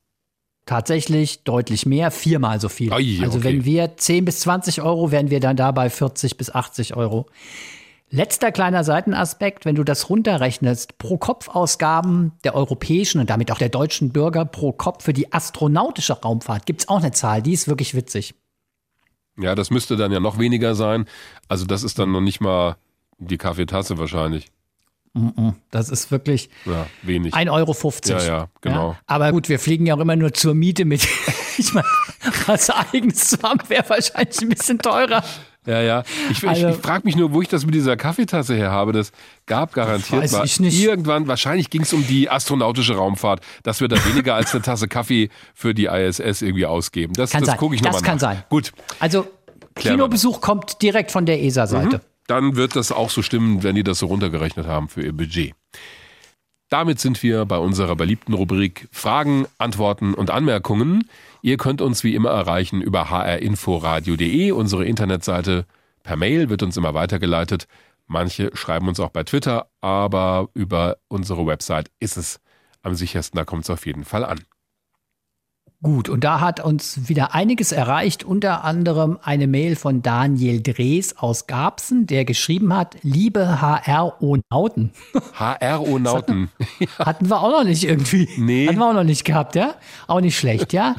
Tatsächlich 0.67 1.45
deutlich 1.45 1.87
mehr, 1.87 2.11
viermal 2.11 2.61
so 2.61 2.69
viel. 2.69 2.93
Ai, 2.93 3.19
also 3.23 3.39
okay. 3.39 3.49
wenn 3.49 3.65
wir 3.65 3.97
10 3.97 4.27
bis 4.27 4.41
20 4.41 4.83
Euro, 4.83 5.11
wären 5.11 5.31
wir 5.31 5.41
dann 5.41 5.57
dabei 5.57 5.89
40 5.89 6.37
bis 6.37 6.55
80 6.55 6.95
Euro. 6.95 7.27
Letzter 8.11 8.53
kleiner 8.53 8.85
Seitenaspekt, 8.85 9.65
wenn 9.65 9.75
du 9.75 9.85
das 9.85 10.09
runterrechnest, 10.09 10.97
pro 10.99 11.19
Kopf-Ausgaben 11.19 12.33
der 12.45 12.55
europäischen 12.55 13.21
und 13.21 13.29
damit 13.29 13.51
auch 13.51 13.59
der 13.59 13.69
deutschen 13.69 14.11
Bürger 14.11 14.47
pro 14.47 14.73
Kopf 14.73 15.05
für 15.05 15.13
die 15.13 15.33
astronautische 15.33 16.15
Raumfahrt 16.15 16.65
gibt 16.65 16.83
es 16.83 16.89
auch 16.89 16.99
eine 16.99 17.13
Zahl, 17.13 17.43
die 17.43 17.53
ist 17.53 17.69
wirklich 17.69 17.95
witzig. 17.95 18.35
Ja, 19.39 19.55
das 19.55 19.71
müsste 19.71 19.97
dann 19.97 20.11
ja 20.11 20.21
noch 20.21 20.39
weniger 20.39 20.75
sein. 20.75 21.07
Also 21.49 21.65
das 21.65 21.83
ist 21.83 21.99
dann 21.99 22.13
noch 22.13 22.21
nicht 22.21 22.41
mal 22.41 22.77
die 23.19 23.39
Kaffeetasse 23.39 23.99
wahrscheinlich. 23.99 24.47
Das 25.71 25.89
ist 25.89 26.11
wirklich 26.13 26.49
Ja, 26.65 26.87
wenig. 27.03 27.35
1,50 27.35 27.51
Euro. 27.51 28.23
Ja, 28.23 28.27
ja, 28.27 28.49
genau. 28.61 28.97
Aber 29.07 29.33
gut, 29.33 29.49
wir 29.49 29.59
fliegen 29.59 29.87
ja 29.87 29.97
auch 29.97 30.01
immer 30.01 30.15
nur 30.17 30.33
zur 30.33 30.55
Miete 30.55 30.85
mit. 30.85 31.09
ich 31.59 31.73
meine, 31.75 31.87
was 32.47 32.71
eigenes 32.71 33.31
zu 33.31 33.43
haben, 33.43 33.61
wäre 33.69 33.89
wahrscheinlich 33.89 34.41
ein 34.43 34.49
bisschen 34.51 34.79
teurer. 34.79 35.25
Ja, 35.67 35.81
ja. 35.83 36.03
Ich, 36.31 36.47
Also- 36.47 36.69
ich, 36.69 36.75
ich 36.77 36.81
frage 36.81 37.05
mich 37.05 37.17
nur, 37.17 37.33
wo 37.33 37.43
ich 37.43 37.49
das 37.49 37.67
mit 37.67 37.75
dieser 37.75 37.97
Kaffeetasse 37.97 38.55
her 38.55 38.71
habe. 38.71 38.93
Das 38.93 39.11
gab 39.47 39.73
garantiert 39.73 40.33
weiß 40.33 40.61
mal. 40.61 40.69
Irgendwann, 40.73 41.27
wahrscheinlich 41.27 41.69
ging 41.71 41.83
es 41.83 41.93
um 41.93 42.07
die 42.07 42.31
astronautische 42.31 42.95
Raumfahrt, 42.95 43.41
dass 43.65 43.81
wir 43.81 43.89
da 43.89 43.97
weniger 44.07 44.35
als 44.37 44.53
eine 44.55 44.63
Tasse 44.63 44.87
Kaffee 44.89 45.31
für 45.55 45.75
die 45.75 45.87
ISS 45.87 46.43
irgendwie 46.43 46.67
ausgeben. 46.67 47.13
Das, 47.15 47.31
Kann 47.33 47.41
das 47.41 47.49
sein. 47.51 47.59
gucke 47.59 47.75
ich 47.75 47.81
Das 47.81 47.93
nochmal 47.95 48.07
kann 48.07 48.17
nach. 48.17 48.21
sein. 48.21 48.45
Gut, 48.51 48.73
Also. 49.01 49.27
Kinobesuch 49.75 50.41
kommt 50.41 50.83
direkt 50.83 51.13
von 51.13 51.25
der 51.25 51.41
ESA-Seite. 51.43 51.97
Mhm. 51.99 52.03
Dann 52.29 52.55
wird 52.55 52.77
das 52.77 52.93
auch 52.93 53.11
so 53.11 53.23
stimmen, 53.23 53.63
wenn 53.65 53.75
die 53.75 53.83
das 53.83 53.99
so 53.99 54.07
runtergerechnet 54.07 54.67
haben 54.67 54.89
für 54.89 55.03
ihr 55.03 55.13
Budget. 55.13 55.55
Damit 56.69 57.01
sind 57.01 57.23
wir 57.23 57.47
bei 57.47 57.57
unserer 57.57 57.97
beliebten 57.97 58.35
Rubrik 58.35 58.89
Fragen, 58.93 59.47
Antworten 59.57 60.13
und 60.13 60.31
Anmerkungen. 60.31 61.09
Ihr 61.41 61.57
könnt 61.57 61.81
uns 61.81 62.05
wie 62.05 62.15
immer 62.15 62.31
erreichen 62.31 62.83
über 62.83 63.11
hrinforadio.de, 63.11 64.53
unsere 64.53 64.85
Internetseite. 64.85 65.65
Per 66.03 66.17
Mail 66.17 66.51
wird 66.51 66.63
uns 66.63 66.77
immer 66.77 66.93
weitergeleitet. 66.93 67.67
Manche 68.07 68.55
schreiben 68.55 68.89
uns 68.89 69.01
auch 69.01 69.11
bei 69.11 69.25
Twitter, 69.25 69.71
aber 69.81 70.51
über 70.53 70.99
unsere 71.09 71.47
Website 71.47 71.91
ist 72.01 72.19
es 72.19 72.41
am 72.83 72.95
sichersten, 72.95 73.39
da 73.39 73.45
kommt 73.45 73.65
es 73.65 73.71
auf 73.71 73.87
jeden 73.87 74.05
Fall 74.05 74.25
an. 74.25 74.41
Gut, 75.81 76.09
und 76.09 76.25
da 76.25 76.41
hat 76.41 76.59
uns 76.59 77.09
wieder 77.09 77.37
einiges 77.37 77.71
erreicht, 77.71 78.25
unter 78.25 78.65
anderem 78.65 79.17
eine 79.23 79.47
Mail 79.47 79.77
von 79.77 80.03
Daniel 80.03 80.61
Drees 80.61 81.17
aus 81.19 81.47
Garbsen, 81.47 82.09
der 82.09 82.25
geschrieben 82.25 82.75
hat, 82.75 82.97
liebe 83.03 83.61
HRO-Nauten. 83.61 84.91
HRO-Nauten. 85.39 86.51
Hatten 86.99 87.31
wir 87.31 87.41
auch 87.41 87.53
noch 87.53 87.65
nicht 87.65 87.85
irgendwie. 87.85 88.29
Nee. 88.39 88.67
Hatten 88.67 88.79
wir 88.79 88.89
auch 88.89 88.93
noch 88.93 89.05
nicht 89.05 89.25
gehabt, 89.25 89.55
ja? 89.55 89.77
Auch 90.09 90.21
nicht 90.21 90.37
schlecht, 90.37 90.73
ja? 90.73 90.97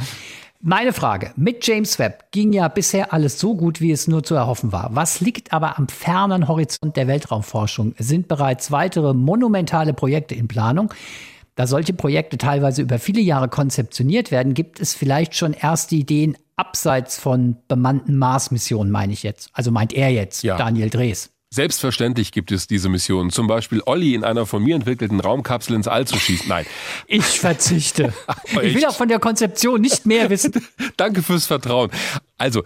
Meine 0.61 0.93
Frage, 0.93 1.33
mit 1.35 1.67
James 1.67 1.99
Webb 1.99 2.31
ging 2.31 2.53
ja 2.53 2.69
bisher 2.69 3.11
alles 3.11 3.37
so 3.37 3.55
gut, 3.55 3.81
wie 3.81 3.91
es 3.91 4.07
nur 4.07 4.23
zu 4.23 4.35
erhoffen 4.35 4.71
war. 4.71 4.91
Was 4.93 5.19
liegt 5.19 5.51
aber 5.51 5.77
am 5.77 5.89
fernen 5.89 6.47
Horizont 6.47 6.95
der 6.95 7.07
Weltraumforschung? 7.07 7.95
Es 7.97 8.07
sind 8.07 8.29
bereits 8.29 8.71
weitere 8.71 9.13
monumentale 9.13 9.93
Projekte 9.93 10.35
in 10.35 10.47
Planung. 10.47 10.93
Da 11.59 11.67
solche 11.67 11.91
Projekte 11.91 12.37
teilweise 12.37 12.81
über 12.81 12.99
viele 12.99 13.19
Jahre 13.19 13.49
konzeptioniert 13.49 14.31
werden, 14.31 14.53
gibt 14.53 14.79
es 14.79 14.93
vielleicht 14.93 15.35
schon 15.35 15.51
erste 15.51 15.93
Ideen 15.93 16.37
abseits 16.55 17.19
von 17.19 17.57
bemannten 17.67 18.17
Mars-Missionen, 18.17 18.89
meine 18.89 19.11
ich 19.11 19.23
jetzt. 19.23 19.49
Also 19.51 19.69
meint 19.69 19.91
er 19.91 20.09
jetzt, 20.09 20.41
Ja. 20.41 20.55
Daniel 20.55 20.89
Drees. 20.89 21.31
Selbstverständlich 21.49 22.31
gibt 22.31 22.53
es 22.53 22.67
diese 22.67 22.87
Missionen. 22.87 23.29
Zum 23.29 23.47
Beispiel 23.47 23.81
Olli 23.85 24.15
in 24.15 24.23
einer 24.23 24.45
von 24.45 24.63
mir 24.63 24.73
entwickelten 24.73 25.19
Raumkapsel 25.19 25.75
ins 25.75 25.89
All 25.89 26.07
zu 26.07 26.17
schießen. 26.17 26.47
Nein. 26.47 26.65
Ich 27.07 27.25
verzichte. 27.25 28.13
ich 28.61 28.75
will 28.75 28.85
auch 28.85 28.95
von 28.95 29.09
der 29.09 29.19
Konzeption 29.19 29.81
nicht 29.81 30.05
mehr 30.05 30.29
wissen. 30.29 30.53
Danke 30.95 31.21
fürs 31.21 31.45
Vertrauen. 31.45 31.91
Also, 32.37 32.63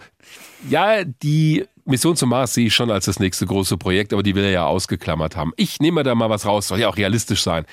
ja, 0.70 1.02
die 1.02 1.64
Mission 1.84 2.14
zum 2.14 2.28
Mars 2.28 2.54
sehe 2.54 2.68
ich 2.68 2.74
schon 2.76 2.92
als 2.92 3.06
das 3.06 3.18
nächste 3.18 3.44
große 3.44 3.76
Projekt, 3.76 4.12
aber 4.12 4.22
die 4.22 4.36
will 4.36 4.44
er 4.44 4.52
ja 4.52 4.66
ausgeklammert 4.66 5.34
haben. 5.34 5.52
Ich 5.56 5.80
nehme 5.80 6.04
da 6.04 6.14
mal 6.14 6.30
was 6.30 6.46
raus, 6.46 6.68
soll 6.68 6.78
ja 6.78 6.88
auch 6.88 6.96
realistisch 6.96 7.42
sein. 7.42 7.66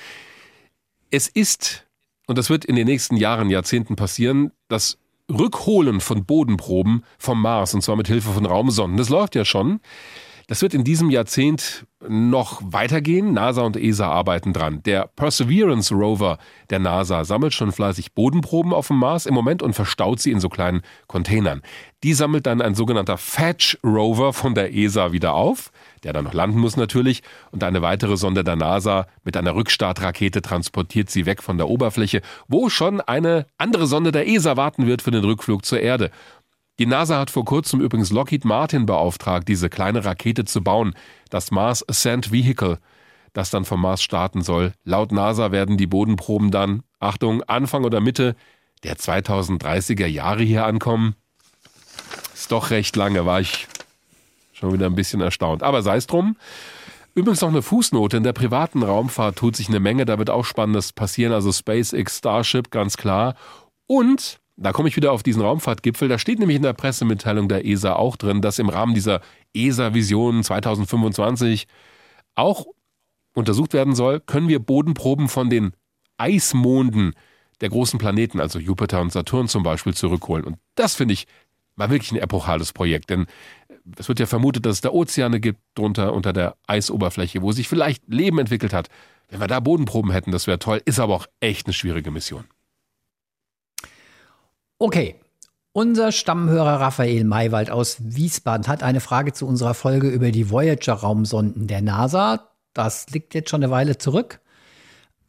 Es 1.14 1.28
ist, 1.28 1.86
und 2.26 2.38
das 2.38 2.48
wird 2.48 2.64
in 2.64 2.74
den 2.74 2.86
nächsten 2.86 3.16
Jahren, 3.16 3.50
Jahrzehnten 3.50 3.96
passieren, 3.96 4.50
das 4.68 4.96
Rückholen 5.30 6.00
von 6.00 6.24
Bodenproben 6.24 7.04
vom 7.18 7.42
Mars, 7.42 7.74
und 7.74 7.82
zwar 7.82 7.96
mit 7.96 8.08
Hilfe 8.08 8.30
von 8.30 8.46
Raumsonden. 8.46 8.96
Das 8.96 9.10
läuft 9.10 9.34
ja 9.34 9.44
schon. 9.44 9.80
Das 10.46 10.62
wird 10.62 10.72
in 10.72 10.84
diesem 10.84 11.10
Jahrzehnt 11.10 11.86
noch 12.08 12.62
weitergehen. 12.64 13.34
NASA 13.34 13.60
und 13.62 13.76
ESA 13.76 14.08
arbeiten 14.08 14.54
dran. 14.54 14.82
Der 14.84 15.06
Perseverance 15.06 15.94
Rover 15.94 16.38
der 16.70 16.78
NASA 16.78 17.24
sammelt 17.24 17.52
schon 17.52 17.72
fleißig 17.72 18.14
Bodenproben 18.14 18.72
auf 18.72 18.88
dem 18.88 18.96
Mars 18.96 19.26
im 19.26 19.34
Moment 19.34 19.62
und 19.62 19.74
verstaut 19.74 20.18
sie 20.18 20.30
in 20.30 20.40
so 20.40 20.48
kleinen 20.48 20.80
Containern. 21.08 21.60
Die 22.02 22.14
sammelt 22.14 22.46
dann 22.46 22.62
ein 22.62 22.74
sogenannter 22.74 23.18
Fetch 23.18 23.78
Rover 23.84 24.32
von 24.32 24.54
der 24.54 24.74
ESA 24.74 25.12
wieder 25.12 25.34
auf, 25.34 25.72
der 26.04 26.12
dann 26.12 26.24
noch 26.24 26.34
landen 26.34 26.58
muss 26.58 26.76
natürlich, 26.76 27.22
und 27.50 27.62
eine 27.64 27.82
weitere 27.82 28.16
Sonde 28.16 28.44
der 28.44 28.56
NASA 28.56 29.06
mit 29.24 29.36
einer 29.36 29.54
Rückstartrakete 29.54 30.42
transportiert 30.42 31.10
sie 31.10 31.26
weg 31.26 31.42
von 31.42 31.58
der 31.58 31.68
Oberfläche, 31.68 32.22
wo 32.48 32.68
schon 32.68 33.00
eine 33.00 33.46
andere 33.58 33.86
Sonde 33.86 34.12
der 34.12 34.26
ESA 34.26 34.56
warten 34.56 34.86
wird 34.86 35.02
für 35.02 35.10
den 35.10 35.24
Rückflug 35.24 35.64
zur 35.64 35.80
Erde. 35.80 36.10
Die 36.78 36.86
NASA 36.86 37.18
hat 37.18 37.30
vor 37.30 37.44
kurzem 37.44 37.80
übrigens 37.80 38.10
Lockheed 38.10 38.44
Martin 38.44 38.86
beauftragt, 38.86 39.46
diese 39.46 39.68
kleine 39.68 40.04
Rakete 40.04 40.44
zu 40.44 40.62
bauen, 40.62 40.94
das 41.30 41.50
Mars 41.50 41.86
Ascent 41.88 42.32
Vehicle, 42.32 42.78
das 43.32 43.50
dann 43.50 43.64
vom 43.64 43.80
Mars 43.80 44.02
starten 44.02 44.42
soll. 44.42 44.72
Laut 44.84 45.12
NASA 45.12 45.52
werden 45.52 45.76
die 45.76 45.86
Bodenproben 45.86 46.50
dann, 46.50 46.82
Achtung, 46.98 47.42
Anfang 47.44 47.84
oder 47.84 48.00
Mitte 48.00 48.36
der 48.84 48.96
2030er 48.96 50.06
Jahre 50.06 50.42
hier 50.42 50.66
ankommen. 50.66 51.14
Ist 52.34 52.50
doch 52.50 52.70
recht 52.70 52.96
lange, 52.96 53.26
war 53.26 53.40
ich 53.40 53.68
schon 54.62 54.72
wieder 54.72 54.86
ein 54.86 54.94
bisschen 54.94 55.20
erstaunt. 55.20 55.62
Aber 55.62 55.82
sei 55.82 55.96
es 55.96 56.06
drum. 56.06 56.36
Übrigens 57.14 57.42
noch 57.42 57.50
eine 57.50 57.62
Fußnote. 57.62 58.16
In 58.16 58.22
der 58.22 58.32
privaten 58.32 58.82
Raumfahrt 58.82 59.36
tut 59.36 59.56
sich 59.56 59.68
eine 59.68 59.80
Menge, 59.80 60.06
da 60.06 60.18
wird 60.18 60.30
auch 60.30 60.44
Spannendes 60.44 60.92
passieren. 60.92 61.32
Also 61.32 61.52
SpaceX, 61.52 62.18
Starship, 62.18 62.70
ganz 62.70 62.96
klar. 62.96 63.34
Und 63.86 64.40
da 64.56 64.72
komme 64.72 64.88
ich 64.88 64.96
wieder 64.96 65.12
auf 65.12 65.22
diesen 65.22 65.42
Raumfahrtgipfel. 65.42 66.08
Da 66.08 66.18
steht 66.18 66.38
nämlich 66.38 66.56
in 66.56 66.62
der 66.62 66.72
Pressemitteilung 66.72 67.48
der 67.48 67.66
ESA 67.66 67.94
auch 67.94 68.16
drin, 68.16 68.40
dass 68.40 68.58
im 68.58 68.68
Rahmen 68.68 68.94
dieser 68.94 69.20
ESA-Vision 69.52 70.42
2025 70.42 71.66
auch 72.34 72.64
untersucht 73.34 73.74
werden 73.74 73.94
soll, 73.94 74.20
können 74.20 74.48
wir 74.48 74.60
Bodenproben 74.60 75.28
von 75.28 75.50
den 75.50 75.72
Eismonden 76.18 77.14
der 77.60 77.68
großen 77.68 77.98
Planeten, 77.98 78.40
also 78.40 78.58
Jupiter 78.58 79.00
und 79.00 79.12
Saturn 79.12 79.48
zum 79.48 79.62
Beispiel, 79.62 79.94
zurückholen. 79.94 80.44
Und 80.44 80.58
das 80.76 80.94
finde 80.94 81.14
ich 81.14 81.26
war 81.76 81.90
wirklich 81.90 82.12
ein 82.12 82.18
epochales 82.18 82.72
Projekt, 82.72 83.10
denn 83.10 83.26
es 83.96 84.08
wird 84.08 84.20
ja 84.20 84.26
vermutet, 84.26 84.66
dass 84.66 84.76
es 84.76 84.80
da 84.80 84.90
Ozeane 84.90 85.40
gibt 85.40 85.60
drunter 85.74 86.12
unter 86.12 86.32
der 86.32 86.56
Eisoberfläche, 86.66 87.42
wo 87.42 87.52
sich 87.52 87.68
vielleicht 87.68 88.02
Leben 88.08 88.38
entwickelt 88.38 88.72
hat. 88.72 88.88
Wenn 89.28 89.40
wir 89.40 89.46
da 89.46 89.60
Bodenproben 89.60 90.10
hätten, 90.10 90.30
das 90.30 90.46
wäre 90.46 90.58
toll, 90.58 90.82
ist 90.84 91.00
aber 91.00 91.14
auch 91.14 91.26
echt 91.40 91.66
eine 91.66 91.72
schwierige 91.72 92.10
Mission. 92.10 92.44
Okay. 94.78 95.16
Unser 95.74 96.12
Stammhörer 96.12 96.80
Raphael 96.80 97.24
Maywald 97.24 97.70
aus 97.70 97.96
Wiesbaden 98.00 98.68
hat 98.68 98.82
eine 98.82 99.00
Frage 99.00 99.32
zu 99.32 99.46
unserer 99.46 99.72
Folge 99.72 100.08
über 100.08 100.30
die 100.30 100.50
Voyager-Raumsonden 100.50 101.66
der 101.66 101.80
NASA. 101.80 102.50
Das 102.74 103.08
liegt 103.08 103.32
jetzt 103.32 103.48
schon 103.48 103.62
eine 103.62 103.70
Weile 103.70 103.96
zurück. 103.96 104.40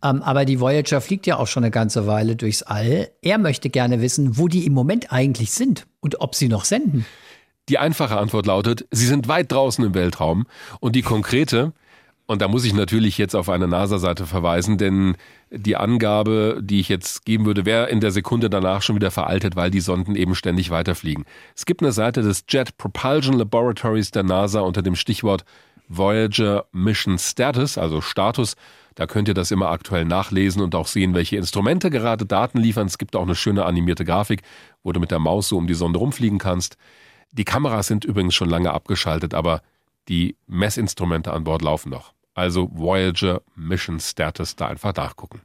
Ähm, 0.04 0.22
aber 0.22 0.44
die 0.44 0.60
Voyager 0.60 1.00
fliegt 1.00 1.26
ja 1.28 1.38
auch 1.38 1.48
schon 1.48 1.64
eine 1.64 1.72
ganze 1.72 2.08
Weile 2.08 2.36
durchs 2.36 2.62
All. 2.62 3.10
Er 3.22 3.38
möchte 3.38 3.70
gerne 3.70 4.02
wissen, 4.02 4.38
wo 4.38 4.50
die 4.50 4.66
im 4.66 4.74
Moment 4.74 5.14
eigentlich 5.14 5.52
sind 5.52 5.88
und 6.02 6.20
ob 6.20 6.36
sie 6.36 6.50
noch 6.50 6.66
senden. 6.66 7.06
Die 7.70 7.78
einfache 7.78 8.18
Antwort 8.18 8.46
lautet, 8.46 8.86
sie 8.92 9.06
sind 9.06 9.28
weit 9.28 9.52
draußen 9.52 9.84
im 9.86 9.94
Weltraum. 9.94 10.46
Und 10.80 10.96
die 10.96 11.02
konkrete, 11.02 11.72
und 12.26 12.42
da 12.42 12.48
muss 12.48 12.66
ich 12.66 12.74
natürlich 12.74 13.18
jetzt 13.18 13.36
auf 13.36 13.48
eine 13.50 13.68
NASA-Seite 13.68 14.26
verweisen, 14.26 14.78
denn 14.78 15.16
die 15.50 15.78
Angabe, 15.78 16.60
die 16.62 16.80
ich 16.80 16.90
jetzt 16.90 17.26
geben 17.26 17.46
würde, 17.46 17.66
wäre 17.66 17.90
in 17.90 18.02
der 18.02 18.12
Sekunde 18.12 18.50
danach 18.50 18.82
schon 18.82 18.96
wieder 18.96 19.12
veraltet, 19.12 19.56
weil 19.56 19.72
die 19.72 19.80
Sonden 19.80 20.16
eben 20.16 20.36
ständig 20.36 20.72
weiterfliegen. 20.72 21.26
Es 21.56 21.66
gibt 21.66 21.82
eine 21.82 21.92
Seite 21.92 22.22
des 22.22 22.44
Jet 22.50 22.78
Propulsion 22.78 23.38
Laboratories 23.38 24.12
der 24.12 24.24
NASA 24.24 24.60
unter 24.62 24.82
dem 24.82 24.96
Stichwort 24.96 25.46
Voyager 25.88 26.66
Mission 26.72 27.18
Status, 27.18 27.78
also 27.78 28.02
Status. 28.02 28.56
Da 28.96 29.08
könnt 29.08 29.28
ihr 29.28 29.34
das 29.34 29.52
immer 29.52 29.70
aktuell 29.70 30.06
nachlesen 30.06 30.62
und 30.62 30.76
auch 30.76 30.88
sehen, 30.88 31.14
welche 31.14 31.38
Instrumente 31.38 31.90
gerade 31.90 32.26
Daten 32.26 32.60
liefern. 32.60 32.88
Es 32.88 32.98
gibt 32.98 33.16
auch 33.16 33.24
eine 33.24 33.36
schöne 33.36 33.66
animierte 33.66 34.06
Grafik, 34.06 34.42
wo 34.84 34.92
du 34.92 35.00
mit 35.00 35.12
der 35.12 35.20
Maus 35.20 35.50
so 35.50 35.58
um 35.58 35.68
die 35.68 35.74
Sonde 35.74 36.00
rumfliegen 36.00 36.40
kannst. 36.40 36.78
Die 37.34 37.46
Kameras 37.46 37.88
sind 37.88 38.06
übrigens 38.06 38.36
schon 38.36 38.50
lange 38.50 38.72
abgeschaltet, 38.72 39.34
aber 39.34 39.62
die 40.08 40.38
Messinstrumente 40.48 41.34
an 41.34 41.44
Bord 41.44 41.62
laufen 41.62 41.90
noch. 41.90 42.14
Also 42.36 42.70
Voyager 42.72 43.42
Mission 43.56 44.00
Status 44.00 44.56
da 44.56 44.68
einfach 44.68 44.96
nachgucken. 44.96 45.42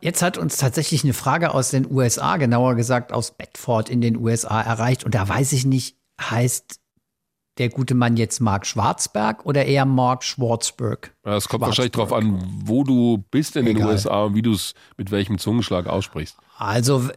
Jetzt 0.00 0.20
hat 0.20 0.36
uns 0.36 0.58
tatsächlich 0.58 1.04
eine 1.04 1.14
Frage 1.14 1.54
aus 1.54 1.70
den 1.70 1.90
USA, 1.90 2.36
genauer 2.36 2.74
gesagt 2.74 3.12
aus 3.12 3.30
Bedford 3.30 3.88
in 3.88 4.00
den 4.00 4.16
USA 4.16 4.60
erreicht. 4.60 5.04
Und 5.04 5.14
da 5.14 5.28
weiß 5.28 5.52
ich 5.52 5.64
nicht, 5.64 5.96
heißt 6.20 6.80
der 7.58 7.68
gute 7.68 7.94
Mann 7.94 8.16
jetzt 8.16 8.40
Mark 8.40 8.66
Schwarzberg 8.66 9.46
oder 9.46 9.64
eher 9.64 9.86
Mark 9.86 10.24
Schwarzberg? 10.24 11.14
Es 11.22 11.48
kommt 11.48 11.62
wahrscheinlich 11.62 11.92
darauf 11.92 12.12
an, 12.12 12.42
wo 12.64 12.82
du 12.82 13.24
bist 13.30 13.56
in 13.56 13.66
Egal. 13.66 13.82
den 13.82 13.86
USA 13.86 14.24
und 14.24 14.34
wie 14.34 14.42
du 14.42 14.52
es 14.52 14.74
mit 14.96 15.10
welchem 15.10 15.38
Zungenschlag 15.38 15.86
aussprichst. 15.86 16.36
Also 16.58 17.08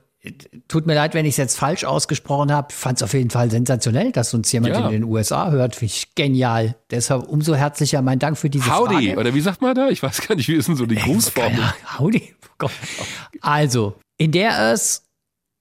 tut 0.67 0.85
mir 0.87 0.95
leid, 0.95 1.13
wenn 1.13 1.25
ich 1.25 1.31
es 1.31 1.37
jetzt 1.37 1.57
falsch 1.57 1.83
ausgesprochen 1.83 2.51
habe. 2.51 2.73
Fand 2.73 2.99
es 2.99 3.03
auf 3.03 3.13
jeden 3.13 3.29
Fall 3.29 3.51
sensationell, 3.51 4.11
dass 4.11 4.33
uns 4.33 4.51
jemand 4.51 4.75
ja. 4.75 4.85
in 4.85 4.91
den 4.91 5.03
USA 5.03 5.51
hört. 5.51 5.75
Finde 5.75 5.93
ich 5.93 6.15
genial. 6.15 6.75
Deshalb 6.91 7.27
umso 7.27 7.55
herzlicher 7.55 8.01
mein 8.01 8.19
Dank 8.19 8.37
für 8.37 8.49
diese 8.49 8.73
Howdy. 8.75 8.93
Frage. 8.93 9.19
Oder 9.19 9.33
wie 9.33 9.41
sagt 9.41 9.61
man 9.61 9.75
da? 9.75 9.89
Ich 9.89 10.03
weiß 10.03 10.27
gar 10.27 10.35
nicht, 10.35 10.47
wie 10.47 10.55
ist 10.55 10.67
denn 10.67 10.75
so 10.75 10.85
die 10.85 10.95
Grußform? 10.95 11.53
Howdy. 11.99 12.33
Oh 12.63 12.69
also, 13.41 13.95
in 14.17 14.31
der 14.31 14.71
es 14.73 15.03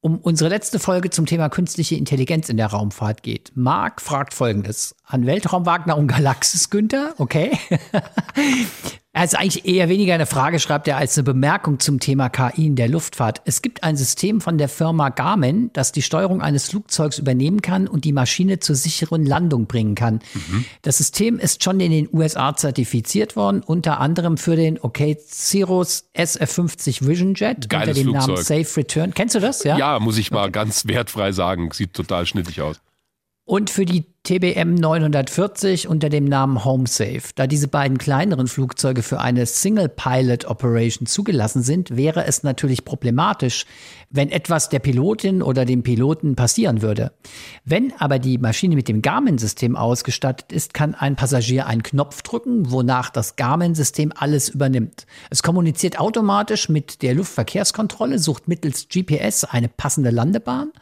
um 0.00 0.18
unsere 0.18 0.48
letzte 0.48 0.78
Folge 0.78 1.10
zum 1.10 1.26
Thema 1.26 1.48
künstliche 1.48 1.96
Intelligenz 1.96 2.48
in 2.48 2.56
der 2.56 2.68
Raumfahrt 2.68 3.22
geht. 3.22 3.50
Marc 3.54 4.00
fragt 4.00 4.34
folgendes: 4.34 4.94
An 5.04 5.26
Weltraum 5.26 5.66
Wagner 5.66 5.96
und 5.96 6.06
Galaxis 6.06 6.70
Günther, 6.70 7.14
okay? 7.18 7.58
Er 9.16 9.24
ist 9.24 9.34
eigentlich 9.34 9.64
eher 9.64 9.88
weniger 9.88 10.12
eine 10.12 10.26
Frage, 10.26 10.58
schreibt 10.58 10.86
er, 10.86 10.98
als 10.98 11.16
eine 11.16 11.24
Bemerkung 11.24 11.80
zum 11.80 12.00
Thema 12.00 12.28
KI 12.28 12.66
in 12.66 12.76
der 12.76 12.86
Luftfahrt. 12.86 13.40
Es 13.46 13.62
gibt 13.62 13.82
ein 13.82 13.96
System 13.96 14.42
von 14.42 14.58
der 14.58 14.68
Firma 14.68 15.08
Garmin, 15.08 15.70
das 15.72 15.90
die 15.90 16.02
Steuerung 16.02 16.42
eines 16.42 16.68
Flugzeugs 16.68 17.18
übernehmen 17.18 17.62
kann 17.62 17.88
und 17.88 18.04
die 18.04 18.12
Maschine 18.12 18.58
zur 18.58 18.76
sicheren 18.76 19.24
Landung 19.24 19.64
bringen 19.64 19.94
kann. 19.94 20.20
Mhm. 20.34 20.66
Das 20.82 20.98
System 20.98 21.38
ist 21.38 21.64
schon 21.64 21.80
in 21.80 21.92
den 21.92 22.10
USA 22.12 22.54
zertifiziert 22.54 23.36
worden, 23.36 23.62
unter 23.64 24.00
anderem 24.00 24.36
für 24.36 24.54
den 24.54 24.78
OK 24.78 24.98
Cirrus 25.26 26.04
SF-50 26.14 27.06
Vision 27.06 27.32
Jet 27.32 27.70
Geiles 27.70 27.96
unter 27.96 28.02
dem 28.02 28.20
Flugzeug. 28.20 28.28
Namen 28.28 28.64
Safe 28.64 28.76
Return. 28.76 29.14
Kennst 29.14 29.34
du 29.34 29.40
das? 29.40 29.64
Ja, 29.64 29.78
ja 29.78 29.98
muss 29.98 30.18
ich 30.18 30.30
mal 30.30 30.42
okay. 30.42 30.52
ganz 30.52 30.86
wertfrei 30.86 31.32
sagen. 31.32 31.70
Sieht 31.72 31.94
total 31.94 32.26
schnittig 32.26 32.60
aus 32.60 32.82
und 33.46 33.70
für 33.70 33.84
die 33.84 34.04
TBM 34.24 34.74
940 34.74 35.86
unter 35.86 36.08
dem 36.08 36.24
Namen 36.24 36.64
HomeSafe. 36.64 37.30
Da 37.36 37.46
diese 37.46 37.68
beiden 37.68 37.96
kleineren 37.96 38.48
Flugzeuge 38.48 39.04
für 39.04 39.20
eine 39.20 39.46
Single-Pilot-Operation 39.46 41.06
zugelassen 41.06 41.62
sind, 41.62 41.96
wäre 41.96 42.26
es 42.26 42.42
natürlich 42.42 42.84
problematisch, 42.84 43.64
wenn 44.10 44.32
etwas 44.32 44.68
der 44.68 44.80
Pilotin 44.80 45.42
oder 45.42 45.64
dem 45.64 45.84
Piloten 45.84 46.34
passieren 46.34 46.82
würde. 46.82 47.12
Wenn 47.64 47.92
aber 48.00 48.18
die 48.18 48.38
Maschine 48.38 48.74
mit 48.74 48.88
dem 48.88 49.00
Garmin-System 49.00 49.76
ausgestattet 49.76 50.50
ist, 50.50 50.74
kann 50.74 50.96
ein 50.96 51.14
Passagier 51.14 51.68
einen 51.68 51.84
Knopf 51.84 52.22
drücken, 52.22 52.72
wonach 52.72 53.10
das 53.10 53.36
Garmin-System 53.36 54.12
alles 54.16 54.48
übernimmt. 54.48 55.06
Es 55.30 55.44
kommuniziert 55.44 56.00
automatisch 56.00 56.68
mit 56.68 57.02
der 57.02 57.14
Luftverkehrskontrolle, 57.14 58.18
sucht 58.18 58.48
mittels 58.48 58.88
GPS 58.88 59.44
eine 59.44 59.68
passende 59.68 60.10
Landebahn 60.10 60.72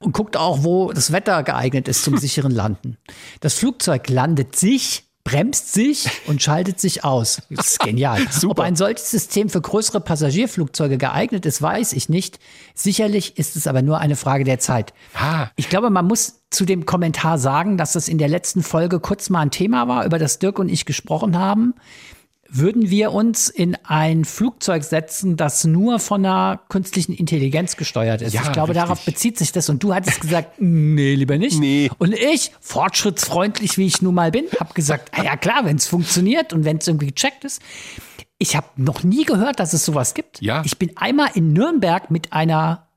und 0.00 0.12
guckt 0.12 0.36
auch, 0.36 0.64
wo 0.64 0.92
das 0.92 1.12
Wetter 1.12 1.42
geeignet 1.42 1.88
ist 1.88 2.04
zum 2.04 2.16
sicheren 2.18 2.52
Landen. 2.52 2.96
Das 3.40 3.54
Flugzeug 3.54 4.08
landet 4.08 4.56
sich, 4.56 5.04
bremst 5.24 5.72
sich 5.74 6.08
und 6.26 6.42
schaltet 6.42 6.80
sich 6.80 7.04
aus. 7.04 7.42
Das 7.50 7.72
ist 7.72 7.80
genial. 7.80 8.20
Ob 8.46 8.60
ein 8.60 8.76
solches 8.76 9.10
System 9.10 9.50
für 9.50 9.60
größere 9.60 10.00
Passagierflugzeuge 10.00 10.96
geeignet 10.96 11.44
ist, 11.44 11.60
weiß 11.60 11.92
ich 11.92 12.08
nicht. 12.08 12.38
Sicherlich 12.74 13.36
ist 13.36 13.56
es 13.56 13.66
aber 13.66 13.82
nur 13.82 13.98
eine 13.98 14.16
Frage 14.16 14.44
der 14.44 14.58
Zeit. 14.58 14.94
Ah. 15.14 15.48
Ich 15.56 15.68
glaube, 15.68 15.90
man 15.90 16.06
muss 16.06 16.40
zu 16.50 16.64
dem 16.64 16.86
Kommentar 16.86 17.38
sagen, 17.38 17.76
dass 17.76 17.92
das 17.92 18.08
in 18.08 18.16
der 18.16 18.28
letzten 18.28 18.62
Folge 18.62 19.00
kurz 19.00 19.28
mal 19.28 19.40
ein 19.40 19.50
Thema 19.50 19.86
war, 19.86 20.06
über 20.06 20.18
das 20.18 20.38
Dirk 20.38 20.58
und 20.58 20.70
ich 20.70 20.86
gesprochen 20.86 21.38
haben 21.38 21.74
würden 22.50 22.88
wir 22.88 23.12
uns 23.12 23.48
in 23.48 23.76
ein 23.84 24.24
Flugzeug 24.24 24.82
setzen, 24.82 25.36
das 25.36 25.64
nur 25.64 25.98
von 25.98 26.24
einer 26.24 26.60
künstlichen 26.68 27.12
Intelligenz 27.12 27.76
gesteuert 27.76 28.22
ist. 28.22 28.32
Ja, 28.32 28.42
ich 28.42 28.52
glaube, 28.52 28.70
richtig. 28.70 28.82
darauf 28.82 29.04
bezieht 29.04 29.38
sich 29.38 29.52
das. 29.52 29.68
Und 29.68 29.82
du 29.82 29.94
hattest 29.94 30.20
gesagt, 30.20 30.54
nee, 30.58 31.14
lieber 31.14 31.36
nicht. 31.36 31.58
Nee. 31.60 31.90
Und 31.98 32.14
ich, 32.14 32.52
fortschrittsfreundlich 32.60 33.76
wie 33.76 33.86
ich 33.86 34.00
nun 34.00 34.14
mal 34.14 34.30
bin, 34.30 34.46
habe 34.58 34.72
gesagt, 34.72 35.10
ah 35.12 35.22
ja 35.22 35.36
klar, 35.36 35.64
wenn 35.64 35.76
es 35.76 35.86
funktioniert 35.86 36.52
und 36.52 36.64
wenn 36.64 36.78
es 36.78 36.88
irgendwie 36.88 37.08
gecheckt 37.08 37.44
ist. 37.44 37.60
Ich 38.38 38.56
habe 38.56 38.68
noch 38.76 39.02
nie 39.02 39.24
gehört, 39.24 39.60
dass 39.60 39.72
es 39.72 39.84
sowas 39.84 40.14
gibt. 40.14 40.40
Ja. 40.40 40.62
Ich 40.64 40.78
bin 40.78 40.96
einmal 40.96 41.30
in 41.34 41.52
Nürnberg 41.52 42.10
mit 42.10 42.32
einer 42.32 42.88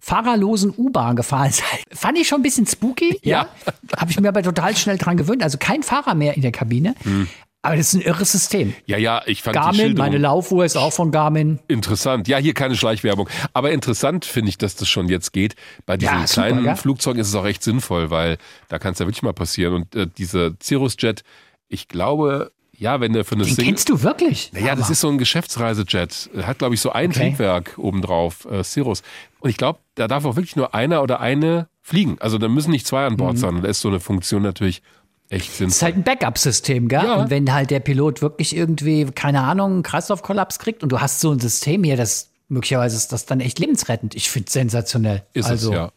fahrerlosen 0.00 0.72
U-Bahn 0.76 1.14
gefahren. 1.14 1.52
Fand 1.92 2.18
ich 2.18 2.26
schon 2.26 2.40
ein 2.40 2.42
bisschen 2.42 2.66
spooky. 2.66 3.18
Ja. 3.22 3.48
ja. 3.66 3.72
Habe 3.96 4.10
ich 4.10 4.18
mir 4.18 4.28
aber 4.28 4.42
total 4.42 4.76
schnell 4.76 4.96
dran 4.96 5.16
gewöhnt. 5.16 5.42
Also 5.42 5.58
kein 5.58 5.82
Fahrer 5.82 6.14
mehr 6.14 6.34
in 6.34 6.42
der 6.42 6.52
Kabine. 6.52 6.94
Hm. 7.02 7.28
Aber 7.62 7.76
das 7.76 7.92
ist 7.92 7.94
ein 7.94 8.02
irres 8.02 8.30
System. 8.30 8.72
Ja, 8.86 8.98
ja, 8.98 9.22
ich 9.26 9.42
fand 9.42 9.54
Garmin, 9.54 9.94
meine 9.94 10.18
Laufuhr 10.18 10.64
ist 10.64 10.76
auch 10.76 10.92
von 10.92 11.10
Garmin. 11.10 11.58
Interessant. 11.66 12.28
Ja, 12.28 12.38
hier 12.38 12.54
keine 12.54 12.76
Schleichwerbung. 12.76 13.28
Aber 13.52 13.72
interessant 13.72 14.24
finde 14.24 14.50
ich, 14.50 14.58
dass 14.58 14.76
das 14.76 14.88
schon 14.88 15.08
jetzt 15.08 15.32
geht. 15.32 15.56
Bei 15.84 15.96
diesen 15.96 16.20
ja, 16.20 16.26
super, 16.26 16.48
kleinen 16.48 16.64
ja? 16.64 16.76
Flugzeugen 16.76 17.20
ist 17.20 17.28
es 17.28 17.34
auch 17.34 17.44
echt 17.44 17.64
sinnvoll, 17.64 18.10
weil 18.10 18.38
da 18.68 18.78
kann 18.78 18.92
es 18.92 19.00
ja 19.00 19.06
wirklich 19.06 19.22
mal 19.22 19.32
passieren. 19.32 19.74
Und 19.74 19.94
äh, 19.96 20.06
diese 20.06 20.56
Cirrus 20.62 20.94
Jet, 21.00 21.24
ich 21.68 21.88
glaube, 21.88 22.52
ja, 22.78 23.00
wenn 23.00 23.12
der 23.12 23.24
für 23.24 23.34
eine 23.34 23.42
Den 23.42 23.54
Single 23.54 23.72
kennst 23.72 23.88
du 23.88 24.02
wirklich? 24.04 24.52
Naja, 24.52 24.76
das 24.76 24.88
ist 24.88 25.00
so 25.00 25.08
ein 25.08 25.18
Geschäftsreisejet. 25.18 26.30
Hat, 26.42 26.58
glaube 26.58 26.76
ich, 26.76 26.80
so 26.80 26.92
ein 26.92 27.10
okay. 27.10 27.30
Triebwerk 27.30 27.74
obendrauf, 27.76 28.46
äh, 28.48 28.62
Cirrus. 28.62 29.02
Und 29.40 29.50
ich 29.50 29.56
glaube, 29.56 29.80
da 29.96 30.06
darf 30.06 30.24
auch 30.24 30.36
wirklich 30.36 30.54
nur 30.54 30.74
einer 30.74 31.02
oder 31.02 31.20
eine 31.20 31.68
fliegen. 31.82 32.18
Also 32.20 32.38
da 32.38 32.46
müssen 32.46 32.70
nicht 32.70 32.86
zwei 32.86 33.04
an 33.04 33.16
Bord 33.16 33.34
mhm. 33.34 33.38
sein. 33.38 33.62
Da 33.62 33.68
ist 33.68 33.80
so 33.80 33.88
eine 33.88 33.98
Funktion 33.98 34.42
natürlich 34.42 34.82
echt 35.30 35.52
sinnvoll. 35.52 35.68
Ist 35.68 35.82
halt 35.82 35.96
ein 35.96 36.04
Backup-System, 36.04 36.88
gell? 36.88 37.04
Ja. 37.04 37.14
Und 37.16 37.30
wenn 37.30 37.52
halt 37.52 37.70
der 37.70 37.80
Pilot 37.80 38.22
wirklich 38.22 38.56
irgendwie, 38.56 39.04
keine 39.06 39.42
Ahnung, 39.42 39.72
einen 39.72 39.82
Kreislaufkollaps 39.82 40.58
kriegt 40.58 40.82
und 40.82 40.90
du 40.90 41.00
hast 41.00 41.20
so 41.20 41.32
ein 41.32 41.40
System 41.40 41.84
hier, 41.84 41.96
das 41.96 42.30
möglicherweise 42.48 42.96
ist 42.96 43.12
das 43.12 43.26
dann 43.26 43.40
echt 43.40 43.58
lebensrettend. 43.58 44.14
Ich 44.14 44.30
finde 44.30 44.46
es 44.46 44.52
sensationell. 44.52 45.24
Ist 45.32 45.48
also, 45.48 45.70
es, 45.70 45.76
ja. 45.76 45.92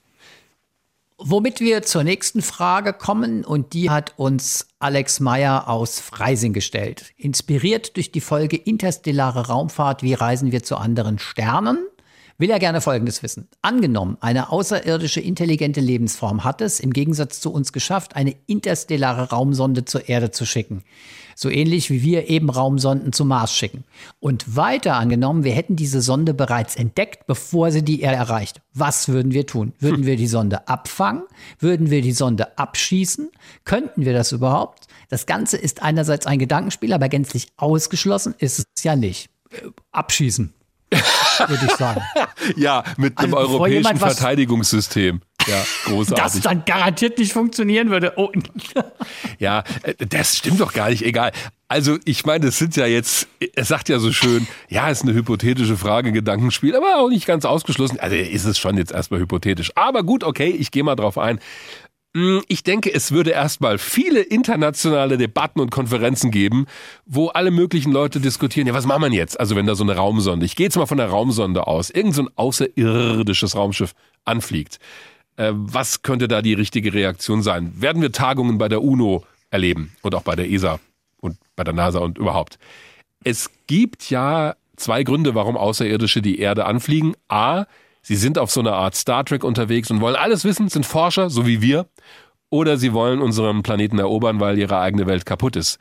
Womit 1.23 1.59
wir 1.59 1.83
zur 1.83 2.03
nächsten 2.03 2.41
Frage 2.41 2.93
kommen 2.93 3.45
und 3.45 3.73
die 3.73 3.91
hat 3.91 4.13
uns 4.17 4.67
Alex 4.79 5.19
Meyer 5.19 5.67
aus 5.69 5.99
Freising 5.99 6.51
gestellt. 6.51 7.11
Inspiriert 7.15 7.95
durch 7.95 8.11
die 8.11 8.21
Folge 8.21 8.57
Interstellare 8.57 9.47
Raumfahrt, 9.47 10.01
wie 10.01 10.15
reisen 10.15 10.51
wir 10.51 10.63
zu 10.63 10.77
anderen 10.77 11.19
Sternen? 11.19 11.77
Will 12.41 12.49
er 12.49 12.59
gerne 12.59 12.81
Folgendes 12.81 13.21
wissen. 13.21 13.47
Angenommen, 13.61 14.17
eine 14.19 14.51
außerirdische 14.51 15.21
intelligente 15.21 15.79
Lebensform 15.79 16.43
hat 16.43 16.59
es, 16.59 16.79
im 16.79 16.91
Gegensatz 16.91 17.39
zu 17.39 17.53
uns 17.53 17.71
geschafft, 17.71 18.15
eine 18.15 18.35
interstellare 18.47 19.29
Raumsonde 19.29 19.85
zur 19.85 20.09
Erde 20.09 20.31
zu 20.31 20.45
schicken. 20.45 20.83
So 21.35 21.49
ähnlich 21.49 21.89
wie 21.91 22.01
wir 22.01 22.29
eben 22.29 22.49
Raumsonden 22.49 23.13
zum 23.13 23.29
Mars 23.29 23.55
schicken. 23.55 23.83
Und 24.19 24.55
weiter 24.55 24.95
angenommen, 24.95 25.43
wir 25.43 25.53
hätten 25.53 25.75
diese 25.75 26.01
Sonde 26.01 26.33
bereits 26.33 26.75
entdeckt, 26.75 27.27
bevor 27.27 27.71
sie 27.71 27.83
die 27.83 28.01
Erde 28.01 28.17
erreicht. 28.17 28.61
Was 28.73 29.07
würden 29.07 29.31
wir 29.31 29.45
tun? 29.45 29.73
Würden 29.79 30.05
wir 30.05 30.17
die 30.17 30.27
Sonde 30.27 30.67
abfangen? 30.67 31.23
Würden 31.59 31.89
wir 31.89 32.01
die 32.01 32.11
Sonde 32.11 32.57
abschießen? 32.57 33.29
Könnten 33.65 34.03
wir 34.03 34.13
das 34.13 34.31
überhaupt? 34.31 34.87
Das 35.09 35.25
Ganze 35.27 35.57
ist 35.57 35.83
einerseits 35.83 36.25
ein 36.25 36.39
Gedankenspiel, 36.39 36.91
aber 36.91 37.07
gänzlich 37.07 37.47
ausgeschlossen 37.57 38.33
ist 38.39 38.59
es 38.59 38.83
ja 38.83 38.95
nicht. 38.95 39.29
Äh, 39.51 39.69
abschießen 39.91 40.53
würde 41.49 41.65
ich 41.65 41.75
sagen. 41.75 42.01
ja, 42.55 42.83
mit 42.97 43.17
einem 43.17 43.33
also, 43.33 43.49
europäischen 43.49 43.97
Verteidigungssystem. 43.97 45.21
Ja, 45.47 45.63
großartig. 45.85 46.23
Das 46.23 46.41
dann 46.41 46.65
garantiert 46.65 47.17
nicht 47.17 47.33
funktionieren 47.33 47.89
würde. 47.89 48.13
Oh. 48.15 48.31
ja, 49.39 49.63
äh, 49.83 49.93
das 50.07 50.37
stimmt 50.37 50.59
doch 50.59 50.73
gar 50.73 50.89
nicht. 50.89 51.03
Egal. 51.03 51.31
Also, 51.67 51.97
ich 52.03 52.25
meine, 52.25 52.47
es 52.47 52.57
sind 52.57 52.75
ja 52.75 52.85
jetzt, 52.85 53.27
es 53.55 53.69
sagt 53.69 53.87
ja 53.87 53.97
so 53.99 54.11
schön, 54.11 54.45
ja, 54.69 54.89
ist 54.89 55.03
eine 55.03 55.13
hypothetische 55.13 55.77
Frage, 55.77 56.11
Gedankenspiel, 56.11 56.75
aber 56.75 56.97
auch 56.97 57.07
nicht 57.07 57.25
ganz 57.25 57.45
ausgeschlossen. 57.45 57.97
Also 57.97 58.15
ist 58.15 58.43
es 58.43 58.59
schon 58.59 58.77
jetzt 58.77 58.91
erstmal 58.91 59.21
hypothetisch. 59.21 59.71
Aber 59.75 60.03
gut, 60.03 60.25
okay, 60.25 60.49
ich 60.49 60.71
gehe 60.71 60.83
mal 60.83 60.95
drauf 60.95 61.17
ein. 61.17 61.39
Hm, 62.13 62.43
ich 62.49 62.63
denke, 62.63 62.93
es 62.93 63.11
würde 63.11 63.31
erstmal 63.31 63.77
viele 63.77 64.21
internationale 64.21 65.17
Debatten 65.17 65.61
und 65.61 65.69
Konferenzen 65.71 66.29
geben, 66.29 66.65
wo 67.05 67.27
alle 67.29 67.51
möglichen 67.51 67.91
Leute 67.91 68.19
diskutieren, 68.19 68.67
ja, 68.67 68.73
was 68.73 68.85
macht 68.85 68.99
man 68.99 69.13
jetzt? 69.13 69.39
Also 69.39 69.55
wenn 69.55 69.65
da 69.65 69.75
so 69.75 69.83
eine 69.83 69.95
Raumsonde, 69.95 70.45
ich 70.45 70.55
gehe 70.55 70.65
jetzt 70.65 70.75
mal 70.75 70.87
von 70.87 70.97
der 70.97 71.07
Raumsonde 71.07 71.67
aus, 71.67 71.89
irgend 71.89 72.15
so 72.15 72.23
ein 72.23 72.29
außerirdisches 72.35 73.55
Raumschiff 73.55 73.93
anfliegt. 74.25 74.79
Äh, 75.37 75.53
was 75.53 76.01
könnte 76.01 76.27
da 76.27 76.41
die 76.41 76.53
richtige 76.53 76.93
Reaktion 76.93 77.41
sein? 77.41 77.71
Werden 77.79 78.01
wir 78.01 78.11
Tagungen 78.11 78.57
bei 78.57 78.67
der 78.67 78.83
UNO 78.83 79.23
erleben 79.49 79.95
und 80.01 80.13
auch 80.13 80.23
bei 80.23 80.35
der 80.35 80.49
ESA 80.49 80.79
und 81.21 81.37
bei 81.55 81.63
der 81.63 81.73
NASA 81.73 81.99
und 81.99 82.17
überhaupt? 82.17 82.59
Es 83.23 83.49
gibt 83.67 84.09
ja 84.09 84.55
zwei 84.75 85.03
Gründe, 85.03 85.33
warum 85.33 85.55
Außerirdische 85.55 86.21
die 86.21 86.39
Erde 86.39 86.65
anfliegen. 86.65 87.15
A, 87.29 87.65
Sie 88.01 88.15
sind 88.15 88.37
auf 88.37 88.51
so 88.51 88.59
einer 88.59 88.73
Art 88.73 88.95
Star 88.95 89.23
Trek 89.25 89.43
unterwegs 89.43 89.91
und 89.91 90.01
wollen 90.01 90.15
alles 90.15 90.43
wissen, 90.43 90.69
sind 90.69 90.85
Forscher, 90.85 91.29
so 91.29 91.45
wie 91.45 91.61
wir. 91.61 91.87
oder 92.51 92.77
sie 92.77 92.93
wollen 92.93 93.21
unseren 93.21 93.63
Planeten 93.63 93.97
erobern, 93.97 94.39
weil 94.39 94.59
ihre 94.59 94.77
eigene 94.79 95.07
Welt 95.07 95.25
kaputt 95.25 95.55
ist. 95.55 95.79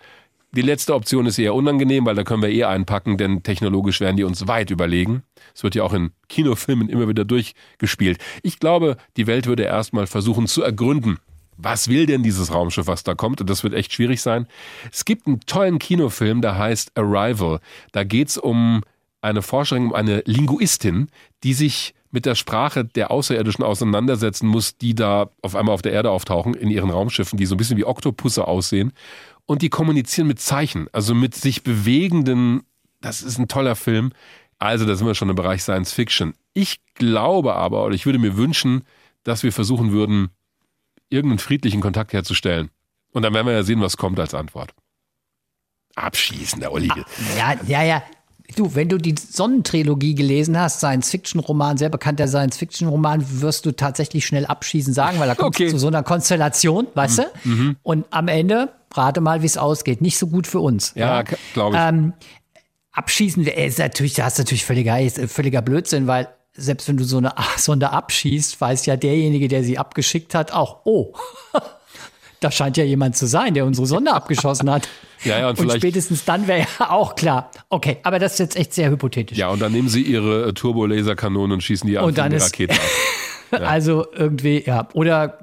Die 0.53 0.63
letzte 0.63 0.95
Option 0.95 1.27
ist 1.27 1.39
eher 1.39 1.55
unangenehm, 1.55 2.07
weil 2.07 2.15
da 2.15 2.25
können 2.25 2.43
wir 2.43 2.49
eh 2.49 2.65
einpacken, 2.65 3.17
denn 3.19 3.43
technologisch 3.43 4.01
werden 4.01 4.17
die 4.17 4.25
uns 4.25 4.49
weit 4.49 4.71
überlegen. 4.71 5.23
Es 5.55 5.63
wird 5.63 5.75
ja 5.75 5.85
auch 5.85 5.93
in 5.93 6.11
Kinofilmen 6.29 6.89
immer 6.89 7.09
wieder 7.09 7.25
durchgespielt. 7.25 8.19
Ich 8.43 8.59
glaube, 8.59 8.97
die 9.17 9.27
Welt 9.27 9.47
würde 9.47 9.65
erstmal 9.65 10.07
versuchen 10.07 10.47
zu 10.47 10.63
ergründen, 10.63 11.19
was 11.57 11.89
will 11.89 12.07
denn 12.07 12.23
dieses 12.23 12.53
Raumschiff, 12.53 12.87
was 12.87 13.05
da 13.05 13.15
kommt? 13.15 13.41
Und 13.41 13.51
das 13.51 13.63
wird 13.63 13.75
echt 13.75 13.93
schwierig 13.93 14.23
sein. 14.23 14.47
Es 14.91 15.05
gibt 15.05 15.27
einen 15.27 15.41
tollen 15.41 15.79
Kinofilm, 15.79 16.41
der 16.41 16.57
heißt 16.57 16.97
Arrival. 16.97 17.61
Da 17.93 18.03
geht's 18.03 18.39
um 18.39 18.83
eine 19.21 19.43
Forscherin, 19.43 19.87
um 19.87 19.95
eine 19.95 20.23
Linguistin, 20.25 21.11
die 21.45 21.53
sich 21.53 21.95
mit 22.11 22.27
der 22.27 22.35
Sprache 22.35 22.85
der 22.85 23.11
Außerirdischen 23.11 23.65
auseinandersetzen 23.65 24.47
muss, 24.47 24.77
die 24.77 24.95
da 24.95 25.31
auf 25.43 25.55
einmal 25.55 25.75
auf 25.75 25.83
der 25.83 25.93
Erde 25.93 26.11
auftauchen 26.11 26.55
in 26.55 26.71
ihren 26.71 26.91
Raumschiffen, 26.91 27.37
die 27.37 27.47
so 27.47 27.55
ein 27.55 27.59
bisschen 27.59 27.77
wie 27.77 27.85
Oktopusse 27.85 28.47
aussehen. 28.47 28.93
Und 29.47 29.63
die 29.63 29.71
kommunizieren 29.71 30.27
mit 30.27 30.41
Zeichen, 30.41 30.89
also 30.93 31.15
mit 31.15 31.35
sich 31.35 31.63
bewegenden. 31.63 32.63
Das 33.01 33.23
ist 33.23 33.39
ein 33.39 33.49
toller 33.49 33.77
Film. 33.77 34.13
Also, 34.59 34.85
da 34.85 34.95
sind 34.95 35.07
wir 35.07 35.15
schon 35.15 35.31
im 35.31 35.37
Bereich 35.37 35.63
Science 35.63 35.93
Fiction. 35.93 36.35
Ich 36.53 36.81
glaube 36.95 37.55
aber, 37.55 37.85
oder 37.85 37.95
ich 37.95 38.07
würde 38.07 38.19
mir 38.19 38.37
wünschen, 38.37 38.85
dass 39.25 39.43
wir 39.43 39.53
versuchen 39.53 39.93
würden, 39.93 40.29
irgendeinen 41.09 41.39
friedlichen 41.39 41.81
Kontakt 41.81 42.13
herzustellen. 42.13 42.71
Und 43.13 43.23
dann 43.23 43.35
werden 43.35 43.47
wir 43.47 43.55
ja 43.55 43.63
sehen, 43.63 43.81
was 43.81 43.97
kommt 43.97 44.21
als 44.21 44.35
Antwort. 44.35 44.75
Abschießen, 45.97 46.61
der 46.61 46.73
Olli. 46.73 46.91
Ah, 46.91 47.05
ja, 47.37 47.59
ja, 47.67 47.83
ja. 47.83 48.03
Du, 48.57 48.75
wenn 48.75 48.89
du 48.89 48.99
die 48.99 49.15
Sonnentrilogie 49.17 50.15
gelesen 50.15 50.59
hast, 50.59 50.79
Science-Fiction-Roman, 50.79 51.77
sehr 51.77 51.89
bekannter 51.89 52.27
Science-Fiction-Roman, 52.27 53.43
wirst 53.43 53.67
du 53.67 53.73
tatsächlich 53.73 54.27
schnell 54.27 54.47
abschießen 54.47 54.93
sagen, 54.93 55.19
weil 55.21 55.29
da 55.29 55.35
kommt 55.35 55.57
okay. 55.57 55.69
zu 55.69 55.79
so 55.79 55.87
einer 55.87 56.03
Konstellation, 56.03 56.87
weißt 56.95 57.19
du? 57.19 57.23
Mhm. 57.45 57.53
mhm. 57.53 57.77
Und 57.83 58.07
am 58.11 58.29
Ende, 58.29 58.71
rate 58.95 59.21
mal, 59.21 59.43
wie 59.43 59.47
es 59.47 59.57
ausgeht. 59.57 60.01
Nicht 60.01 60.19
so 60.19 60.27
gut 60.27 60.47
für 60.47 60.61
uns. 60.61 60.93
Ja, 60.95 61.23
ja. 61.23 61.25
glaube 61.55 61.77
ich. 61.77 61.83
Ähm, 61.83 62.13
abschießen 62.93 63.47
ist 63.47 63.79
natürlich, 63.79 64.15
das 64.15 64.35
ist 64.35 64.39
natürlich 64.39 64.65
völliger, 64.65 64.99
völliger 65.29 65.63
Blödsinn, 65.63 66.07
weil 66.07 66.29
selbst 66.55 66.89
wenn 66.89 66.97
du 66.97 67.05
so 67.05 67.19
eine 67.19 67.33
Sonde 67.57 67.91
abschießt, 67.91 68.61
weiß 68.61 68.87
ja 68.87 68.97
derjenige, 68.97 69.49
der 69.49 69.65
sie 69.65 69.79
abgeschickt 69.79 70.35
hat, 70.35 70.53
auch, 70.53 70.81
oh, 70.85 71.15
da 72.41 72.51
scheint 72.51 72.77
ja 72.77 72.85
jemand 72.85 73.17
zu 73.17 73.27
sein, 73.27 73.55
der 73.55 73.67
unsere 73.67 73.87
Sonde 73.87 74.13
abgeschossen 74.13 74.71
hat. 74.71 74.89
Ja, 75.23 75.39
ja, 75.39 75.51
und, 75.51 75.61
und 75.61 75.71
spätestens 75.71 76.25
dann 76.25 76.47
wäre 76.47 76.61
ja 76.61 76.91
auch 76.93 77.15
klar. 77.15 77.51
Okay, 77.69 77.99
aber 78.05 78.19
das 78.19 78.33
ist 78.33 78.39
jetzt 78.39 78.57
echt 78.57 78.73
sehr 78.73 78.89
hypothetisch. 78.91 79.37
Ja, 79.37 79.51
und 79.51 79.61
dann 79.61 79.71
nehmen 79.71 79.91
sie 79.91 80.01
ihre 80.01 80.49
äh, 80.49 80.53
Turbolaserkanonen 80.55 81.53
und 81.53 81.63
schießen 81.63 81.87
die 81.87 81.99
an 81.99 82.15
die 82.15 82.21
Rakete 82.37 82.73
ab. 82.73 82.81
Ja. 83.53 83.59
Also 83.59 84.07
irgendwie, 84.15 84.63
ja. 84.65 84.89
Oder, 84.95 85.41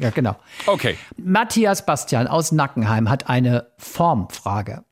ja, 0.00 0.10
genau. 0.10 0.36
Okay. 0.66 0.96
Matthias 1.16 1.86
Bastian 1.86 2.26
aus 2.26 2.52
Nackenheim 2.52 3.08
hat 3.08 3.28
eine 3.30 3.68
Formfrage. 3.78 4.82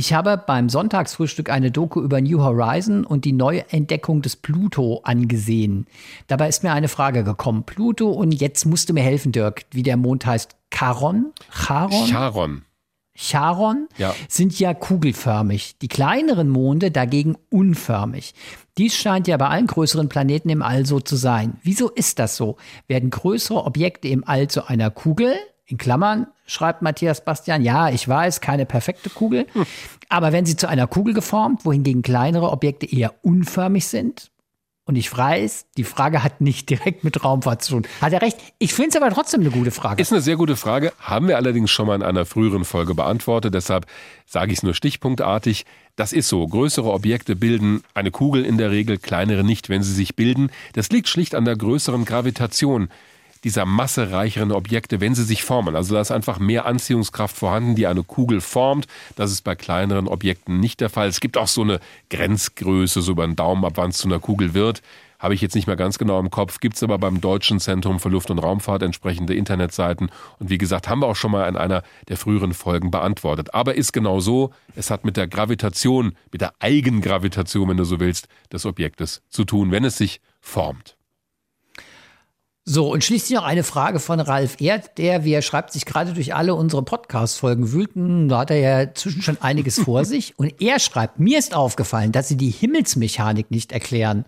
Ich 0.00 0.14
habe 0.14 0.38
beim 0.38 0.70
Sonntagsfrühstück 0.70 1.50
eine 1.50 1.70
Doku 1.70 2.00
über 2.00 2.22
New 2.22 2.40
Horizon 2.40 3.04
und 3.04 3.26
die 3.26 3.34
Neuentdeckung 3.34 4.22
des 4.22 4.34
Pluto 4.34 5.02
angesehen. 5.04 5.86
Dabei 6.26 6.48
ist 6.48 6.62
mir 6.62 6.72
eine 6.72 6.88
Frage 6.88 7.22
gekommen. 7.22 7.64
Pluto 7.64 8.08
und 8.08 8.32
jetzt 8.32 8.64
musst 8.64 8.88
du 8.88 8.94
mir 8.94 9.02
helfen, 9.02 9.30
Dirk, 9.30 9.66
wie 9.72 9.82
der 9.82 9.98
Mond 9.98 10.24
heißt. 10.24 10.56
Charon? 10.72 11.34
Charon? 11.52 12.06
Charon. 12.06 12.62
Charon 13.14 13.88
ja. 13.98 14.14
sind 14.26 14.58
ja 14.58 14.72
kugelförmig, 14.72 15.76
die 15.82 15.88
kleineren 15.88 16.48
Monde 16.48 16.90
dagegen 16.90 17.36
unförmig. 17.50 18.32
Dies 18.78 18.96
scheint 18.96 19.28
ja 19.28 19.36
bei 19.36 19.48
allen 19.48 19.66
größeren 19.66 20.08
Planeten 20.08 20.48
im 20.48 20.62
All 20.62 20.86
so 20.86 21.00
zu 21.00 21.16
sein. 21.16 21.58
Wieso 21.62 21.90
ist 21.90 22.18
das 22.18 22.36
so? 22.36 22.56
Werden 22.88 23.10
größere 23.10 23.66
Objekte 23.66 24.08
im 24.08 24.26
All 24.26 24.48
zu 24.48 24.66
einer 24.66 24.90
Kugel? 24.90 25.34
In 25.66 25.76
Klammern 25.76 26.26
schreibt 26.50 26.82
Matthias 26.82 27.24
Bastian, 27.24 27.62
ja, 27.62 27.88
ich 27.88 28.06
weiß, 28.06 28.40
keine 28.40 28.66
perfekte 28.66 29.10
Kugel, 29.10 29.46
hm. 29.52 29.66
aber 30.08 30.32
wenn 30.32 30.46
sie 30.46 30.56
zu 30.56 30.68
einer 30.68 30.86
Kugel 30.86 31.14
geformt, 31.14 31.64
wohingegen 31.64 32.02
kleinere 32.02 32.50
Objekte 32.50 32.86
eher 32.86 33.14
unförmig 33.22 33.86
sind, 33.86 34.30
und 34.90 34.96
ich 34.96 35.16
weiß, 35.16 35.66
die 35.76 35.84
Frage 35.84 36.24
hat 36.24 36.40
nicht 36.40 36.68
direkt 36.68 37.04
mit 37.04 37.22
Raumfahrt 37.22 37.62
zu 37.62 37.74
tun. 37.74 37.86
Hat 38.00 38.12
er 38.12 38.22
recht? 38.22 38.38
Ich 38.58 38.74
finde 38.74 38.90
es 38.90 38.96
aber 38.96 39.08
trotzdem 39.14 39.40
eine 39.40 39.50
gute 39.50 39.70
Frage. 39.70 40.02
Ist 40.02 40.10
eine 40.10 40.20
sehr 40.20 40.34
gute 40.34 40.56
Frage. 40.56 40.92
Haben 40.98 41.28
wir 41.28 41.36
allerdings 41.36 41.70
schon 41.70 41.86
mal 41.86 41.94
in 41.94 42.02
einer 42.02 42.26
früheren 42.26 42.64
Folge 42.64 42.96
beantwortet. 42.96 43.54
Deshalb 43.54 43.86
sage 44.26 44.50
ich 44.50 44.58
es 44.58 44.62
nur 44.64 44.74
stichpunktartig. 44.74 45.64
Das 45.94 46.12
ist 46.12 46.26
so. 46.26 46.44
Größere 46.44 46.90
Objekte 46.90 47.36
bilden 47.36 47.84
eine 47.94 48.10
Kugel 48.10 48.44
in 48.44 48.58
der 48.58 48.72
Regel, 48.72 48.98
kleinere 48.98 49.44
nicht, 49.44 49.68
wenn 49.68 49.84
sie 49.84 49.92
sich 49.92 50.16
bilden. 50.16 50.50
Das 50.72 50.88
liegt 50.88 51.06
schlicht 51.06 51.36
an 51.36 51.44
der 51.44 51.54
größeren 51.54 52.04
Gravitation 52.04 52.88
dieser 53.44 53.64
massereicheren 53.66 54.52
Objekte, 54.52 55.00
wenn 55.00 55.14
sie 55.14 55.24
sich 55.24 55.44
formen. 55.44 55.76
Also 55.76 55.94
da 55.94 56.00
ist 56.00 56.10
einfach 56.10 56.38
mehr 56.38 56.66
Anziehungskraft 56.66 57.36
vorhanden, 57.36 57.74
die 57.74 57.86
eine 57.86 58.02
Kugel 58.02 58.40
formt. 58.40 58.86
Das 59.16 59.30
ist 59.30 59.42
bei 59.42 59.54
kleineren 59.54 60.08
Objekten 60.08 60.60
nicht 60.60 60.80
der 60.80 60.90
Fall. 60.90 61.08
Es 61.08 61.20
gibt 61.20 61.36
auch 61.36 61.48
so 61.48 61.62
eine 61.62 61.80
Grenzgröße, 62.10 63.02
so 63.02 63.12
über 63.12 63.26
den 63.26 63.36
Daumen, 63.36 63.64
ab 63.64 63.72
wann 63.76 63.90
es 63.90 63.98
zu 63.98 64.08
einer 64.08 64.20
Kugel 64.20 64.54
wird. 64.54 64.82
Habe 65.18 65.34
ich 65.34 65.42
jetzt 65.42 65.54
nicht 65.54 65.66
mehr 65.66 65.76
ganz 65.76 65.98
genau 65.98 66.18
im 66.18 66.30
Kopf, 66.30 66.60
gibt 66.60 66.76
es 66.76 66.82
aber 66.82 66.96
beim 66.96 67.20
Deutschen 67.20 67.60
Zentrum 67.60 68.00
für 68.00 68.08
Luft- 68.08 68.30
und 68.30 68.38
Raumfahrt 68.38 68.82
entsprechende 68.82 69.34
Internetseiten. 69.34 70.10
Und 70.38 70.48
wie 70.48 70.56
gesagt, 70.56 70.88
haben 70.88 71.00
wir 71.00 71.08
auch 71.08 71.16
schon 71.16 71.30
mal 71.30 71.46
in 71.46 71.58
einer 71.58 71.82
der 72.08 72.16
früheren 72.16 72.54
Folgen 72.54 72.90
beantwortet. 72.90 73.52
Aber 73.52 73.74
ist 73.74 73.92
genau 73.92 74.20
so, 74.20 74.50
es 74.76 74.90
hat 74.90 75.04
mit 75.04 75.18
der 75.18 75.28
Gravitation, 75.28 76.16
mit 76.32 76.40
der 76.40 76.54
Eigengravitation, 76.58 77.68
wenn 77.68 77.76
du 77.76 77.84
so 77.84 78.00
willst, 78.00 78.28
des 78.50 78.64
Objektes 78.64 79.20
zu 79.28 79.44
tun, 79.44 79.70
wenn 79.70 79.84
es 79.84 79.98
sich 79.98 80.22
formt. 80.40 80.96
So, 82.66 82.92
und 82.92 83.02
schließlich 83.02 83.36
noch 83.36 83.44
eine 83.44 83.64
Frage 83.64 84.00
von 84.00 84.20
Ralf 84.20 84.60
Erd, 84.60 84.98
der, 84.98 85.24
wie 85.24 85.32
er 85.32 85.42
schreibt, 85.42 85.72
sich 85.72 85.86
gerade 85.86 86.12
durch 86.12 86.34
alle 86.34 86.54
unsere 86.54 86.82
Podcast-Folgen 86.82 87.72
wühlten. 87.72 88.28
Da 88.28 88.40
hat 88.40 88.50
er 88.50 88.58
ja 88.58 88.94
zwischen 88.94 89.22
schon 89.22 89.40
einiges 89.40 89.78
vor 89.84 90.04
sich. 90.04 90.38
Und 90.38 90.60
er 90.60 90.78
schreibt, 90.78 91.18
mir 91.18 91.38
ist 91.38 91.54
aufgefallen, 91.54 92.12
dass 92.12 92.28
sie 92.28 92.36
die 92.36 92.50
Himmelsmechanik 92.50 93.50
nicht 93.50 93.72
erklären. 93.72 94.26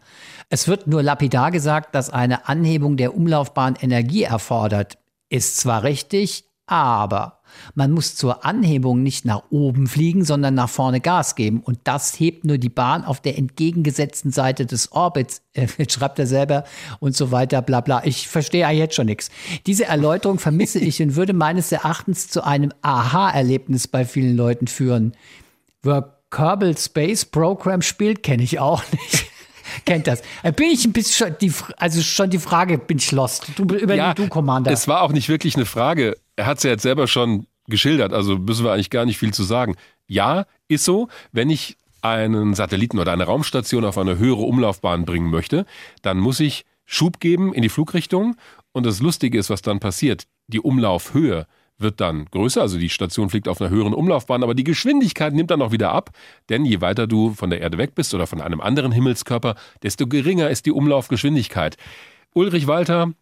Es 0.49 0.67
wird 0.67 0.87
nur 0.87 1.03
lapidar 1.03 1.51
gesagt, 1.51 1.95
dass 1.95 2.11
eine 2.11 2.49
Anhebung 2.49 2.97
der 2.97 3.15
Umlaufbahn 3.15 3.77
Energie 3.81 4.23
erfordert. 4.23 4.99
Ist 5.29 5.59
zwar 5.59 5.83
richtig, 5.83 6.45
aber 6.67 7.42
man 7.75 7.91
muss 7.91 8.15
zur 8.15 8.45
Anhebung 8.45 9.03
nicht 9.03 9.25
nach 9.25 9.43
oben 9.51 9.87
fliegen, 9.87 10.25
sondern 10.25 10.55
nach 10.55 10.69
vorne 10.69 11.01
Gas 11.01 11.35
geben. 11.35 11.61
Und 11.61 11.79
das 11.85 12.19
hebt 12.19 12.45
nur 12.45 12.59
die 12.59 12.69
Bahn 12.69 13.05
auf 13.05 13.21
der 13.21 13.39
entgegengesetzten 13.39 14.31
Seite 14.31 14.67
des 14.67 14.93
Orbits. 14.93 15.43
Jetzt 15.55 15.93
schreibt 15.93 16.19
er 16.19 16.27
selber 16.27 16.65
und 17.01 17.17
so 17.17 17.31
weiter, 17.31 17.63
bla 17.63 17.81
bla. 17.81 18.03
Ich 18.05 18.29
verstehe 18.29 18.63
ja 18.63 18.71
jetzt 18.71 18.95
schon 18.95 19.07
nichts. 19.07 19.31
Diese 19.67 19.85
Erläuterung 19.85 20.39
vermisse 20.39 20.79
ich 20.79 21.03
und 21.03 21.17
würde 21.17 21.33
meines 21.33 21.73
Erachtens 21.73 22.29
zu 22.29 22.45
einem 22.45 22.73
Aha-Erlebnis 22.83 23.89
bei 23.89 24.05
vielen 24.05 24.37
Leuten 24.37 24.67
führen. 24.67 25.13
Wer 25.83 26.19
Kerbal 26.31 26.77
Space 26.79 27.25
Program 27.25 27.83
spielt, 27.83 28.23
kenne 28.23 28.43
ich 28.43 28.59
auch 28.59 28.83
nicht 28.93 29.27
kennt 29.85 30.07
das. 30.07 30.23
Äh, 30.43 30.53
bin 30.53 30.71
ich 30.71 30.85
ein 30.85 30.93
bisschen, 30.93 31.37
die, 31.41 31.53
also 31.77 32.03
schon 32.03 32.31
die 32.31 32.39
Frage, 32.39 32.79
bin 32.79 32.99
ich 32.99 33.13
lost? 33.13 33.47
Du, 33.57 33.65
über 33.65 33.95
ja, 33.95 34.15
du, 34.15 34.29
Commander. 34.29 34.71
Es 34.71 34.89
war 34.89 35.03
auch 35.03 35.13
nicht 35.13 35.29
wirklich 35.29 35.57
eine 35.57 35.67
Frage 35.67 36.17
er 36.37 36.47
hat 36.47 36.59
es 36.59 36.65
ja 36.65 36.71
jetzt 36.71 36.83
selber 36.83 37.07
schon 37.07 37.47
geschildert, 37.67 38.13
also 38.13 38.39
müssen 38.39 38.65
wir 38.65 38.73
eigentlich 38.73 38.91
gar 38.91 39.07
nicht 39.07 39.19
viel 39.19 39.33
zu 39.33 39.45
sagen. 39.45 39.77
Ja, 40.07 40.47
ist 40.69 40.85
so, 40.85 41.09
wenn 41.31 41.51
ich 41.51 41.77
einen 42.03 42.55
Satelliten 42.55 42.99
oder 42.99 43.13
eine 43.13 43.25
Raumstation 43.25 43.85
auf 43.85 43.97
eine 43.97 44.19
höhere 44.19 44.43
Umlaufbahn 44.43 45.05
bringen 45.05 45.31
möchte, 45.31 45.65
dann 46.03 46.19
muss 46.19 46.41
ich 46.41 46.65
Schub 46.85 47.21
geben 47.21 47.55
in 47.55 47.63
die 47.63 47.69
Flugrichtung 47.69 48.37
und 48.73 48.85
das 48.85 49.01
Lustige 49.01 49.39
ist, 49.39 49.51
was 49.51 49.63
dann 49.63 49.79
passiert. 49.79 50.25
Die 50.49 50.61
Umlaufhöhe 50.61 51.47
wird 51.79 52.01
dann 52.01 52.27
größer, 52.27 52.61
also 52.61 52.79
die 52.79 52.89
Station 52.89 53.31
fliegt 53.31 53.49
auf 53.49 53.61
einer 53.61 53.71
höheren 53.71 53.95
Umlaufbahn, 53.95 54.43
aber 54.43 54.55
die 54.55 54.65
Geschwindigkeit 54.65 55.33
nimmt 55.33 55.51
dann 55.51 55.63
auch 55.63 55.73
wieder 55.73 55.93
ab, 55.93 56.11
denn 56.49 56.65
je 56.65 56.81
weiter 56.81 57.07
du 57.07 57.35
von 57.35 57.51
der 57.51 57.61
Erde 57.61 57.79
weg 57.79 57.95
bist 57.95 58.15
oder 58.15 58.27
von 58.27 58.41
einem 58.41 58.61
anderen 58.61 58.93
Himmelskörper, 58.93 59.55
desto 59.83 60.07
geringer 60.07 60.51
ist 60.51 60.67
die 60.67 60.73
Umlaufgeschwindigkeit. 60.73 61.77
Ulrich 62.35 62.67
Walter, 62.67 63.13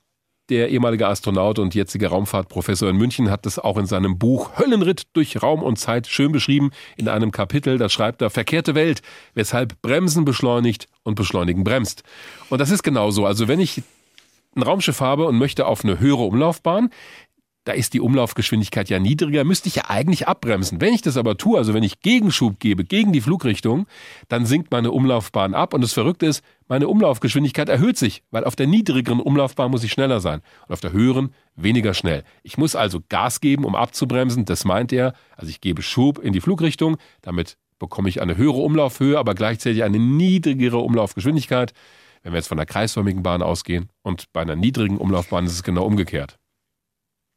der 0.50 0.68
ehemalige 0.70 1.06
Astronaut 1.06 1.58
und 1.58 1.74
jetzige 1.74 2.08
Raumfahrtprofessor 2.08 2.90
in 2.90 2.96
München 2.96 3.30
hat 3.30 3.46
das 3.46 3.58
auch 3.58 3.78
in 3.78 3.86
seinem 3.86 4.18
Buch 4.18 4.58
Höllenritt 4.58 5.04
durch 5.12 5.42
Raum 5.42 5.62
und 5.62 5.78
Zeit 5.78 6.08
schön 6.08 6.32
beschrieben. 6.32 6.72
In 6.96 7.08
einem 7.08 7.30
Kapitel, 7.30 7.78
da 7.78 7.88
schreibt 7.88 8.20
er 8.20 8.30
Verkehrte 8.30 8.74
Welt, 8.74 9.00
weshalb 9.34 9.80
Bremsen 9.80 10.24
beschleunigt 10.24 10.88
und 11.04 11.14
Beschleunigen 11.14 11.64
bremst. 11.64 12.02
Und 12.50 12.60
das 12.60 12.70
ist 12.70 12.82
genauso. 12.82 13.24
Also 13.24 13.48
wenn 13.48 13.60
ich 13.60 13.82
ein 14.56 14.62
Raumschiff 14.62 15.00
habe 15.00 15.26
und 15.26 15.38
möchte 15.38 15.66
auf 15.66 15.84
eine 15.84 16.00
höhere 16.00 16.24
Umlaufbahn, 16.24 16.90
da 17.64 17.72
ist 17.72 17.94
die 17.94 18.00
Umlaufgeschwindigkeit 18.00 18.88
ja 18.88 18.98
niedriger, 18.98 19.44
müsste 19.44 19.68
ich 19.68 19.76
ja 19.76 19.84
eigentlich 19.88 20.26
abbremsen. 20.26 20.80
Wenn 20.80 20.94
ich 20.94 21.02
das 21.02 21.16
aber 21.16 21.36
tue, 21.36 21.58
also 21.58 21.74
wenn 21.74 21.82
ich 21.82 22.00
Gegenschub 22.00 22.58
gebe 22.58 22.84
gegen 22.84 23.12
die 23.12 23.20
Flugrichtung, 23.20 23.86
dann 24.28 24.46
sinkt 24.46 24.72
meine 24.72 24.90
Umlaufbahn 24.90 25.54
ab 25.54 25.74
und 25.74 25.82
das 25.82 25.92
Verrückte 25.92 26.26
ist, 26.26 26.42
meine 26.70 26.86
Umlaufgeschwindigkeit 26.86 27.68
erhöht 27.68 27.98
sich, 27.98 28.22
weil 28.30 28.44
auf 28.44 28.54
der 28.54 28.68
niedrigeren 28.68 29.18
Umlaufbahn 29.18 29.72
muss 29.72 29.82
ich 29.82 29.90
schneller 29.90 30.20
sein 30.20 30.40
und 30.68 30.72
auf 30.72 30.78
der 30.78 30.92
höheren 30.92 31.34
weniger 31.56 31.94
schnell. 31.94 32.22
Ich 32.44 32.58
muss 32.58 32.76
also 32.76 33.00
Gas 33.08 33.40
geben, 33.40 33.64
um 33.64 33.74
abzubremsen, 33.74 34.44
das 34.44 34.64
meint 34.64 34.92
er. 34.92 35.14
Also 35.36 35.50
ich 35.50 35.60
gebe 35.60 35.82
Schub 35.82 36.20
in 36.20 36.32
die 36.32 36.40
Flugrichtung, 36.40 36.96
damit 37.22 37.56
bekomme 37.80 38.08
ich 38.08 38.22
eine 38.22 38.36
höhere 38.36 38.60
Umlaufhöhe, 38.60 39.18
aber 39.18 39.34
gleichzeitig 39.34 39.82
eine 39.82 39.98
niedrigere 39.98 40.78
Umlaufgeschwindigkeit. 40.78 41.72
Wenn 42.22 42.34
wir 42.34 42.38
jetzt 42.38 42.46
von 42.46 42.58
einer 42.58 42.66
kreisförmigen 42.66 43.24
Bahn 43.24 43.42
ausgehen 43.42 43.88
und 44.02 44.32
bei 44.32 44.40
einer 44.40 44.54
niedrigen 44.54 44.98
Umlaufbahn 44.98 45.46
ist 45.46 45.54
es 45.54 45.64
genau 45.64 45.84
umgekehrt. 45.84 46.39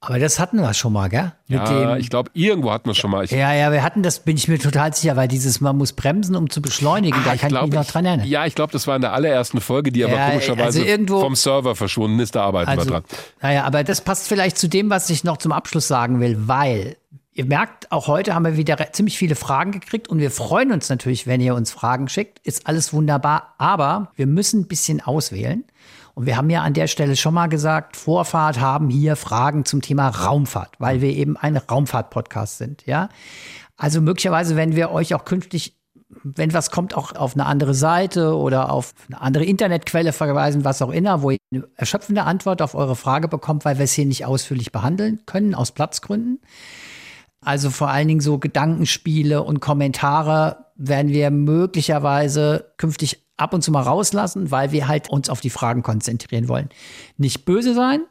Aber 0.05 0.19
das 0.19 0.37
hatten 0.37 0.59
wir 0.59 0.73
schon 0.73 0.91
mal, 0.91 1.07
gell? 1.07 1.31
Mit 1.47 1.59
ja, 1.59 1.95
ich 1.95 2.09
glaube, 2.09 2.29
irgendwo 2.33 2.71
hatten 2.71 2.89
wir 2.89 2.93
schon 2.93 3.09
mal. 3.09 3.23
Ich 3.23 3.31
ja, 3.31 3.53
ja, 3.53 3.71
wir 3.71 3.83
hatten 3.83 4.03
das, 4.03 4.19
bin 4.19 4.35
ich 4.35 4.49
mir 4.49 4.59
total 4.59 4.93
sicher, 4.93 5.15
weil 5.15 5.29
dieses, 5.29 5.61
man 5.61 5.77
muss 5.77 5.93
bremsen, 5.93 6.35
um 6.35 6.49
zu 6.49 6.61
beschleunigen, 6.61 7.17
ah, 7.21 7.23
da 7.23 7.35
kann 7.37 7.47
ich, 7.47 7.47
glaub, 7.47 7.63
ich 7.63 7.69
mich 7.69 7.79
noch 7.79 7.87
dran 7.87 8.05
erinnern. 8.05 8.27
Ja, 8.27 8.45
ich 8.45 8.53
glaube, 8.53 8.73
das 8.73 8.85
war 8.85 8.97
in 8.97 9.01
der 9.01 9.13
allerersten 9.13 9.61
Folge, 9.61 9.93
die 9.93 10.01
ja, 10.01 10.07
aber 10.07 10.31
komischerweise 10.31 10.79
also 10.79 10.83
irgendwo, 10.83 11.21
vom 11.21 11.35
Server 11.35 11.77
verschwunden 11.77 12.19
ist, 12.19 12.35
da 12.35 12.43
arbeiten 12.43 12.71
also, 12.71 12.85
wir 12.85 12.91
dran. 12.91 13.03
Naja, 13.41 13.63
aber 13.63 13.85
das 13.85 14.01
passt 14.01 14.27
vielleicht 14.27 14.57
zu 14.57 14.67
dem, 14.67 14.89
was 14.89 15.09
ich 15.09 15.23
noch 15.23 15.37
zum 15.37 15.53
Abschluss 15.53 15.87
sagen 15.87 16.19
will, 16.19 16.35
weil 16.47 16.97
Ihr 17.35 17.45
merkt, 17.45 17.91
auch 17.91 18.07
heute 18.07 18.35
haben 18.35 18.45
wir 18.45 18.57
wieder 18.57 18.77
ziemlich 18.91 19.17
viele 19.17 19.35
Fragen 19.35 19.71
gekriegt 19.71 20.07
und 20.07 20.19
wir 20.19 20.29
freuen 20.29 20.71
uns 20.71 20.87
natürlich, 20.89 21.25
wenn 21.25 21.41
ihr 21.41 21.55
uns 21.55 21.71
Fragen 21.71 22.07
schickt. 22.07 22.37
Ist 22.45 22.67
alles 22.67 22.93
wunderbar, 22.93 23.55
aber 23.57 24.11
wir 24.15 24.27
müssen 24.27 24.61
ein 24.61 24.67
bisschen 24.67 25.01
auswählen. 25.01 25.63
Und 26.15 26.25
wir 26.25 26.37
haben 26.37 26.49
ja 26.49 26.61
an 26.61 26.73
der 26.73 26.87
Stelle 26.87 27.15
schon 27.15 27.33
mal 27.33 27.47
gesagt, 27.47 27.97
Vorfahrt 27.97 28.59
haben 28.59 28.89
hier 28.89 29.15
Fragen 29.15 29.65
zum 29.65 29.81
Thema 29.81 30.09
Raumfahrt, 30.09 30.75
weil 30.79 31.01
wir 31.01 31.09
eben 31.09 31.37
ein 31.37 31.57
Raumfahrt-Podcast 31.57 32.57
sind, 32.57 32.85
ja. 32.85 33.09
Also 33.75 34.01
möglicherweise, 34.01 34.55
wenn 34.55 34.75
wir 34.75 34.91
euch 34.91 35.15
auch 35.15 35.25
künftig 35.25 35.75
wenn 36.23 36.53
was 36.53 36.71
kommt, 36.71 36.95
auch 36.95 37.15
auf 37.15 37.33
eine 37.33 37.45
andere 37.45 37.73
Seite 37.73 38.35
oder 38.35 38.71
auf 38.71 38.93
eine 39.07 39.21
andere 39.21 39.45
Internetquelle 39.45 40.13
verweisen, 40.13 40.63
was 40.63 40.81
auch 40.81 40.91
immer, 40.91 41.21
wo 41.21 41.31
ihr 41.31 41.37
eine 41.51 41.67
erschöpfende 41.75 42.23
Antwort 42.23 42.61
auf 42.61 42.75
eure 42.75 42.95
Frage 42.95 43.27
bekommt, 43.27 43.65
weil 43.65 43.77
wir 43.77 43.85
es 43.85 43.93
hier 43.93 44.05
nicht 44.05 44.25
ausführlich 44.25 44.71
behandeln 44.71 45.21
können, 45.25 45.55
aus 45.55 45.71
Platzgründen. 45.71 46.39
Also 47.41 47.69
vor 47.69 47.89
allen 47.89 48.07
Dingen 48.07 48.21
so 48.21 48.37
Gedankenspiele 48.37 49.43
und 49.43 49.59
Kommentare 49.59 50.65
werden 50.75 51.11
wir 51.11 51.29
möglicherweise 51.29 52.73
künftig 52.77 53.22
ab 53.43 53.53
und 53.53 53.61
zu 53.61 53.71
mal 53.71 53.81
rauslassen, 53.81 54.49
weil 54.49 54.71
wir 54.71 54.87
halt 54.87 55.09
uns 55.09 55.29
auf 55.29 55.41
die 55.41 55.49
Fragen 55.49 55.83
konzentrieren 55.83 56.47
wollen. 56.47 56.69
Nicht 57.17 57.45
böse 57.45 57.73
sein. 57.73 58.01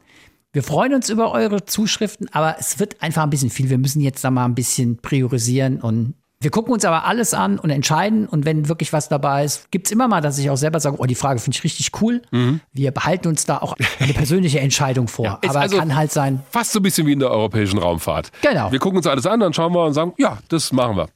Wir 0.53 0.63
freuen 0.63 0.95
uns 0.95 1.09
über 1.09 1.33
eure 1.33 1.65
Zuschriften, 1.65 2.29
aber 2.33 2.57
es 2.59 2.79
wird 2.79 3.03
einfach 3.03 3.23
ein 3.23 3.31
bisschen 3.31 3.49
viel. 3.51 3.71
Wir 3.71 3.79
müssen 3.79 4.01
jetzt 4.01 4.23
da 4.23 4.31
mal 4.31 4.45
ein 4.45 4.55
bisschen 4.55 4.99
priorisieren 4.99 5.81
und 5.81 6.15
wir 6.43 6.51
gucken 6.51 6.73
uns 6.75 6.85
aber 6.85 7.05
alles 7.05 7.35
an 7.35 7.59
und 7.59 7.71
entscheiden. 7.71 8.27
Und 8.27 8.45
wenn 8.45 8.69
wirklich 8.69 8.93
was 8.93 9.09
dabei 9.09 9.45
ist, 9.45 9.71
gibt 9.71 9.87
es 9.87 9.93
immer 9.93 10.09
mal, 10.09 10.21
dass 10.21 10.39
ich 10.39 10.51
auch 10.51 10.57
selber 10.57 10.81
sage, 10.81 10.97
oh, 10.99 11.07
die 11.07 11.15
Frage 11.15 11.39
finde 11.39 11.57
ich 11.57 11.65
richtig 11.65 11.91
cool. 12.03 12.21
Mhm. 12.33 12.61
Wir 12.73 12.91
behalten 12.91 13.29
uns 13.29 13.47
da 13.47 13.59
auch 13.59 13.77
eine 14.01 14.13
persönliche 14.13 14.61
Entscheidung 14.61 15.09
vor. 15.09 15.23
Ja, 15.23 15.39
aber 15.49 15.61
also 15.61 15.77
kann 15.77 15.95
halt 15.95 16.11
sein. 16.11 16.43
Fast 16.51 16.73
so 16.73 16.81
ein 16.81 16.83
bisschen 16.83 17.07
wie 17.07 17.13
in 17.13 17.21
der 17.21 17.31
europäischen 17.31 17.79
Raumfahrt. 17.79 18.33
Genau. 18.43 18.73
Wir 18.73 18.81
gucken 18.81 18.97
uns 18.97 19.07
alles 19.07 19.25
an, 19.25 19.39
dann 19.39 19.53
schauen 19.53 19.73
wir 19.73 19.85
und 19.85 19.95
sagen, 19.95 20.15
ja, 20.19 20.39
das 20.49 20.73
machen 20.73 20.97
wir. 20.97 21.09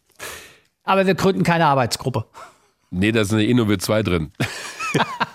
Aber 0.84 1.06
wir 1.06 1.14
gründen 1.14 1.42
keine 1.42 1.66
Arbeitsgruppe. 1.66 2.26
Nee, 2.96 3.12
da 3.12 3.20
ist 3.20 3.32
eine 3.32 3.44
Innovid 3.44 3.82
2 3.82 4.02
drin. 4.02 4.32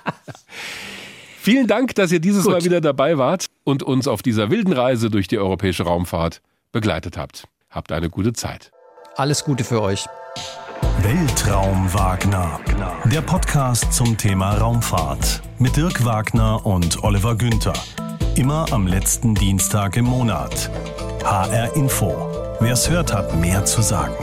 Vielen 1.37 1.67
Dank, 1.67 1.93
dass 1.93 2.11
ihr 2.11 2.19
dieses 2.19 2.43
Gut. 2.43 2.53
Mal 2.53 2.63
wieder 2.63 2.81
dabei 2.81 3.19
wart 3.19 3.47
und 3.63 3.83
uns 3.83 4.07
auf 4.07 4.23
dieser 4.23 4.49
wilden 4.49 4.73
Reise 4.73 5.11
durch 5.11 5.27
die 5.27 5.37
europäische 5.37 5.83
Raumfahrt 5.83 6.41
begleitet 6.71 7.17
habt. 7.17 7.47
Habt 7.69 7.91
eine 7.91 8.09
gute 8.09 8.33
Zeit. 8.33 8.71
Alles 9.15 9.43
Gute 9.43 9.63
für 9.63 9.81
euch. 9.81 10.07
Weltraum 11.03 11.93
Wagner. 11.93 12.59
Der 13.05 13.21
Podcast 13.21 13.93
zum 13.93 14.17
Thema 14.17 14.57
Raumfahrt 14.57 15.41
mit 15.59 15.75
Dirk 15.75 16.03
Wagner 16.03 16.65
und 16.65 17.03
Oliver 17.03 17.35
Günther. 17.35 17.73
Immer 18.35 18.65
am 18.71 18.87
letzten 18.87 19.35
Dienstag 19.35 19.97
im 19.97 20.05
Monat. 20.05 20.71
HR 21.23 21.75
Info. 21.75 22.57
Wer 22.59 22.73
es 22.73 22.89
hört, 22.89 23.13
hat 23.13 23.35
mehr 23.39 23.65
zu 23.65 23.81
sagen. 23.81 24.15